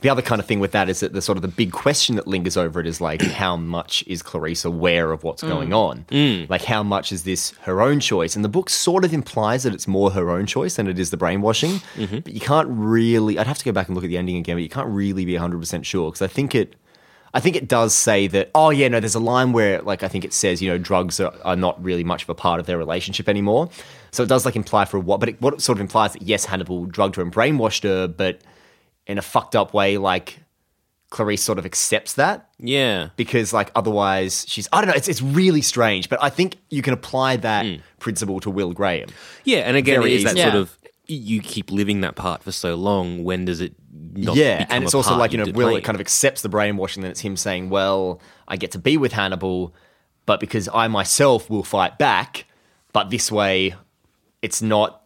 the 0.00 0.08
other 0.10 0.20
kind 0.22 0.40
of 0.40 0.46
thing 0.46 0.60
with 0.60 0.72
that 0.72 0.88
is 0.88 1.00
that 1.00 1.12
the 1.14 1.22
sort 1.22 1.38
of 1.38 1.42
the 1.42 1.48
big 1.48 1.72
question 1.72 2.16
that 2.16 2.26
lingers 2.26 2.56
over 2.56 2.80
it 2.80 2.86
is 2.86 3.00
like 3.00 3.22
how 3.42 3.56
much 3.56 4.02
is 4.06 4.20
Clarice 4.22 4.64
aware 4.64 5.12
of 5.12 5.22
what's 5.22 5.42
Mm. 5.42 5.48
going 5.48 5.72
on? 5.72 6.04
Mm. 6.10 6.50
Like 6.50 6.64
how 6.64 6.82
much 6.82 7.12
is 7.12 7.22
this 7.24 7.50
her 7.62 7.80
own 7.80 8.00
choice? 8.00 8.34
And 8.36 8.44
the 8.44 8.48
book 8.48 8.68
sort 8.68 9.04
of 9.04 9.14
implies 9.14 9.62
that 9.62 9.72
it's 9.74 9.86
more 9.88 10.10
her 10.10 10.30
own 10.30 10.46
choice 10.46 10.76
than 10.76 10.88
it 10.88 10.98
is 10.98 11.10
the 11.10 11.16
brainwashing. 11.16 11.80
Mm-hmm. 11.96 12.18
But 12.18 12.32
you 12.34 12.40
can't 12.40 12.68
really. 12.70 13.38
I'd 13.38 13.46
have 13.46 13.58
to 13.58 13.64
go 13.64 13.72
back 13.72 13.86
and 13.88 13.94
look 13.94 14.04
at 14.04 14.08
the 14.10 14.18
ending 14.18 14.36
again, 14.36 14.56
but 14.56 14.62
you 14.62 14.68
can't 14.68 14.88
really 14.88 15.24
be 15.24 15.34
100 15.34 15.58
percent 15.58 15.86
sure 15.86 16.10
because 16.10 16.22
I 16.22 16.26
think 16.28 16.54
it. 16.54 16.74
I 17.34 17.40
think 17.40 17.56
it 17.56 17.66
does 17.68 17.94
say 17.94 18.28
that. 18.28 18.50
Oh 18.54 18.70
yeah, 18.70 18.86
no. 18.88 19.00
There's 19.00 19.16
a 19.16 19.20
line 19.20 19.52
where, 19.52 19.82
like, 19.82 20.02
I 20.04 20.08
think 20.08 20.24
it 20.24 20.32
says, 20.32 20.62
you 20.62 20.70
know, 20.70 20.78
drugs 20.78 21.18
are, 21.20 21.34
are 21.44 21.56
not 21.56 21.82
really 21.82 22.04
much 22.04 22.22
of 22.22 22.28
a 22.30 22.34
part 22.34 22.60
of 22.60 22.66
their 22.66 22.78
relationship 22.78 23.28
anymore. 23.28 23.68
So 24.12 24.22
it 24.22 24.28
does 24.28 24.44
like 24.46 24.54
imply 24.56 24.84
for 24.84 24.98
what, 25.00 25.18
but 25.20 25.28
it, 25.30 25.42
what 25.42 25.52
it 25.54 25.60
sort 25.60 25.76
of 25.78 25.80
implies 25.80 26.12
that 26.12 26.22
yes, 26.22 26.44
Hannibal 26.44 26.86
drugged 26.86 27.16
her 27.16 27.22
and 27.22 27.32
brainwashed 27.32 27.82
her, 27.82 28.06
but 28.06 28.40
in 29.06 29.18
a 29.18 29.22
fucked 29.22 29.56
up 29.56 29.74
way, 29.74 29.98
like 29.98 30.38
Clarice 31.10 31.42
sort 31.42 31.58
of 31.58 31.66
accepts 31.66 32.14
that 32.14 32.48
Yeah. 32.60 33.08
because, 33.16 33.52
like, 33.52 33.70
otherwise 33.74 34.44
she's. 34.48 34.68
I 34.72 34.80
don't 34.80 34.88
know. 34.88 34.96
It's 34.96 35.08
it's 35.08 35.20
really 35.22 35.60
strange, 35.62 36.08
but 36.08 36.22
I 36.22 36.30
think 36.30 36.56
you 36.70 36.82
can 36.82 36.92
apply 36.94 37.36
that 37.38 37.66
Hmm. 37.66 37.74
principle 37.98 38.40
to 38.40 38.50
Will 38.50 38.72
Graham. 38.72 39.08
Yeah, 39.44 39.58
and 39.58 39.76
again, 39.76 40.00
Very 40.00 40.14
it 40.14 40.16
is 40.18 40.24
that 40.24 40.36
easily. 40.36 40.50
sort 40.52 40.54
of 40.62 40.78
you 41.06 41.40
keep 41.42 41.70
living 41.70 42.00
that 42.00 42.14
part 42.16 42.42
for 42.42 42.50
so 42.52 42.74
long. 42.76 43.24
When 43.24 43.44
does 43.44 43.60
it? 43.60 43.74
Not 44.14 44.36
yeah, 44.36 44.66
and 44.70 44.84
it's 44.84 44.94
also 44.94 45.10
part 45.10 45.20
like 45.20 45.32
you 45.32 45.38
know, 45.38 45.52
Will 45.52 45.74
it 45.76 45.82
kind 45.84 45.96
of 45.96 46.00
accepts 46.00 46.42
the 46.42 46.48
brainwashing. 46.48 47.02
Then 47.02 47.10
it's 47.10 47.20
him 47.20 47.36
saying, 47.36 47.70
"Well, 47.70 48.20
I 48.46 48.56
get 48.56 48.70
to 48.72 48.78
be 48.78 48.96
with 48.96 49.12
Hannibal, 49.12 49.74
but 50.26 50.40
because 50.40 50.68
I 50.72 50.88
myself 50.88 51.50
will 51.50 51.64
fight 51.64 51.98
back, 51.98 52.46
but 52.92 53.10
this 53.10 53.30
way, 53.32 53.74
it's 54.42 54.62
not." 54.62 55.00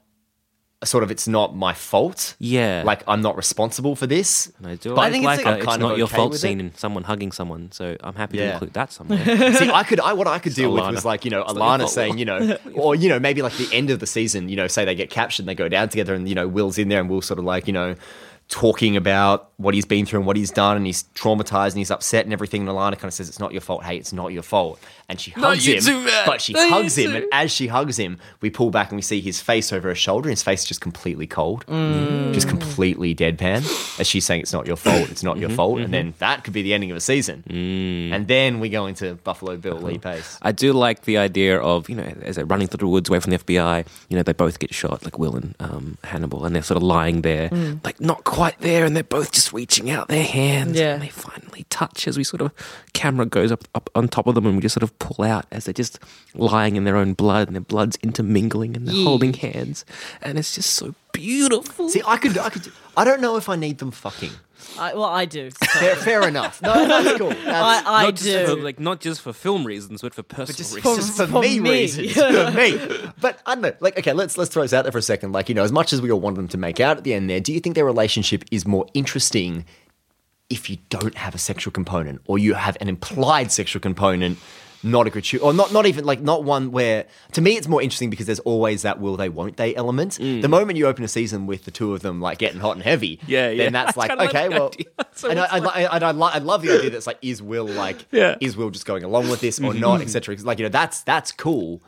sort 0.84 1.02
of 1.02 1.11
it's 1.11 1.26
not 1.26 1.56
my 1.56 1.74
fault. 1.74 2.36
Yeah. 2.38 2.82
like 2.86 3.02
I'm 3.09 3.20
not 3.20 3.36
responsible 3.36 3.96
for 3.96 4.06
this. 4.06 4.52
And 4.59 4.66
I 4.68 4.76
do 4.76 4.94
But 4.94 5.00
I 5.00 5.11
think 5.11 5.24
like 5.24 5.40
it's 5.40 5.46
a, 5.46 5.50
uh, 5.50 5.54
a- 5.54 5.56
it's 5.56 5.66
kind 5.66 5.82
of 5.82 5.88
not 5.88 5.98
your 5.98 6.06
fault 6.06 6.34
it. 6.36 6.44
and 6.44 6.76
someone 6.76 7.02
hugging 7.02 7.32
someone. 7.32 7.72
So 7.72 7.96
I'm 8.00 8.14
happy 8.14 8.36
to 8.38 8.52
include 8.52 8.74
that 8.74 8.92
somewhere. 8.98 9.24
See, 9.54 9.70
I 9.70 9.82
could, 9.82 9.98
I 9.98 10.12
what 10.12 10.28
I 10.28 10.38
could 10.38 10.54
deal 10.54 10.72
with 10.72 10.86
was 10.86 11.04
like 11.04 11.24
you 11.24 11.32
know 11.32 11.38
your 11.38 11.46
Alana 11.48 11.88
saying 11.88 12.18
you 12.18 12.24
know, 12.24 12.59
or 12.74 12.94
you 12.94 13.09
know 13.09 13.18
maybe 13.18 13.42
like 13.42 13.54
the 13.54 13.68
end 13.72 13.90
of 13.90 13.98
the 13.98 14.06
season, 14.06 14.48
you 14.48 14.54
know, 14.56 14.68
say 14.68 14.84
they 14.84 14.94
get 14.94 15.11
captured, 15.11 15.42
and 15.42 15.48
they 15.48 15.56
go 15.56 15.68
down 15.68 15.88
together, 15.88 16.14
and 16.14 16.28
you 16.28 16.34
know 16.36 16.46
Will's 16.46 16.78
in 16.78 16.88
there, 16.88 17.00
and 17.00 17.11
Will 17.11 17.22
sort 17.22 17.40
of 17.40 17.44
like 17.44 17.66
you 17.66 17.72
know 17.72 17.96
talking 18.49 18.96
about 18.96 19.51
what 19.59 19.74
he's 19.74 19.84
been 19.84 20.07
through 20.07 20.20
and 20.20 20.26
what 20.26 20.36
he's 20.36 20.51
done, 20.51 20.76
and 20.76 20.86
he's 20.86 21.05
traumatized 21.14 21.68
and 21.70 21.78
he's 21.78 21.90
upset 21.90 22.24
and 22.24 22.32
everything. 22.32 22.62
And 22.62 22.70
Alana 22.70 22.92
kind 22.92 23.05
of 23.05 23.14
says, 23.14 23.28
"It's 23.28 23.38
not 23.38 23.53
your 23.53 23.61
fault. 23.61 23.84
Hey, 23.84 23.96
it's 23.96 24.12
not 24.12 24.32
your 24.32 24.42
fault." 24.42 24.80
And 25.11 25.18
she 25.18 25.30
hugs 25.30 25.64
him, 25.66 26.06
but 26.26 26.42
she 26.42 26.52
Not 26.52 26.68
hugs 26.70 26.98
him, 26.98 27.16
and 27.16 27.24
as 27.32 27.50
she 27.50 27.66
hugs 27.68 27.98
him, 27.98 28.18
we 28.42 28.50
pull 28.50 28.68
back 28.70 28.90
and 28.90 28.96
we 28.96 29.02
see 29.02 29.22
his 29.22 29.40
face 29.40 29.72
over 29.72 29.88
her 29.88 29.94
shoulder, 29.94 30.28
and 30.28 30.32
his 30.32 30.42
face 30.42 30.61
is 30.61 30.66
just 30.66 30.82
completely 30.82 31.26
cold, 31.26 31.64
Mm. 31.66 32.34
just 32.34 32.46
completely 32.46 33.14
deadpan. 33.14 33.64
As 33.98 34.06
she's 34.06 34.26
saying, 34.26 34.42
"It's 34.42 34.52
not 34.52 34.66
your 34.66 34.76
fault. 34.76 35.09
It's 35.11 35.22
not 35.22 35.36
Mm-hmm, 35.36 35.40
your 35.40 35.50
fault," 35.50 35.80
and 35.80 35.94
then 35.94 36.12
that 36.18 36.44
could 36.44 36.52
be 36.52 36.61
the 36.61 36.74
ending 36.74 36.90
of 36.90 36.96
a 36.98 37.00
season. 37.00 37.42
Mm. 37.48 38.12
And 38.14 38.28
then 38.28 38.61
we 38.61 38.68
go 38.68 38.84
into 38.86 39.14
Buffalo 39.24 39.56
Bill 39.56 39.78
Uh-huh. 39.78 39.86
Lee 39.86 39.98
Pace. 39.98 40.36
I 40.42 40.52
do 40.52 40.74
like 40.74 41.04
the 41.04 41.16
idea 41.16 41.59
of 41.59 41.88
you 41.88 41.96
know 41.96 42.12
as 42.22 42.36
they're 42.36 42.44
running 42.44 42.68
through 42.68 42.78
the 42.78 42.88
woods 42.88 43.09
away 43.09 43.20
from 43.20 43.30
the 43.30 43.38
FBI. 43.38 43.86
You 44.11 44.16
know 44.18 44.22
they 44.22 44.34
both 44.34 44.59
get 44.59 44.74
shot, 44.74 45.04
like 45.04 45.18
Will 45.18 45.36
and 45.36 45.54
um, 45.59 45.96
Hannibal, 46.04 46.44
and 46.44 46.54
they're 46.54 46.62
sort 46.62 46.76
of 46.76 46.82
lying 46.82 47.22
there, 47.22 47.48
like 47.82 47.98
not 47.98 48.24
quite 48.24 48.61
there, 48.61 48.84
and 48.84 48.94
they're 48.94 49.02
both 49.04 49.32
just 49.32 49.54
reaching 49.54 49.88
out 49.90 50.09
their 50.09 50.22
hands. 50.24 50.78
Yeah. 50.78 50.92
and 50.94 51.02
they 51.02 51.09
finally 51.09 51.64
touch 51.70 52.06
as 52.06 52.18
we 52.18 52.24
sort 52.24 52.42
of 52.42 52.52
camera 52.92 53.24
goes 53.24 53.50
up 53.50 53.64
up 53.74 53.88
on 53.94 54.06
top 54.09 54.26
of 54.26 54.34
them, 54.34 54.44
and 54.44 54.56
we 54.56 54.61
just 54.62 54.74
sort 54.74 54.82
of 54.82 54.97
pull 54.99 55.24
out 55.24 55.46
as 55.51 55.64
they're 55.64 55.72
just 55.74 55.99
lying 56.34 56.76
in 56.76 56.84
their 56.84 56.96
own 56.96 57.14
blood, 57.14 57.49
and 57.49 57.55
their 57.57 57.61
blood's 57.61 57.96
intermingling, 58.03 58.76
and 58.76 58.86
they're 58.86 58.94
Yeah. 58.94 59.05
holding 59.05 59.32
hands, 59.34 59.84
and 60.22 60.38
it's 60.38 60.55
just 60.55 60.70
so 60.74 60.94
beautiful. 61.12 61.88
See, 61.88 62.03
I 62.07 62.16
could, 62.16 62.36
I 62.38 62.51
could, 62.51 62.70
I 62.96 63.05
don't 63.05 63.20
know 63.20 63.36
if 63.36 63.49
I 63.49 63.57
need 63.57 63.78
them 63.78 63.90
fucking. 63.90 64.30
I, 64.78 64.92
well, 64.92 65.05
I 65.05 65.24
do. 65.24 65.51
Fair, 65.78 65.96
fair 65.96 66.28
enough. 66.28 66.61
No, 66.61 66.86
that's 66.86 67.16
cool. 67.16 67.28
That's, 67.44 67.86
I, 67.86 68.03
I 68.03 68.03
not 68.07 68.16
just 68.16 68.51
for, 68.51 68.57
do. 68.57 68.62
like 68.62 68.78
not 68.80 69.01
just 69.01 69.20
for 69.22 69.32
film 69.32 69.64
reasons, 69.64 70.03
but 70.03 70.12
for 70.14 70.22
personal 70.24 70.57
just, 70.57 70.74
reasons. 70.74 70.96
just 70.96 71.16
for, 71.16 71.26
for 71.28 71.40
me, 71.40 71.59
me. 71.61 71.70
reasons. 71.70 72.12
For 72.12 72.51
me. 72.51 73.11
But 73.20 73.40
I 73.46 73.55
don't 73.55 73.62
know. 73.62 73.72
Like, 73.80 73.99
okay, 73.99 74.12
let's 74.12 74.36
let's 74.36 74.51
throw 74.53 74.62
this 74.62 74.72
out 74.72 74.82
there 74.82 74.92
for 74.92 74.99
a 74.99 75.03
second. 75.03 75.32
Like, 75.32 75.49
you 75.49 75.55
know, 75.55 75.62
as 75.62 75.72
much 75.72 75.92
as 75.92 76.03
we 76.03 76.11
all 76.11 76.20
want 76.20 76.36
them 76.36 76.49
to 76.49 76.59
make 76.59 76.80
out 76.80 76.96
at 76.99 77.05
the 77.05 77.14
end 77.14 77.30
there, 77.30 77.40
do 77.40 77.53
you 77.53 77.61
think 77.61 77.76
their 77.76 77.84
relationship 77.86 78.44
is 78.51 78.66
more 78.66 78.84
interesting 78.94 79.64
if 80.51 80.68
you 80.68 80.78
don't 80.90 81.14
have 81.16 81.34
a 81.34 81.38
sexual 81.38 81.72
component 81.72 82.20
or 82.26 82.38
you 82.38 82.55
have 82.55 82.76
an 82.80 82.88
implied 82.88 83.53
sexual 83.53 83.80
component? 83.80 84.38
Not 84.83 85.07
a 85.09 85.11
gratuitous, 85.11 85.45
or 85.45 85.53
not, 85.53 85.72
not 85.72 85.87
even 85.87 86.05
like 86.05 86.20
not 86.20 86.45
one 86.45 86.70
where. 86.70 87.07
To 87.33 87.41
me, 87.41 87.57
it's 87.57 87.66
more 87.66 87.83
interesting 87.83 88.11
because 88.11 88.26
there's 88.26 88.39
always 88.41 88.83
that 88.83 89.01
will 89.01 89.16
they, 89.16 89.29
won't 89.29 89.57
they 89.57 89.74
element. 89.74 90.18
The 90.18 90.47
moment 90.49 90.79
you 90.79 90.87
open 90.87 91.03
a 91.05 91.09
season 91.09 91.47
with 91.47 91.64
the 91.64 91.70
two 91.72 91.95
of 91.95 92.01
them 92.03 92.20
like 92.20 92.39
getting 92.39 92.61
hot 92.61 92.76
and 92.76 92.83
heavy, 92.83 93.16
Mm. 93.16 93.22
Yeah, 93.26 93.51
yeah. 93.51 93.64
then 93.64 93.72
that's 93.72 93.97
I 93.99 94.01
like 94.01 94.09
kinda 94.11 94.24
like 94.24 94.35
okay, 94.35 94.49
well. 94.49 94.72
So 95.14 95.29
and 95.31 95.41
I, 95.41 95.59
like- 95.59 95.76
I, 95.76 95.97
and 95.97 96.05
I, 96.05 96.11
lo- 96.12 96.31
I 96.33 96.39
love 96.39 96.62
the 96.62 96.70
idea 96.79 96.91
that's 96.91 97.09
like, 97.09 97.18
is 97.22 97.43
Will 97.43 97.66
like, 97.66 98.07
Yeah. 98.12 98.37
is 98.41 98.57
Will 98.57 98.70
just 98.70 98.87
going 98.87 99.03
along 99.03 99.29
with 99.31 99.41
this 99.41 99.59
or 99.61 99.74
not, 99.74 100.01
etc. 100.01 100.37
Like, 100.43 100.61
you 100.61 100.64
know, 100.64 100.68
that's 100.70 101.01
that's 101.03 101.33
cool. 101.33 101.83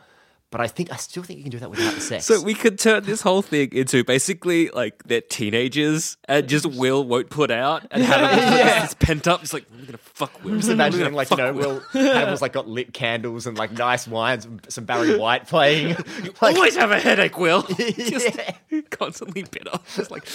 But 0.51 0.59
I 0.61 0.67
think 0.67 0.91
I 0.91 0.97
still 0.97 1.23
think 1.23 1.37
you 1.37 1.43
can 1.43 1.51
do 1.51 1.59
that 1.59 1.69
without 1.69 1.95
the 1.95 2.01
sex. 2.01 2.25
So 2.25 2.41
we 2.41 2.53
could 2.53 2.77
turn 2.77 3.03
this 3.05 3.21
whole 3.21 3.41
thing 3.41 3.69
into 3.71 4.03
basically 4.03 4.69
like 4.69 5.01
they're 5.03 5.21
teenagers 5.21 6.17
and 6.25 6.47
just 6.49 6.65
Will 6.65 7.03
won't 7.05 7.29
put 7.29 7.49
out 7.51 7.87
and 7.89 8.03
Hannibal 8.03 8.35
Yeah. 8.57 8.83
is 8.85 8.93
pent 8.95 9.27
up. 9.29 9.41
It's 9.43 9.53
like 9.53 9.65
we're 9.73 9.85
gonna 9.85 9.97
fuck 9.97 10.43
Will. 10.43 10.55
just 10.57 10.67
We're 10.67 10.73
imagining 10.73 11.13
like 11.13 11.31
you 11.31 11.37
know, 11.37 11.53
Will 11.53 11.79
Hannibal's 11.93 12.41
like 12.41 12.51
got 12.53 12.67
lit 12.67 12.93
candles 12.93 13.47
and 13.47 13.57
like 13.57 13.71
nice 13.71 14.07
wines, 14.07 14.43
and 14.45 14.59
some 14.69 14.83
Barry 14.83 15.17
White 15.17 15.47
playing. 15.47 15.95
Like, 16.41 16.55
Always 16.55 16.75
have 16.75 16.91
a 16.91 16.99
headache, 16.99 17.37
Will. 17.37 17.61
just 17.97 18.37
constantly 18.89 19.43
bitter. 19.43 19.71
Just 19.95 20.11
like, 20.11 20.25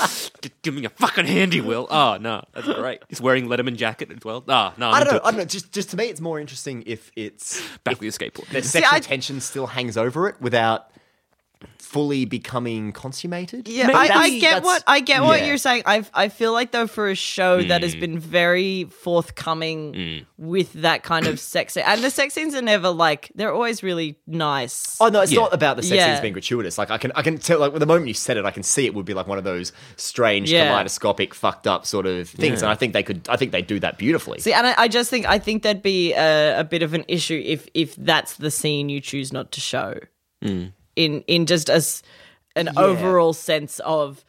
"G- 0.40 0.50
give 0.62 0.74
me 0.74 0.84
a 0.84 0.88
fucking 0.88 1.26
handy, 1.26 1.60
Will. 1.60 1.86
Oh 1.90 2.16
no, 2.18 2.42
that's 2.54 2.66
great. 2.66 3.00
He's 3.08 3.20
wearing 3.20 3.46
Letterman 3.48 3.76
jacket 3.76 4.10
as 4.12 4.24
well. 4.24 4.44
Ah, 4.48 4.72
no, 4.78 4.88
I 4.88 5.00
I'm 5.00 5.04
don't 5.04 5.14
know. 5.14 5.20
I 5.24 5.30
don't 5.30 5.38
know. 5.38 5.44
Just 5.44 5.72
just 5.72 5.90
to 5.90 5.96
me, 5.96 6.04
it's 6.06 6.20
more 6.20 6.38
interesting 6.40 6.84
if 6.86 7.10
it's 7.16 7.60
Back 7.84 8.00
with 8.00 8.16
the 8.16 8.24
skateboard. 8.30 8.48
the 8.50 8.62
sexual 8.62 8.94
I- 8.94 9.00
tension 9.00 9.40
still 9.40 9.66
hangs 9.66 9.96
over 9.96 10.05
it 10.28 10.40
without 10.40 10.90
fully 11.78 12.24
becoming 12.24 12.92
consummated. 12.92 13.68
Yeah, 13.68 13.90
I, 13.94 14.08
I 14.08 14.38
get 14.38 14.62
what 14.62 14.82
I 14.86 15.00
get 15.00 15.22
what 15.22 15.40
yeah. 15.40 15.46
you're 15.46 15.56
saying. 15.58 15.82
I 15.86 16.04
I 16.12 16.28
feel 16.28 16.52
like 16.52 16.70
though 16.72 16.86
for 16.86 17.08
a 17.08 17.14
show 17.14 17.62
that 17.62 17.80
Hmm. 17.80 17.84
has 17.84 17.94
been 17.96 18.18
very 18.18 18.84
forthcoming 18.84 20.26
with 20.36 20.72
that 20.74 21.02
kind 21.02 21.26
of 21.26 21.38
sex, 21.40 21.74
scene- 21.74 21.84
and 21.86 22.02
the 22.02 22.10
sex 22.10 22.34
scenes 22.34 22.54
are 22.54 22.62
never 22.62 22.90
like 22.90 23.30
they're 23.34 23.52
always 23.52 23.82
really 23.82 24.18
nice. 24.26 24.96
Oh 25.00 25.08
no, 25.08 25.20
it's 25.20 25.32
Yeah. 25.32 25.40
not 25.40 25.54
about 25.54 25.76
the 25.76 25.82
sex 25.82 25.96
Yeah. 25.96 26.06
scenes 26.08 26.20
being 26.20 26.32
gratuitous. 26.32 26.78
Like 26.78 26.90
I 26.90 26.98
can, 26.98 27.12
I 27.14 27.22
can 27.22 27.38
tell. 27.38 27.58
Like 27.60 27.72
the 27.74 27.86
moment 27.86 28.08
you 28.08 28.14
said 28.14 28.36
it, 28.36 28.44
I 28.44 28.50
can 28.50 28.62
see 28.62 28.86
it 28.86 28.94
would 28.94 29.06
be 29.06 29.14
like 29.14 29.26
one 29.26 29.38
of 29.38 29.44
those 29.44 29.72
strange, 29.96 30.50
Yeah. 30.50 30.68
kaleidoscopic, 30.68 31.34
fucked 31.34 31.66
up 31.66 31.86
sort 31.86 32.06
of 32.06 32.28
things. 32.28 32.62
And 32.62 32.70
I 32.70 32.74
think 32.74 32.92
they 32.92 33.02
could. 33.02 33.28
I 33.28 33.36
think 33.36 33.52
they 33.52 33.62
do 33.62 33.80
that 33.80 33.96
beautifully. 33.98 34.40
See, 34.40 34.52
and 34.52 34.66
I, 34.66 34.74
I 34.76 34.88
just 34.88 35.08
think 35.10 35.26
I 35.26 35.38
think 35.38 35.62
that'd 35.62 35.82
be 35.82 36.12
a, 36.12 36.60
a 36.60 36.64
bit 36.64 36.82
of 36.82 36.94
an 36.94 37.04
issue 37.08 37.42
if 37.44 37.68
if 37.74 37.96
that's 37.96 38.36
the 38.36 38.50
scene 38.50 38.88
you 38.88 39.00
choose 39.00 39.32
not 39.32 39.52
to 39.52 39.60
show 39.60 39.94
in 40.96 41.22
in 41.26 41.46
just 41.46 41.70
as 41.70 42.02
an 42.56 42.70
overall 42.76 43.32
sense 43.32 43.78
of 43.80 44.24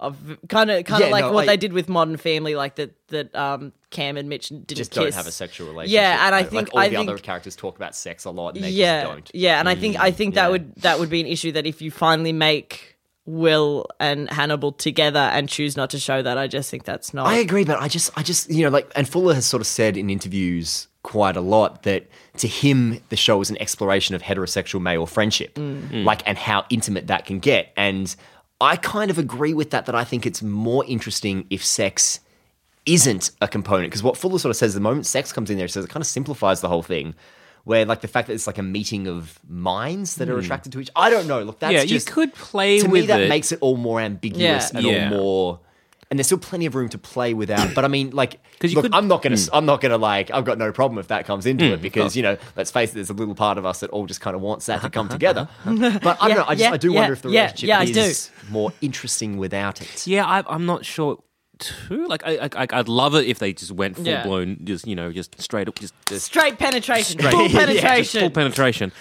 of 0.00 0.16
kind 0.48 0.70
of 0.70 0.84
kind 0.84 1.02
of 1.02 1.08
Yeah, 1.08 1.12
like 1.12 1.24
no, 1.26 1.32
what 1.32 1.46
they 1.46 1.56
did 1.56 1.72
with 1.72 1.88
Modern 1.88 2.16
Family, 2.16 2.54
like 2.56 2.76
that 2.76 2.94
that 3.08 3.34
um 3.36 3.72
Cam 3.90 4.16
and 4.16 4.28
Mitch 4.28 4.48
didn't 4.48 4.68
just 4.68 4.90
kiss. 4.90 4.96
don't 5.02 5.14
have 5.14 5.26
a 5.26 5.32
sexual 5.32 5.68
relationship. 5.68 5.94
Yeah, 6.00 6.26
and 6.26 6.34
I 6.34 6.40
Like, 6.40 6.50
think 6.50 6.68
all 6.72 6.80
I 6.80 6.88
the 6.88 6.96
think 6.96 7.08
other 7.10 7.18
characters 7.18 7.54
talk 7.54 7.76
about 7.76 7.94
sex 7.94 8.24
a 8.24 8.30
lot, 8.30 8.54
and 8.56 8.64
they 8.64 8.70
yeah, 8.70 9.02
just 9.02 9.12
don't. 9.12 9.30
yeah, 9.34 9.60
and 9.60 9.68
I 9.68 9.74
think 9.74 10.00
I 10.00 10.10
think 10.10 10.34
that 10.34 10.46
yeah. 10.46 10.50
would 10.50 10.74
that 10.76 10.98
would 10.98 11.10
be 11.10 11.20
an 11.20 11.26
issue 11.26 11.52
that 11.52 11.66
if 11.66 11.82
you 11.82 11.90
finally 11.90 12.32
make 12.32 12.96
Will 13.26 13.86
and 14.00 14.28
Hannibal 14.28 14.72
together 14.72 15.20
and 15.20 15.48
choose 15.48 15.76
not 15.76 15.90
to 15.90 15.98
show 16.00 16.22
that, 16.22 16.36
I 16.38 16.48
just 16.48 16.68
think 16.70 16.82
that's 16.84 17.14
not. 17.14 17.26
I 17.28 17.36
agree, 17.36 17.64
but 17.64 17.80
I 17.80 17.86
just, 17.86 18.10
I 18.16 18.24
just, 18.24 18.50
you 18.50 18.64
know, 18.64 18.70
like, 18.70 18.90
and 18.96 19.08
Fuller 19.08 19.34
has 19.34 19.46
sort 19.46 19.60
of 19.60 19.68
said 19.68 19.96
in 19.96 20.10
interviews 20.10 20.88
quite 21.02 21.36
a 21.36 21.40
lot 21.40 21.82
that 21.82 22.06
to 22.38 22.48
him 22.48 23.00
the 23.08 23.16
show 23.16 23.40
is 23.40 23.50
an 23.50 23.60
exploration 23.60 24.14
of 24.14 24.22
heterosexual 24.22 24.80
male 24.80 25.06
friendship, 25.06 25.54
mm. 25.54 25.80
Mm. 25.88 26.04
like, 26.04 26.22
and 26.26 26.38
how 26.38 26.64
intimate 26.70 27.08
that 27.08 27.26
can 27.26 27.38
get. 27.38 27.72
And 27.76 28.14
I 28.60 28.76
kind 28.76 29.10
of 29.10 29.18
agree 29.18 29.54
with 29.54 29.70
that. 29.70 29.86
That 29.86 29.94
I 29.94 30.04
think 30.04 30.26
it's 30.26 30.42
more 30.42 30.84
interesting 30.86 31.46
if 31.50 31.64
sex 31.64 32.20
isn't 32.86 33.30
a 33.40 33.48
component 33.48 33.90
because 33.90 34.02
what 34.02 34.16
Fuller 34.16 34.38
sort 34.38 34.50
of 34.50 34.56
says 34.56 34.74
the 34.74 34.80
moment 34.80 35.06
sex 35.06 35.32
comes 35.32 35.50
in 35.50 35.56
there, 35.56 35.66
he 35.66 35.72
says 35.72 35.84
it 35.84 35.90
kind 35.90 36.02
of 36.02 36.06
simplifies 36.06 36.60
the 36.60 36.68
whole 36.68 36.82
thing. 36.82 37.14
Where 37.64 37.84
like 37.84 38.00
the 38.00 38.08
fact 38.08 38.26
that 38.26 38.34
it's 38.34 38.48
like 38.48 38.58
a 38.58 38.62
meeting 38.62 39.06
of 39.06 39.38
minds 39.48 40.16
that 40.16 40.28
are 40.28 40.34
mm. 40.36 40.42
attracted 40.42 40.72
to 40.72 40.80
each. 40.80 40.90
I 40.96 41.10
don't 41.10 41.28
know. 41.28 41.42
Look, 41.42 41.60
that's 41.60 41.72
yeah, 41.72 41.84
just 41.84 42.08
you 42.08 42.12
could 42.12 42.34
play 42.34 42.80
to 42.80 42.88
with 42.88 43.02
me 43.02 43.06
that 43.06 43.20
it. 43.20 43.28
makes 43.28 43.52
it 43.52 43.58
all 43.60 43.76
more 43.76 44.00
ambiguous 44.00 44.72
Yeah. 44.72 44.78
and 44.78 44.86
Yeah. 44.86 45.10
all 45.12 45.16
more 45.16 45.60
and 46.12 46.18
there's 46.18 46.26
still 46.26 46.36
plenty 46.36 46.66
of 46.66 46.74
room 46.74 46.90
to 46.90 46.98
play 46.98 47.32
without 47.32 47.74
but 47.74 47.86
i 47.86 47.88
mean 47.88 48.10
like 48.10 48.38
'Cause 48.60 48.70
you 48.70 48.74
look, 48.76 48.84
could- 48.84 48.94
i'm 48.94 49.08
not 49.08 49.22
gonna 49.22 49.36
mm. 49.36 49.48
i'm 49.54 49.64
not 49.64 49.80
gonna 49.80 49.96
like 49.96 50.30
i've 50.30 50.44
got 50.44 50.58
no 50.58 50.70
problem 50.70 50.98
if 50.98 51.08
that 51.08 51.24
comes 51.24 51.46
into 51.46 51.64
mm, 51.64 51.72
it 51.72 51.80
because 51.80 52.14
you 52.14 52.22
know 52.22 52.36
let's 52.54 52.70
face 52.70 52.90
it 52.90 52.96
there's 52.96 53.08
a 53.08 53.14
little 53.14 53.34
part 53.34 53.56
of 53.56 53.64
us 53.64 53.80
that 53.80 53.88
all 53.90 54.04
just 54.04 54.20
kind 54.20 54.36
of 54.36 54.42
wants 54.42 54.66
that 54.66 54.82
to 54.82 54.90
come 54.90 55.08
together. 55.18 55.48
But 55.64 56.18
i 56.20 56.28
don't 56.28 56.28
Yeah, 56.28 56.34
know 56.34 56.44
i 56.46 56.54
just 56.54 56.58
yeah, 56.68 56.72
i 56.72 56.76
do 56.76 56.92
yeah, 56.92 56.98
wonder 57.00 57.12
if 57.14 57.22
the 57.22 57.28
relationship 57.30 57.68
yeah, 57.68 57.78
I 57.80 57.86
do. 57.86 58.00
is 58.00 58.30
more 58.50 58.72
interesting 58.82 59.38
without 59.38 59.80
it. 59.80 60.06
Yeah, 60.06 60.26
I, 60.26 60.44
I'm 60.54 60.66
not 60.66 60.84
sure 60.84 61.16
too. 61.62 62.06
Like, 62.06 62.22
I, 62.26 62.48
I, 62.56 62.66
I'd 62.70 62.88
love 62.88 63.14
it 63.14 63.26
if 63.26 63.38
they 63.38 63.52
just 63.54 63.70
went 63.72 63.96
full 63.96 64.04
Yeah. 64.06 64.22
blown, 64.24 64.58
just 64.64 64.86
you 64.86 64.94
know, 64.94 65.10
just 65.12 65.40
straight 65.40 65.68
up, 65.68 65.76
just, 65.78 65.94
just 66.06 66.26
Straight 66.26 66.58
penetration, 66.58 67.18
Straight- 67.18 67.32
full 67.32 67.46
Yeah, 67.48 67.60
penetration. 67.66 68.02
just 68.02 68.18
full 68.18 68.30
penetration. 68.30 68.92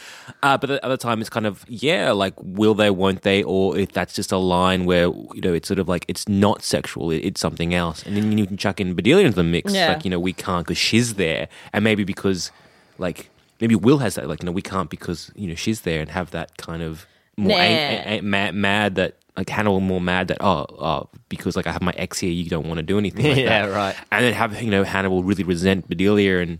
Uh, 0.43 0.57
but 0.57 0.70
at 0.70 0.82
the 0.82 0.86
other 0.86 0.97
time, 0.97 1.20
it's 1.22 1.30
kind 1.30 1.45
of 1.45 1.66
yeah, 1.68 2.12
like 2.12 2.34
will 2.38 2.74
they, 2.74 2.89
won't 2.89 3.22
they, 3.24 3.43
or 3.43 3.78
if 3.78 3.91
that's 3.91 4.14
just 4.14 4.32
a 4.32 4.38
line 4.38 4.86
where 4.86 5.05
you 5.34 5.41
know 5.43 5.53
it's 5.53 5.68
sort 5.68 5.80
of 5.80 5.89
like 5.89 6.05
it's 6.07 6.28
not 6.30 6.64
sexual, 6.64 7.12
it, 7.12 7.18
it's 7.18 7.41
something 7.41 7.74
else, 7.74 8.03
and 8.03 8.16
then 8.16 8.38
you 8.38 8.47
can 8.47 8.57
chuck 8.57 8.80
in 8.80 8.93
Bedelia 8.95 9.26
into 9.26 9.36
the 9.36 9.43
mix. 9.43 9.74
Yeah. 9.74 9.89
Like 9.93 10.05
you 10.05 10.09
know, 10.12 10.20
we 10.20 10.34
can't 10.34 10.66
because 10.66 10.78
she's 10.78 11.16
there, 11.16 11.49
and 11.74 11.84
maybe 11.84 12.03
because 12.03 12.51
like 12.97 13.30
maybe 13.59 13.76
Will 13.76 13.97
has 13.99 14.16
that, 14.16 14.28
like 14.28 14.41
you 14.41 14.45
know, 14.45 14.51
we 14.51 14.62
can't 14.62 14.89
because 14.89 15.32
you 15.36 15.47
know 15.47 15.55
she's 15.55 15.82
there 15.82 15.99
and 16.01 16.09
have 16.09 16.32
that 16.32 16.57
kind 16.57 16.82
of 16.82 17.05
more 17.38 17.57
Nah. 17.57 17.64
ang- 17.64 18.05
ang- 18.20 18.30
mad, 18.30 18.55
mad 18.55 18.95
that. 18.95 19.18
Like 19.38 19.48
Hannah 19.50 19.70
Hannibal 19.70 19.80
more 19.80 20.02
mad 20.02 20.28
that 20.28 20.38
oh 20.42 20.66
oh 20.70 21.10
because 21.30 21.56
like 21.56 21.66
I 21.68 21.72
have 21.72 21.82
my 21.82 21.94
ex 21.96 22.20
here 22.20 22.32
you 22.32 22.50
don't 22.50 22.68
want 22.68 22.78
to 22.80 22.84
do 22.84 22.98
anything 22.98 23.26
like 23.26 23.38
Yeah, 23.46 23.66
that. 23.68 23.74
right. 23.74 23.96
and 24.12 24.26
then 24.26 24.34
have 24.34 24.62
you 24.62 24.70
know 24.72 24.84
Hannah 24.84 25.10
will 25.10 25.24
really 25.24 25.44
resent 25.46 25.88
Bedelia 25.90 26.40
and 26.42 26.60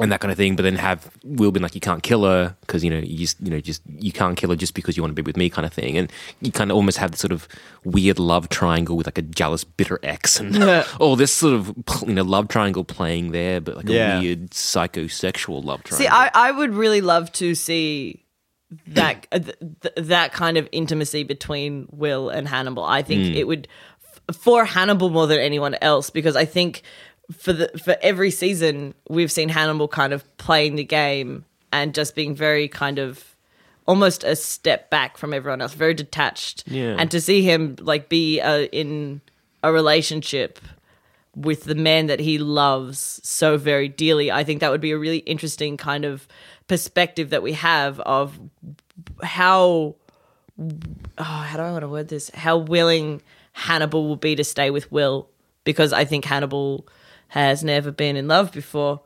and 0.00 0.12
that 0.12 0.20
kind 0.20 0.30
of 0.30 0.36
thing. 0.38 0.54
But 0.54 0.62
then 0.62 0.76
have 0.76 1.10
Will 1.24 1.50
been 1.50 1.62
like, 1.62 1.74
you 1.74 1.80
can't 1.80 2.04
kill 2.04 2.22
her 2.24 2.54
because 2.60 2.84
you 2.84 2.90
know 2.90 2.98
you 2.98 3.18
just 3.18 3.40
you 3.40 3.50
know 3.50 3.60
just 3.60 3.82
you 3.98 4.12
can't 4.12 4.36
kill 4.36 4.50
her 4.50 4.56
just 4.56 4.74
because 4.74 4.96
you 4.96 5.02
want 5.02 5.10
to 5.10 5.20
be 5.20 5.26
with 5.26 5.36
me, 5.36 5.50
kind 5.50 5.66
of 5.66 5.72
thing. 5.72 5.96
And 5.98 6.12
you 6.40 6.52
kind 6.52 6.70
of 6.70 6.76
almost 6.76 6.98
have 6.98 7.10
this 7.10 7.18
sort 7.20 7.32
of 7.32 7.48
weird 7.82 8.18
love 8.20 8.48
triangle 8.48 8.96
with 8.96 9.06
like 9.08 9.18
a 9.18 9.22
jealous, 9.22 9.64
bitter 9.64 9.98
ex, 10.04 10.38
and 10.38 10.62
all 11.00 11.16
this 11.16 11.32
sort 11.32 11.54
of 11.54 11.74
you 12.06 12.14
know 12.14 12.22
love 12.22 12.46
triangle 12.46 12.84
playing 12.84 13.32
there, 13.32 13.60
but 13.60 13.76
like 13.76 13.88
Yeah. 13.88 14.18
a 14.18 14.20
weird 14.20 14.50
psychosexual 14.50 15.64
love 15.64 15.82
triangle. 15.82 15.98
See, 15.98 16.06
I, 16.06 16.30
I 16.32 16.52
would 16.52 16.74
really 16.74 17.00
love 17.00 17.32
to 17.32 17.56
see 17.56 18.22
that 18.88 19.26
uh, 19.32 19.38
th- 19.38 19.56
th- 19.82 19.94
that 19.96 20.32
kind 20.32 20.56
of 20.56 20.68
intimacy 20.72 21.22
between 21.24 21.88
Will 21.90 22.28
and 22.28 22.46
Hannibal. 22.46 22.84
I 22.84 23.02
think 23.02 23.34
it 23.34 23.44
would 23.44 23.66
f- 24.28 24.36
for 24.36 24.64
Hannibal 24.64 25.10
more 25.10 25.26
than 25.26 25.38
anyone 25.38 25.76
else 25.80 26.10
because 26.10 26.36
I 26.36 26.44
think 26.44 26.82
for 27.32 27.52
the 27.52 27.68
for 27.82 27.96
every 28.02 28.30
season 28.30 28.94
we've 29.08 29.32
seen 29.32 29.48
Hannibal 29.48 29.88
kind 29.88 30.12
of 30.12 30.24
playing 30.38 30.76
the 30.76 30.84
game 30.84 31.44
and 31.72 31.94
just 31.94 32.14
being 32.14 32.34
very 32.34 32.68
kind 32.68 32.98
of 32.98 33.36
almost 33.86 34.22
a 34.22 34.36
step 34.36 34.90
back 34.90 35.16
from 35.16 35.32
everyone 35.32 35.62
else, 35.62 35.72
very 35.72 35.94
detached. 35.94 36.64
Yeah. 36.66 36.96
And 36.98 37.10
to 37.10 37.20
see 37.20 37.42
him 37.42 37.76
like 37.80 38.10
be 38.10 38.40
uh, 38.40 38.64
in 38.64 39.22
a 39.62 39.72
relationship 39.72 40.58
with 41.34 41.64
the 41.64 41.74
man 41.74 42.06
that 42.06 42.20
he 42.20 42.38
loves 42.38 43.20
so 43.22 43.56
very 43.56 43.88
dearly, 43.88 44.30
I 44.30 44.44
think 44.44 44.60
that 44.60 44.70
would 44.70 44.80
be 44.80 44.90
a 44.90 44.98
really 44.98 45.18
interesting 45.18 45.76
kind 45.76 46.04
of 46.04 46.28
perspective 46.68 47.30
that 47.30 47.42
we 47.42 47.54
have 47.54 47.98
of 48.00 48.38
how 49.22 49.96
oh, 50.58 51.24
how 51.24 51.56
do 51.56 51.62
I 51.62 51.72
want 51.72 51.82
to 51.82 51.88
word 51.88 52.08
this? 52.08 52.30
How 52.34 52.56
willing 52.56 53.22
Hannibal 53.52 54.06
will 54.06 54.16
be 54.16 54.36
to 54.36 54.44
stay 54.44 54.70
with 54.70 54.90
Will 54.92 55.28
because 55.64 55.92
I 55.92 56.04
think 56.04 56.24
Hannibal 56.24 56.86
has 57.28 57.64
never 57.64 57.90
been 57.90 58.16
in 58.16 58.28
love 58.28 58.52
before. 58.52 59.00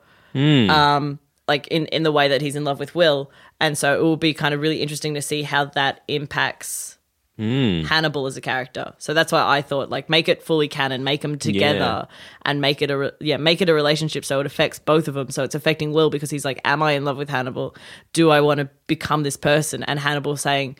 Um, 0.70 1.18
like 1.48 1.66
in, 1.68 1.86
in 1.86 2.02
the 2.02 2.12
way 2.12 2.28
that 2.28 2.40
he's 2.40 2.56
in 2.56 2.64
love 2.64 2.78
with 2.78 2.94
Will. 2.94 3.30
And 3.60 3.76
so 3.76 3.94
it 3.94 4.02
will 4.02 4.16
be 4.16 4.32
kind 4.32 4.54
of 4.54 4.60
really 4.60 4.80
interesting 4.80 5.14
to 5.14 5.22
see 5.22 5.42
how 5.42 5.66
that 5.66 6.02
impacts 6.08 6.98
Hmm. 7.38 7.84
Hannibal 7.84 8.26
as 8.26 8.36
a 8.36 8.42
character. 8.42 8.92
So 8.98 9.14
that's 9.14 9.32
why 9.32 9.42
I 9.44 9.62
thought 9.62 9.88
like 9.88 10.10
make 10.10 10.28
it 10.28 10.42
fully 10.42 10.68
canon, 10.68 11.02
make 11.02 11.22
them 11.22 11.38
together 11.38 11.78
Yeah. 11.78 12.16
and 12.44 12.60
make 12.60 12.82
it 12.82 12.90
a 12.90 12.98
re- 12.98 13.10
yeah, 13.20 13.38
make 13.38 13.62
it 13.62 13.70
a 13.70 13.74
relationship 13.74 14.24
so 14.24 14.40
it 14.40 14.46
affects 14.46 14.78
both 14.78 15.08
of 15.08 15.14
them. 15.14 15.30
So 15.30 15.42
it's 15.42 15.54
affecting 15.54 15.92
Will 15.92 16.10
because 16.10 16.30
he's 16.30 16.44
like 16.44 16.60
am 16.64 16.82
I 16.82 16.92
in 16.92 17.04
love 17.04 17.16
with 17.16 17.30
Hannibal? 17.30 17.74
Do 18.12 18.30
I 18.30 18.42
want 18.42 18.58
to 18.58 18.68
become 18.86 19.22
this 19.22 19.38
person? 19.38 19.82
And 19.82 19.98
Hannibal 19.98 20.36
saying 20.36 20.76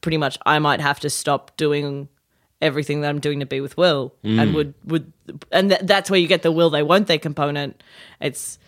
pretty 0.00 0.16
much 0.16 0.38
I 0.46 0.58
might 0.60 0.80
have 0.80 1.00
to 1.00 1.10
stop 1.10 1.56
doing 1.56 2.08
everything 2.60 3.00
that 3.00 3.08
I'm 3.08 3.18
doing 3.18 3.40
to 3.40 3.46
be 3.46 3.60
with 3.60 3.76
Will 3.76 4.14
hmm. 4.22 4.38
and 4.38 4.54
would 4.54 4.74
would 4.84 5.12
and 5.50 5.70
th- 5.70 5.82
that's 5.82 6.08
where 6.08 6.20
you 6.20 6.28
get 6.28 6.42
the 6.42 6.52
will 6.52 6.70
they 6.70 6.84
won't 6.84 7.08
they 7.08 7.18
component 7.18 7.82
it's 8.20 8.58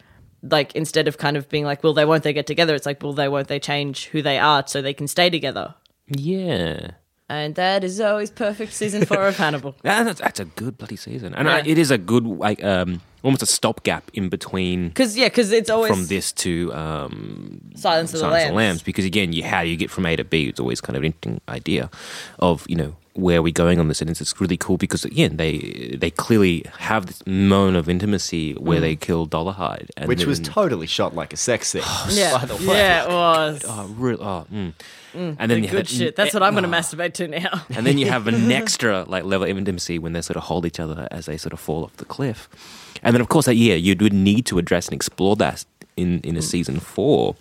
like 0.43 0.75
instead 0.75 1.07
of 1.07 1.16
kind 1.18 1.37
of 1.37 1.49
being 1.49 1.64
like 1.64 1.85
will 1.85 1.95
they 1.95 2.05
won't 2.05 2.25
they 2.25 2.33
get 2.33 2.47
together 2.47 2.75
it's 2.75 2.87
like 2.87 3.01
will 3.03 3.12
they 3.12 3.29
won't 3.29 3.47
they 3.47 3.61
change 3.61 4.07
who 4.07 4.20
they 4.20 4.39
are 4.39 4.66
so 4.66 4.83
they 4.83 4.93
can 4.93 5.07
stay 5.07 5.31
together 5.31 5.75
Yeah. 6.09 6.90
and 7.28 7.55
that 7.55 7.82
is 7.84 8.00
always 8.00 8.30
perfect 8.30 8.72
season 8.74 9.05
4 9.07 9.28
of 9.28 9.36
Hannibal 9.36 9.74
that's, 9.82 10.20
that's 10.20 10.40
a 10.40 10.44
good 10.44 10.76
bloody 10.78 10.96
season, 10.96 11.34
and 11.34 11.48
I, 11.48 11.61
it 11.61 11.78
is 11.78 11.90
a 11.90 11.98
good 11.98 12.26
like 12.26 12.62
um 12.62 13.00
almost 13.22 13.42
a 13.42 13.46
stopgap 13.46 14.11
in 14.12 14.28
between 14.28 14.90
cuz 14.92 15.16
yeah 15.16 15.30
cuz 15.30 15.50
it's 15.50 15.70
always 15.70 15.90
from 15.90 16.07
this 16.07 16.32
to 16.32 16.72
um 16.74 17.61
Silence 17.74 18.11
of 18.12 18.20
the 18.20 18.20
Silence 18.20 18.32
Lambs, 18.34 18.44
of 18.44 18.50
the 18.50 18.57
Lambs. 18.57 18.82
Because 18.82 19.05
again, 19.07 19.32
you, 19.32 19.42
how 19.42 19.62
do 19.62 19.68
you 19.70 19.76
get 19.76 19.90
from 19.90 20.05
A 20.07 20.14
to 20.16 20.24
B 20.24 20.46
It's 20.48 20.61
always 20.61 20.80
kind 20.80 20.96
of 20.96 21.02
an 21.02 21.07
interesting 21.07 21.40
idea 21.48 21.90
of 22.38 22.64
you 22.68 22.76
know 22.76 22.94
where 23.14 23.38
are 23.38 23.42
we 23.42 23.52
going 23.52 23.78
on 23.80 23.86
this, 23.88 24.00
and 24.02 24.11
it's, 24.11 24.20
it's 24.20 24.40
really 24.40 24.57
cool 24.57 24.76
because 24.76 25.05
again, 25.05 25.36
they 25.38 25.96
they 25.98 26.11
clearly 26.11 26.64
have 26.78 27.07
this 27.07 27.24
moment 27.26 27.76
of 27.76 27.88
intimacy 27.88 28.52
where 28.55 28.80
they 28.80 28.96
kill 28.96 29.26
Dolarhyde, 29.26 29.88
and 29.96 30.09
Which 30.09 30.26
was 30.26 30.40
then- 30.40 30.52
totally 30.52 30.86
shot 30.86 31.14
like 31.14 31.32
a 31.32 31.36
sex 31.36 31.68
scene. 31.68 31.82
yeah. 32.11 32.36
by 32.36 32.44
the 32.44 32.57
way. 32.57 32.76
yeah 32.76 33.05
it 33.05 33.09
was. 33.11 33.64
Oh, 33.66 33.86
real, 33.96 34.18
oh, 34.20 34.46
mm. 34.52 34.72
Mm. 35.14 35.36
and 35.38 35.50
then 35.50 35.62
you 35.62 35.70
good 35.70 35.78
have 35.78 35.88
shit 35.88 36.16
that's 36.16 36.34
what 36.34 36.42
I'm 36.42 36.54
going 36.54 36.64
to 36.64 36.76
ah. 36.76 36.80
masturbate 36.80 37.14
to 37.14 37.28
now 37.28 37.62
and 37.70 37.86
then 37.86 37.98
you 37.98 38.06
have 38.06 38.26
an 38.26 38.50
extra 38.64 39.04
like 39.04 39.24
level 39.24 39.48
of 39.48 39.56
intimacy 39.56 39.98
when 39.98 40.12
they 40.12 40.20
sort 40.20 40.36
of 40.36 40.44
hold 40.44 40.66
each 40.66 40.80
other 40.80 41.08
as 41.10 41.26
they 41.26 41.36
sort 41.36 41.52
of 41.52 41.60
fall 41.60 41.84
off 41.84 41.96
the 41.96 42.04
cliff. 42.04 42.48
And 43.02 43.14
then 43.14 43.20
of 43.20 43.28
course 43.28 43.46
that 43.46 43.54
yeah, 43.54 43.74
you 43.74 43.94
would 44.00 44.12
need 44.12 44.46
to 44.46 44.58
address 44.58 44.88
and 44.88 44.94
explore 44.94 45.36
that 45.36 45.64
in 45.96 46.20
in 46.20 46.36
a 46.36 46.40
mm. 46.40 46.42
season 46.42 46.80
four. 46.80 47.36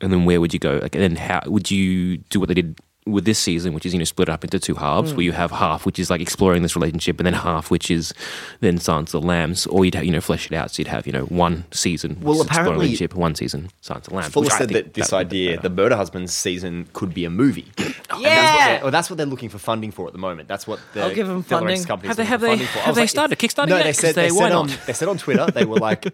And 0.00 0.12
then 0.12 0.24
where 0.24 0.40
would 0.40 0.52
you 0.52 0.58
go? 0.58 0.78
Like 0.82 0.94
and 0.94 1.02
then 1.02 1.16
how 1.16 1.42
would 1.46 1.70
you 1.70 2.18
do 2.18 2.40
what 2.40 2.48
they 2.48 2.54
did 2.54 2.78
with 3.06 3.24
this 3.24 3.38
season, 3.38 3.72
which 3.72 3.86
is 3.86 3.92
you 3.92 3.98
know 3.98 4.04
split 4.04 4.28
up 4.28 4.44
into 4.44 4.58
two 4.58 4.74
halves, 4.74 5.14
where 5.14 5.22
you 5.22 5.30
hmm. 5.32 5.36
have 5.36 5.50
half 5.52 5.86
which 5.86 5.98
is 5.98 6.10
like 6.10 6.20
exploring 6.20 6.62
this 6.62 6.74
relationship, 6.74 7.18
and 7.18 7.26
then 7.26 7.34
half 7.34 7.70
which 7.70 7.90
is 7.90 8.12
then 8.60 8.78
Silence 8.78 9.14
of 9.14 9.22
the 9.22 9.26
Lambs, 9.26 9.66
or 9.66 9.84
you'd 9.84 9.94
have, 9.94 10.04
you 10.04 10.10
know 10.10 10.20
flesh 10.20 10.50
it 10.50 10.54
out. 10.54 10.70
So 10.70 10.80
you'd 10.80 10.88
have 10.88 11.06
you 11.06 11.12
know 11.12 11.24
one 11.26 11.64
season 11.70 12.18
Well, 12.20 12.42
exploring 12.42 12.48
apparently- 12.50 12.84
relationship, 12.86 13.14
one 13.14 13.34
season 13.34 13.70
Silence 13.80 14.06
of 14.06 14.10
the 14.10 14.16
Lambs. 14.18 14.32
Fuller 14.32 14.50
said 14.50 14.68
that 14.70 14.94
this 14.94 15.12
would 15.12 15.28
be 15.28 15.48
idea, 15.48 15.60
the 15.60 15.70
Murder 15.70 15.96
Husbands 15.96 16.34
season, 16.34 16.88
could 16.92 17.14
be 17.14 17.24
a 17.24 17.30
movie. 17.30 17.72
Oh, 18.08 18.18
and 18.18 18.24
that's 18.24 18.52
what 18.54 18.70
yeah 18.70 18.82
well, 18.82 18.90
that's 18.92 19.10
what 19.10 19.16
they're 19.16 19.26
looking 19.26 19.48
for 19.48 19.58
funding 19.58 19.90
for 19.90 20.06
at 20.06 20.12
the 20.12 20.18
moment. 20.20 20.46
That's 20.46 20.64
what 20.64 20.78
the 20.94 21.02
I'll 21.02 21.14
give 21.14 21.28
'em 21.28 21.40
Del 21.40 21.58
funding. 21.58 21.66
Rey's 21.66 21.84
company 21.84 22.08
is 22.08 22.16
Have 22.16 22.16
they- 22.16 22.24
have 22.30 22.40
for 22.40 22.46
they- 22.46 22.52
funding 22.52 22.66
for. 22.68 22.78
I 22.78 22.82
have 22.82 22.94
they 22.94 23.00
like, 23.00 23.10
started 23.10 23.38
Kickstarter 23.38 23.68
No, 23.68 23.76
yet? 23.78 23.82
they 23.82 23.88
'Cause 23.90 23.98
said 23.98 24.14
they- 24.14 24.28
they, 24.28 24.30
why 24.32 24.38
said 24.48 24.52
on 24.52 24.66
not? 24.68 24.78
they 24.86 24.92
said 24.92 25.08
on 25.08 25.18
Twitter 25.18 25.46
they 25.50 25.64
were 25.64 25.78
like 25.78 26.06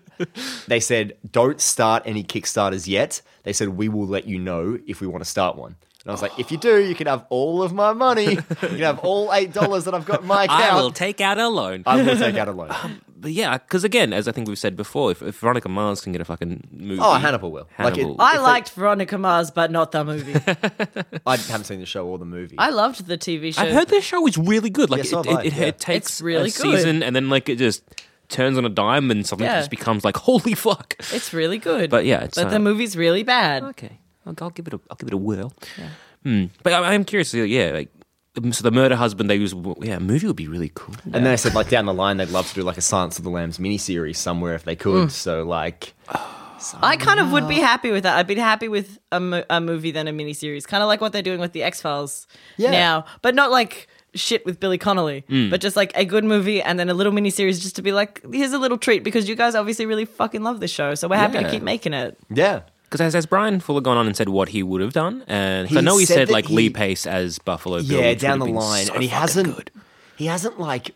they 0.68 0.80
said 0.80 1.16
don't 1.30 1.60
start 1.60 2.02
any 2.06 2.24
Kickstarters 2.24 2.86
yet. 2.86 3.20
They 3.42 3.52
said 3.52 3.68
we 3.70 3.88
will 3.90 4.06
let 4.06 4.26
you 4.26 4.38
know 4.38 4.78
if 4.86 5.02
we 5.02 5.06
want 5.06 5.22
to 5.22 5.28
start 5.28 5.56
one. 5.56 5.76
And 6.04 6.10
I 6.10 6.12
was 6.12 6.22
like, 6.22 6.36
if 6.38 6.50
you 6.50 6.58
do, 6.58 6.82
you 6.84 6.94
can 6.96 7.06
have 7.06 7.24
all 7.28 7.62
of 7.62 7.72
my 7.72 7.92
money. 7.92 8.32
You 8.34 8.42
can 8.42 8.78
have 8.80 8.98
all 9.00 9.32
eight 9.32 9.52
dollars 9.52 9.84
that 9.84 9.94
I've 9.94 10.04
got 10.04 10.22
in 10.22 10.26
my 10.26 10.44
account. 10.44 10.62
I 10.62 10.74
will 10.74 10.90
take 10.90 11.20
out 11.20 11.38
a 11.38 11.48
loan. 11.48 11.84
I 11.86 12.02
will 12.02 12.16
take 12.16 12.36
out 12.36 12.48
a 12.48 12.52
loan. 12.52 12.70
But 13.16 13.30
yeah, 13.30 13.56
because 13.58 13.84
again, 13.84 14.12
as 14.12 14.26
I 14.26 14.32
think 14.32 14.48
we've 14.48 14.58
said 14.58 14.76
before, 14.76 15.12
if, 15.12 15.22
if 15.22 15.38
Veronica 15.38 15.68
Mars 15.68 16.00
can 16.00 16.10
get 16.10 16.20
a 16.20 16.24
fucking 16.24 16.66
movie, 16.72 17.00
Oh, 17.00 17.14
Hannibal 17.14 17.52
will. 17.52 17.68
Like 17.78 17.96
it- 17.96 18.16
I 18.18 18.30
If 18.32 18.36
they- 18.38 18.42
liked 18.42 18.70
Veronica 18.70 19.16
Mars 19.16 19.52
but 19.52 19.70
not 19.70 19.92
the 19.92 20.04
movie 20.04 20.32
I 21.26 21.36
haven't 21.36 21.64
seen 21.66 21.78
the 21.78 21.86
show 21.86 22.04
or 22.08 22.18
the 22.18 22.24
movie. 22.24 22.56
I 22.58 22.70
loved 22.70 23.06
the 23.06 23.16
TV 23.16 23.54
show 23.54 23.62
I've 23.62 23.72
heard 23.72 23.88
this 23.88 24.04
show 24.04 24.26
is 24.26 24.36
really 24.36 24.70
good. 24.70 24.90
Like 24.90 25.04
Yeah, 25.04 25.10
so 25.10 25.20
it, 25.20 25.26
I, 25.28 25.40
it, 25.42 25.46
it, 25.46 25.52
yeah. 25.54 25.64
it 25.66 25.78
takes 25.78 26.06
It's 26.08 26.20
really 26.20 26.48
a 26.50 26.52
good. 26.52 26.52
season 26.78 27.02
and 27.04 27.14
then 27.14 27.28
like 27.30 27.48
it 27.48 27.58
just 27.58 27.84
turns 28.28 28.58
on 28.58 28.64
a 28.64 28.68
dime 28.68 29.08
and 29.12 29.24
something 29.24 29.46
Yeah. 29.46 29.60
just 29.60 29.70
becomes 29.70 30.04
like 30.04 30.16
holy 30.28 30.54
fuck. 30.54 30.96
It's 31.12 31.32
really 31.32 31.58
good. 31.58 31.90
But 31.90 32.04
yeah, 32.06 32.24
it's, 32.24 32.36
but 32.36 32.48
uh, 32.48 32.50
the 32.50 32.58
movie's 32.58 32.96
really 32.96 33.22
bad. 33.22 33.62
Okay, 33.62 34.00
I'll, 34.26 34.34
I'll 34.40 34.50
give 34.50 34.66
it 34.66 34.74
a 34.74 34.80
I'll 34.90 34.96
give 34.96 35.08
it 35.08 35.14
a 35.14 35.18
whirl. 35.18 35.52
Hmm. 36.22 36.46
But 36.62 36.72
I, 36.72 36.94
I'm 36.94 37.04
curious. 37.04 37.34
Uh, 37.34 37.38
yeah, 37.38 37.70
like 37.70 37.88
um, 38.36 38.52
so 38.52 38.62
the 38.62 38.70
murder 38.70 38.96
husband 38.96 39.28
they 39.28 39.36
use. 39.36 39.54
Yeah, 39.80 39.96
a 39.96 40.00
movie 40.00 40.26
would 40.26 40.36
be 40.36 40.48
really 40.48 40.70
cool. 40.74 40.94
And 41.04 41.14
then 41.14 41.26
I 41.26 41.36
said, 41.36 41.54
like 41.54 41.68
down 41.68 41.86
the 41.86 41.94
line, 41.94 42.16
they'd 42.16 42.30
love 42.30 42.48
to 42.48 42.54
do 42.54 42.62
like 42.62 42.78
a 42.78 42.82
Silence 42.82 43.18
of 43.18 43.24
the 43.24 43.30
Lambs 43.30 43.58
miniseries 43.58 44.16
somewhere 44.16 44.54
if 44.54 44.64
they 44.64 44.76
could. 44.76 45.08
Mm. 45.08 45.10
So 45.10 45.42
like, 45.42 45.94
I 46.80 46.96
kind 46.96 47.20
of 47.20 47.32
would 47.32 47.48
be 47.48 47.56
happy 47.56 47.90
with 47.90 48.04
that. 48.04 48.16
I'd 48.16 48.26
be 48.26 48.36
happy 48.36 48.68
with 48.68 48.98
a, 49.10 49.20
mo- 49.20 49.44
a 49.50 49.60
movie 49.60 49.90
than 49.90 50.08
a 50.08 50.12
miniseries, 50.12 50.66
kind 50.66 50.82
of 50.82 50.86
like 50.86 51.00
what 51.00 51.12
they're 51.12 51.22
doing 51.22 51.40
with 51.40 51.52
the 51.52 51.62
X 51.62 51.80
Files 51.80 52.26
Yeah. 52.56 52.70
now, 52.70 53.04
but 53.20 53.34
not 53.34 53.50
like 53.50 53.88
shit 54.14 54.44
with 54.46 54.60
Billy 54.60 54.78
Connolly, 54.78 55.24
mm. 55.28 55.50
but 55.50 55.60
just 55.60 55.74
like 55.76 55.90
a 55.96 56.04
good 56.04 56.24
movie 56.24 56.62
and 56.62 56.78
then 56.78 56.88
a 56.88 56.94
little 56.94 57.12
miniseries 57.12 57.60
just 57.60 57.76
to 57.76 57.82
be 57.82 57.92
like, 57.92 58.22
here's 58.32 58.52
a 58.52 58.58
little 58.58 58.78
treat 58.78 59.02
because 59.02 59.28
you 59.28 59.34
guys 59.34 59.54
obviously 59.54 59.86
really 59.86 60.04
fucking 60.04 60.42
love 60.42 60.60
this 60.60 60.70
show, 60.70 60.94
so 60.94 61.08
we're 61.08 61.16
happy 61.16 61.38
to 61.42 61.50
keep 61.50 61.62
making 61.62 61.94
it. 61.94 62.18
yeah, 62.30 62.60
Because 62.92 63.00
has, 63.06 63.14
has 63.14 63.24
Bryan 63.26 63.58
Fuller 63.58 63.80
gone 63.80 63.96
on 63.96 64.06
and 64.06 64.14
said 64.14 64.28
what 64.28 64.50
he 64.50 64.62
would 64.62 64.82
have 64.82 64.92
done? 64.92 65.24
And 65.26 65.66
'cause 65.66 65.78
I 65.78 65.80
know 65.80 65.96
he 65.96 66.04
said 66.04 66.28
said, 66.28 66.30
like 66.30 66.46
he- 66.48 66.54
Lee 66.54 66.68
Pace 66.70 67.06
as 67.06 67.38
Buffalo 67.38 67.78
Bill. 67.82 68.02
yeah, 68.02 68.12
down 68.12 68.38
the 68.38 68.44
line, 68.44 68.84
so 68.84 68.92
and 68.92 69.02
he 69.02 69.08
hasn't, 69.08 69.56
good. 69.56 69.70
he 70.16 70.26
hasn't 70.26 70.60
like 70.60 70.90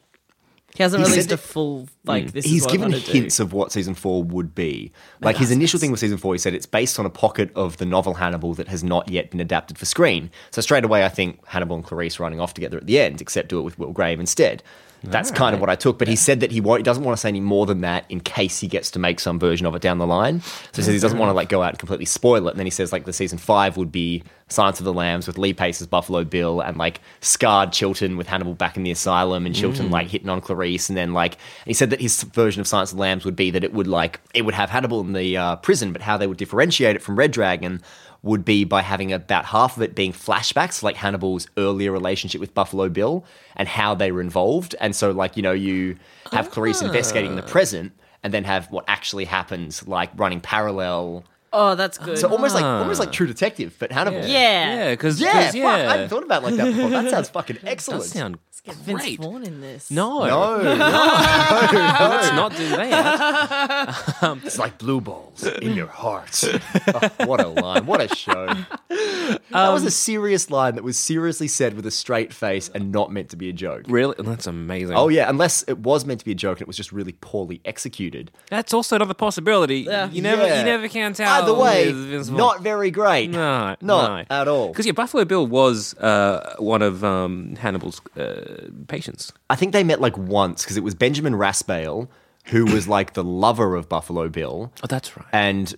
He 0.75 0.83
hasn't 0.83 1.03
He 1.03 1.11
released 1.11 1.33
a 1.33 1.39
full 1.39 1.89
like 2.05 2.27
mm. 2.27 2.33
this. 2.33 2.45
he's 2.45 2.57
is 2.61 2.63
what 2.65 2.73
given 2.73 2.93
I'm 2.95 3.01
hints 3.01 3.39
do. 3.39 3.43
of 3.45 3.55
what 3.55 3.73
season 3.73 3.95
four 3.95 4.23
would 4.23 4.55
be. 4.55 4.93
Like 5.23 5.39
his 5.39 5.51
initial 5.51 5.81
thing 5.81 5.91
with 5.91 6.01
season 6.01 6.19
four, 6.19 6.35
he 6.35 6.39
said 6.39 6.53
it's 6.53 6.67
based 6.67 6.99
on 6.99 7.07
a 7.07 7.11
pocket 7.11 7.51
of 7.55 7.79
the 7.79 7.87
novel 7.87 8.13
Hannibal 8.13 8.53
that 8.55 8.69
has 8.69 8.85
not 8.85 9.11
yet 9.11 9.31
been 9.31 9.41
adapted 9.41 9.79
for 9.79 9.87
screen. 9.87 10.31
So 10.51 10.61
straight 10.61 10.85
away, 10.85 11.03
I 11.03 11.09
think 11.09 11.47
Hannibal 11.47 11.77
and 11.77 11.85
Clarice 11.85 12.21
running 12.21 12.41
off 12.41 12.53
together 12.53 12.77
at 12.77 12.87
the 12.87 13.01
end, 13.01 13.23
except 13.23 13.49
do 13.49 13.59
it 13.59 13.63
with 13.63 13.79
Will 13.79 13.93
Graham 13.93 14.21
instead. 14.21 14.63
That's 15.03 15.31
kind 15.31 15.55
of 15.55 15.61
what 15.61 15.71
I 15.71 15.77
took. 15.77 15.99
But 15.99 16.09
he 16.09 16.17
said 16.17 16.41
that 16.41 16.51
he 16.51 16.61
won't, 16.61 16.81
he 16.81 16.83
doesn't 16.83 17.05
want 17.05 17.17
to 17.17 17.21
say 17.21 17.29
any 17.29 17.41
more 17.41 17.67
than 17.67 17.81
that 17.83 18.05
in 18.09 18.21
case 18.21 18.61
he 18.61 18.67
gets 18.67 18.91
to 18.93 18.99
make 18.99 19.21
some 19.21 19.39
version 19.39 19.67
of 19.67 19.75
it 19.75 19.83
down 19.83 19.99
the 19.99 20.07
line. 20.07 20.41
So 20.41 20.77
he 20.77 20.83
says 20.83 20.95
he 20.95 21.01
doesn't 21.01 21.19
want 21.19 21.31
to 21.31 21.35
like 21.35 21.49
go 21.49 21.63
out 21.63 21.71
and 21.71 21.79
completely 21.79 22.07
spoil 22.07 22.49
it. 22.49 22.51
And 22.51 22.59
then 22.59 22.67
he 22.67 22.71
says 22.71 22.93
like 22.93 23.05
the 23.05 23.13
season 23.13 23.39
five 23.39 23.77
would 23.77 23.93
be 23.93 24.23
Silence 24.49 24.79
of 24.79 24.85
the 24.85 24.93
Lambs 24.93 25.27
with 25.27 25.39
Lee 25.39 25.53
Pace 25.53 25.81
as 25.81 25.89
Buffalo 25.89 26.23
Bill 26.23 26.61
and 26.61 26.77
like 26.77 27.01
scarred 27.21 27.73
Chilton 27.73 28.17
with 28.17 28.29
Hannibal 28.29 28.55
back 28.55 28.77
in 28.77 28.85
the 28.85 28.93
asylum 28.93 29.45
and 29.45 29.55
Chilton 29.55 29.91
like 29.91 30.07
hitting 30.07 30.29
on 30.29 30.41
Clarice. 30.41 30.89
And 30.89 30.97
then 30.97 31.13
like 31.13 31.37
he 31.67 31.75
said 31.75 31.91
that 31.91 32.01
his 32.01 32.23
version 32.23 32.61
of 32.61 32.69
Silence 32.69 32.93
of 32.93 32.97
the 32.97 33.03
Lambs 33.03 33.25
would 33.25 33.37
be 33.37 33.51
that 33.51 33.65
it 33.65 33.73
would 33.73 33.89
like 33.89 34.21
it 34.35 34.43
would 34.43 34.55
have 34.55 34.71
Hannibal 34.71 35.01
in 35.01 35.13
the 35.15 35.37
uh, 35.37 35.57
prison, 35.57 35.93
but 35.93 36.03
how 36.03 36.17
they 36.17 36.27
would 36.27 36.37
differentiate 36.37 36.95
it 36.95 37.03
from 37.03 37.17
Red 37.17 37.33
Dragon 37.33 37.83
would 38.27 38.45
be 38.45 38.65
by 38.65 38.83
having 38.83 39.13
about 39.13 39.47
half 39.47 39.77
of 39.77 39.83
it 39.83 39.95
being 39.95 40.13
flashbacks, 40.13 40.83
like 40.83 40.97
Hannibal's 40.97 41.47
earlier 41.57 41.93
relationship 41.93 42.41
with 42.41 42.53
Buffalo 42.53 42.89
Bill 42.89 43.25
and 43.57 43.69
how 43.69 43.95
they 43.95 44.13
were 44.13 44.21
involved. 44.21 44.75
And 44.81 44.95
so, 44.95 45.13
like, 45.13 45.37
you 45.37 45.43
know, 45.43 45.53
you 45.53 45.97
have 46.33 46.51
Clarice 46.51 46.83
investigating 46.83 47.37
the 47.37 47.43
present 47.43 47.93
and 48.23 48.35
then 48.35 48.45
have 48.45 48.71
what 48.71 48.85
actually 48.89 49.25
happens, 49.25 49.87
like 49.87 50.11
running 50.17 50.41
parallel. 50.41 51.25
Oh, 51.53 51.75
that's 51.77 51.97
good. 51.97 52.19
So 52.19 52.29
almost 52.29 52.55
like 52.55 52.65
almost 52.65 52.99
like 53.01 53.13
True 53.13 53.27
Detective, 53.29 53.77
but 53.79 53.93
Hannibal. 53.93 54.19
yeah. 54.19 54.27
Yeah, 54.27 54.91
because 54.91 55.21
Yeah, 55.21 55.53
yeah, 55.55 55.63
fuck, 55.63 55.65
I 55.65 55.93
hadn't 55.93 56.09
thought 56.09 56.25
about 56.25 56.43
it 56.43 56.47
like 56.47 56.55
that 56.57 56.75
before. 56.75 56.91
That 56.91 57.11
sounds 57.11 57.29
fucking 57.37 57.59
excellent. 57.65 58.03
does 58.03 58.11
sound 58.11 58.39
Vince 58.75 59.01
great. 59.03 59.21
Vaughn 59.21 59.45
in 59.45 59.61
this. 59.61 59.91
No, 59.91 60.27
no, 60.27 60.63
no, 60.63 60.77
let's 60.79 62.33
not 62.33 62.57
do 62.57 62.69
that. 62.71 64.39
it's 64.45 64.59
like 64.59 64.79
blue 64.79 65.01
balls 65.01 65.45
in 65.47 65.75
your 65.75 65.87
heart. 65.87 66.43
Oh, 66.89 67.27
what 67.27 67.41
a 67.43 67.49
line! 67.49 67.85
What 67.87 68.01
a 68.01 68.15
show! 68.15 68.47
that 68.89 69.41
was 69.73 69.83
Um, 69.83 69.87
a 69.89 69.91
serious 69.91 70.51
line 70.51 70.77
that 70.77 70.85
was 70.85 70.97
seriously 70.97 71.49
said 71.49 71.75
with 71.75 71.85
a 71.87 71.91
straight 71.91 72.33
face 72.33 72.71
and 72.75 72.93
not 72.93 73.11
meant 73.13 73.29
to 73.31 73.37
be 73.37 73.49
a 73.49 73.53
joke. 73.53 73.85
really, 73.89 74.15
that's 74.19 74.47
amazing. 74.47 74.95
Oh 74.97 75.09
yeah, 75.09 75.29
unless 75.29 75.63
it 75.65 75.79
was 75.79 76.05
meant 76.07 76.21
to 76.21 76.25
be 76.25 76.33
a 76.33 76.37
joke 76.37 76.59
and 76.59 76.63
it 76.63 76.67
was 76.69 76.77
just 76.77 76.93
really 76.93 77.13
poorly 77.21 77.61
executed. 77.65 78.31
that's 78.51 78.73
also 78.73 78.97
another 78.97 79.15
possibility. 79.15 79.81
Yeah. 79.81 80.09
You 80.11 80.23
never, 80.23 80.47
Yeah. 80.47 80.59
you 80.61 80.65
never 80.65 80.89
can 80.89 81.13
tell. 81.13 81.29
Either 81.43 81.55
way, 81.55 81.93
with 81.93 82.31
not 82.31 82.63
very 82.63 82.91
great. 82.91 83.31
No, 83.31 83.75
not 83.81 84.29
no. 84.31 84.37
at 84.37 84.49
all. 84.49 84.69
Because 84.69 84.87
yeah, 84.87 84.93
Buffalo 84.93 85.25
Bill 85.25 85.47
was 85.47 85.95
uh, 85.99 86.55
one 86.59 86.83
of 86.83 87.03
um, 87.05 87.57
Hannibal's 87.57 88.01
uh, 88.17 88.56
patients. 88.89 89.33
I 89.51 89.57
think 89.57 89.73
they 89.73 89.85
met 89.85 90.01
like 90.01 90.17
once 90.17 90.63
because 90.63 90.77
it 90.77 90.85
was 90.85 90.95
Benjamin 90.95 91.35
Raspail 91.37 92.11
who 92.47 92.65
was 92.65 92.87
like 92.97 93.15
the 93.15 93.25
lover 93.25 93.75
of 93.75 93.89
Buffalo 93.89 94.29
Bill, 94.29 94.73
Oh, 94.83 94.87
that's 94.89 95.17
right. 95.17 95.27
and 95.33 95.75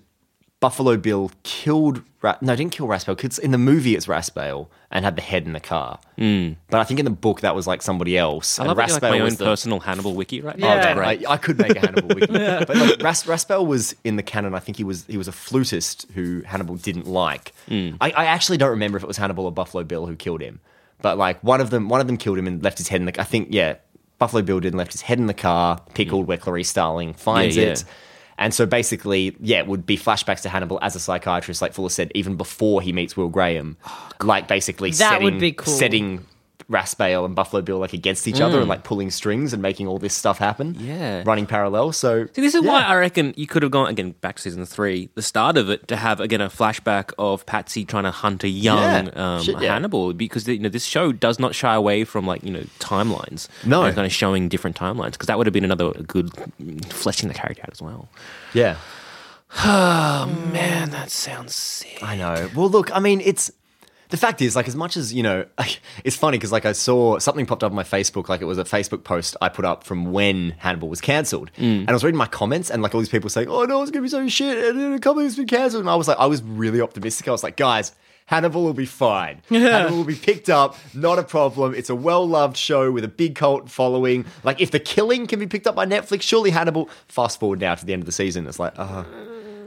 Buffalo 0.61 0.97
Bill 0.97 1.31
killed. 1.45 2.03
Ra- 2.20 2.37
no, 2.41 2.57
didn't 2.57 2.72
kill 2.72 2.89
Raspail. 2.89 3.14
Rasbale. 3.14 3.20
'cause 3.31 3.39
in 3.39 3.53
the 3.53 3.59
movie, 3.59 3.95
it's 3.95 4.07
Rasbale 4.07 4.66
and 4.91 5.05
had 5.05 5.14
the 5.14 5.22
head 5.22 5.47
in 5.47 5.53
the 5.53 5.61
car. 5.61 6.01
Mm. 6.18 6.57
But 6.68 6.81
I 6.81 6.85
think 6.85 6.99
in 6.99 7.05
the 7.05 7.12
book 7.12 7.43
that 7.43 7.55
was 7.55 7.68
like 7.68 7.81
somebody 7.81 8.18
else. 8.18 8.59
I 8.59 8.64
love 8.64 8.76
like 8.76 9.01
my 9.01 9.20
own 9.20 9.35
the- 9.37 9.45
personal 9.45 9.79
Hannibal 9.79 10.16
wiki 10.16 10.41
right 10.41 10.57
Oh, 10.57 10.61
now. 10.61 10.74
Yeah. 10.74 10.85
It's 10.89 10.95
great. 10.99 11.26
I, 11.29 11.33
I 11.33 11.37
could 11.37 11.59
make 11.59 11.76
a 11.76 11.79
Hannibal 11.79 12.09
wiki. 12.16 12.26
But 12.66 12.68
like, 12.76 13.01
Ras, 13.01 13.49
was 13.49 13.95
in 14.03 14.16
the 14.16 14.22
canon. 14.24 14.53
I 14.53 14.59
think 14.59 14.76
he 14.79 14.85
was 14.85 15.05
he 15.07 15.16
was 15.16 15.29
a 15.29 15.33
flutist 15.33 16.07
who 16.14 16.43
Hannibal 16.45 16.74
didn't 16.74 17.07
like. 17.07 17.53
Hmm. 17.68 17.91
I, 18.01 18.11
I 18.11 18.24
actually 18.24 18.59
don't 18.59 18.70
remember 18.70 18.97
if 18.99 19.05
it 19.05 19.07
was 19.07 19.16
Hannibal 19.16 19.45
or 19.45 19.53
Buffalo 19.53 19.85
Bill 19.85 20.07
who 20.07 20.16
killed 20.16 20.41
him. 20.41 20.59
But 21.01 21.18
like 21.18 21.42
one 21.44 21.61
of 21.61 21.70
them, 21.70 21.88
one 21.88 22.01
of 22.01 22.07
them 22.07 22.16
killed 22.16 22.38
him 22.38 22.46
and 22.46 22.62
left 22.62 22.78
his 22.78 22.88
head 22.88 23.01
in 23.01 23.07
the. 23.07 23.20
I 23.20 23.24
think 23.24 23.49
yeah, 23.51 23.76
Buffalo 24.18 24.42
Bill 24.42 24.61
did 24.61 24.68
and 24.68 24.78
left 24.78 24.92
his 24.92 25.03
head 25.03 25.18
in 25.18 25.26
the 25.26 25.34
car, 25.34 25.80
pickled 25.94 26.24
mm. 26.24 26.28
where 26.28 26.38
Clarice 26.38 26.68
Starling 26.68 27.14
finds. 27.14 27.57
Yeah, 27.57 27.64
yeah. 27.64 27.72
it. 27.72 27.84
And 28.38 28.55
so 28.55 28.66
basically, 28.66 29.36
yeah, 29.40 29.59
it 29.59 29.66
would 29.66 29.84
be 29.84 29.96
flashbacks 29.96 30.42
to 30.42 30.49
Hannibal 30.49 30.78
as 30.80 30.94
a 30.94 31.01
psychiatrist, 31.01 31.61
like 31.61 31.72
Fuller 31.72 31.88
said, 31.88 32.12
even 32.14 32.36
before 32.36 32.80
he 32.80 32.92
meets 32.92 33.16
Will 33.16 33.28
Graham. 33.28 33.76
Oh, 33.84 34.11
like 34.22 34.46
basically 34.46 34.90
That 34.90 34.96
setting, 34.96 35.24
would 35.24 35.40
be 35.40 35.53
cool. 35.53 35.74
setting 35.74 36.24
Raspail 36.68 37.24
and 37.24 37.34
Buffalo 37.34 37.62
Bill 37.62 37.78
like 37.78 37.94
against 37.94 38.28
each 38.28 38.40
other 38.42 38.58
and 38.60 38.68
like 38.68 38.84
pulling 38.84 39.10
strings 39.10 39.54
and 39.54 39.62
making 39.62 39.86
all 39.86 39.98
this 39.98 40.12
stuff 40.14 40.36
happen. 40.38 40.74
Mm. 40.74 40.86
Yeah. 40.86 41.22
Running 41.24 41.46
parallel. 41.46 41.92
So 41.92 42.26
See, 42.34 42.42
this 42.42 42.54
is 42.54 42.62
yeah. 42.62 42.70
why 42.70 42.82
I 42.82 42.94
reckon 42.96 43.32
you 43.36 43.46
could 43.46 43.62
have 43.62 43.72
gone 43.72 43.88
again 43.88 44.10
back 44.20 44.36
to 44.36 44.42
season 44.42 44.66
three, 44.66 45.08
the 45.14 45.22
start 45.22 45.56
of 45.56 45.70
it, 45.70 45.88
to 45.88 45.96
have 45.96 46.20
again 46.20 46.40
a 46.42 46.48
flashback 46.50 47.12
of 47.18 47.46
Pazzi 47.46 47.88
trying 47.88 48.04
to 48.04 48.10
hunt 48.10 48.44
a 48.44 48.48
young 48.48 49.06
Yeah. 49.06 49.10
um, 49.36 49.42
Shit, 49.42 49.60
yeah. 49.62 49.72
Hannibal 49.72 50.12
because 50.12 50.46
you 50.46 50.58
know 50.58 50.68
this 50.68 50.84
show 50.84 51.10
does 51.10 51.38
not 51.38 51.54
shy 51.54 51.74
away 51.74 52.04
from 52.04 52.26
like 52.26 52.42
you 52.42 52.50
know 52.50 52.64
timelines. 52.80 53.48
No. 53.64 53.82
and 53.84 53.94
kind 53.94 54.06
of 54.06 54.12
showing 54.12 54.48
different 54.50 54.76
timelines 54.76 55.12
because 55.12 55.26
that 55.28 55.38
would 55.38 55.46
have 55.46 55.54
been 55.54 55.64
another 55.64 55.92
good 55.92 56.26
mm, 56.60 56.84
fleshing 56.92 57.28
the 57.28 57.34
character 57.34 57.62
out 57.62 57.70
as 57.72 57.80
well. 57.80 58.08
Yeah. 58.52 58.76
Oh 59.64 60.26
man, 60.52 60.90
that 60.90 61.10
sounds 61.10 61.54
sick. 61.54 61.98
I 62.02 62.16
know. 62.16 62.50
Well, 62.54 62.68
look, 62.68 62.94
I 62.94 63.00
mean, 63.00 63.22
it's 63.22 63.50
the 64.11 64.16
fact 64.16 64.40
is, 64.40 64.56
like, 64.56 64.68
as 64.68 64.76
much 64.76 64.96
as 64.96 65.12
you 65.12 65.22
know, 65.22 65.44
it's 66.04 66.16
funny 66.16 66.38
because 66.38 66.52
like 66.52 66.64
I 66.64 66.72
saw 66.72 67.18
something 67.18 67.46
popped 67.46 67.62
up 67.62 67.72
on 67.72 67.76
my 67.76 67.82
Facebook, 67.84 68.28
like 68.28 68.40
it 68.40 68.46
was 68.46 68.59
a 68.59 68.64
Facebook 68.64 69.04
post 69.04 69.36
I 69.40 69.48
put 69.48 69.64
up 69.64 69.84
from 69.84 70.12
when 70.12 70.50
Hannibal 70.59 70.88
was 70.88 71.00
cancelled, 71.00 71.50
and 71.56 71.88
I 71.88 71.92
was 71.92 72.04
reading 72.04 72.18
my 72.18 72.26
comments, 72.26 72.70
and 72.70 72.82
like 72.82 72.94
all 72.94 73.00
these 73.00 73.09
people 73.09 73.30
saying, 73.30 73.48
"Oh 73.48 73.64
no, 73.64 73.82
it's 73.82 73.90
gonna 73.90 74.02
be 74.02 74.09
so 74.09 74.26
shit," 74.28 74.76
and 74.76 75.04
it's 75.04 75.36
been 75.36 75.46
cancelled, 75.46 75.80
and 75.82 75.90
I 75.90 75.96
was 75.96 76.09
like, 76.09 76.18
I 76.18 76.26
was 76.26 76.42
really 76.42 76.80
optimistic. 76.80 77.28
I 77.28 77.32
was 77.32 77.42
like, 77.42 77.56
guys. 77.56 77.92
Hannibal 78.26 78.62
will 78.62 78.74
be 78.74 78.84
fine. 78.84 79.40
Yeah. 79.48 79.61
Hannibal 79.70 79.96
will 79.96 80.04
be 80.04 80.14
picked 80.14 80.50
up, 80.50 80.76
not 80.92 81.18
a 81.18 81.22
problem. 81.22 81.74
It's 81.74 81.88
a 81.88 81.94
well 81.94 82.28
loved 82.28 82.59
show 82.59 82.92
with 82.92 83.02
a 83.02 83.09
big 83.09 83.34
cult 83.34 83.70
following. 83.70 84.26
Like, 84.44 84.61
if 84.61 84.70
The 84.70 84.78
Killing 84.78 85.26
can 85.26 85.40
be 85.40 85.46
picked 85.46 85.66
up 85.66 85.74
by 85.74 85.86
Netflix, 85.86 86.20
surely 86.22 86.50
Hannibal. 86.50 86.90
Fast 87.09 87.40
forward 87.40 87.59
now 87.59 87.74
to 87.74 87.86
the 87.86 87.94
end 87.94 88.02
of 88.02 88.06
the 88.06 88.12
season. 88.12 88.46
It's 88.46 88.59
like, 88.59 88.74
uh, 88.78 89.04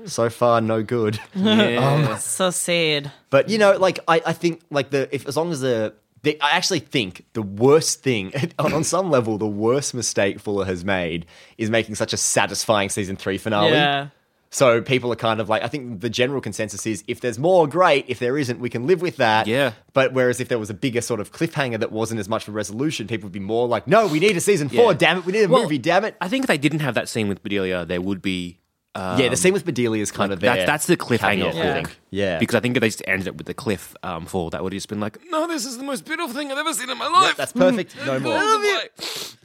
so 0.06 0.30
far, 0.30 0.62
no 0.62 0.84
good. 0.84 1.20
Yeah. 1.36 2.10
Um, 2.12 2.18
so 2.20 2.50
sad. 2.50 3.12
But 3.30 3.50
you 3.50 3.58
know, 3.58 3.78
like 3.78 4.00
I, 4.08 4.22
I 4.26 4.34
think 4.34 4.62
like 4.70 4.90
the 4.92 5.14
if 5.14 5.28
as 5.28 5.36
long 5.38 5.52
as 5.52 5.62
the, 5.62 5.94
the 6.24 6.40
I 6.42 6.52
actually 6.52 6.80
think 6.80 7.26
the 7.34 7.42
worst 7.42 8.04
thing 8.04 8.34
on, 8.60 8.74
on 8.74 8.84
some 8.84 9.10
level 9.10 9.38
the 9.38 9.48
worst 9.48 9.94
mistake 9.94 10.40
Fuller 10.40 10.66
has 10.66 10.84
made 10.86 11.26
is 11.58 11.70
making 11.70 11.96
such 11.96 12.14
a 12.14 12.18
satisfying 12.18 12.90
season 12.90 13.16
three 13.16 13.38
finale. 13.38 13.72
Yeah. 13.72 14.08
So 14.54 14.82
people 14.82 15.14
are 15.14 15.16
kind 15.16 15.40
of 15.40 15.48
like 15.48 15.64
I 15.64 15.68
think 15.70 16.02
the 16.02 16.10
general 16.10 16.42
consensus 16.42 16.86
is 16.86 17.06
if 17.08 17.22
there's 17.22 17.40
more, 17.40 17.68
great. 17.68 18.04
If 18.10 18.20
there 18.20 18.38
isn't, 18.38 18.60
we 18.60 18.70
can 18.70 18.86
live 18.86 19.02
with 19.02 19.16
that. 19.16 19.48
Yeah. 19.48 19.72
But 19.94 20.12
whereas 20.12 20.42
if 20.42 20.50
there 20.50 20.60
was 20.60 20.70
a 20.70 20.74
bigger 20.74 21.00
sort 21.00 21.22
of 21.22 21.32
cliffhanger 21.32 21.80
that 21.80 21.94
wasn't 21.94 22.20
as 22.20 22.28
much 22.28 22.50
of 22.50 22.54
a 22.54 22.58
resolution, 22.58 23.08
people 23.08 23.28
would 23.28 23.32
be 23.34 23.40
more 23.40 23.66
like, 23.68 23.88
no, 23.88 24.08
we 24.08 24.20
need 24.20 24.36
a 24.36 24.42
season 24.42 24.68
four. 24.68 24.92
Yeah. 24.92 24.98
Damn 24.98 25.18
it, 25.20 25.26
we 25.26 25.32
need 25.32 25.44
a 25.44 25.48
Well, 25.48 25.64
movie. 25.64 25.78
Damn 25.78 26.04
it. 26.04 26.18
I 26.20 26.28
think 26.28 26.44
if 26.44 26.48
they 26.50 26.58
didn't 26.58 26.82
have 26.82 26.96
that 26.96 27.08
scene 27.08 27.30
with 27.30 27.42
Bedelia, 27.42 27.86
there 27.86 28.02
would 28.02 28.22
be. 28.22 28.58
Yeah, 28.96 29.30
the 29.30 29.38
scene 29.38 29.54
with 29.54 29.66
Bedelia 29.66 30.02
is 30.02 30.12
kind 30.12 30.34
of 30.34 30.40
there. 30.42 30.54
That's 30.56 30.66
that's 30.68 30.86
the 30.88 30.98
cliffhanger, 30.98 31.52
caveat, 31.52 31.56
I 31.56 31.60
I 31.70 31.74
think. 31.74 31.88
think. 31.88 31.98
Yeah. 32.14 32.40
because 32.40 32.56
I 32.56 32.60
think 32.60 32.76
if 32.76 32.82
they 32.82 32.90
just 32.90 33.02
ended 33.08 33.28
it 33.28 33.38
with 33.38 33.48
the 33.48 33.54
cliff 33.54 33.96
um, 34.04 34.26
fall, 34.26 34.50
that 34.50 34.62
would 34.62 34.74
have 34.74 34.78
just 34.78 34.90
been 34.90 35.00
like, 35.00 35.18
no, 35.30 35.48
this 35.48 35.66
is 35.66 35.78
the 35.78 35.84
most 35.84 36.04
beautiful 36.04 36.34
thing 36.36 36.52
I've 36.52 36.58
ever 36.58 36.74
seen 36.74 36.90
in 36.90 36.98
my 36.98 37.08
life. 37.08 37.38
That's 37.38 37.54
perfect. 37.54 37.96
No 38.06 38.20
more. 38.20 38.38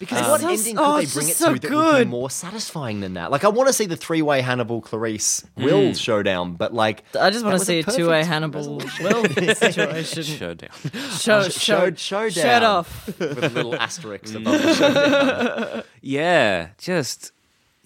Because 0.01 0.23
Um, 0.23 0.31
what 0.31 0.41
so- 0.41 0.49
ending 0.49 0.77
oh, 0.79 0.97
could 0.99 1.07
they 1.07 1.13
bring 1.15 1.29
it 1.29 1.37
so 1.37 1.55
to 1.55 1.61
that 1.61 1.71
would 1.73 1.99
be 2.07 2.11
more 2.11 2.29
satisfying 2.29 2.99
than 3.01 3.15
that? 3.15 3.31
Like, 3.31 3.45
I 3.45 3.49
want 3.49 3.69
to 3.69 3.73
see 3.73 3.87
the 3.87 3.95
three-way 3.97 4.41
Hannibal 4.43 4.81
Clarice 4.81 5.45
Will 5.57 5.95
showdown, 5.95 6.55
but 6.55 6.75
like, 6.75 7.05
I 7.19 7.31
just 7.31 7.45
want 7.45 7.57
to 7.59 7.65
see 7.65 7.79
a 7.81 7.85
perfect 7.85 7.99
two-way 7.99 8.25
Hannibal 8.25 8.79
Will 9.01 9.25
situation. 9.55 10.23
Showdown. 10.25 10.71
Show, 11.17 11.43
Sh- 11.49 11.53
show, 11.53 11.93
showed- 11.95 11.99
showdown. 12.01 12.31
Shut 12.33 12.63
off. 12.65 13.07
with 13.21 13.55
little 13.55 13.77
asterisk 13.77 14.35
above 14.35 14.61
the 14.61 14.75
showdown. 14.75 15.83
Yeah, 16.03 16.69
just 16.79 17.31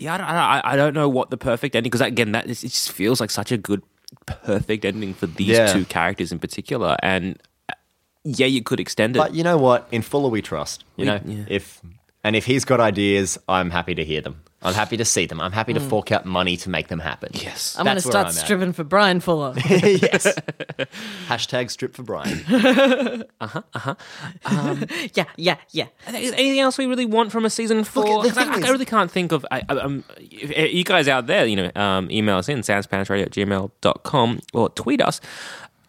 yeah. 0.00 0.14
I 0.14 0.18
don't, 0.18 0.26
I, 0.26 0.60
I 0.64 0.76
don't 0.76 0.94
know 0.94 1.08
what 1.08 1.30
the 1.30 1.36
perfect 1.36 1.74
ending 1.76 1.90
because 1.90 2.00
again, 2.06 2.32
that 2.32 2.46
is, 2.46 2.64
it 2.64 2.68
just 2.68 2.90
feels 2.92 3.20
like 3.20 3.30
such 3.30 3.52
a 3.52 3.56
good, 3.56 3.82
perfect 4.26 4.84
ending 4.84 5.14
for 5.14 5.26
these 5.26 5.48
Yeah. 5.48 5.72
two 5.72 5.84
characters 5.84 6.32
in 6.32 6.38
particular. 6.38 6.96
And 7.02 7.40
uh, 7.68 7.74
yeah, 8.24 8.46
you 8.46 8.62
could 8.62 8.80
extend 8.80 9.16
it. 9.16 9.18
But 9.18 9.34
you 9.34 9.44
know 9.44 9.58
what? 9.58 9.86
In 9.92 10.02
Fuller, 10.02 10.28
we 10.28 10.42
trust. 10.42 10.84
You 10.96 11.04
know, 11.06 11.20
yeah. 11.24 11.44
if 11.48 11.80
and 12.24 12.34
if 12.36 12.44
he's 12.46 12.64
got 12.64 12.80
ideas, 12.80 13.38
I'm 13.48 13.70
happy 13.70 13.94
to 13.94 14.04
hear 14.04 14.20
them. 14.20 14.42
I'm 14.62 14.74
happy 14.74 14.98
to 14.98 15.04
see 15.06 15.24
them. 15.26 15.40
I'm 15.40 15.52
happy 15.52 15.72
to 15.72 15.80
fork 15.80 16.12
out 16.12 16.26
money 16.26 16.56
to 16.58 16.68
make 16.68 16.88
them 16.88 16.98
happen. 17.00 17.30
yes, 17.32 17.76
I'm 17.78 17.84
going 17.86 17.96
to 17.96 18.02
That's 18.02 18.04
where 18.06 18.12
start 18.12 18.26
I'm 18.26 18.30
at. 18.38 18.44
stripping 18.44 18.72
for 18.74 18.84
Bryan 18.84 19.20
Fuller. 19.20 19.54
yes. 19.66 20.26
Hashtag 21.28 21.70
strip 21.70 21.94
for 21.94 22.02
Brian. 22.02 22.44
Uh-huh. 23.40 23.62
Uh-huh. 23.74 23.94
Um 24.44 24.84
Yeah, 25.14 25.24
yeah, 25.36 25.56
yeah. 25.70 25.86
Is 26.08 26.30
there 26.30 26.38
anything 26.40 26.60
else 26.60 26.76
we 26.76 26.86
really 26.86 27.06
want 27.06 27.32
from 27.32 27.44
a 27.46 27.50
season 27.50 27.84
four? 27.84 28.22
the 28.22 28.28
'Cause 28.28 28.36
I, 28.38 28.44
thing 28.44 28.52
I 28.52 28.66
is- 28.66 28.70
really 28.70 28.84
can't 28.84 29.10
think 29.10 29.32
of. 29.32 29.46
I, 29.50 29.62
I, 29.68 29.74
um, 29.76 30.04
if, 30.18 30.50
if 30.50 30.72
you 30.74 30.84
guys 30.84 31.08
out 31.08 31.26
there, 31.26 31.46
you 31.46 31.56
know, 31.56 31.70
um, 31.74 32.10
email 32.10 32.36
us 32.36 32.48
in 32.48 32.58
sanspantsradio 32.60 33.22
at 33.22 33.30
gmail.com 33.30 34.40
or 34.52 34.68
tweet 34.70 35.00
us 35.00 35.20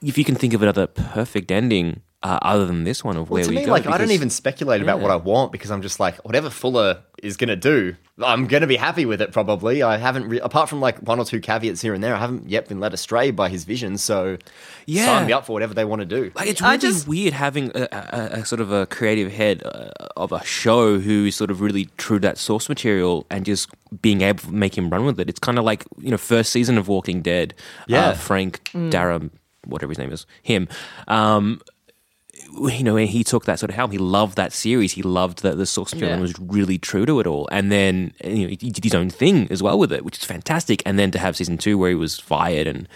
if 0.01 0.17
you 0.17 0.23
can 0.23 0.35
think 0.35 0.53
of 0.53 0.61
another 0.63 0.87
perfect 0.87 1.51
ending 1.51 2.01
uh, 2.23 2.37
other 2.41 2.65
than 2.65 2.83
this 2.83 3.03
one 3.03 3.17
of 3.17 3.29
Well, 3.29 3.37
where 3.37 3.43
to 3.45 3.49
we 3.49 3.55
me, 3.57 3.65
go. 3.65 3.71
like 3.71 3.87
I 3.87 3.97
don't 3.97 4.11
even 4.11 4.29
speculate 4.29 4.81
about 4.81 4.99
what 4.99 5.09
I 5.11 5.15
want 5.15 5.51
because 5.51 5.71
I'm 5.71 5.81
just 5.81 5.99
like 5.99 6.17
whatever 6.25 6.49
Fuller 6.51 7.01
is 7.23 7.35
gonna 7.37 7.55
do, 7.55 7.95
I'm 8.23 8.45
gonna 8.47 8.67
be 8.67 8.75
happy 8.75 9.05
with 9.05 9.21
it. 9.21 9.31
Probably, 9.31 9.81
I 9.83 9.97
haven't 9.97 10.27
re- 10.29 10.39
apart 10.39 10.69
from 10.69 10.79
like 10.81 10.99
one 10.99 11.19
or 11.19 11.25
two 11.25 11.39
caveats 11.39 11.81
here 11.81 11.93
and 11.95 12.03
there, 12.03 12.13
I 12.15 12.19
haven't 12.19 12.47
yet 12.49 12.67
been 12.67 12.79
led 12.79 12.93
astray 12.93 13.31
by 13.31 13.49
his 13.49 13.63
vision. 13.63 13.97
So, 13.97 14.37
Yeah. 14.85 15.05
sign 15.05 15.27
me 15.27 15.33
up 15.33 15.45
for 15.47 15.53
whatever 15.53 15.73
they 15.73 15.85
want 15.85 16.01
to 16.01 16.05
do. 16.05 16.31
Like 16.35 16.47
it's 16.47 16.61
really 16.61 16.77
just- 16.77 17.07
weird 17.07 17.33
having 17.33 17.71
a, 17.75 17.87
a, 17.91 18.39
a 18.41 18.45
sort 18.45 18.61
of 18.61 18.71
a 18.71 18.85
creative 18.85 19.31
head 19.31 19.63
uh, 19.65 19.89
of 20.15 20.31
a 20.31 20.43
show 20.43 20.99
who 20.99 21.25
is 21.25 21.35
sort 21.35 21.49
of 21.51 21.59
really 21.61 21.89
true 21.97 22.17
to 22.19 22.27
that 22.27 22.37
source 22.37 22.69
material 22.69 23.25
and 23.31 23.45
just 23.45 23.69
being 24.01 24.21
able 24.21 24.39
to 24.39 24.51
make 24.51 24.77
him 24.77 24.89
run 24.91 25.05
with 25.05 25.19
it. 25.19 25.27
It's 25.29 25.39
kind 25.39 25.57
of 25.57 25.63
like 25.65 25.85
you 25.99 26.11
know 26.11 26.17
first 26.17 26.51
season 26.51 26.77
of 26.77 26.87
Walking 26.87 27.21
Dead. 27.23 27.53
Yeah. 27.87 28.09
uh, 28.09 28.13
Frank 28.13 28.69
Dara, 28.89 29.21
whatever 29.65 29.89
his 29.91 29.97
name 29.99 30.11
is, 30.11 30.25
him. 30.43 30.67
Um, 31.07 31.61
you 32.59 32.83
know, 32.83 32.95
when 32.95 33.07
he 33.07 33.23
took 33.23 33.45
that 33.45 33.59
sort 33.59 33.69
of 33.69 33.75
helm, 33.75 33.91
he 33.91 33.97
loved 33.97 34.35
that 34.37 34.51
series. 34.53 34.91
He 34.93 35.01
loved 35.01 35.41
that 35.43 35.57
the 35.57 35.65
source 35.65 35.93
material 35.93 36.13
and 36.15 36.19
Yeah. 36.19 36.23
was 36.23 36.39
really 36.39 36.77
true 36.77 37.05
to 37.05 37.19
it 37.19 37.27
all. 37.27 37.47
And 37.51 37.71
then 37.71 38.13
you 38.23 38.43
know, 38.43 38.47
he 38.49 38.55
did 38.71 38.83
his 38.83 38.93
own 38.95 39.09
thing 39.09 39.47
as 39.49 39.63
well 39.63 39.77
with 39.79 39.91
it, 39.93 40.03
which 40.05 40.17
is 40.17 40.25
fantastic. 40.25 40.83
And 40.85 40.99
then 40.99 41.11
to 41.11 41.19
have 41.19 41.35
season 41.37 41.57
two 41.57 41.77
where 41.77 41.89
he 41.89 41.95
was 41.95 42.19
fired 42.19 42.67
and. 42.67 42.87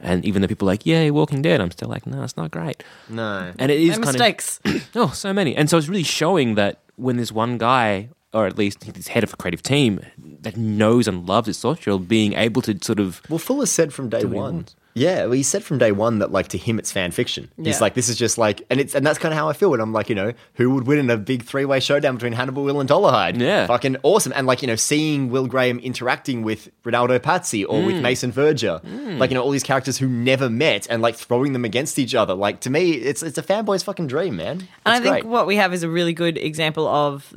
And 0.00 0.24
even 0.24 0.42
though 0.42 0.46
people 0.48 0.68
are 0.68 0.72
like, 0.74 0.86
yeah, 0.86 1.10
Walking 1.10 1.42
Dead, 1.42 1.60
I'm 1.60 1.72
still 1.72 1.88
like, 1.88 2.06
no, 2.06 2.22
it's 2.22 2.36
not 2.36 2.52
great. 2.52 2.84
No, 3.08 3.50
And 3.58 3.72
it 3.72 3.80
is 3.80 3.98
No 3.98 4.04
kind 4.04 4.16
mistakes. 4.16 4.60
of 4.64 4.88
oh, 4.94 5.08
so 5.08 5.32
many. 5.32 5.56
And 5.56 5.68
so 5.68 5.76
it's 5.76 5.88
really 5.88 6.04
showing 6.04 6.54
that 6.54 6.78
when 6.94 7.16
there's 7.16 7.32
one 7.32 7.58
guy, 7.58 8.10
or 8.32 8.46
at 8.46 8.56
least 8.56 8.84
he's 8.84 9.08
head 9.08 9.24
of 9.24 9.32
a 9.32 9.36
creative 9.36 9.60
team, 9.60 9.98
that 10.42 10.56
knows 10.56 11.08
and 11.08 11.26
loves 11.28 11.48
its 11.48 11.58
social, 11.58 11.98
being 11.98 12.34
able 12.34 12.62
to 12.62 12.78
sort 12.80 13.00
of 13.00 13.20
Well, 13.28 13.40
Fuller 13.40 13.66
said 13.66 13.92
from 13.92 14.08
day 14.08 14.18
what 14.24 14.32
he 14.34 14.38
one. 14.38 14.66
Wants. 14.98 15.02
Yeah, 15.02 15.22
well, 15.24 15.32
he 15.32 15.42
said 15.42 15.62
from 15.64 15.78
day 15.78 15.92
one 15.92 16.18
that 16.18 16.32
like 16.32 16.48
to 16.48 16.58
him 16.58 16.78
it's 16.78 16.92
fan 16.92 17.10
fiction. 17.10 17.50
He's 17.56 17.66
Yeah. 17.76 17.78
like, 17.80 17.94
this 17.94 18.08
is 18.08 18.16
just 18.16 18.38
like, 18.38 18.62
and 18.70 18.80
it's 18.80 18.94
and 18.94 19.06
that's 19.06 19.18
kind 19.18 19.32
of 19.32 19.38
how 19.38 19.48
I 19.48 19.52
feel. 19.52 19.72
And 19.72 19.82
I'm 19.82 19.92
like, 19.92 20.08
you 20.08 20.14
know, 20.14 20.32
who 20.54 20.70
would 20.74 20.86
win 20.86 20.98
in 20.98 21.10
a 21.10 21.16
big 21.16 21.42
three 21.44 21.64
way 21.64 21.80
showdown 21.80 22.16
between 22.16 22.32
Hannibal, 22.32 22.64
Will, 22.64 22.80
and 22.80 22.88
Dolarhyde? 22.88 23.40
Yeah. 23.40 23.66
fucking 23.66 23.96
awesome. 24.02 24.32
And 24.34 24.46
like, 24.46 24.62
you 24.62 24.68
know, 24.68 24.76
seeing 24.76 25.30
Will 25.30 25.46
Graham 25.46 25.78
interacting 25.78 26.42
with 26.42 26.68
Ronaldo 26.84 27.18
Pazzi 27.18 27.64
or 27.68 27.80
Mm. 27.80 27.86
with 27.86 28.02
Mason 28.02 28.32
Verger, 28.32 28.80
like 29.18 29.30
you 29.30 29.34
know, 29.34 29.42
all 29.42 29.50
these 29.50 29.62
characters 29.62 29.98
who 29.98 30.08
never 30.08 30.50
met 30.50 30.86
and 30.90 31.00
like 31.02 31.16
throwing 31.16 31.52
them 31.52 31.64
against 31.64 31.98
each 31.98 32.14
other. 32.14 32.34
Like 32.34 32.60
to 32.60 32.70
me, 32.70 32.92
it's 32.92 33.22
it's 33.22 33.38
a 33.38 33.42
fanboy's 33.42 33.82
fucking 33.82 34.06
dream, 34.08 34.36
man. 34.36 34.58
And 34.58 34.68
I 34.84 34.96
It's 34.96 35.02
think 35.04 35.12
great. 35.12 35.24
what 35.26 35.46
we 35.46 35.56
have 35.56 35.72
is 35.72 35.82
a 35.82 35.88
really 35.88 36.12
good 36.12 36.36
example 36.38 36.86
of 36.88 37.32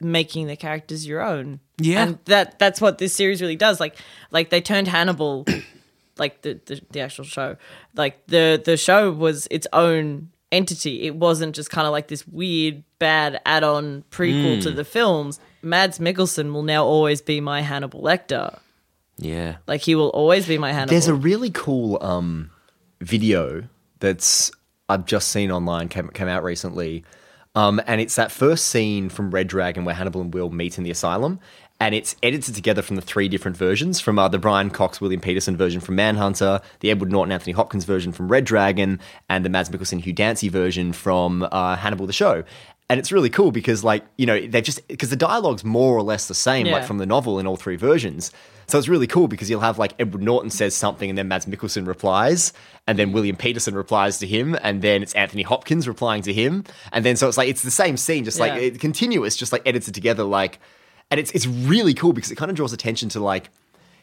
making 0.00 0.46
the 0.46 0.56
characters 0.56 1.06
your 1.06 1.22
own. 1.22 1.60
Yeah. 1.78 2.02
and 2.04 2.18
that 2.26 2.58
that's 2.58 2.80
what 2.80 2.98
this 2.98 3.12
series 3.14 3.40
really 3.42 3.56
does. 3.56 3.80
Like, 3.80 3.96
like 4.30 4.48
they 4.50 4.60
turned 4.60 4.88
Hannibal, 4.88 5.44
like 6.18 6.42
the, 6.42 6.60
the 6.66 6.80
the 6.90 7.00
actual 7.00 7.24
show, 7.24 7.56
like 7.94 8.26
the 8.26 8.60
the 8.64 8.76
show 8.76 9.10
was 9.10 9.46
its 9.50 9.66
own 9.72 10.30
entity. 10.52 11.02
It 11.02 11.16
wasn't 11.16 11.54
just 11.56 11.70
kind 11.70 11.86
of 11.86 11.92
like 11.92 12.08
this 12.08 12.26
weird 12.26 12.82
bad 12.98 13.40
add-on 13.44 14.04
prequel 14.10 14.58
Mm. 14.58 14.62
to 14.62 14.70
the 14.70 14.84
films. 14.84 15.40
Mads 15.62 15.98
Mikkelsen 15.98 16.52
will 16.52 16.62
now 16.62 16.84
always 16.84 17.20
be 17.20 17.40
my 17.40 17.60
Hannibal 17.62 18.00
Lecter. 18.00 18.58
yeah. 19.18 19.56
Like 19.66 19.80
he 19.82 19.94
will 19.94 20.10
always 20.10 20.46
be 20.46 20.56
my 20.58 20.72
Hannibal. 20.72 20.90
There's 20.92 21.08
a 21.08 21.14
really 21.14 21.50
cool 21.50 21.98
um, 22.02 22.50
video 23.00 23.64
that's 23.98 24.50
I've 24.88 25.04
just 25.04 25.28
seen 25.28 25.50
online 25.50 25.88
came 25.88 26.08
came 26.10 26.28
out 26.28 26.44
recently 26.44 27.04
Um, 27.56 27.80
and 27.86 28.00
it's 28.02 28.14
that 28.16 28.30
first 28.30 28.66
scene 28.66 29.08
from 29.08 29.30
Red 29.30 29.48
Dragon 29.48 29.84
where 29.86 29.94
Hannibal 29.94 30.20
and 30.20 30.32
Will 30.32 30.50
meet 30.50 30.76
in 30.78 30.84
the 30.84 30.90
asylum. 30.90 31.40
And 31.78 31.94
it's 31.94 32.16
edited 32.22 32.54
together 32.54 32.80
from 32.80 32.96
the 32.96 33.02
three 33.02 33.28
different 33.28 33.56
versions 33.56 34.00
from 34.00 34.18
uh, 34.18 34.28
the 34.28 34.38
Brian 34.38 34.70
Cox, 34.70 34.98
William 35.00 35.20
Petersen 35.20 35.58
version 35.58 35.80
from 35.80 35.96
Manhunter, 35.96 36.62
the 36.80 36.90
Edward 36.90 37.12
Norton, 37.12 37.32
Anthony 37.32 37.52
Hopkins 37.52 37.84
version 37.84 38.12
from 38.12 38.28
Red 38.28 38.46
Dragon, 38.46 38.98
and 39.28 39.44
the 39.44 39.50
Mads 39.50 39.68
Mikkelsen, 39.68 40.00
Hugh 40.00 40.14
Dancy 40.14 40.48
version 40.48 40.94
from 40.94 41.46
uh, 41.52 41.76
Hannibal 41.76 42.06
the 42.06 42.14
Show. 42.14 42.44
And 42.88 43.00
it's 43.00 43.10
really 43.10 43.28
cool 43.28 43.50
because, 43.50 43.82
like, 43.82 44.04
you 44.16 44.26
know, 44.26 44.46
they've 44.46 44.62
just, 44.62 44.86
because 44.88 45.10
the 45.10 45.16
dialogue's 45.16 45.64
more 45.64 45.96
or 45.96 46.02
less 46.02 46.28
the 46.28 46.34
same, 46.34 46.68
like 46.68 46.84
from 46.84 46.98
the 46.98 47.06
novel 47.06 47.38
in 47.40 47.46
all 47.46 47.56
three 47.56 47.76
versions. 47.76 48.30
So 48.68 48.78
it's 48.78 48.88
really 48.88 49.08
cool 49.08 49.28
because 49.28 49.50
you'll 49.50 49.60
have 49.60 49.78
like 49.78 49.92
Edward 49.98 50.22
Norton 50.22 50.50
says 50.50 50.74
something 50.74 51.10
and 51.10 51.18
then 51.18 51.28
Mads 51.28 51.46
Mikkelsen 51.46 51.86
replies, 51.86 52.52
and 52.86 52.98
then 52.98 53.12
William 53.12 53.36
Petersen 53.36 53.74
replies 53.74 54.18
to 54.20 54.26
him, 54.26 54.56
and 54.62 54.82
then 54.82 55.02
it's 55.02 55.14
Anthony 55.14 55.42
Hopkins 55.42 55.86
replying 55.86 56.22
to 56.22 56.32
him, 56.32 56.64
and 56.92 57.04
then 57.04 57.16
so 57.16 57.28
it's 57.28 57.36
like 57.36 57.48
it's 57.48 57.62
the 57.62 57.70
same 57.70 57.96
scene, 57.96 58.24
just 58.24 58.40
like 58.40 58.52
Yeah. 58.52 58.68
it, 58.68 58.80
continuous, 58.80 59.36
just 59.36 59.52
like 59.52 59.62
edited 59.66 59.92
together, 59.94 60.24
like, 60.24 60.58
and 61.10 61.20
it's 61.20 61.30
it's 61.32 61.46
really 61.46 61.94
cool 61.94 62.12
because 62.12 62.30
it 62.30 62.36
kind 62.36 62.50
of 62.50 62.56
draws 62.56 62.72
attention 62.72 63.08
to 63.10 63.20
like 63.20 63.50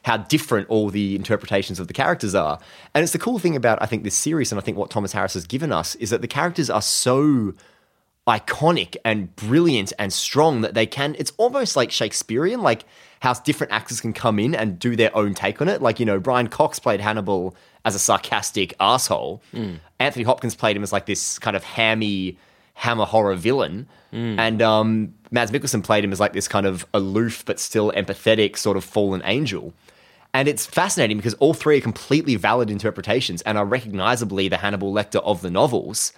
how 0.04 0.18
different 0.18 0.68
all 0.70 0.90
the 0.90 1.16
interpretations 1.16 1.80
of 1.80 1.88
the 1.88 1.94
characters 1.94 2.36
are, 2.36 2.60
and 2.94 3.04
it's 3.04 3.14
the 3.14 3.20
cool 3.20 3.40
thing 3.40 3.56
about 3.56 3.82
I 3.82 3.86
think 3.86 4.04
this 4.04 4.16
series 4.16 4.52
and 4.52 4.60
I 4.60 4.64
think 4.64 4.78
what 4.78 4.90
Thomas 4.90 5.14
Harris 5.14 5.34
has 5.34 5.46
given 5.46 5.72
us 5.72 5.96
is 5.96 6.10
that 6.10 6.22
the 6.22 6.28
characters 6.28 6.70
are 6.70 6.82
so 6.82 7.54
iconic 8.28 8.96
and 9.04 9.36
brilliant 9.36 9.92
and 10.00 10.14
strong 10.14 10.62
that 10.62 10.74
they 10.74 10.86
can 10.86 11.14
it's 11.20 11.34
almost 11.38 11.76
like 11.76 11.92
shakespearean 11.92 12.62
like 12.62 12.86
how 13.20 13.34
different 13.34 13.74
actors 13.74 14.00
can 14.00 14.14
come 14.14 14.40
in 14.40 14.56
and 14.56 14.80
do 14.80 14.96
their 14.96 15.14
own 15.16 15.34
take 15.34 15.62
on 15.62 15.68
it. 15.68 15.82
Like 15.82 16.00
you 16.00 16.06
know 16.06 16.20
brian 16.22 16.48
cox 16.48 16.80
played 16.80 17.02
hannibal 17.02 17.56
as 17.84 17.96
a 17.96 18.00
sarcastic 18.00 18.74
asshole. 18.80 19.42
Anthony 20.00 20.24
hopkins 20.24 20.56
played 20.56 20.76
him 20.78 20.84
as 20.84 20.94
like 20.94 21.06
this 21.06 21.38
kind 21.40 21.56
of 21.58 21.64
hammy 21.66 22.38
hammer 22.76 23.06
horror 23.06 23.36
villain. 23.36 23.88
And 24.40 24.62
um 24.62 25.14
mads 25.34 25.52
mikkelsen 25.52 25.84
played 25.84 26.06
him 26.06 26.14
as 26.14 26.20
like 26.20 26.32
this 26.34 26.48
kind 26.48 26.66
of 26.66 26.86
aloof 26.94 27.44
but 27.46 27.60
still 27.60 27.92
empathetic 27.92 28.56
sort 28.58 28.78
of 28.78 28.84
fallen 28.84 29.22
angel. 29.26 29.74
And 30.34 30.48
it's 30.48 30.66
fascinating 30.66 31.18
because 31.18 31.34
all 31.36 31.54
three 31.54 31.78
are 31.78 31.82
completely 31.82 32.36
valid 32.36 32.72
interpretations 32.72 33.42
and 33.44 33.58
are 33.58 33.66
recognizably 33.66 34.48
the 34.48 34.58
hannibal 34.58 34.94
lecter 34.94 35.22
of 35.24 35.42
the 35.42 35.52
novels. 35.52 36.14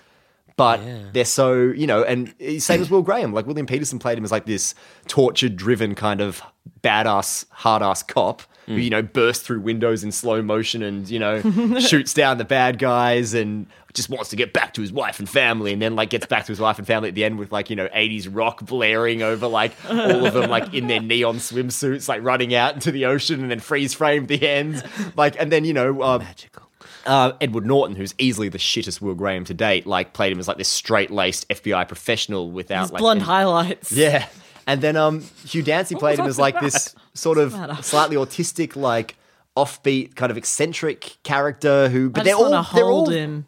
But 0.57 0.79
they're 1.13 1.25
so 1.25 1.53
you 1.53 1.87
know, 1.87 2.03
and 2.03 2.33
same 2.59 2.81
as 2.81 2.89
Will 2.89 3.01
Graham. 3.01 3.33
Like 3.33 3.45
William 3.45 3.65
Petersen 3.65 3.99
played 3.99 4.17
him 4.17 4.23
as 4.23 4.31
like 4.31 4.45
this 4.45 4.73
torture-driven 5.07 5.95
kind 5.95 6.21
of 6.21 6.41
badass, 6.81 7.45
hard-ass 7.49 8.03
cop 8.03 8.41
who 8.65 8.73
you 8.75 8.89
know 8.89 9.01
bursts 9.01 9.43
through 9.43 9.59
windows 9.61 10.03
in 10.03 10.11
slow 10.11 10.41
motion 10.41 10.81
and 10.83 11.09
you 11.09 11.19
know 11.19 11.41
shoots 11.79 12.13
down 12.13 12.37
the 12.37 12.45
bad 12.45 12.79
guys 12.79 13.33
and 13.33 13.67
just 13.93 14.09
wants 14.09 14.29
to 14.29 14.35
get 14.35 14.51
back 14.51 14.73
to 14.73 14.81
his 14.81 14.91
wife 14.91 15.19
and 15.19 15.29
family, 15.29 15.71
and 15.71 15.81
then 15.81 15.95
like 15.95 16.09
gets 16.09 16.25
back 16.25 16.43
to 16.45 16.51
his 16.51 16.59
wife 16.59 16.77
and 16.77 16.85
family 16.85 17.07
at 17.09 17.15
the 17.15 17.23
end 17.23 17.39
with 17.39 17.51
like 17.53 17.69
you 17.69 17.75
know 17.77 17.87
80s 17.89 18.27
rock 18.29 18.65
blaring 18.65 19.21
over 19.21 19.47
like 19.47 19.71
all 19.89 20.25
of 20.25 20.33
them 20.33 20.49
like 20.49 20.73
in 20.73 20.87
their 20.87 20.99
neon 21.01 21.37
swimsuits, 21.37 22.09
like 22.09 22.21
running 22.23 22.53
out 22.53 22.73
into 22.73 22.91
the 22.91 23.05
ocean 23.05 23.41
and 23.41 23.49
then 23.51 23.59
freeze 23.59 23.93
frame 23.93 24.25
the 24.27 24.45
end, 24.47 24.83
like 25.15 25.39
and 25.39 25.51
then 25.51 25.63
you 25.63 25.71
know 25.73 26.01
uh, 26.01 26.17
Magical. 26.17 26.63
uh, 27.05 27.31
Edward 27.39 27.65
Norton, 27.65 27.95
who's 27.95 28.13
easily 28.17 28.49
the 28.49 28.57
shittest 28.57 28.99
Will 28.99 29.15
Graham 29.15 29.45
to 29.45 29.53
date, 29.53 29.85
like 29.87 30.11
played 30.11 30.33
him 30.33 30.39
as 30.39 30.47
like 30.49 30.57
this 30.57 30.67
straight 30.67 31.09
laced 31.11 31.47
FBI 31.47 31.87
professional 31.87 32.51
without 32.51 32.81
His 32.81 32.91
like 32.91 32.99
blonde 32.99 33.19
any- 33.21 33.27
highlights. 33.27 33.93
Yeah, 33.93 34.27
and 34.67 34.81
then 34.81 34.97
um, 34.97 35.21
Hugh 35.47 35.63
Dancy 35.63 35.95
played 35.95 36.19
him 36.19 36.25
as 36.25 36.37
like 36.37 36.59
this 36.59 36.93
sort 37.15 37.37
of 37.37 37.53
slightly 37.83 38.15
autistic, 38.15 38.75
like 38.75 39.15
offbeat, 39.57 40.15
kind 40.15 40.31
of 40.31 40.37
eccentric 40.37 41.17
character 41.23 41.89
who. 41.89 42.09
But 42.09 42.25
they're 42.25 42.33
just 42.33 42.43
all 42.43 42.63
they're 42.75 42.85
all 42.85 43.09
him. 43.09 43.45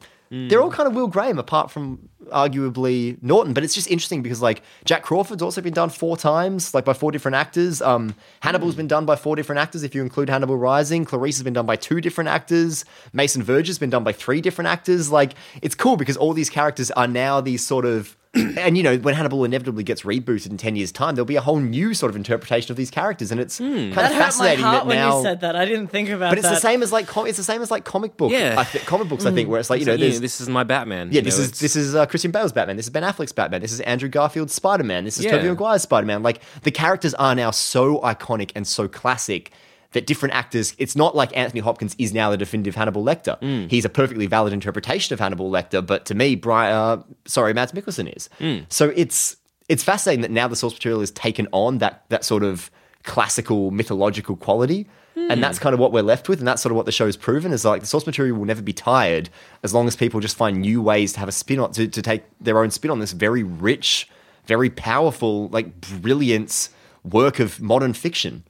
they're 0.50 0.62
all 0.62 0.72
kind 0.72 0.88
of 0.88 0.96
Will 0.96 1.08
Graham, 1.08 1.38
apart 1.38 1.70
from 1.72 2.10
arguably 2.28 3.22
Norton. 3.22 3.54
But 3.54 3.64
it's 3.64 3.74
just 3.74 3.90
interesting 3.90 4.22
because 4.22 4.42
like 4.42 4.62
Jack 4.86 5.04
Crawford's 5.04 5.42
also 5.42 5.62
been 5.62 5.74
done 5.74 5.90
four 5.90 6.18
times, 6.18 6.74
like 6.74 6.86
by 6.86 6.94
four 6.94 7.12
different 7.12 7.36
actors. 7.36 7.82
Um, 7.82 8.16
Hannibal's 8.42 8.76
been 8.76 8.88
done 8.88 9.06
by 9.06 9.16
four 9.16 9.36
different 9.36 9.60
actors, 9.60 9.84
if 9.84 9.96
you 9.96 10.02
include 10.02 10.30
Hannibal 10.30 10.58
Rising. 10.58 11.06
Clarice 11.06 11.38
has 11.38 11.44
been 11.44 11.54
done 11.54 11.66
by 11.66 11.76
two 11.76 12.02
different 12.02 12.30
actors. 12.30 12.86
Mason 13.14 13.42
Verge 13.44 13.68
has 13.68 13.80
been 13.80 13.90
done 13.90 14.04
by 14.04 14.12
three 14.14 14.42
different 14.42 14.68
actors. 14.68 15.12
Like 15.12 15.34
it's 15.62 15.76
cool 15.76 15.98
because 15.98 16.18
all 16.18 16.34
these 16.34 16.50
characters 16.50 16.92
are 16.92 17.08
now 17.08 17.42
these 17.42 17.66
sort 17.66 17.86
of. 17.86 18.16
And 18.58 18.76
you 18.76 18.84
know, 18.84 18.98
when 18.98 19.14
Hannibal 19.14 19.44
inevitably 19.46 19.84
gets 19.84 20.02
rebooted 20.02 20.50
in 20.50 20.58
ten 20.58 20.76
years' 20.76 20.92
time, 20.92 21.16
there'll 21.16 21.26
be 21.26 21.36
a 21.36 21.42
whole 21.42 21.60
new 21.60 21.94
sort 21.94 22.10
of 22.10 22.16
interpretation 22.16 22.72
of 22.72 22.78
these 22.78 22.90
characters, 22.90 23.32
and 23.32 23.40
it's 23.40 23.58
kind 23.60 23.94
That 23.94 24.12
of 24.12 24.18
fascinating 24.18 24.64
that 24.64 24.86
when 24.86 24.98
now. 24.98 25.18
you 25.18 25.24
said 25.24 25.42
that. 25.42 25.56
I 25.56 25.66
didn't 25.66 25.88
think 25.88 26.10
about 26.10 26.32
but 26.32 26.38
it's 26.40 26.48
that. 26.48 26.56
the 26.56 26.60
same 26.60 26.82
as 26.84 26.92
like 26.92 27.08
com- 27.08 27.28
it's 27.28 27.38
the 27.38 27.44
same 27.44 27.62
as 27.62 27.70
like 27.72 27.86
comic 27.86 28.18
book, 28.18 28.32
Yeah. 28.32 28.56
I 28.58 28.64
thi- 28.64 28.80
comic 28.80 29.08
books. 29.10 29.26
I 29.26 29.32
think 29.32 29.48
where 29.50 29.60
it's 29.60 29.70
like 29.70 29.80
you 29.80 29.86
know, 29.86 29.94
yeah, 29.94 30.18
this 30.20 30.42
is 30.42 30.50
my 30.50 30.64
Batman. 30.64 31.10
yeah, 31.12 31.22
this 31.22 31.38
know, 31.38 31.44
is 31.44 31.48
it's- 31.50 31.60
this 31.62 31.76
is 31.76 31.96
uh, 31.96 32.06
Christian 32.08 32.32
Bale's 32.32 32.52
Batman. 32.52 32.76
This 32.78 32.88
is 32.88 32.90
Ben 32.92 33.04
Affleck's 33.04 33.32
Batman. 33.32 33.62
This 33.62 33.72
is 33.72 33.80
Andrew 33.82 34.10
Garfield's 34.10 34.54
Spider 34.54 34.84
Man. 34.84 35.04
This 35.06 35.18
is 35.20 35.26
Yeah. 35.26 35.32
Tobey 35.32 35.48
Maguire's 35.50 35.84
Spider 35.84 36.08
Man. 36.08 36.24
Like 36.24 36.42
the 36.64 36.72
characters 36.72 37.14
are 37.16 37.36
now 37.36 37.52
so 37.52 38.00
iconic 38.00 38.52
and 38.56 38.68
so 38.68 38.88
classic 38.88 39.52
that 39.94 40.06
different 40.06 40.36
actors. 40.36 40.76
It's 40.78 40.96
not 40.96 41.16
like 41.16 41.36
Anthony 41.36 41.62
Hopkins 41.62 41.96
is 41.98 42.14
now 42.14 42.30
the 42.30 42.38
definitive 42.38 42.76
Hannibal 42.76 43.04
Lecter. 43.04 43.40
Mm. 43.42 43.70
He's 43.72 43.86
a 43.86 43.90
perfectly 43.90 44.28
valid 44.28 44.54
interpretation 44.54 45.14
of 45.14 45.20
Hannibal 45.20 45.50
Lecter, 45.50 45.86
but 45.86 46.06
to 46.06 46.16
me, 46.16 46.36
Brian, 46.36 46.74
uh, 46.74 47.04
sorry, 47.26 47.54
Mads 47.54 47.72
Mikkelsen 47.72 48.16
is. 48.16 48.30
Mm. 48.40 48.66
So 48.70 48.92
it's 48.96 49.38
it's 49.70 49.84
fascinating 49.84 50.22
that 50.22 50.32
now 50.32 50.48
the 50.48 50.56
source 50.56 50.74
material 50.74 51.00
has 51.00 51.12
taken 51.12 51.48
on 51.52 51.80
that 51.80 52.04
that 52.10 52.24
sort 52.26 52.44
of 52.44 52.72
classical 53.04 53.72
mythological 53.72 54.36
quality. 54.36 54.88
Hmm. 55.16 55.32
And 55.32 55.44
that's 55.44 55.58
kind 55.58 55.74
of 55.74 55.80
what 55.80 55.92
we're 55.92 56.04
left 56.04 56.30
with, 56.30 56.38
and 56.40 56.48
that's 56.48 56.62
sort 56.62 56.72
of 56.72 56.76
what 56.76 56.86
the 56.86 56.92
show's 56.92 57.18
proven 57.18 57.52
is 57.52 57.66
like 57.66 57.82
the 57.82 57.88
source 57.88 58.06
material 58.06 58.38
will 58.38 58.46
never 58.46 58.62
be 58.62 58.74
tired 58.74 59.30
as 59.64 59.74
long 59.74 59.88
as 59.88 59.96
people 59.96 60.20
just 60.20 60.38
find 60.38 60.62
new 60.62 60.80
ways 60.80 61.14
to 61.14 61.20
have 61.20 61.28
a 61.28 61.32
spin 61.32 61.60
on 61.60 61.72
to, 61.72 61.88
to 61.88 62.02
take 62.04 62.24
their 62.40 62.60
own 62.60 62.70
spin 62.70 62.92
on 62.92 63.00
this 63.00 63.14
very 63.14 63.42
rich, 63.42 64.08
very 64.46 64.70
powerful, 64.70 65.48
like 65.48 65.82
brilliant 65.82 66.70
work 67.04 67.40
of 67.40 67.60
modern 67.60 67.94
fiction. 67.94 68.44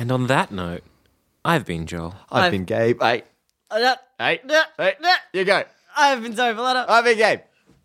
And 0.00 0.10
on 0.10 0.28
that 0.28 0.50
note, 0.50 0.82
I've 1.44 1.66
been 1.66 1.84
Joel. 1.86 2.14
I've, 2.32 2.44
I've- 2.44 2.56
been 2.56 2.64
Gabe. 2.64 3.02
Hey, 3.02 3.22
Uh, 3.70 3.96
hey, 4.18 4.40
uh, 4.48 4.62
hey, 4.78 4.96
you 5.34 5.44
go. 5.44 5.62
I've 5.94 6.22
been 6.22 6.34
Zoe 6.34 6.54
Valletta. 6.54 6.86
I've 6.90 7.04
been 7.04 7.18
Gabe. 7.18 7.40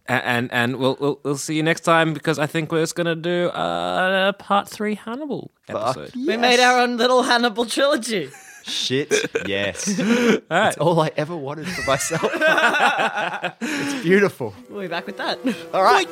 A- 0.07 0.11
And 0.25 0.49
and 0.53 0.77
we'll 0.77 0.95
we'll, 0.97 1.19
we'll 1.23 1.35
see 1.37 1.55
you 1.55 1.63
next 1.63 1.81
time 1.81 2.13
because 2.13 2.39
I 2.39 2.45
think 2.45 2.71
we're 2.71 2.81
just 2.83 2.95
gonna 2.95 3.15
do 3.17 3.49
a 3.53 4.33
part 4.39 4.69
three 4.69 4.95
Hannibal 4.95 5.51
episode. 5.67 6.15
We 6.15 6.37
made 6.37 6.61
our 6.61 6.79
own 6.79 6.95
little 6.95 7.23
Hannibal 7.23 7.65
trilogy. 7.65 8.29
Shit, 8.63 9.13
yes. 9.45 9.85
That's 10.49 10.77
all 10.77 10.99
I 11.01 11.11
ever 11.17 11.35
wanted 11.35 11.67
for 11.67 11.81
myself. 11.85 12.31
it's 13.61 14.03
beautiful. 14.03 14.53
We'll 14.69 14.81
be 14.83 14.87
back 14.87 15.05
with 15.05 15.17
that. 15.17 15.37
All 15.73 15.83
right. 15.83 16.07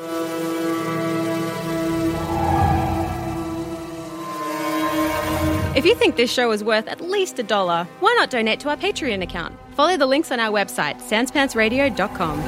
If 5.76 5.86
you 5.88 5.96
think 5.96 6.16
this 6.16 6.32
show 6.32 6.52
is 6.52 6.64
worth 6.64 6.88
at 6.88 7.02
least 7.02 7.40
a 7.40 7.44
dollar, 7.44 7.88
why 8.00 8.14
not 8.20 8.30
donate 8.30 8.60
to 8.60 8.70
our 8.70 8.78
Patreon 8.78 9.24
account? 9.24 9.58
Follow 9.74 9.98
the 9.98 10.06
links 10.06 10.32
on 10.32 10.40
our 10.40 10.52
website, 10.52 11.02
sanspantsradio.com. 11.02 12.40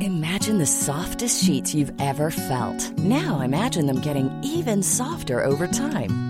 Imagine 0.00 0.58
the 0.58 0.66
softest 0.66 1.44
sheets 1.44 1.74
you've 1.74 1.92
ever 2.00 2.30
felt. 2.30 2.96
Now 2.98 3.40
imagine 3.40 3.86
them 3.86 4.00
getting 4.00 4.30
even 4.44 4.84
softer 4.84 5.44
over 5.44 5.66
time. 5.66 6.29